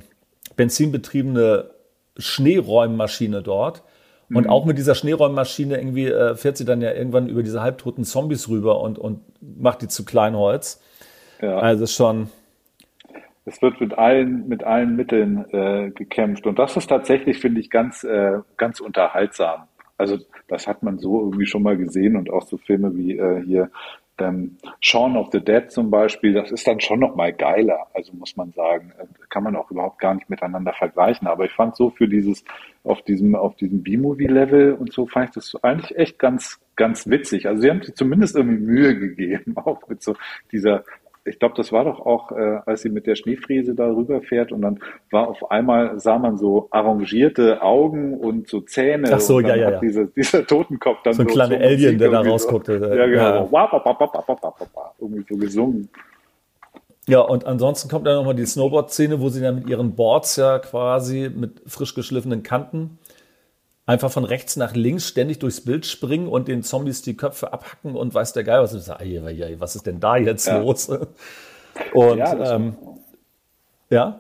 benzinbetriebene 0.56 1.70
Schneeräummaschine 2.18 3.42
dort. 3.42 3.84
Und 4.30 4.44
mhm. 4.44 4.50
auch 4.50 4.66
mit 4.66 4.78
dieser 4.78 4.94
Schneeräummaschine 4.94 5.78
irgendwie 5.78 6.08
äh, 6.08 6.36
fährt 6.36 6.58
sie 6.58 6.66
dann 6.66 6.82
ja 6.82 6.92
irgendwann 6.92 7.30
über 7.30 7.44
diese 7.44 7.62
halbtoten 7.62 8.04
Zombies 8.04 8.50
rüber 8.50 8.82
und, 8.82 9.00
und 9.00 9.22
macht 9.42 9.82
die 9.82 9.88
zu 9.88 10.04
Kleinholz. 10.04 10.82
Ja. 11.42 11.60
Also 11.60 11.86
schon, 11.86 12.30
es 13.48 13.62
wird 13.62 13.80
mit 13.80 13.98
allen, 13.98 14.50
mit 14.50 14.66
allen 14.66 14.98
Mitteln 14.98 15.46
äh, 15.54 15.92
gekämpft. 15.92 16.46
Und 16.46 16.60
das 16.60 16.76
ist 16.76 16.88
tatsächlich, 16.88 17.40
finde 17.40 17.62
ich, 17.62 17.70
ganz, 17.70 18.04
äh, 18.04 18.40
ganz 18.58 18.82
unterhaltsam. 18.82 19.70
Also 19.98 20.18
das 20.50 20.68
hat 20.68 20.84
man 20.84 21.00
so 21.00 21.22
irgendwie 21.22 21.46
schon 21.46 21.64
mal 21.64 21.78
gesehen 21.78 22.18
und 22.18 22.30
auch 22.30 22.44
so 22.44 22.58
Filme 22.58 22.96
wie 22.98 23.18
äh, 23.18 23.42
hier 23.46 23.72
ähm, 24.20 24.58
Shaun 24.82 25.18
of 25.18 25.30
the 25.32 25.40
Dead 25.40 25.72
zum 25.72 25.90
Beispiel, 25.90 26.34
das 26.34 26.52
ist 26.52 26.68
dann 26.68 26.80
schon 26.80 27.00
noch 27.00 27.16
mal 27.16 27.34
geiler. 27.34 27.88
Also 27.94 28.14
muss 28.14 28.36
man 28.36 28.52
sagen, 28.52 28.94
äh, 29.00 29.06
kann 29.30 29.44
man 29.44 29.56
auch 29.56 29.72
überhaupt 29.72 30.00
gar 30.00 30.14
nicht 30.14 30.30
miteinander 30.30 30.74
vergleichen. 30.74 31.28
Aber 31.28 31.46
ich 31.46 31.52
fand 31.52 31.76
so 31.76 31.90
für 31.90 32.08
dieses 32.08 32.44
auf 32.84 33.02
diesem 33.04 33.36
auf 33.36 33.56
diesem 33.56 33.84
B-Movie-Level 33.84 34.74
und 34.74 34.94
so 34.94 35.08
fand 35.08 35.30
ich 35.30 35.36
das 35.36 35.56
eigentlich 35.64 35.98
echt 35.98 36.20
ganz 36.20 36.60
ganz 36.76 37.08
witzig. 37.08 37.48
Also 37.48 37.62
sie 37.62 37.70
haben 37.70 37.82
sich 37.82 37.96
zumindest 37.96 38.36
irgendwie 38.36 38.64
Mühe 38.64 38.98
gegeben, 38.98 39.58
auch 39.58 39.88
mit 39.88 40.02
so 40.02 40.16
dieser 40.52 40.84
ich 41.28 41.40
glaube, 41.40 41.56
das 41.56 41.72
war 41.72 41.84
doch 41.86 42.00
auch, 42.00 42.32
äh, 42.32 42.60
als 42.66 42.82
sie 42.82 42.90
mit 42.90 43.06
der 43.06 43.16
Schneefriese 43.16 43.76
da 43.76 43.88
rüberfährt 43.88 44.52
und 44.52 44.62
dann 44.62 44.80
war 45.12 45.28
auf 45.28 45.52
einmal, 45.52 46.00
sah 46.00 46.18
man 46.18 46.38
so 46.38 46.68
arrangierte 46.72 47.62
Augen 47.62 48.18
und 48.18 48.48
so 48.48 48.62
Zähne. 48.62 49.10
Ach 49.14 49.20
so, 49.20 49.40
ja, 49.40 49.56
ja, 49.56 49.72
ja. 49.72 49.80
Diese, 49.80 50.08
dieser 50.08 50.46
Totenkopf 50.46 51.04
dann 51.04 51.14
so. 51.14 51.24
ein 51.24 51.28
so, 51.28 51.34
kleiner 51.34 51.58
so 51.58 51.64
Alien, 51.64 51.98
der 51.98 52.12
da 52.12 52.22
rausguckte. 52.22 52.74
Ja, 52.74 53.06
genau. 53.06 53.18
Ja. 53.18 53.48
Irgendwie 55.00 55.26
so 55.30 55.38
gesungen. 55.38 55.90
Ja, 57.08 57.22
und 57.22 57.46
ansonsten 57.46 57.90
kommt 57.90 58.06
dann 58.06 58.16
nochmal 58.16 58.36
die 58.36 58.46
Snowboard-Szene, 58.46 59.22
wo 59.22 59.30
sie 59.30 59.42
dann 59.42 59.56
mit 59.56 59.70
ihren 59.70 59.96
Boards 59.96 60.36
ja 60.36 60.60
quasi 60.60 61.32
mit 61.34 61.62
frisch 61.66 61.96
geschliffenen 61.96 62.44
Kanten 62.44 63.00
einfach 63.88 64.12
von 64.12 64.26
rechts 64.26 64.58
nach 64.58 64.76
links 64.76 65.08
ständig 65.08 65.40
durchs 65.40 65.62
Bild 65.62 65.88
springen 65.88 66.28
und 66.28 66.48
den 66.48 66.62
Zombies 66.62 67.02
die 67.02 67.18
Köpfe 67.18 67.52
abhacken 67.52 67.96
und 67.96 68.14
weiß 68.14 68.34
der 68.34 68.44
Geil 68.44 68.62
was. 68.62 68.74
ist. 68.74 68.90
was 68.90 69.76
ist 69.76 69.88
denn 69.88 70.00
da 70.00 70.18
jetzt 70.18 70.46
ja. 70.46 70.60
los? 70.60 70.90
Und 71.94 72.18
ja, 72.18 72.34
das, 72.34 72.52
ähm, 72.52 72.76
ja? 73.92 74.20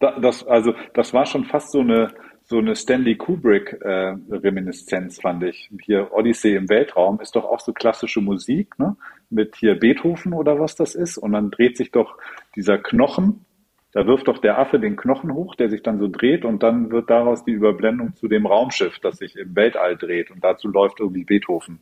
Das, 0.00 0.46
also 0.46 0.74
das 0.92 1.14
war 1.14 1.24
schon 1.24 1.46
fast 1.46 1.72
so 1.72 1.80
eine 1.80 2.12
so 2.50 2.58
eine 2.58 2.74
Stanley 2.74 3.16
Kubrick-Reminiszenz, 3.16 5.18
äh, 5.18 5.22
fand 5.22 5.44
ich. 5.44 5.70
Hier 5.82 6.12
Odyssey 6.12 6.56
im 6.56 6.68
Weltraum 6.68 7.20
ist 7.20 7.36
doch 7.36 7.44
auch 7.44 7.60
so 7.60 7.72
klassische 7.72 8.20
Musik, 8.20 8.76
ne? 8.78 8.96
Mit 9.30 9.54
hier 9.54 9.78
Beethoven 9.78 10.32
oder 10.32 10.58
was 10.58 10.74
das 10.74 10.96
ist. 10.96 11.16
Und 11.16 11.30
dann 11.32 11.52
dreht 11.52 11.76
sich 11.76 11.92
doch 11.92 12.18
dieser 12.56 12.78
Knochen, 12.78 13.44
da 13.92 14.06
wirft 14.06 14.28
doch 14.28 14.38
der 14.38 14.58
Affe 14.58 14.78
den 14.78 14.96
Knochen 14.96 15.34
hoch, 15.34 15.56
der 15.56 15.68
sich 15.68 15.82
dann 15.82 15.98
so 15.98 16.08
dreht 16.08 16.44
und 16.44 16.62
dann 16.62 16.90
wird 16.90 17.10
daraus 17.10 17.44
die 17.44 17.52
Überblendung 17.52 18.14
zu 18.14 18.28
dem 18.28 18.46
Raumschiff, 18.46 18.98
das 19.00 19.18
sich 19.18 19.36
im 19.36 19.56
Weltall 19.56 19.96
dreht. 19.96 20.30
Und 20.30 20.44
dazu 20.44 20.68
läuft 20.68 21.00
irgendwie 21.00 21.24
Beethoven. 21.24 21.80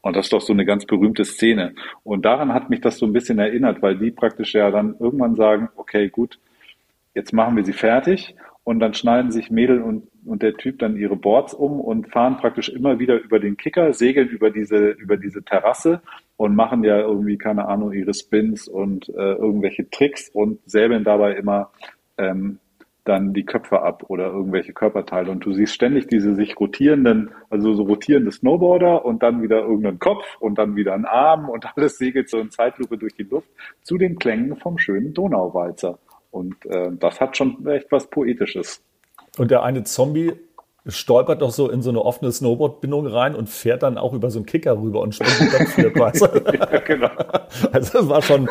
Und 0.00 0.16
das 0.16 0.26
ist 0.26 0.32
doch 0.32 0.40
so 0.40 0.52
eine 0.52 0.64
ganz 0.64 0.86
berühmte 0.86 1.24
Szene. 1.24 1.74
Und 2.02 2.24
daran 2.24 2.52
hat 2.52 2.70
mich 2.70 2.80
das 2.80 2.98
so 2.98 3.06
ein 3.06 3.12
bisschen 3.12 3.38
erinnert, 3.38 3.82
weil 3.82 3.96
die 3.96 4.10
praktisch 4.10 4.54
ja 4.54 4.70
dann 4.70 4.96
irgendwann 4.98 5.36
sagen, 5.36 5.68
okay, 5.76 6.08
gut, 6.08 6.38
jetzt 7.14 7.32
machen 7.32 7.56
wir 7.56 7.64
sie 7.64 7.72
fertig 7.72 8.34
und 8.62 8.80
dann 8.80 8.94
schneiden 8.94 9.30
sich 9.30 9.50
Mädel 9.50 9.80
und, 9.80 10.08
und 10.24 10.42
der 10.42 10.54
Typ 10.54 10.80
dann 10.80 10.96
ihre 10.96 11.16
Boards 11.16 11.54
um 11.54 11.80
und 11.80 12.08
fahren 12.10 12.36
praktisch 12.36 12.68
immer 12.68 12.98
wieder 12.98 13.20
über 13.20 13.38
den 13.38 13.56
Kicker, 13.56 13.92
segeln 13.92 14.28
über 14.28 14.50
diese, 14.50 14.90
über 14.90 15.16
diese 15.16 15.44
Terrasse 15.44 16.02
und 16.36 16.54
machen 16.54 16.84
ja 16.84 16.98
irgendwie, 16.98 17.38
keine 17.38 17.66
Ahnung, 17.68 17.92
ihre 17.92 18.14
Spins 18.14 18.68
und 18.68 19.08
äh, 19.08 19.32
irgendwelche 19.34 19.88
Tricks 19.90 20.28
und 20.28 20.58
säbeln 20.66 21.04
dabei 21.04 21.34
immer 21.34 21.70
ähm, 22.18 22.58
dann 23.06 23.32
die 23.32 23.44
Köpfe 23.44 23.82
ab 23.82 24.04
oder 24.08 24.26
irgendwelche 24.26 24.72
Körperteile. 24.72 25.30
Und 25.30 25.44
du 25.44 25.52
siehst 25.52 25.72
ständig 25.72 26.08
diese 26.08 26.34
sich 26.34 26.58
rotierenden, 26.58 27.30
also 27.50 27.72
so 27.74 27.84
rotierende 27.84 28.32
Snowboarder 28.32 29.04
und 29.04 29.22
dann 29.22 29.42
wieder 29.42 29.60
irgendeinen 29.60 29.98
Kopf 29.98 30.24
und 30.40 30.58
dann 30.58 30.76
wieder 30.76 30.94
einen 30.94 31.04
Arm 31.04 31.48
und 31.48 31.64
alles 31.76 31.98
segelt 31.98 32.28
so 32.28 32.38
in 32.38 32.50
Zeitlupe 32.50 32.98
durch 32.98 33.14
die 33.14 33.22
Luft 33.22 33.48
zu 33.82 33.96
den 33.96 34.18
Klängen 34.18 34.56
vom 34.56 34.76
schönen 34.78 35.14
Donauwalzer. 35.14 35.98
Und 36.30 36.66
äh, 36.66 36.90
das 36.98 37.20
hat 37.20 37.36
schon 37.36 37.66
echt 37.66 37.90
was 37.90 38.08
Poetisches. 38.08 38.82
Und 39.38 39.50
der 39.50 39.62
eine 39.62 39.84
Zombie 39.84 40.32
stolpert 40.88 41.42
doch 41.42 41.50
so 41.50 41.68
in 41.68 41.82
so 41.82 41.90
eine 41.90 42.02
offene 42.02 42.30
Snowboard-Bindung 42.30 43.06
rein 43.06 43.34
und 43.34 43.48
fährt 43.48 43.82
dann 43.82 43.98
auch 43.98 44.12
über 44.12 44.30
so 44.30 44.38
einen 44.38 44.46
Kicker 44.46 44.78
rüber 44.78 45.00
und 45.00 45.14
springt 45.14 45.52
dann 45.52 45.66
viertweise. 45.66 46.30
ja, 46.52 46.78
genau. 46.80 47.10
Also 47.72 47.98
das 48.00 48.08
war 48.08 48.22
schon 48.22 48.48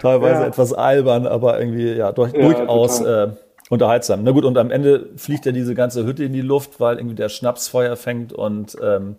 teilweise 0.00 0.42
ja. 0.42 0.46
etwas 0.46 0.72
albern, 0.72 1.26
aber 1.26 1.58
irgendwie 1.58 1.92
ja, 1.92 2.12
durch, 2.12 2.32
ja 2.32 2.40
durchaus 2.40 3.00
äh, 3.00 3.28
unterhaltsam. 3.70 4.22
Na 4.22 4.30
gut, 4.30 4.44
und 4.44 4.56
am 4.56 4.70
Ende 4.70 5.08
fliegt 5.16 5.46
ja 5.46 5.52
diese 5.52 5.74
ganze 5.74 6.04
Hütte 6.04 6.24
in 6.24 6.32
die 6.32 6.42
Luft, 6.42 6.80
weil 6.80 6.98
irgendwie 6.98 7.16
der 7.16 7.28
Schnaps 7.28 7.68
Feuer 7.68 7.96
fängt 7.96 8.32
und 8.32 8.76
ähm, 8.82 9.16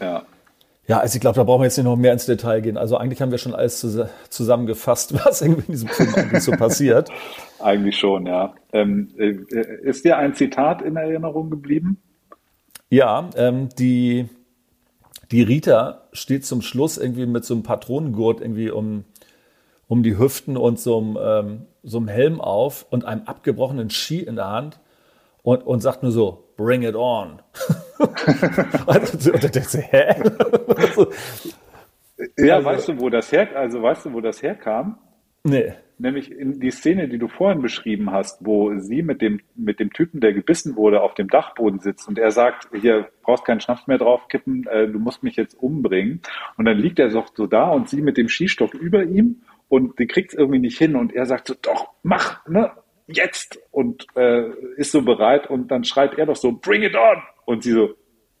ja. 0.00 0.22
Ja, 0.88 0.98
also 0.98 1.14
ich 1.14 1.20
glaube, 1.20 1.36
da 1.36 1.44
brauchen 1.44 1.60
wir 1.60 1.66
jetzt 1.66 1.76
nicht 1.76 1.84
noch 1.84 1.96
mehr 1.96 2.12
ins 2.12 2.26
Detail 2.26 2.60
gehen. 2.60 2.76
Also 2.76 2.96
eigentlich 2.96 3.22
haben 3.22 3.30
wir 3.30 3.38
schon 3.38 3.54
alles 3.54 3.86
zusammengefasst, 4.30 5.14
was 5.24 5.40
irgendwie 5.40 5.66
in 5.66 5.72
diesem 5.72 5.88
Film 5.88 6.14
eigentlich 6.14 6.42
so 6.42 6.52
passiert. 6.52 7.08
Eigentlich 7.60 7.96
schon, 7.96 8.26
ja. 8.26 8.54
Ähm, 8.72 9.10
äh, 9.16 9.36
ist 9.82 10.04
dir 10.04 10.18
ein 10.18 10.34
Zitat 10.34 10.82
in 10.82 10.96
Erinnerung 10.96 11.48
geblieben? 11.48 11.98
Ja, 12.90 13.30
ähm, 13.36 13.68
die, 13.78 14.28
die 15.30 15.42
Rita 15.42 16.08
steht 16.12 16.44
zum 16.44 16.60
Schluss 16.60 16.98
irgendwie 16.98 17.26
mit 17.26 17.44
so 17.44 17.54
einem 17.54 17.62
Patronengurt 17.62 18.40
irgendwie 18.40 18.70
um, 18.70 19.04
um 19.86 20.02
die 20.02 20.18
Hüften 20.18 20.56
und 20.56 20.80
so 20.80 20.98
einem, 20.98 21.18
ähm, 21.22 21.66
so 21.84 21.98
einem 21.98 22.08
Helm 22.08 22.40
auf 22.40 22.84
und 22.90 23.04
einem 23.04 23.22
abgebrochenen 23.26 23.90
Ski 23.90 24.18
in 24.18 24.34
der 24.34 24.48
Hand 24.48 24.80
und, 25.42 25.62
und 25.64 25.80
sagt 25.80 26.02
nur 26.02 26.12
so, 26.12 26.52
bring 26.56 26.82
it 26.82 26.94
on. 26.94 27.42
also, 28.86 29.32
und 29.32 29.54
denkst 29.54 29.78
hä? 29.90 30.14
ja, 32.38 32.56
also, 32.56 32.66
weißt 32.66 32.88
du, 32.88 33.00
wo 33.00 33.10
das 33.10 33.32
her, 33.32 33.48
also 33.56 33.82
weißt 33.82 34.06
du, 34.06 34.12
wo 34.12 34.20
das 34.20 34.42
herkam? 34.42 34.98
Nee. 35.44 35.72
Nämlich 35.98 36.32
in 36.32 36.58
die 36.58 36.70
Szene, 36.70 37.08
die 37.08 37.18
du 37.18 37.28
vorhin 37.28 37.62
beschrieben 37.62 38.10
hast, 38.10 38.44
wo 38.44 38.76
sie 38.78 39.02
mit 39.02 39.20
dem, 39.20 39.40
mit 39.54 39.78
dem 39.78 39.92
Typen, 39.92 40.20
der 40.20 40.32
gebissen 40.32 40.74
wurde, 40.76 41.00
auf 41.00 41.14
dem 41.14 41.28
Dachboden 41.28 41.78
sitzt 41.80 42.08
und 42.08 42.18
er 42.18 42.30
sagt, 42.30 42.68
hier 42.80 43.08
brauchst 43.22 43.44
keinen 43.44 43.60
Schnaps 43.60 43.86
mehr 43.86 43.98
draufkippen, 43.98 44.66
äh, 44.68 44.88
du 44.88 44.98
musst 44.98 45.22
mich 45.22 45.36
jetzt 45.36 45.54
umbringen. 45.54 46.20
Und 46.56 46.64
dann 46.64 46.78
liegt 46.78 46.98
er 46.98 47.10
so, 47.10 47.24
so 47.34 47.46
da 47.46 47.70
und 47.70 47.88
sie 47.88 48.02
mit 48.02 48.16
dem 48.16 48.28
Skistock 48.28 48.74
über 48.74 49.04
ihm 49.04 49.42
und 49.68 49.98
die 49.98 50.06
kriegt 50.06 50.32
es 50.32 50.38
irgendwie 50.38 50.58
nicht 50.58 50.78
hin 50.78 50.96
und 50.96 51.12
er 51.14 51.26
sagt 51.26 51.48
so, 51.48 51.54
doch, 51.60 51.88
mach, 52.02 52.46
ne? 52.46 52.72
Jetzt 53.06 53.58
und 53.70 54.06
äh, 54.16 54.50
ist 54.76 54.92
so 54.92 55.02
bereit 55.02 55.48
und 55.48 55.68
dann 55.68 55.84
schreit 55.84 56.18
er 56.18 56.26
doch 56.26 56.36
so, 56.36 56.52
bring 56.52 56.82
it 56.82 56.94
on! 56.94 57.22
Und 57.44 57.62
sie 57.62 57.72
so, 57.72 57.90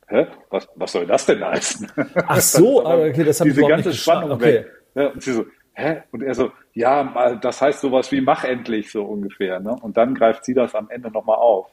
hä, 0.08 0.26
was, 0.50 0.68
was 0.76 0.92
soll 0.92 1.06
das 1.06 1.26
denn 1.26 1.44
heißen? 1.44 1.90
Ach 2.26 2.40
so, 2.40 2.84
ah, 2.86 2.96
okay, 2.96 3.24
das 3.24 3.40
habe 3.40 3.50
ich 3.50 3.56
Diese 3.56 3.66
ganze 3.66 3.92
Spannung 3.92 4.32
okay. 4.32 4.44
weg. 4.44 4.70
Ja, 4.94 5.08
und 5.08 5.22
sie 5.22 5.32
so, 5.32 5.44
hä? 5.74 6.02
Und 6.10 6.22
er 6.22 6.34
so, 6.34 6.50
ja, 6.74 7.36
das 7.40 7.60
heißt 7.60 7.80
sowas 7.80 8.12
wie 8.12 8.20
mach 8.20 8.44
endlich, 8.44 8.90
so 8.90 9.04
ungefähr. 9.04 9.60
Ne? 9.60 9.74
Und 9.80 9.96
dann 9.96 10.14
greift 10.14 10.44
sie 10.44 10.54
das 10.54 10.74
am 10.74 10.88
Ende 10.90 11.10
nochmal 11.10 11.36
auf. 11.36 11.68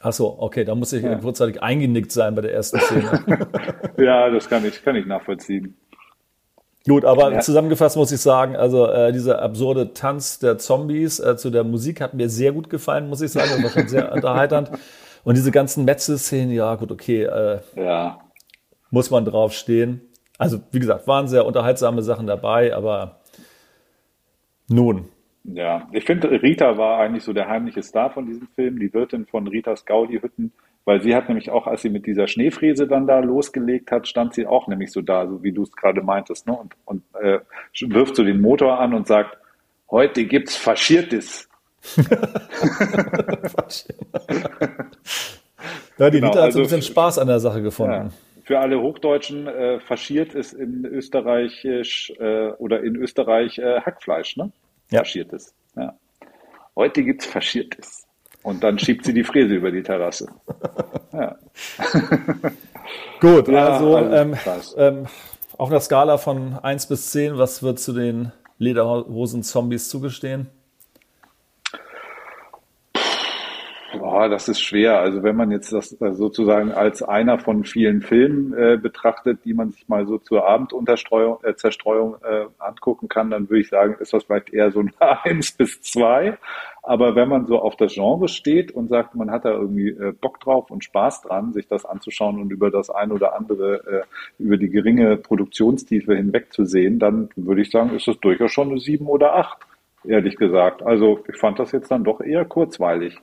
Ach 0.00 0.12
so, 0.12 0.36
okay, 0.40 0.64
da 0.64 0.74
muss 0.74 0.92
ich 0.92 1.04
ja. 1.04 1.16
kurzzeitig 1.16 1.62
eingenickt 1.62 2.10
sein 2.10 2.34
bei 2.34 2.42
der 2.42 2.52
ersten 2.52 2.80
Szene. 2.80 3.24
ja, 3.98 4.30
das 4.30 4.48
kann 4.48 4.64
ich, 4.66 4.82
kann 4.82 4.96
ich 4.96 5.06
nachvollziehen. 5.06 5.76
Gut, 6.86 7.04
aber 7.04 7.32
ja. 7.32 7.40
zusammengefasst 7.40 7.96
muss 7.96 8.10
ich 8.10 8.20
sagen, 8.20 8.56
also 8.56 8.88
äh, 8.88 9.12
dieser 9.12 9.40
absurde 9.40 9.94
Tanz 9.94 10.40
der 10.40 10.58
Zombies 10.58 11.20
äh, 11.20 11.36
zu 11.36 11.50
der 11.50 11.62
Musik 11.62 12.00
hat 12.00 12.14
mir 12.14 12.28
sehr 12.28 12.52
gut 12.52 12.70
gefallen, 12.70 13.08
muss 13.08 13.20
ich 13.20 13.30
sagen. 13.30 13.50
Das 13.50 13.62
war 13.62 13.70
schon 13.70 13.88
sehr 13.88 14.12
unterhalternd. 14.12 14.70
Und 15.24 15.36
diese 15.36 15.52
ganzen 15.52 15.84
Metzel-Szenen, 15.84 16.50
ja 16.50 16.74
gut, 16.74 16.90
okay, 16.90 17.22
äh, 17.22 17.60
ja. 17.76 18.18
muss 18.90 19.10
man 19.10 19.24
drauf 19.24 19.52
stehen. 19.52 20.00
Also 20.38 20.60
wie 20.72 20.80
gesagt, 20.80 21.06
waren 21.06 21.28
sehr 21.28 21.46
unterhaltsame 21.46 22.02
Sachen 22.02 22.26
dabei, 22.26 22.74
aber 22.74 23.20
nun. 24.68 25.08
Ja, 25.44 25.88
ich 25.92 26.04
finde, 26.04 26.30
Rita 26.30 26.76
war 26.78 26.98
eigentlich 26.98 27.22
so 27.22 27.32
der 27.32 27.48
heimliche 27.48 27.82
Star 27.82 28.10
von 28.10 28.26
diesem 28.26 28.48
Film, 28.54 28.80
die 28.80 28.92
Wirtin 28.92 29.26
von 29.26 29.46
Ritas 29.46 29.84
Gaudi-Hütten. 29.84 30.52
Weil 30.84 31.00
sie 31.00 31.14
hat 31.14 31.28
nämlich 31.28 31.50
auch, 31.50 31.66
als 31.68 31.82
sie 31.82 31.90
mit 31.90 32.06
dieser 32.06 32.26
Schneefräse 32.26 32.88
dann 32.88 33.06
da 33.06 33.20
losgelegt 33.20 33.92
hat, 33.92 34.08
stand 34.08 34.34
sie 34.34 34.46
auch 34.46 34.66
nämlich 34.66 34.90
so 34.90 35.00
da, 35.00 35.28
so 35.28 35.42
wie 35.42 35.52
du 35.52 35.62
es 35.62 35.72
gerade 35.72 36.02
meintest, 36.02 36.46
ne? 36.46 36.54
Und, 36.54 36.74
und 36.84 37.04
äh, 37.20 37.38
wirft 37.82 38.16
so 38.16 38.24
den 38.24 38.40
Motor 38.40 38.80
an 38.80 38.92
und 38.92 39.06
sagt, 39.06 39.38
heute 39.90 40.24
gibt's 40.24 40.56
Faschiertes. 40.56 41.48
ja, 45.98 46.10
die 46.10 46.18
genau, 46.18 46.28
Rita 46.28 46.38
hat 46.38 46.44
also 46.44 46.58
so 46.58 46.58
ein 46.58 46.62
bisschen 46.62 46.82
Spaß 46.82 47.18
an 47.18 47.28
der 47.28 47.38
Sache 47.38 47.62
gefunden. 47.62 47.92
Ja, 47.92 48.10
für 48.44 48.58
alle 48.58 48.80
Hochdeutschen, 48.80 49.46
äh, 49.46 49.80
faschiert 49.80 50.34
ist 50.34 50.52
in 50.52 50.84
Österreichisch 50.84 52.12
äh, 52.18 52.50
oder 52.58 52.82
in 52.82 52.96
Österreich 52.96 53.58
äh, 53.58 53.80
Hackfleisch, 53.80 54.36
ne? 54.36 54.50
Ja. 54.90 54.98
Faschiertes. 54.98 55.54
Ja. 55.76 55.96
Heute 56.74 57.04
gibt's 57.04 57.26
Faschiertes. 57.26 58.01
Und 58.42 58.64
dann 58.64 58.78
schiebt 58.78 59.04
sie 59.04 59.14
die 59.14 59.24
Fräse 59.24 59.54
über 59.54 59.70
die 59.70 59.82
Terrasse. 59.82 60.28
Ja. 61.12 61.36
Gut, 63.20 63.46
ja, 63.46 63.68
also 63.68 63.98
ähm, 63.98 64.34
ähm, 64.78 65.06
auf 65.58 65.68
einer 65.68 65.78
Skala 65.78 66.16
von 66.16 66.54
1 66.54 66.86
bis 66.86 67.10
10, 67.10 67.36
was 67.36 67.62
wird 67.62 67.78
zu 67.78 67.92
den 67.92 68.32
Lederhosen-Zombies 68.56 69.90
zugestehen? 69.90 70.48
Boah, 74.12 74.28
das 74.28 74.46
ist 74.46 74.60
schwer. 74.60 74.98
Also 75.00 75.22
wenn 75.22 75.36
man 75.36 75.50
jetzt 75.50 75.72
das 75.72 75.98
äh, 76.02 76.12
sozusagen 76.12 76.70
als 76.70 77.02
einer 77.02 77.38
von 77.38 77.64
vielen 77.64 78.02
Filmen 78.02 78.52
äh, 78.52 78.76
betrachtet, 78.76 79.38
die 79.46 79.54
man 79.54 79.70
sich 79.70 79.88
mal 79.88 80.06
so 80.06 80.18
zur 80.18 80.46
Abendunterstreuung, 80.46 81.38
äh, 81.44 81.54
Zerstreuung 81.54 82.16
äh, 82.22 82.44
angucken 82.58 83.08
kann, 83.08 83.30
dann 83.30 83.48
würde 83.48 83.62
ich 83.62 83.70
sagen, 83.70 83.96
ist 84.00 84.12
das 84.12 84.24
vielleicht 84.24 84.52
eher 84.52 84.70
so 84.70 84.80
ein 84.80 84.92
1 85.00 85.52
bis 85.52 85.80
2. 85.80 86.36
Aber 86.82 87.16
wenn 87.16 87.30
man 87.30 87.46
so 87.46 87.58
auf 87.58 87.74
das 87.76 87.94
Genre 87.94 88.28
steht 88.28 88.70
und 88.70 88.88
sagt, 88.88 89.14
man 89.14 89.30
hat 89.30 89.46
da 89.46 89.52
irgendwie 89.52 89.88
äh, 89.88 90.12
Bock 90.12 90.40
drauf 90.40 90.70
und 90.70 90.84
Spaß 90.84 91.22
dran, 91.22 91.54
sich 91.54 91.66
das 91.66 91.86
anzuschauen 91.86 92.38
und 92.38 92.52
über 92.52 92.70
das 92.70 92.90
ein 92.90 93.12
oder 93.12 93.34
andere, 93.34 93.76
äh, 93.86 94.42
über 94.42 94.58
die 94.58 94.68
geringe 94.68 95.16
Produktionstiefe 95.16 96.14
hinwegzusehen, 96.14 96.98
dann 96.98 97.30
würde 97.34 97.62
ich 97.62 97.70
sagen, 97.70 97.96
ist 97.96 98.08
das 98.08 98.20
durchaus 98.20 98.52
schon 98.52 98.72
eine 98.72 98.78
7 98.78 99.06
oder 99.06 99.36
8, 99.36 99.56
ehrlich 100.04 100.36
gesagt. 100.36 100.82
Also 100.82 101.20
ich 101.32 101.38
fand 101.38 101.58
das 101.58 101.72
jetzt 101.72 101.90
dann 101.90 102.04
doch 102.04 102.20
eher 102.20 102.44
kurzweilig. 102.44 103.18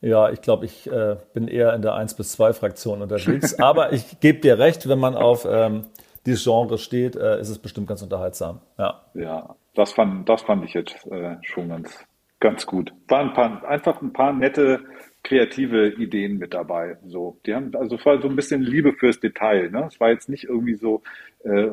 Ja, 0.00 0.30
ich 0.30 0.42
glaube, 0.42 0.66
ich 0.66 0.90
äh, 0.90 1.16
bin 1.32 1.48
eher 1.48 1.74
in 1.74 1.82
der 1.82 1.94
1 1.94 2.14
bis 2.14 2.32
2 2.32 2.52
Fraktion 2.52 3.02
unterwegs. 3.02 3.58
Aber 3.58 3.92
ich 3.92 4.20
gebe 4.20 4.40
dir 4.40 4.58
recht, 4.58 4.88
wenn 4.88 4.98
man 4.98 5.14
auf 5.14 5.46
ähm, 5.50 5.86
dieses 6.26 6.44
Genre 6.44 6.78
steht, 6.78 7.16
äh, 7.16 7.40
ist 7.40 7.48
es 7.48 7.58
bestimmt 7.58 7.86
ganz 7.86 8.02
unterhaltsam. 8.02 8.60
Ja, 8.78 9.02
ja 9.14 9.56
das, 9.74 9.92
fand, 9.92 10.28
das 10.28 10.42
fand 10.42 10.64
ich 10.64 10.74
jetzt 10.74 11.06
äh, 11.06 11.36
schon 11.42 11.68
ganz, 11.68 12.04
ganz 12.40 12.66
gut. 12.66 12.92
Waren 13.08 13.28
ein 13.28 13.34
paar, 13.34 13.68
einfach 13.68 14.02
ein 14.02 14.12
paar 14.12 14.32
nette, 14.32 14.80
kreative 15.22 15.88
Ideen 15.88 16.38
mit 16.38 16.54
dabei. 16.54 16.98
So, 17.06 17.38
die 17.46 17.54
haben 17.54 17.74
also 17.74 17.96
war 18.04 18.20
so 18.20 18.28
ein 18.28 18.36
bisschen 18.36 18.62
Liebe 18.62 18.92
fürs 18.92 19.18
Detail. 19.18 19.70
Ne? 19.70 19.88
Es 19.90 19.98
war 19.98 20.10
jetzt 20.10 20.28
nicht 20.28 20.44
irgendwie 20.44 20.76
so 20.76 21.02
äh, 21.44 21.68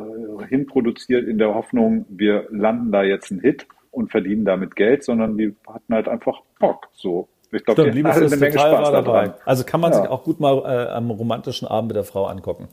hinproduziert 0.48 1.28
in 1.28 1.38
der 1.38 1.54
Hoffnung, 1.54 2.06
wir 2.10 2.48
landen 2.50 2.92
da 2.92 3.04
jetzt 3.04 3.32
einen 3.32 3.42
Hit 3.42 3.68
und 3.92 4.12
verdienen 4.12 4.46
damit 4.46 4.76
Geld, 4.76 5.04
sondern 5.04 5.38
die 5.38 5.56
hatten 5.68 5.94
halt 5.94 6.08
einfach 6.08 6.42
Bock. 6.60 6.90
So, 6.94 7.30
Ich 7.54 7.66
glaube, 7.66 7.84
die 7.84 7.90
Liebes 7.92 8.18
eine 8.18 8.36
Menge 8.36 8.54
Spaß 8.54 8.92
dabei. 8.92 9.34
Also 9.46 9.64
kann 9.64 9.80
man 9.80 9.92
ja. 9.92 10.02
sich 10.02 10.10
auch 10.10 10.24
gut 10.24 10.40
mal 10.40 10.58
äh, 10.66 10.92
am 10.92 11.12
romantischen 11.12 11.68
Abend 11.68 11.90
mit 11.90 11.96
der 11.96 12.04
Frau 12.04 12.26
angucken. 12.26 12.68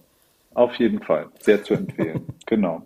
Auf 0.55 0.74
jeden 0.76 1.01
Fall, 1.01 1.28
sehr 1.39 1.62
zu 1.62 1.74
empfehlen. 1.74 2.26
genau. 2.47 2.83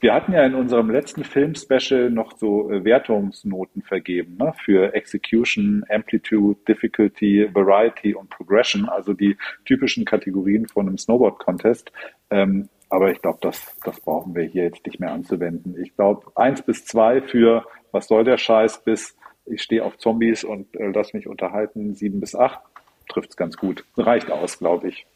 Wir 0.00 0.12
hatten 0.12 0.32
ja 0.32 0.44
in 0.44 0.54
unserem 0.54 0.90
letzten 0.90 1.24
Film-Special 1.24 2.10
noch 2.10 2.36
so 2.36 2.70
äh, 2.70 2.84
Wertungsnoten 2.84 3.82
vergeben 3.82 4.36
ne? 4.38 4.52
für 4.64 4.94
Execution, 4.94 5.84
Amplitude, 5.88 6.58
Difficulty, 6.68 7.48
Variety 7.52 8.14
und 8.14 8.30
Progression, 8.30 8.88
also 8.88 9.12
die 9.12 9.36
typischen 9.64 10.04
Kategorien 10.04 10.66
von 10.66 10.88
einem 10.88 10.98
Snowboard-Contest. 10.98 11.90
Ähm, 12.30 12.68
aber 12.90 13.10
ich 13.10 13.20
glaube, 13.22 13.38
das, 13.40 13.74
das 13.82 14.00
brauchen 14.00 14.34
wir 14.34 14.44
hier 14.44 14.64
jetzt 14.64 14.84
nicht 14.86 15.00
mehr 15.00 15.10
anzuwenden. 15.10 15.74
Ich 15.82 15.94
glaube, 15.96 16.26
eins 16.34 16.62
bis 16.62 16.84
zwei 16.84 17.22
für 17.22 17.64
was 17.92 18.08
soll 18.08 18.24
der 18.24 18.38
Scheiß 18.38 18.84
bis 18.84 19.16
ich 19.46 19.62
stehe 19.62 19.84
auf 19.84 19.98
Zombies 19.98 20.44
und 20.44 20.74
äh, 20.76 20.90
lass 20.94 21.12
mich 21.12 21.26
unterhalten, 21.26 21.94
sieben 21.94 22.20
bis 22.20 22.34
acht 22.34 22.60
trifft 23.08 23.30
es 23.30 23.36
ganz 23.36 23.56
gut. 23.56 23.84
Reicht 23.96 24.30
aus, 24.30 24.58
glaube 24.58 24.88
ich. 24.88 25.06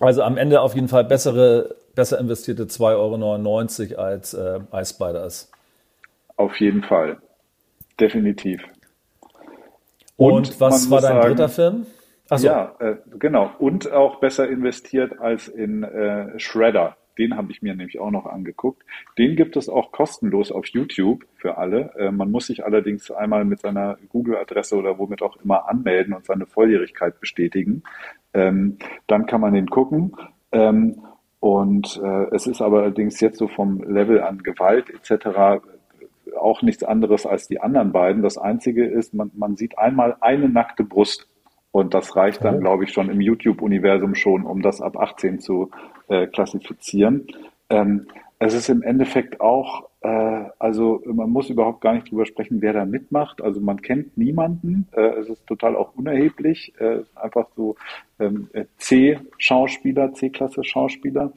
Also 0.00 0.22
am 0.22 0.36
Ende 0.36 0.60
auf 0.60 0.74
jeden 0.74 0.88
Fall 0.88 1.04
bessere 1.04 1.76
besser 1.94 2.18
investierte 2.18 2.64
2,99 2.64 3.92
Euro 3.92 4.02
als 4.02 4.34
äh, 4.34 4.60
Ice 4.72 4.94
Spiders. 4.94 5.50
Auf 6.36 6.60
jeden 6.60 6.82
Fall. 6.82 7.16
Definitiv. 7.98 8.62
Und, 10.16 10.32
Und 10.32 10.60
was 10.60 10.90
war 10.90 11.00
dein 11.00 11.14
sagen, 11.14 11.28
dritter 11.28 11.48
Film? 11.48 11.86
Achso. 12.28 12.46
Ja, 12.46 12.74
äh, 12.78 12.96
genau. 13.18 13.50
Und 13.58 13.90
auch 13.90 14.20
besser 14.20 14.48
investiert 14.48 15.18
als 15.20 15.48
in 15.48 15.82
äh, 15.82 16.38
Shredder. 16.38 16.96
Den 17.18 17.36
habe 17.36 17.50
ich 17.50 17.62
mir 17.62 17.74
nämlich 17.74 17.98
auch 17.98 18.10
noch 18.10 18.26
angeguckt. 18.26 18.82
Den 19.18 19.36
gibt 19.36 19.56
es 19.56 19.68
auch 19.68 19.92
kostenlos 19.92 20.52
auf 20.52 20.66
YouTube 20.66 21.26
für 21.36 21.56
alle. 21.58 21.94
Äh, 21.98 22.10
man 22.10 22.30
muss 22.30 22.46
sich 22.46 22.64
allerdings 22.64 23.10
einmal 23.10 23.44
mit 23.44 23.60
seiner 23.60 23.98
Google-Adresse 24.08 24.76
oder 24.76 24.98
womit 24.98 25.22
auch 25.22 25.36
immer 25.36 25.68
anmelden 25.68 26.14
und 26.14 26.26
seine 26.26 26.46
Volljährigkeit 26.46 27.20
bestätigen. 27.20 27.82
Ähm, 28.34 28.78
dann 29.06 29.26
kann 29.26 29.40
man 29.40 29.54
den 29.54 29.68
gucken. 29.68 30.16
Ähm, 30.52 31.00
und 31.40 32.00
äh, 32.02 32.34
es 32.34 32.46
ist 32.46 32.60
aber 32.60 32.80
allerdings 32.82 33.20
jetzt 33.20 33.38
so 33.38 33.48
vom 33.48 33.82
Level 33.82 34.20
an 34.20 34.42
Gewalt 34.42 34.90
etc. 34.90 35.62
auch 36.38 36.62
nichts 36.62 36.82
anderes 36.82 37.26
als 37.26 37.46
die 37.46 37.60
anderen 37.60 37.92
beiden. 37.92 38.22
Das 38.22 38.38
Einzige 38.38 38.86
ist, 38.86 39.14
man, 39.14 39.30
man 39.34 39.56
sieht 39.56 39.78
einmal 39.78 40.16
eine 40.20 40.48
nackte 40.48 40.84
Brust. 40.84 41.28
Und 41.70 41.92
das 41.92 42.16
reicht 42.16 42.42
dann, 42.42 42.60
glaube 42.60 42.84
ich, 42.84 42.92
schon 42.92 43.10
im 43.10 43.20
YouTube-Universum 43.20 44.14
schon, 44.14 44.44
um 44.44 44.62
das 44.62 44.80
ab 44.80 44.96
18 44.96 45.40
zu 45.40 45.70
äh, 46.08 46.26
klassifizieren. 46.26 47.26
Ähm, 47.70 48.06
es 48.38 48.54
ist 48.54 48.68
im 48.68 48.82
Endeffekt 48.82 49.40
auch, 49.40 49.88
äh, 50.02 50.44
also 50.58 51.02
man 51.06 51.30
muss 51.30 51.48
überhaupt 51.48 51.80
gar 51.80 51.94
nicht 51.94 52.10
drüber 52.10 52.26
sprechen, 52.26 52.60
wer 52.60 52.74
da 52.74 52.84
mitmacht. 52.84 53.40
Also 53.40 53.60
man 53.60 53.80
kennt 53.80 54.16
niemanden. 54.18 54.88
Äh, 54.92 55.20
es 55.20 55.28
ist 55.28 55.46
total 55.46 55.74
auch 55.74 55.94
unerheblich. 55.94 56.74
Äh, 56.78 57.02
einfach 57.14 57.48
so 57.56 57.76
ähm, 58.18 58.48
C-Schauspieler, 58.76 60.12
C-Klasse-Schauspieler. 60.12 61.32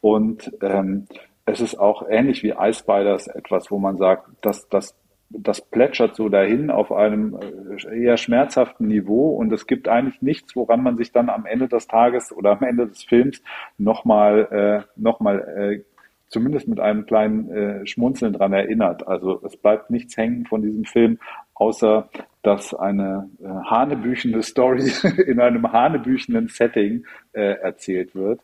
Und 0.00 0.52
ähm, 0.60 1.06
es 1.46 1.60
ist 1.60 1.76
auch 1.76 2.06
ähnlich 2.08 2.42
wie 2.42 2.54
Ice 2.58 2.80
Spiders 2.80 3.28
etwas, 3.28 3.70
wo 3.70 3.78
man 3.78 3.96
sagt, 3.96 4.28
dass 4.42 4.68
das 4.68 4.94
das 5.38 5.60
plätschert 5.60 6.16
so 6.16 6.28
dahin 6.28 6.70
auf 6.70 6.92
einem 6.92 7.38
äh, 7.86 8.02
eher 8.02 8.16
schmerzhaften 8.16 8.88
Niveau 8.88 9.30
und 9.30 9.52
es 9.52 9.66
gibt 9.66 9.88
eigentlich 9.88 10.22
nichts, 10.22 10.54
woran 10.56 10.82
man 10.82 10.96
sich 10.96 11.12
dann 11.12 11.28
am 11.30 11.46
Ende 11.46 11.68
des 11.68 11.86
Tages 11.86 12.32
oder 12.32 12.52
am 12.52 12.62
Ende 12.62 12.86
des 12.86 13.04
Films 13.04 13.42
nochmal 13.78 14.84
äh, 14.86 15.00
noch 15.00 15.20
mal, 15.20 15.38
äh, 15.40 15.84
zumindest 16.28 16.68
mit 16.68 16.80
einem 16.80 17.06
kleinen 17.06 17.50
äh, 17.50 17.86
Schmunzeln 17.86 18.32
dran 18.32 18.52
erinnert. 18.52 19.06
Also 19.06 19.40
es 19.44 19.56
bleibt 19.56 19.90
nichts 19.90 20.16
hängen 20.16 20.46
von 20.46 20.62
diesem 20.62 20.84
Film, 20.84 21.18
außer 21.54 22.08
dass 22.42 22.74
eine 22.74 23.28
äh, 23.40 23.46
hanebüchende 23.46 24.42
Story 24.42 24.90
in 25.26 25.40
einem 25.40 25.70
hanebüchenden 25.70 26.48
Setting 26.48 27.04
äh, 27.32 27.58
erzählt 27.60 28.14
wird. 28.14 28.40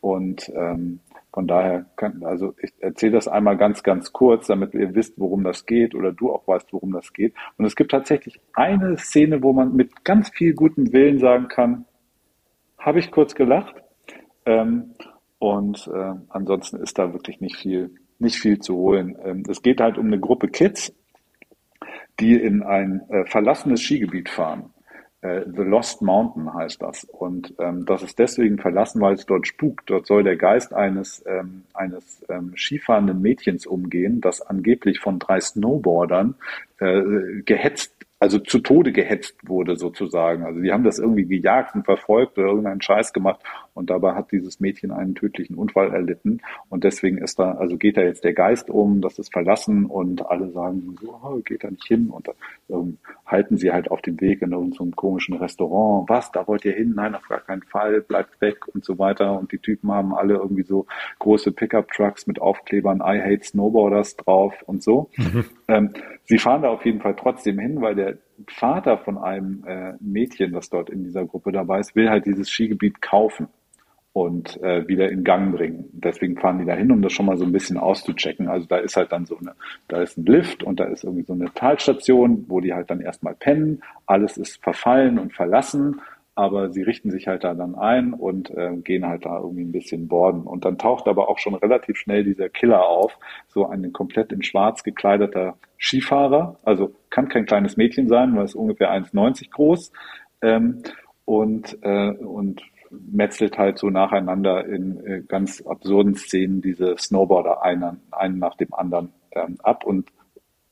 Und 0.00 0.50
ähm, 0.54 1.00
von 1.36 1.46
daher 1.46 1.84
kann, 1.96 2.24
also 2.24 2.54
ich 2.62 2.72
erzähle 2.78 3.12
das 3.12 3.28
einmal 3.28 3.58
ganz, 3.58 3.82
ganz 3.82 4.10
kurz, 4.10 4.46
damit 4.46 4.72
ihr 4.72 4.94
wisst, 4.94 5.18
worum 5.18 5.44
das 5.44 5.66
geht 5.66 5.94
oder 5.94 6.10
du 6.10 6.32
auch 6.32 6.48
weißt, 6.48 6.72
worum 6.72 6.92
das 6.92 7.12
geht. 7.12 7.34
Und 7.58 7.66
es 7.66 7.76
gibt 7.76 7.90
tatsächlich 7.90 8.40
eine 8.54 8.96
Szene, 8.96 9.42
wo 9.42 9.52
man 9.52 9.76
mit 9.76 10.02
ganz 10.02 10.30
viel 10.30 10.54
gutem 10.54 10.94
Willen 10.94 11.18
sagen 11.18 11.48
kann, 11.48 11.84
habe 12.78 13.00
ich 13.00 13.10
kurz 13.10 13.34
gelacht. 13.34 13.74
Ähm, 14.46 14.94
und 15.38 15.86
äh, 15.94 16.14
ansonsten 16.30 16.78
ist 16.78 16.98
da 16.98 17.12
wirklich 17.12 17.42
nicht 17.42 17.56
viel, 17.56 17.90
nicht 18.18 18.38
viel 18.38 18.58
zu 18.58 18.74
holen. 18.74 19.14
Ähm, 19.22 19.42
es 19.46 19.60
geht 19.60 19.82
halt 19.82 19.98
um 19.98 20.06
eine 20.06 20.18
Gruppe 20.18 20.48
Kids, 20.48 20.94
die 22.18 22.34
in 22.34 22.62
ein 22.62 23.02
äh, 23.10 23.26
verlassenes 23.26 23.82
Skigebiet 23.82 24.30
fahren. 24.30 24.72
Äh, 25.26 25.44
The 25.46 25.62
Lost 25.62 26.02
Mountain 26.02 26.52
heißt 26.54 26.80
das. 26.80 27.04
Und 27.04 27.54
ähm, 27.58 27.84
das 27.86 28.02
ist 28.02 28.18
deswegen 28.18 28.58
verlassen, 28.58 29.00
weil 29.00 29.14
es 29.14 29.26
dort 29.26 29.46
spukt. 29.46 29.90
Dort 29.90 30.06
soll 30.06 30.22
der 30.22 30.36
Geist 30.36 30.72
eines, 30.72 31.24
ähm, 31.26 31.62
eines 31.74 32.24
ähm, 32.28 32.54
skifahrenden 32.56 33.20
Mädchens 33.20 33.66
umgehen, 33.66 34.20
das 34.20 34.40
angeblich 34.40 35.00
von 35.00 35.18
drei 35.18 35.40
Snowboardern 35.40 36.34
äh, 36.78 37.42
gehetzt 37.44 37.92
also 38.18 38.38
zu 38.38 38.60
Tode 38.60 38.92
gehetzt 38.92 39.36
wurde 39.46 39.76
sozusagen. 39.76 40.44
Also 40.44 40.60
die 40.60 40.72
haben 40.72 40.84
das 40.84 40.98
irgendwie 40.98 41.26
gejagt 41.26 41.74
und 41.74 41.84
verfolgt 41.84 42.38
oder 42.38 42.48
irgendeinen 42.48 42.80
Scheiß 42.80 43.12
gemacht 43.12 43.40
und 43.76 43.90
dabei 43.90 44.14
hat 44.14 44.32
dieses 44.32 44.58
Mädchen 44.58 44.90
einen 44.90 45.14
tödlichen 45.14 45.56
Unfall 45.56 45.92
erlitten 45.92 46.40
und 46.70 46.84
deswegen 46.84 47.18
ist 47.18 47.38
da, 47.38 47.52
also 47.52 47.76
geht 47.76 47.96
da 47.96 48.02
jetzt 48.02 48.24
der 48.24 48.32
Geist 48.32 48.70
um, 48.70 49.00
das 49.00 49.18
ist 49.18 49.32
verlassen 49.32 49.84
und 49.84 50.26
alle 50.28 50.50
sagen 50.50 50.96
so, 51.00 51.20
oh, 51.22 51.40
geht 51.44 51.62
da 51.62 51.70
nicht 51.70 51.86
hin 51.86 52.08
und 52.08 52.28
ähm, 52.70 52.98
halten 53.26 53.56
sie 53.58 53.72
halt 53.72 53.90
auf 53.90 54.00
dem 54.00 54.20
Weg 54.20 54.42
in 54.42 54.52
irgendeinem 54.52 54.90
so 54.90 54.96
komischen 54.96 55.36
Restaurant. 55.36 56.08
Was, 56.08 56.32
da 56.32 56.46
wollt 56.48 56.64
ihr 56.64 56.72
hin? 56.72 56.94
Nein, 56.96 57.14
auf 57.14 57.28
gar 57.28 57.40
keinen 57.40 57.62
Fall, 57.62 58.00
bleibt 58.00 58.40
weg 58.40 58.66
und 58.74 58.84
so 58.84 58.98
weiter 58.98 59.38
und 59.38 59.52
die 59.52 59.58
Typen 59.58 59.92
haben 59.92 60.14
alle 60.14 60.34
irgendwie 60.34 60.64
so 60.64 60.86
große 61.18 61.52
Pickup-Trucks 61.52 62.26
mit 62.26 62.40
Aufklebern 62.40 63.00
I 63.00 63.20
hate 63.20 63.44
Snowboarders 63.44 64.16
drauf 64.16 64.54
und 64.64 64.82
so. 64.82 65.10
Mhm. 65.16 65.44
Ähm, 65.68 65.90
sie 66.24 66.38
fahren 66.38 66.62
da 66.62 66.70
auf 66.70 66.84
jeden 66.84 67.00
Fall 67.00 67.16
trotzdem 67.16 67.58
hin, 67.58 67.80
weil 67.80 67.94
der 67.94 68.18
Vater 68.48 68.98
von 68.98 69.18
einem 69.18 69.64
äh, 69.66 69.94
Mädchen, 70.00 70.52
das 70.52 70.70
dort 70.70 70.90
in 70.90 71.04
dieser 71.04 71.24
Gruppe 71.24 71.52
dabei 71.52 71.80
ist, 71.80 71.96
will 71.96 72.08
halt 72.08 72.26
dieses 72.26 72.50
Skigebiet 72.50 73.02
kaufen 73.02 73.48
und 74.16 74.62
äh, 74.62 74.88
wieder 74.88 75.10
in 75.10 75.24
Gang 75.24 75.54
bringen. 75.54 75.90
Deswegen 75.92 76.38
fahren 76.38 76.58
die 76.58 76.64
da 76.64 76.72
hin, 76.72 76.90
um 76.90 77.02
das 77.02 77.12
schon 77.12 77.26
mal 77.26 77.36
so 77.36 77.44
ein 77.44 77.52
bisschen 77.52 77.76
auszuchecken. 77.76 78.48
Also 78.48 78.66
da 78.66 78.78
ist 78.78 78.96
halt 78.96 79.12
dann 79.12 79.26
so 79.26 79.36
eine, 79.36 79.52
da 79.88 80.00
ist 80.00 80.16
ein 80.16 80.24
Lift 80.24 80.62
und 80.62 80.80
da 80.80 80.84
ist 80.84 81.04
irgendwie 81.04 81.26
so 81.26 81.34
eine 81.34 81.52
Talstation, 81.52 82.46
wo 82.48 82.60
die 82.60 82.72
halt 82.72 82.88
dann 82.88 83.02
erstmal 83.02 83.34
pennen. 83.34 83.82
Alles 84.06 84.38
ist 84.38 84.62
verfallen 84.62 85.18
und 85.18 85.34
verlassen 85.34 86.00
aber 86.38 86.70
sie 86.70 86.82
richten 86.82 87.10
sich 87.10 87.28
halt 87.28 87.44
da 87.44 87.54
dann 87.54 87.74
ein 87.76 88.12
und 88.12 88.50
äh, 88.50 88.76
gehen 88.76 89.06
halt 89.06 89.24
da 89.24 89.38
irgendwie 89.38 89.64
ein 89.64 89.72
bisschen 89.72 90.06
borden. 90.06 90.42
Und 90.42 90.66
dann 90.66 90.76
taucht 90.76 91.08
aber 91.08 91.30
auch 91.30 91.38
schon 91.38 91.54
relativ 91.54 91.96
schnell 91.96 92.24
dieser 92.24 92.50
Killer 92.50 92.86
auf, 92.86 93.18
so 93.48 93.66
ein 93.66 93.90
komplett 93.94 94.32
in 94.32 94.42
schwarz 94.42 94.82
gekleideter 94.82 95.56
Skifahrer, 95.78 96.58
also 96.62 96.94
kann 97.08 97.30
kein 97.30 97.46
kleines 97.46 97.78
Mädchen 97.78 98.06
sein, 98.06 98.36
weil 98.36 98.44
es 98.44 98.54
ungefähr 98.54 98.92
1,90 98.92 99.50
groß 99.50 99.92
ähm, 100.42 100.82
und, 101.24 101.78
äh, 101.80 102.10
und 102.10 102.62
metzelt 102.90 103.58
halt 103.58 103.78
so 103.78 103.90
nacheinander 103.90 104.66
in 104.66 105.04
äh, 105.06 105.22
ganz 105.26 105.62
absurden 105.62 106.14
Szenen 106.14 106.60
diese 106.60 106.96
Snowboarder 106.98 107.62
einen, 107.62 108.02
einen 108.10 108.38
nach 108.38 108.56
dem 108.56 108.72
anderen 108.74 109.12
ähm, 109.32 109.58
ab 109.62 109.84
und 109.84 110.10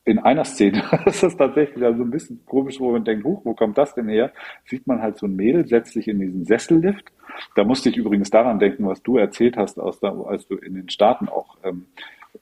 in 0.05 0.19
einer 0.19 0.45
Szene, 0.45 0.83
das 1.05 1.23
ist 1.23 1.37
tatsächlich 1.37 1.79
so 1.79 2.03
ein 2.03 2.11
bisschen 2.11 2.45
komisch, 2.45 2.79
wo 2.79 2.91
man 2.91 3.03
denkt, 3.03 3.25
huch, 3.25 3.43
wo 3.43 3.53
kommt 3.53 3.77
das 3.77 3.95
denn 3.95 4.07
her? 4.07 4.31
Sieht 4.65 4.85
man 4.87 5.01
halt 5.01 5.17
so 5.17 5.25
ein 5.25 5.35
Mädel, 5.35 5.67
setzt 5.67 5.93
sich 5.93 6.07
in 6.07 6.19
diesen 6.19 6.45
Sessellift. 6.45 7.11
Da 7.55 7.63
musste 7.63 7.89
ich 7.89 7.97
übrigens 7.97 8.29
daran 8.29 8.59
denken, 8.59 8.85
was 8.85 9.01
du 9.01 9.17
erzählt 9.17 9.57
hast, 9.57 9.79
aus 9.79 9.99
der, 9.99 10.13
als 10.27 10.47
du 10.47 10.55
in 10.55 10.75
den 10.75 10.89
Staaten 10.89 11.27
auch 11.27 11.57
ähm, 11.63 11.87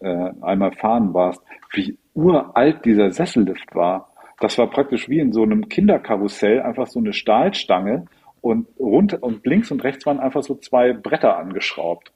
äh, 0.01 0.32
einmal 0.41 0.74
fahren 0.74 1.13
warst, 1.13 1.41
wie 1.71 1.97
uralt 2.13 2.84
dieser 2.86 3.11
Sessellift 3.11 3.74
war. 3.74 4.13
Das 4.39 4.57
war 4.57 4.69
praktisch 4.69 5.07
wie 5.07 5.19
in 5.19 5.32
so 5.32 5.43
einem 5.43 5.69
Kinderkarussell, 5.69 6.61
einfach 6.61 6.88
so 6.88 6.99
eine 6.99 7.13
Stahlstange 7.13 8.05
und 8.44 8.68
rund 8.78 9.24
und 9.24 9.46
links 9.46 9.72
und 9.72 9.86
rechts 9.86 10.06
waren 10.06 10.20
einfach 10.20 10.44
so 10.44 10.56
zwei 10.56 10.91
Bretter 10.91 11.38
angeschraubt. 11.38 12.12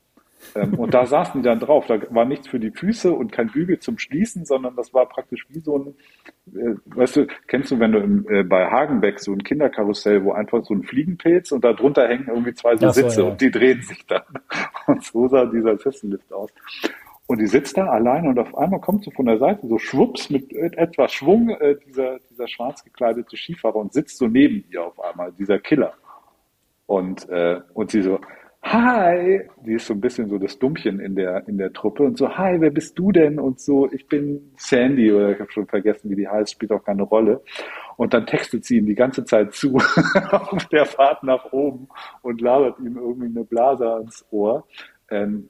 Ähm, 0.56 0.74
und 0.74 0.94
da 0.94 1.06
saßen 1.06 1.42
die 1.42 1.48
dann 1.48 1.62
drauf. 1.62 1.86
Da 1.88 2.00
war 2.10 2.26
nichts 2.26 2.50
für 2.50 2.60
die 2.60 2.72
Füße 2.72 3.14
und 3.14 3.32
kein 3.32 3.48
Bügel 3.48 3.80
zum 3.80 3.98
Schließen, 3.98 4.44
sondern 4.46 4.76
das 4.76 4.94
war 4.94 5.08
praktisch 5.08 5.46
wie 5.50 5.62
so 5.62 5.78
ein, 5.78 5.96
äh, 6.54 6.76
weißt 6.86 7.16
du, 7.16 7.28
kennst 7.48 7.72
du, 7.72 7.80
wenn 7.80 7.94
du 7.94 8.00
im, 8.00 8.28
äh, 8.30 8.44
bei 8.44 8.70
Hagenbeck 8.70 9.22
so 9.22 9.32
ein 9.32 9.42
Kinderkarussell, 9.42 10.26
wo 10.26 10.34
einfach 10.34 10.66
so 10.66 10.74
ein 10.74 10.84
Fliegenpilz 10.84 11.54
und 11.54 11.64
da 11.64 11.72
drunter 11.72 12.06
hängen 12.10 12.28
irgendwie 12.28 12.54
zwei 12.54 12.76
so, 12.76 12.88
so 12.88 12.94
Sitze 12.94 13.22
ja. 13.22 13.30
und 13.30 13.40
die 13.40 13.50
drehen 13.50 13.82
sich 13.82 14.06
dann. 14.06 14.24
Und 14.88 15.04
so 15.04 15.28
sah 15.28 15.46
dieser 15.46 15.78
Sessellift 15.78 16.32
aus. 16.32 16.50
Und 17.26 17.40
die 17.40 17.48
sitzt 17.48 17.78
da 17.78 17.88
alleine 17.88 18.30
und 18.30 18.40
auf 18.40 18.58
einmal 18.58 18.80
kommt 18.80 19.04
so 19.04 19.12
von 19.12 19.26
der 19.26 19.38
Seite 19.38 19.68
so 19.68 19.78
schwupps 19.78 20.30
mit 20.30 20.54
etwas 20.54 21.12
Schwung 21.12 21.50
äh, 21.50 21.76
dieser, 21.86 22.20
dieser 22.20 22.48
schwarz 22.48 22.86
gekleidete 22.86 23.36
Skifahrer 23.36 23.76
und 23.76 23.92
sitzt 23.92 24.18
so 24.18 24.28
neben 24.28 24.64
ihr 24.72 24.86
auf 24.86 24.98
einmal, 25.02 25.34
dieser 25.34 25.60
Killer. 25.60 25.94
Und, 26.88 27.30
äh, 27.30 27.62
und 27.74 27.92
sie 27.92 28.02
so, 28.02 28.20
hi, 28.64 29.42
die 29.66 29.74
ist 29.74 29.88
so 29.88 29.94
ein 29.94 30.02
bisschen 30.02 30.30
so 30.30 30.38
das 30.38 30.58
Dummchen 30.60 31.00
in 31.00 31.16
der, 31.16 31.48
in 31.48 31.58
der 31.58 31.72
Truppe 31.72 32.04
und 32.04 32.18
so, 32.18 32.38
hi, 32.38 32.60
wer 32.60 32.72
bist 32.72 32.98
du 32.98 33.12
denn? 33.12 33.40
Und 33.40 33.60
so, 33.60 33.92
ich 33.92 34.08
bin 34.08 34.52
Sandy 34.58 35.12
oder 35.12 35.32
ich 35.32 35.40
habe 35.40 35.52
schon 35.52 35.68
vergessen, 35.68 36.10
wie 36.10 36.16
die 36.16 36.28
heißt, 36.28 36.54
spielt 36.54 36.72
auch 36.72 36.84
keine 36.84 37.04
Rolle. 37.04 37.42
Und 37.96 38.14
dann 38.14 38.26
textet 38.26 38.66
sie 38.66 38.78
ihm 38.78 38.86
die 38.86 38.96
ganze 38.96 39.26
Zeit 39.26 39.54
zu 39.54 39.78
auf 40.32 40.66
der 40.68 40.86
Fahrt 40.86 41.24
nach 41.24 41.52
oben 41.52 41.88
und 42.22 42.42
labert 42.42 42.80
ihm 42.80 42.98
irgendwie 42.98 43.28
eine 43.28 43.44
Blase 43.44 43.90
ans 43.90 44.26
Ohr. 44.32 44.66
Ähm, 45.10 45.50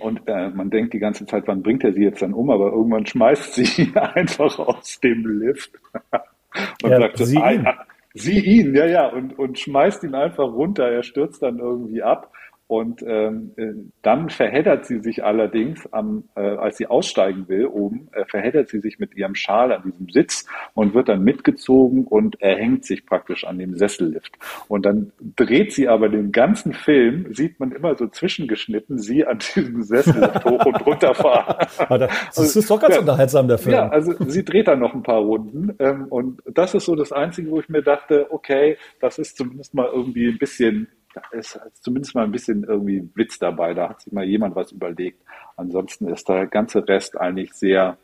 und 0.00 0.20
äh, 0.26 0.50
man 0.50 0.70
denkt 0.70 0.92
die 0.92 0.98
ganze 0.98 1.26
Zeit, 1.26 1.44
wann 1.46 1.62
bringt 1.62 1.82
er 1.82 1.92
sie 1.92 2.02
jetzt 2.02 2.20
dann 2.20 2.34
um? 2.34 2.50
Aber 2.50 2.72
irgendwann 2.72 3.06
schmeißt 3.06 3.54
sie 3.54 3.92
einfach 3.94 4.58
aus 4.58 5.00
dem 5.00 5.26
Lift 5.40 5.72
und 6.82 6.90
ja, 6.90 7.00
sagt, 7.00 7.18
sie, 7.18 7.36
ihn. 7.36 7.66
Sie 8.14 8.38
ihn, 8.40 8.74
ja, 8.74 8.86
ja, 8.86 9.06
und, 9.08 9.38
und 9.38 9.58
schmeißt 9.58 10.04
ihn 10.04 10.14
einfach 10.14 10.44
runter. 10.52 10.88
Er 10.88 11.02
stürzt 11.02 11.42
dann 11.42 11.58
irgendwie 11.58 12.02
ab. 12.02 12.32
Und 12.68 13.02
ähm, 13.02 13.52
äh, 13.56 13.72
dann 14.02 14.28
verheddert 14.28 14.84
sie 14.84 15.00
sich 15.00 15.24
allerdings, 15.24 15.90
am, 15.90 16.24
äh, 16.36 16.40
als 16.40 16.76
sie 16.76 16.86
aussteigen 16.86 17.48
will, 17.48 17.64
oben, 17.64 18.08
äh, 18.12 18.26
verheddert 18.26 18.68
sie 18.68 18.80
sich 18.80 18.98
mit 18.98 19.16
ihrem 19.16 19.34
Schal 19.34 19.72
an 19.72 19.84
diesem 19.84 20.10
Sitz 20.10 20.46
und 20.74 20.92
wird 20.92 21.08
dann 21.08 21.24
mitgezogen 21.24 22.06
und 22.06 22.42
erhängt 22.42 22.84
sich 22.84 23.06
praktisch 23.06 23.44
an 23.44 23.58
dem 23.58 23.74
Sessellift. 23.74 24.36
Und 24.68 24.84
dann 24.84 25.12
dreht 25.34 25.72
sie 25.72 25.88
aber 25.88 26.10
den 26.10 26.30
ganzen 26.30 26.74
Film, 26.74 27.32
sieht 27.32 27.58
man 27.58 27.72
immer 27.72 27.96
so 27.96 28.06
zwischengeschnitten, 28.06 28.98
sie 28.98 29.24
an 29.24 29.38
diesem 29.38 29.82
Sessellift 29.82 30.44
hoch 30.44 30.66
und 30.66 30.86
runter 30.86 31.14
fahren. 31.14 31.66
das 32.36 32.54
ist 32.54 32.70
doch 32.70 32.78
ganz 32.78 32.96
ja, 32.96 33.00
unterhaltsam, 33.00 33.48
der 33.48 33.56
Film. 33.56 33.76
Ja, 33.76 33.88
also 33.88 34.12
sie 34.26 34.44
dreht 34.44 34.68
dann 34.68 34.80
noch 34.80 34.92
ein 34.92 35.02
paar 35.02 35.20
Runden. 35.20 35.74
Ähm, 35.78 36.04
und 36.10 36.42
das 36.44 36.74
ist 36.74 36.84
so 36.84 36.94
das 36.94 37.12
Einzige, 37.12 37.50
wo 37.50 37.60
ich 37.60 37.70
mir 37.70 37.82
dachte, 37.82 38.26
okay, 38.28 38.76
das 39.00 39.18
ist 39.18 39.38
zumindest 39.38 39.72
mal 39.72 39.88
irgendwie 39.90 40.28
ein 40.28 40.36
bisschen 40.36 40.88
da 41.14 41.22
ist 41.32 41.58
zumindest 41.80 42.14
mal 42.14 42.24
ein 42.24 42.32
bisschen 42.32 42.64
irgendwie 42.64 43.08
Witz 43.14 43.38
dabei. 43.38 43.74
Da 43.74 43.88
hat 43.88 44.02
sich 44.02 44.12
mal 44.12 44.24
jemand 44.24 44.54
was 44.54 44.72
überlegt. 44.72 45.22
Ansonsten 45.56 46.08
ist 46.08 46.28
der 46.28 46.46
ganze 46.46 46.86
Rest 46.86 47.18
eigentlich 47.18 47.52
sehr 47.52 47.96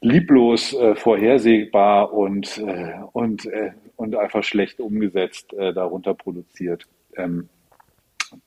lieblos 0.00 0.74
äh, 0.74 0.94
vorhersehbar 0.94 2.12
und, 2.12 2.58
äh, 2.58 2.94
und, 3.12 3.46
äh, 3.46 3.72
und 3.96 4.14
einfach 4.16 4.44
schlecht 4.44 4.80
umgesetzt 4.80 5.52
äh, 5.54 5.72
darunter 5.72 6.14
produziert. 6.14 6.84
Ähm, 7.16 7.48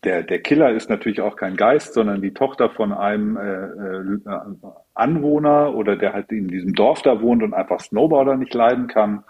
der, 0.03 0.21
der 0.23 0.39
Killer 0.39 0.71
ist 0.71 0.89
natürlich 0.89 1.21
auch 1.21 1.35
kein 1.35 1.55
Geist, 1.55 1.93
sondern 1.93 2.21
die 2.21 2.33
Tochter 2.33 2.69
von 2.69 2.91
einem 2.91 3.37
äh, 3.37 4.29
äh, 4.29 4.71
Anwohner 4.93 5.73
oder 5.73 5.95
der 5.95 6.13
halt 6.13 6.31
in 6.31 6.49
diesem 6.49 6.73
Dorf 6.73 7.01
da 7.01 7.21
wohnt 7.21 7.41
und 7.41 7.53
einfach 7.53 7.79
Snowboarder 7.79 8.35
nicht 8.35 8.53
leiden 8.53 8.87
kann 8.87 9.23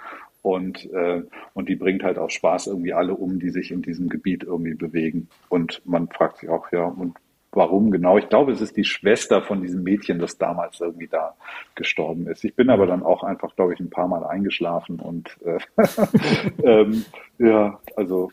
und, 0.47 0.89
äh, 0.93 1.23
und 1.53 1.67
die 1.67 1.75
bringt 1.75 2.03
halt 2.03 2.17
auch 2.17 2.29
Spaß 2.29 2.67
irgendwie 2.67 2.93
alle 2.93 3.13
um, 3.13 3.37
die 3.37 3.49
sich 3.49 3.69
in 3.69 3.81
diesem 3.81 4.07
Gebiet 4.07 4.43
irgendwie 4.43 4.75
bewegen. 4.75 5.27
Und 5.49 5.81
man 5.85 6.07
fragt 6.07 6.37
sich 6.37 6.49
auch, 6.49 6.71
ja, 6.71 6.85
und 6.85 7.17
warum 7.51 7.91
genau? 7.91 8.17
Ich 8.17 8.29
glaube, 8.29 8.53
es 8.53 8.61
ist 8.61 8.77
die 8.77 8.85
Schwester 8.85 9.41
von 9.41 9.61
diesem 9.61 9.83
Mädchen, 9.83 10.19
das 10.19 10.37
damals 10.37 10.79
irgendwie 10.79 11.09
da 11.09 11.35
gestorben 11.75 12.27
ist. 12.27 12.45
Ich 12.45 12.55
bin 12.55 12.69
aber 12.69 12.87
dann 12.87 13.03
auch 13.03 13.23
einfach, 13.23 13.57
glaube 13.57 13.73
ich, 13.73 13.81
ein 13.81 13.89
paar 13.89 14.07
Mal 14.07 14.25
eingeschlafen 14.25 15.01
und 15.01 15.37
äh, 15.43 15.59
ähm, 16.63 17.03
ja, 17.39 17.81
also 17.97 18.31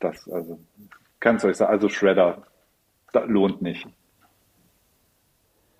das, 0.00 0.28
also 0.28 0.58
kann 1.18 1.36
es 1.36 1.46
euch 1.46 1.56
sagen, 1.56 1.72
also 1.72 1.88
Shredder, 1.88 2.42
lohnt 3.26 3.62
nicht. 3.62 3.86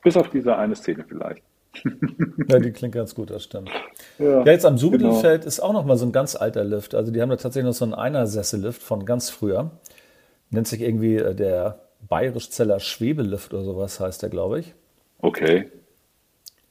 Bis 0.03 0.17
auf 0.17 0.31
diese 0.31 0.57
eine 0.57 0.77
Szene 0.77 1.05
vielleicht. 1.07 1.43
ja, 2.49 2.59
die 2.59 2.73
klingt 2.73 2.95
ganz 2.95 3.15
gut, 3.15 3.31
das 3.31 3.45
stimmt. 3.45 3.71
Ja, 4.19 4.45
ja 4.45 4.53
jetzt 4.53 4.65
am 4.65 4.79
Subedi-Feld 4.79 5.43
genau. 5.43 5.49
ist 5.49 5.61
auch 5.61 5.73
noch 5.73 5.85
mal 5.85 5.97
so 5.97 6.07
ein 6.07 6.13
ganz 6.13 6.37
alter 6.37 6.65
Lift. 6.65 6.95
Also 6.95 7.13
die 7.13 7.21
haben 7.21 7.31
da 7.31 7.37
tatsächlich 7.37 7.67
noch 7.67 7.75
so 7.75 7.85
einen 7.85 7.95
Einersessel-Lift 7.95 8.83
von 8.83 9.05
ganz 9.05 9.31
früher. 9.31 9.71
Nennt 10.51 10.69
sich 10.69 10.81
irgendwie 10.81 11.17
äh, 11.17 11.35
der 11.35 11.81
Bayerischzeller 12.09 12.81
Schwebelift 12.81 13.55
oder 13.55 13.65
sowas 13.65 14.01
heißt 14.01 14.23
der, 14.23 14.29
glaube 14.29 14.61
ich. 14.61 14.75
Okay. 15.19 15.71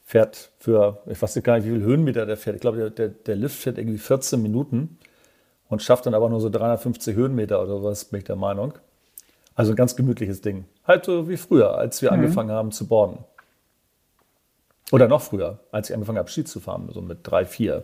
Fährt 0.04 0.52
für, 0.58 1.02
ich 1.06 1.20
weiß 1.20 1.42
gar 1.42 1.56
nicht, 1.56 1.66
wie 1.66 1.72
viel 1.72 1.82
Höhenmeter 1.82 2.26
der 2.26 2.36
fährt. 2.36 2.56
Ich 2.56 2.60
glaube, 2.60 2.90
der, 2.90 3.08
der 3.08 3.36
Lift 3.36 3.56
fährt 3.56 3.78
irgendwie 3.78 3.98
14 3.98 4.40
Minuten 4.40 4.98
und 5.68 5.82
schafft 5.82 6.06
dann 6.06 6.14
aber 6.14 6.28
nur 6.28 6.40
so 6.40 6.50
350 6.50 7.16
Höhenmeter 7.16 7.60
oder 7.60 7.78
sowas, 7.78 8.04
bin 8.04 8.18
ich 8.18 8.24
der 8.24 8.36
Meinung. 8.36 8.74
Also 9.54 9.72
ein 9.72 9.76
ganz 9.76 9.96
gemütliches 9.96 10.40
Ding. 10.40 10.64
Halt 10.86 11.04
so 11.04 11.28
wie 11.28 11.36
früher, 11.36 11.76
als 11.76 12.02
wir 12.02 12.10
mhm. 12.10 12.18
angefangen 12.18 12.50
haben 12.50 12.70
zu 12.70 12.86
borden. 12.86 13.24
Oder 14.94 15.08
noch 15.08 15.22
früher, 15.22 15.58
als 15.72 15.90
ich 15.90 15.94
angefangen 15.94 16.18
habe, 16.18 16.30
Ski 16.30 16.44
zu 16.44 16.60
fahren, 16.60 16.88
so 16.92 17.02
mit 17.02 17.18
drei, 17.24 17.44
vier. 17.44 17.82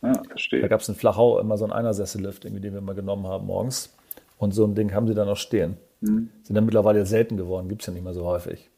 Ja, 0.00 0.12
verstehe. 0.28 0.60
Da 0.60 0.68
gab 0.68 0.80
es 0.80 0.88
in 0.88 0.94
Flachau 0.94 1.40
immer 1.40 1.56
so 1.56 1.64
einen 1.64 1.72
Einersessellift, 1.72 2.44
den 2.44 2.62
wir 2.62 2.80
mal 2.80 2.94
genommen 2.94 3.26
haben 3.26 3.46
morgens. 3.46 3.96
Und 4.38 4.52
so 4.52 4.64
ein 4.64 4.76
Ding 4.76 4.94
haben 4.94 5.08
sie 5.08 5.14
dann 5.14 5.26
noch 5.26 5.36
stehen. 5.36 5.76
Mhm. 6.02 6.30
Sind 6.44 6.54
dann 6.54 6.64
mittlerweile 6.64 7.04
selten 7.04 7.36
geworden, 7.36 7.68
gibt 7.68 7.82
es 7.82 7.88
ja 7.88 7.92
nicht 7.92 8.04
mehr 8.04 8.14
so 8.14 8.24
häufig. 8.26 8.70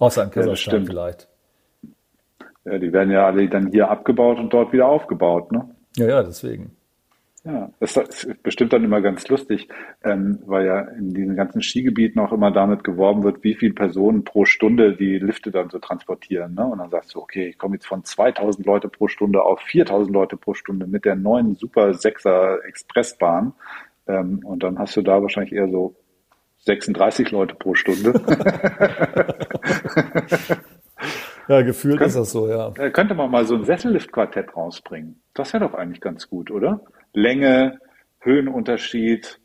Außer 0.00 0.24
in 0.24 0.30
Kasachstan 0.32 0.80
ja, 0.80 0.86
vielleicht. 0.86 1.28
Ja, 2.64 2.78
die 2.78 2.92
werden 2.92 3.12
ja 3.12 3.24
alle 3.24 3.48
dann 3.48 3.70
hier 3.70 3.88
abgebaut 3.88 4.38
und 4.38 4.52
dort 4.52 4.72
wieder 4.72 4.88
aufgebaut, 4.88 5.52
ne? 5.52 5.68
Ja, 5.96 6.08
ja, 6.08 6.22
deswegen. 6.24 6.76
Ja, 7.44 7.72
das 7.80 7.96
ist 7.96 8.40
bestimmt 8.44 8.72
dann 8.72 8.84
immer 8.84 9.00
ganz 9.00 9.26
lustig, 9.26 9.66
ähm, 10.04 10.38
weil 10.46 10.64
ja 10.64 10.80
in 10.80 11.12
diesen 11.12 11.34
ganzen 11.34 11.60
Skigebieten 11.60 12.22
auch 12.22 12.30
immer 12.32 12.52
damit 12.52 12.84
geworben 12.84 13.24
wird, 13.24 13.42
wie 13.42 13.54
viele 13.54 13.74
Personen 13.74 14.22
pro 14.22 14.44
Stunde 14.44 14.94
die 14.94 15.18
Lifte 15.18 15.50
dann 15.50 15.68
so 15.68 15.80
transportieren. 15.80 16.54
Ne? 16.54 16.64
Und 16.64 16.78
dann 16.78 16.90
sagst 16.90 17.16
du, 17.16 17.20
okay, 17.20 17.48
ich 17.48 17.58
komme 17.58 17.74
jetzt 17.74 17.86
von 17.86 18.04
2000 18.04 18.64
Leute 18.64 18.88
pro 18.88 19.08
Stunde 19.08 19.42
auf 19.42 19.60
4000 19.60 20.14
Leute 20.14 20.36
pro 20.36 20.54
Stunde 20.54 20.86
mit 20.86 21.04
der 21.04 21.16
neuen 21.16 21.56
Super 21.56 21.94
Sechser 21.94 22.64
Expressbahn. 22.64 23.54
Ähm, 24.06 24.42
und 24.44 24.62
dann 24.62 24.78
hast 24.78 24.96
du 24.96 25.02
da 25.02 25.20
wahrscheinlich 25.20 25.52
eher 25.52 25.68
so 25.68 25.96
36 26.58 27.32
Leute 27.32 27.56
pro 27.56 27.74
Stunde. 27.74 28.12
ja, 31.48 31.62
gefühlt 31.62 31.98
Könnt, 31.98 32.08
ist 32.08 32.16
das 32.16 32.30
so, 32.30 32.48
ja. 32.48 32.72
Äh, 32.76 32.92
könnte 32.92 33.14
man 33.14 33.32
mal 33.32 33.44
so 33.46 33.56
ein 33.56 33.64
Sessellift-Quartett 33.64 34.56
rausbringen. 34.56 35.20
Das 35.34 35.52
wäre 35.52 35.64
doch 35.64 35.74
eigentlich 35.74 36.00
ganz 36.00 36.28
gut, 36.28 36.52
oder? 36.52 36.80
Länge, 37.12 37.78
Höhenunterschied, 38.20 39.40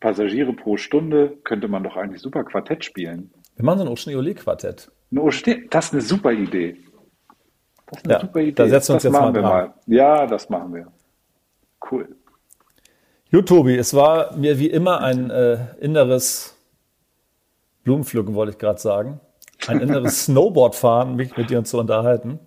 Passagiere 0.00 0.52
pro 0.52 0.76
Stunde, 0.76 1.38
könnte 1.44 1.68
man 1.68 1.82
doch 1.82 1.96
eigentlich 1.96 2.22
super 2.22 2.44
Quartett 2.44 2.84
spielen. 2.84 3.32
Wir 3.56 3.64
machen 3.64 3.78
so 3.78 3.84
ein 3.84 3.90
Ocean-Quartett. 3.90 4.90
Das 5.70 5.86
ist 5.86 5.92
eine 5.92 6.02
super 6.02 6.32
Idee. 6.32 6.76
Das 7.86 7.98
ist 7.98 8.04
eine 8.04 8.14
ja, 8.14 8.20
super 8.20 8.40
Idee. 8.40 8.52
Da 8.52 8.68
setzen 8.68 8.90
wir 8.90 8.94
uns 8.94 9.02
das 9.02 9.12
jetzt 9.12 9.20
mal 9.20 9.32
dran. 9.32 9.42
Mal. 9.42 9.74
Ja, 9.86 10.26
das 10.26 10.48
machen 10.48 10.74
wir. 10.74 10.92
Cool. 11.90 12.16
Gut, 13.32 13.48
Tobi, 13.48 13.76
es 13.76 13.94
war 13.94 14.36
mir 14.36 14.58
wie 14.58 14.70
immer 14.70 15.00
ein 15.00 15.30
äh, 15.30 15.58
inneres 15.80 16.56
Blumenpflücken, 17.82 18.34
wollte 18.34 18.52
ich 18.52 18.58
gerade 18.58 18.78
sagen. 18.78 19.20
Ein 19.66 19.80
inneres 19.80 20.24
Snowboardfahren, 20.26 21.16
mich 21.16 21.36
mit 21.36 21.50
dir 21.50 21.64
zu 21.64 21.78
unterhalten. 21.78 22.38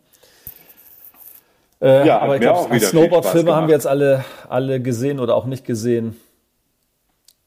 Äh, 1.81 2.05
ja, 2.05 2.19
aber 2.19 2.35
ich 2.35 2.41
glaube, 2.41 2.79
Snowboard-Filme 2.79 3.55
haben 3.55 3.67
wir 3.67 3.73
jetzt 3.73 3.87
alle, 3.87 4.23
alle 4.47 4.81
gesehen 4.81 5.19
oder 5.19 5.35
auch 5.35 5.45
nicht 5.45 5.65
gesehen, 5.65 6.15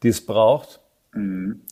die 0.02 0.08
es 0.08 0.24
braucht. 0.24 0.80
Mhm. 1.12 1.62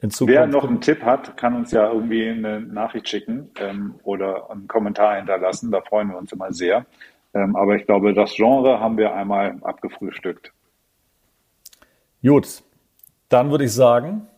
Wer 0.00 0.46
noch 0.46 0.64
einen 0.64 0.80
Tipp 0.80 1.02
hat, 1.02 1.36
kann 1.36 1.56
uns 1.56 1.72
ja 1.72 1.90
irgendwie 1.90 2.28
eine 2.28 2.60
Nachricht 2.60 3.08
schicken 3.08 3.50
ähm, 3.58 3.96
oder 4.04 4.48
einen 4.50 4.68
Kommentar 4.68 5.16
hinterlassen. 5.16 5.72
Da 5.72 5.80
freuen 5.80 6.08
wir 6.08 6.18
uns 6.18 6.32
immer 6.32 6.52
sehr. 6.52 6.86
Ähm, 7.34 7.56
aber 7.56 7.74
ich 7.74 7.84
glaube, 7.84 8.14
das 8.14 8.34
Genre 8.34 8.78
haben 8.78 8.96
wir 8.96 9.12
einmal 9.14 9.58
abgefrühstückt. 9.62 10.52
Gut, 12.22 12.62
dann 13.28 13.50
würde 13.50 13.64
ich 13.64 13.72
sagen. 13.72 14.28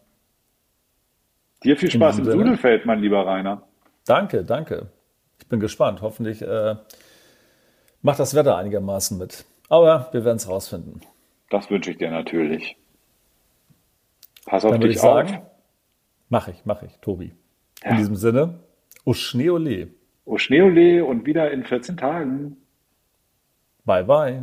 Dir 1.62 1.76
viel 1.76 1.90
Spaß 1.90 2.20
im 2.20 2.24
Sudelfeld, 2.24 2.86
mein 2.86 3.00
lieber 3.00 3.26
Rainer. 3.26 3.62
Danke, 4.06 4.44
danke. 4.44 4.88
Ich 5.38 5.46
bin 5.46 5.60
gespannt. 5.60 6.00
Hoffentlich 6.00 6.40
äh, 6.40 6.76
macht 8.02 8.18
das 8.18 8.34
Wetter 8.34 8.56
einigermaßen 8.56 9.18
mit. 9.18 9.44
Aber 9.68 10.08
wir 10.12 10.24
werden 10.24 10.36
es 10.36 10.48
rausfinden. 10.48 11.00
Das 11.50 11.70
wünsche 11.70 11.92
ich 11.92 11.98
dir 11.98 12.10
natürlich. 12.10 12.76
Pass 14.46 14.64
auf 14.64 14.72
Dann 14.72 14.80
dich 14.80 14.96
ich 14.96 15.00
auf. 15.00 15.28
Sagen, 15.28 15.42
mach 16.28 16.48
ich, 16.48 16.62
mach 16.64 16.82
ich, 16.82 16.96
Tobi. 16.98 17.32
Ja. 17.84 17.90
In 17.90 17.96
diesem 17.98 18.16
Sinne, 18.16 18.60
au 19.04 19.12
Schneeole. 19.12 19.88
Au 20.26 20.38
Schneeole 20.38 21.04
und 21.04 21.26
wieder 21.26 21.50
in 21.50 21.64
14 21.64 21.96
Tagen. 21.96 22.56
Bye, 23.84 24.04
bye. 24.04 24.42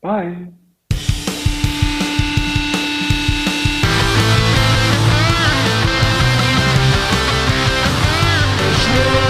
Bye. 0.00 0.52
Schneeole. 8.82 9.21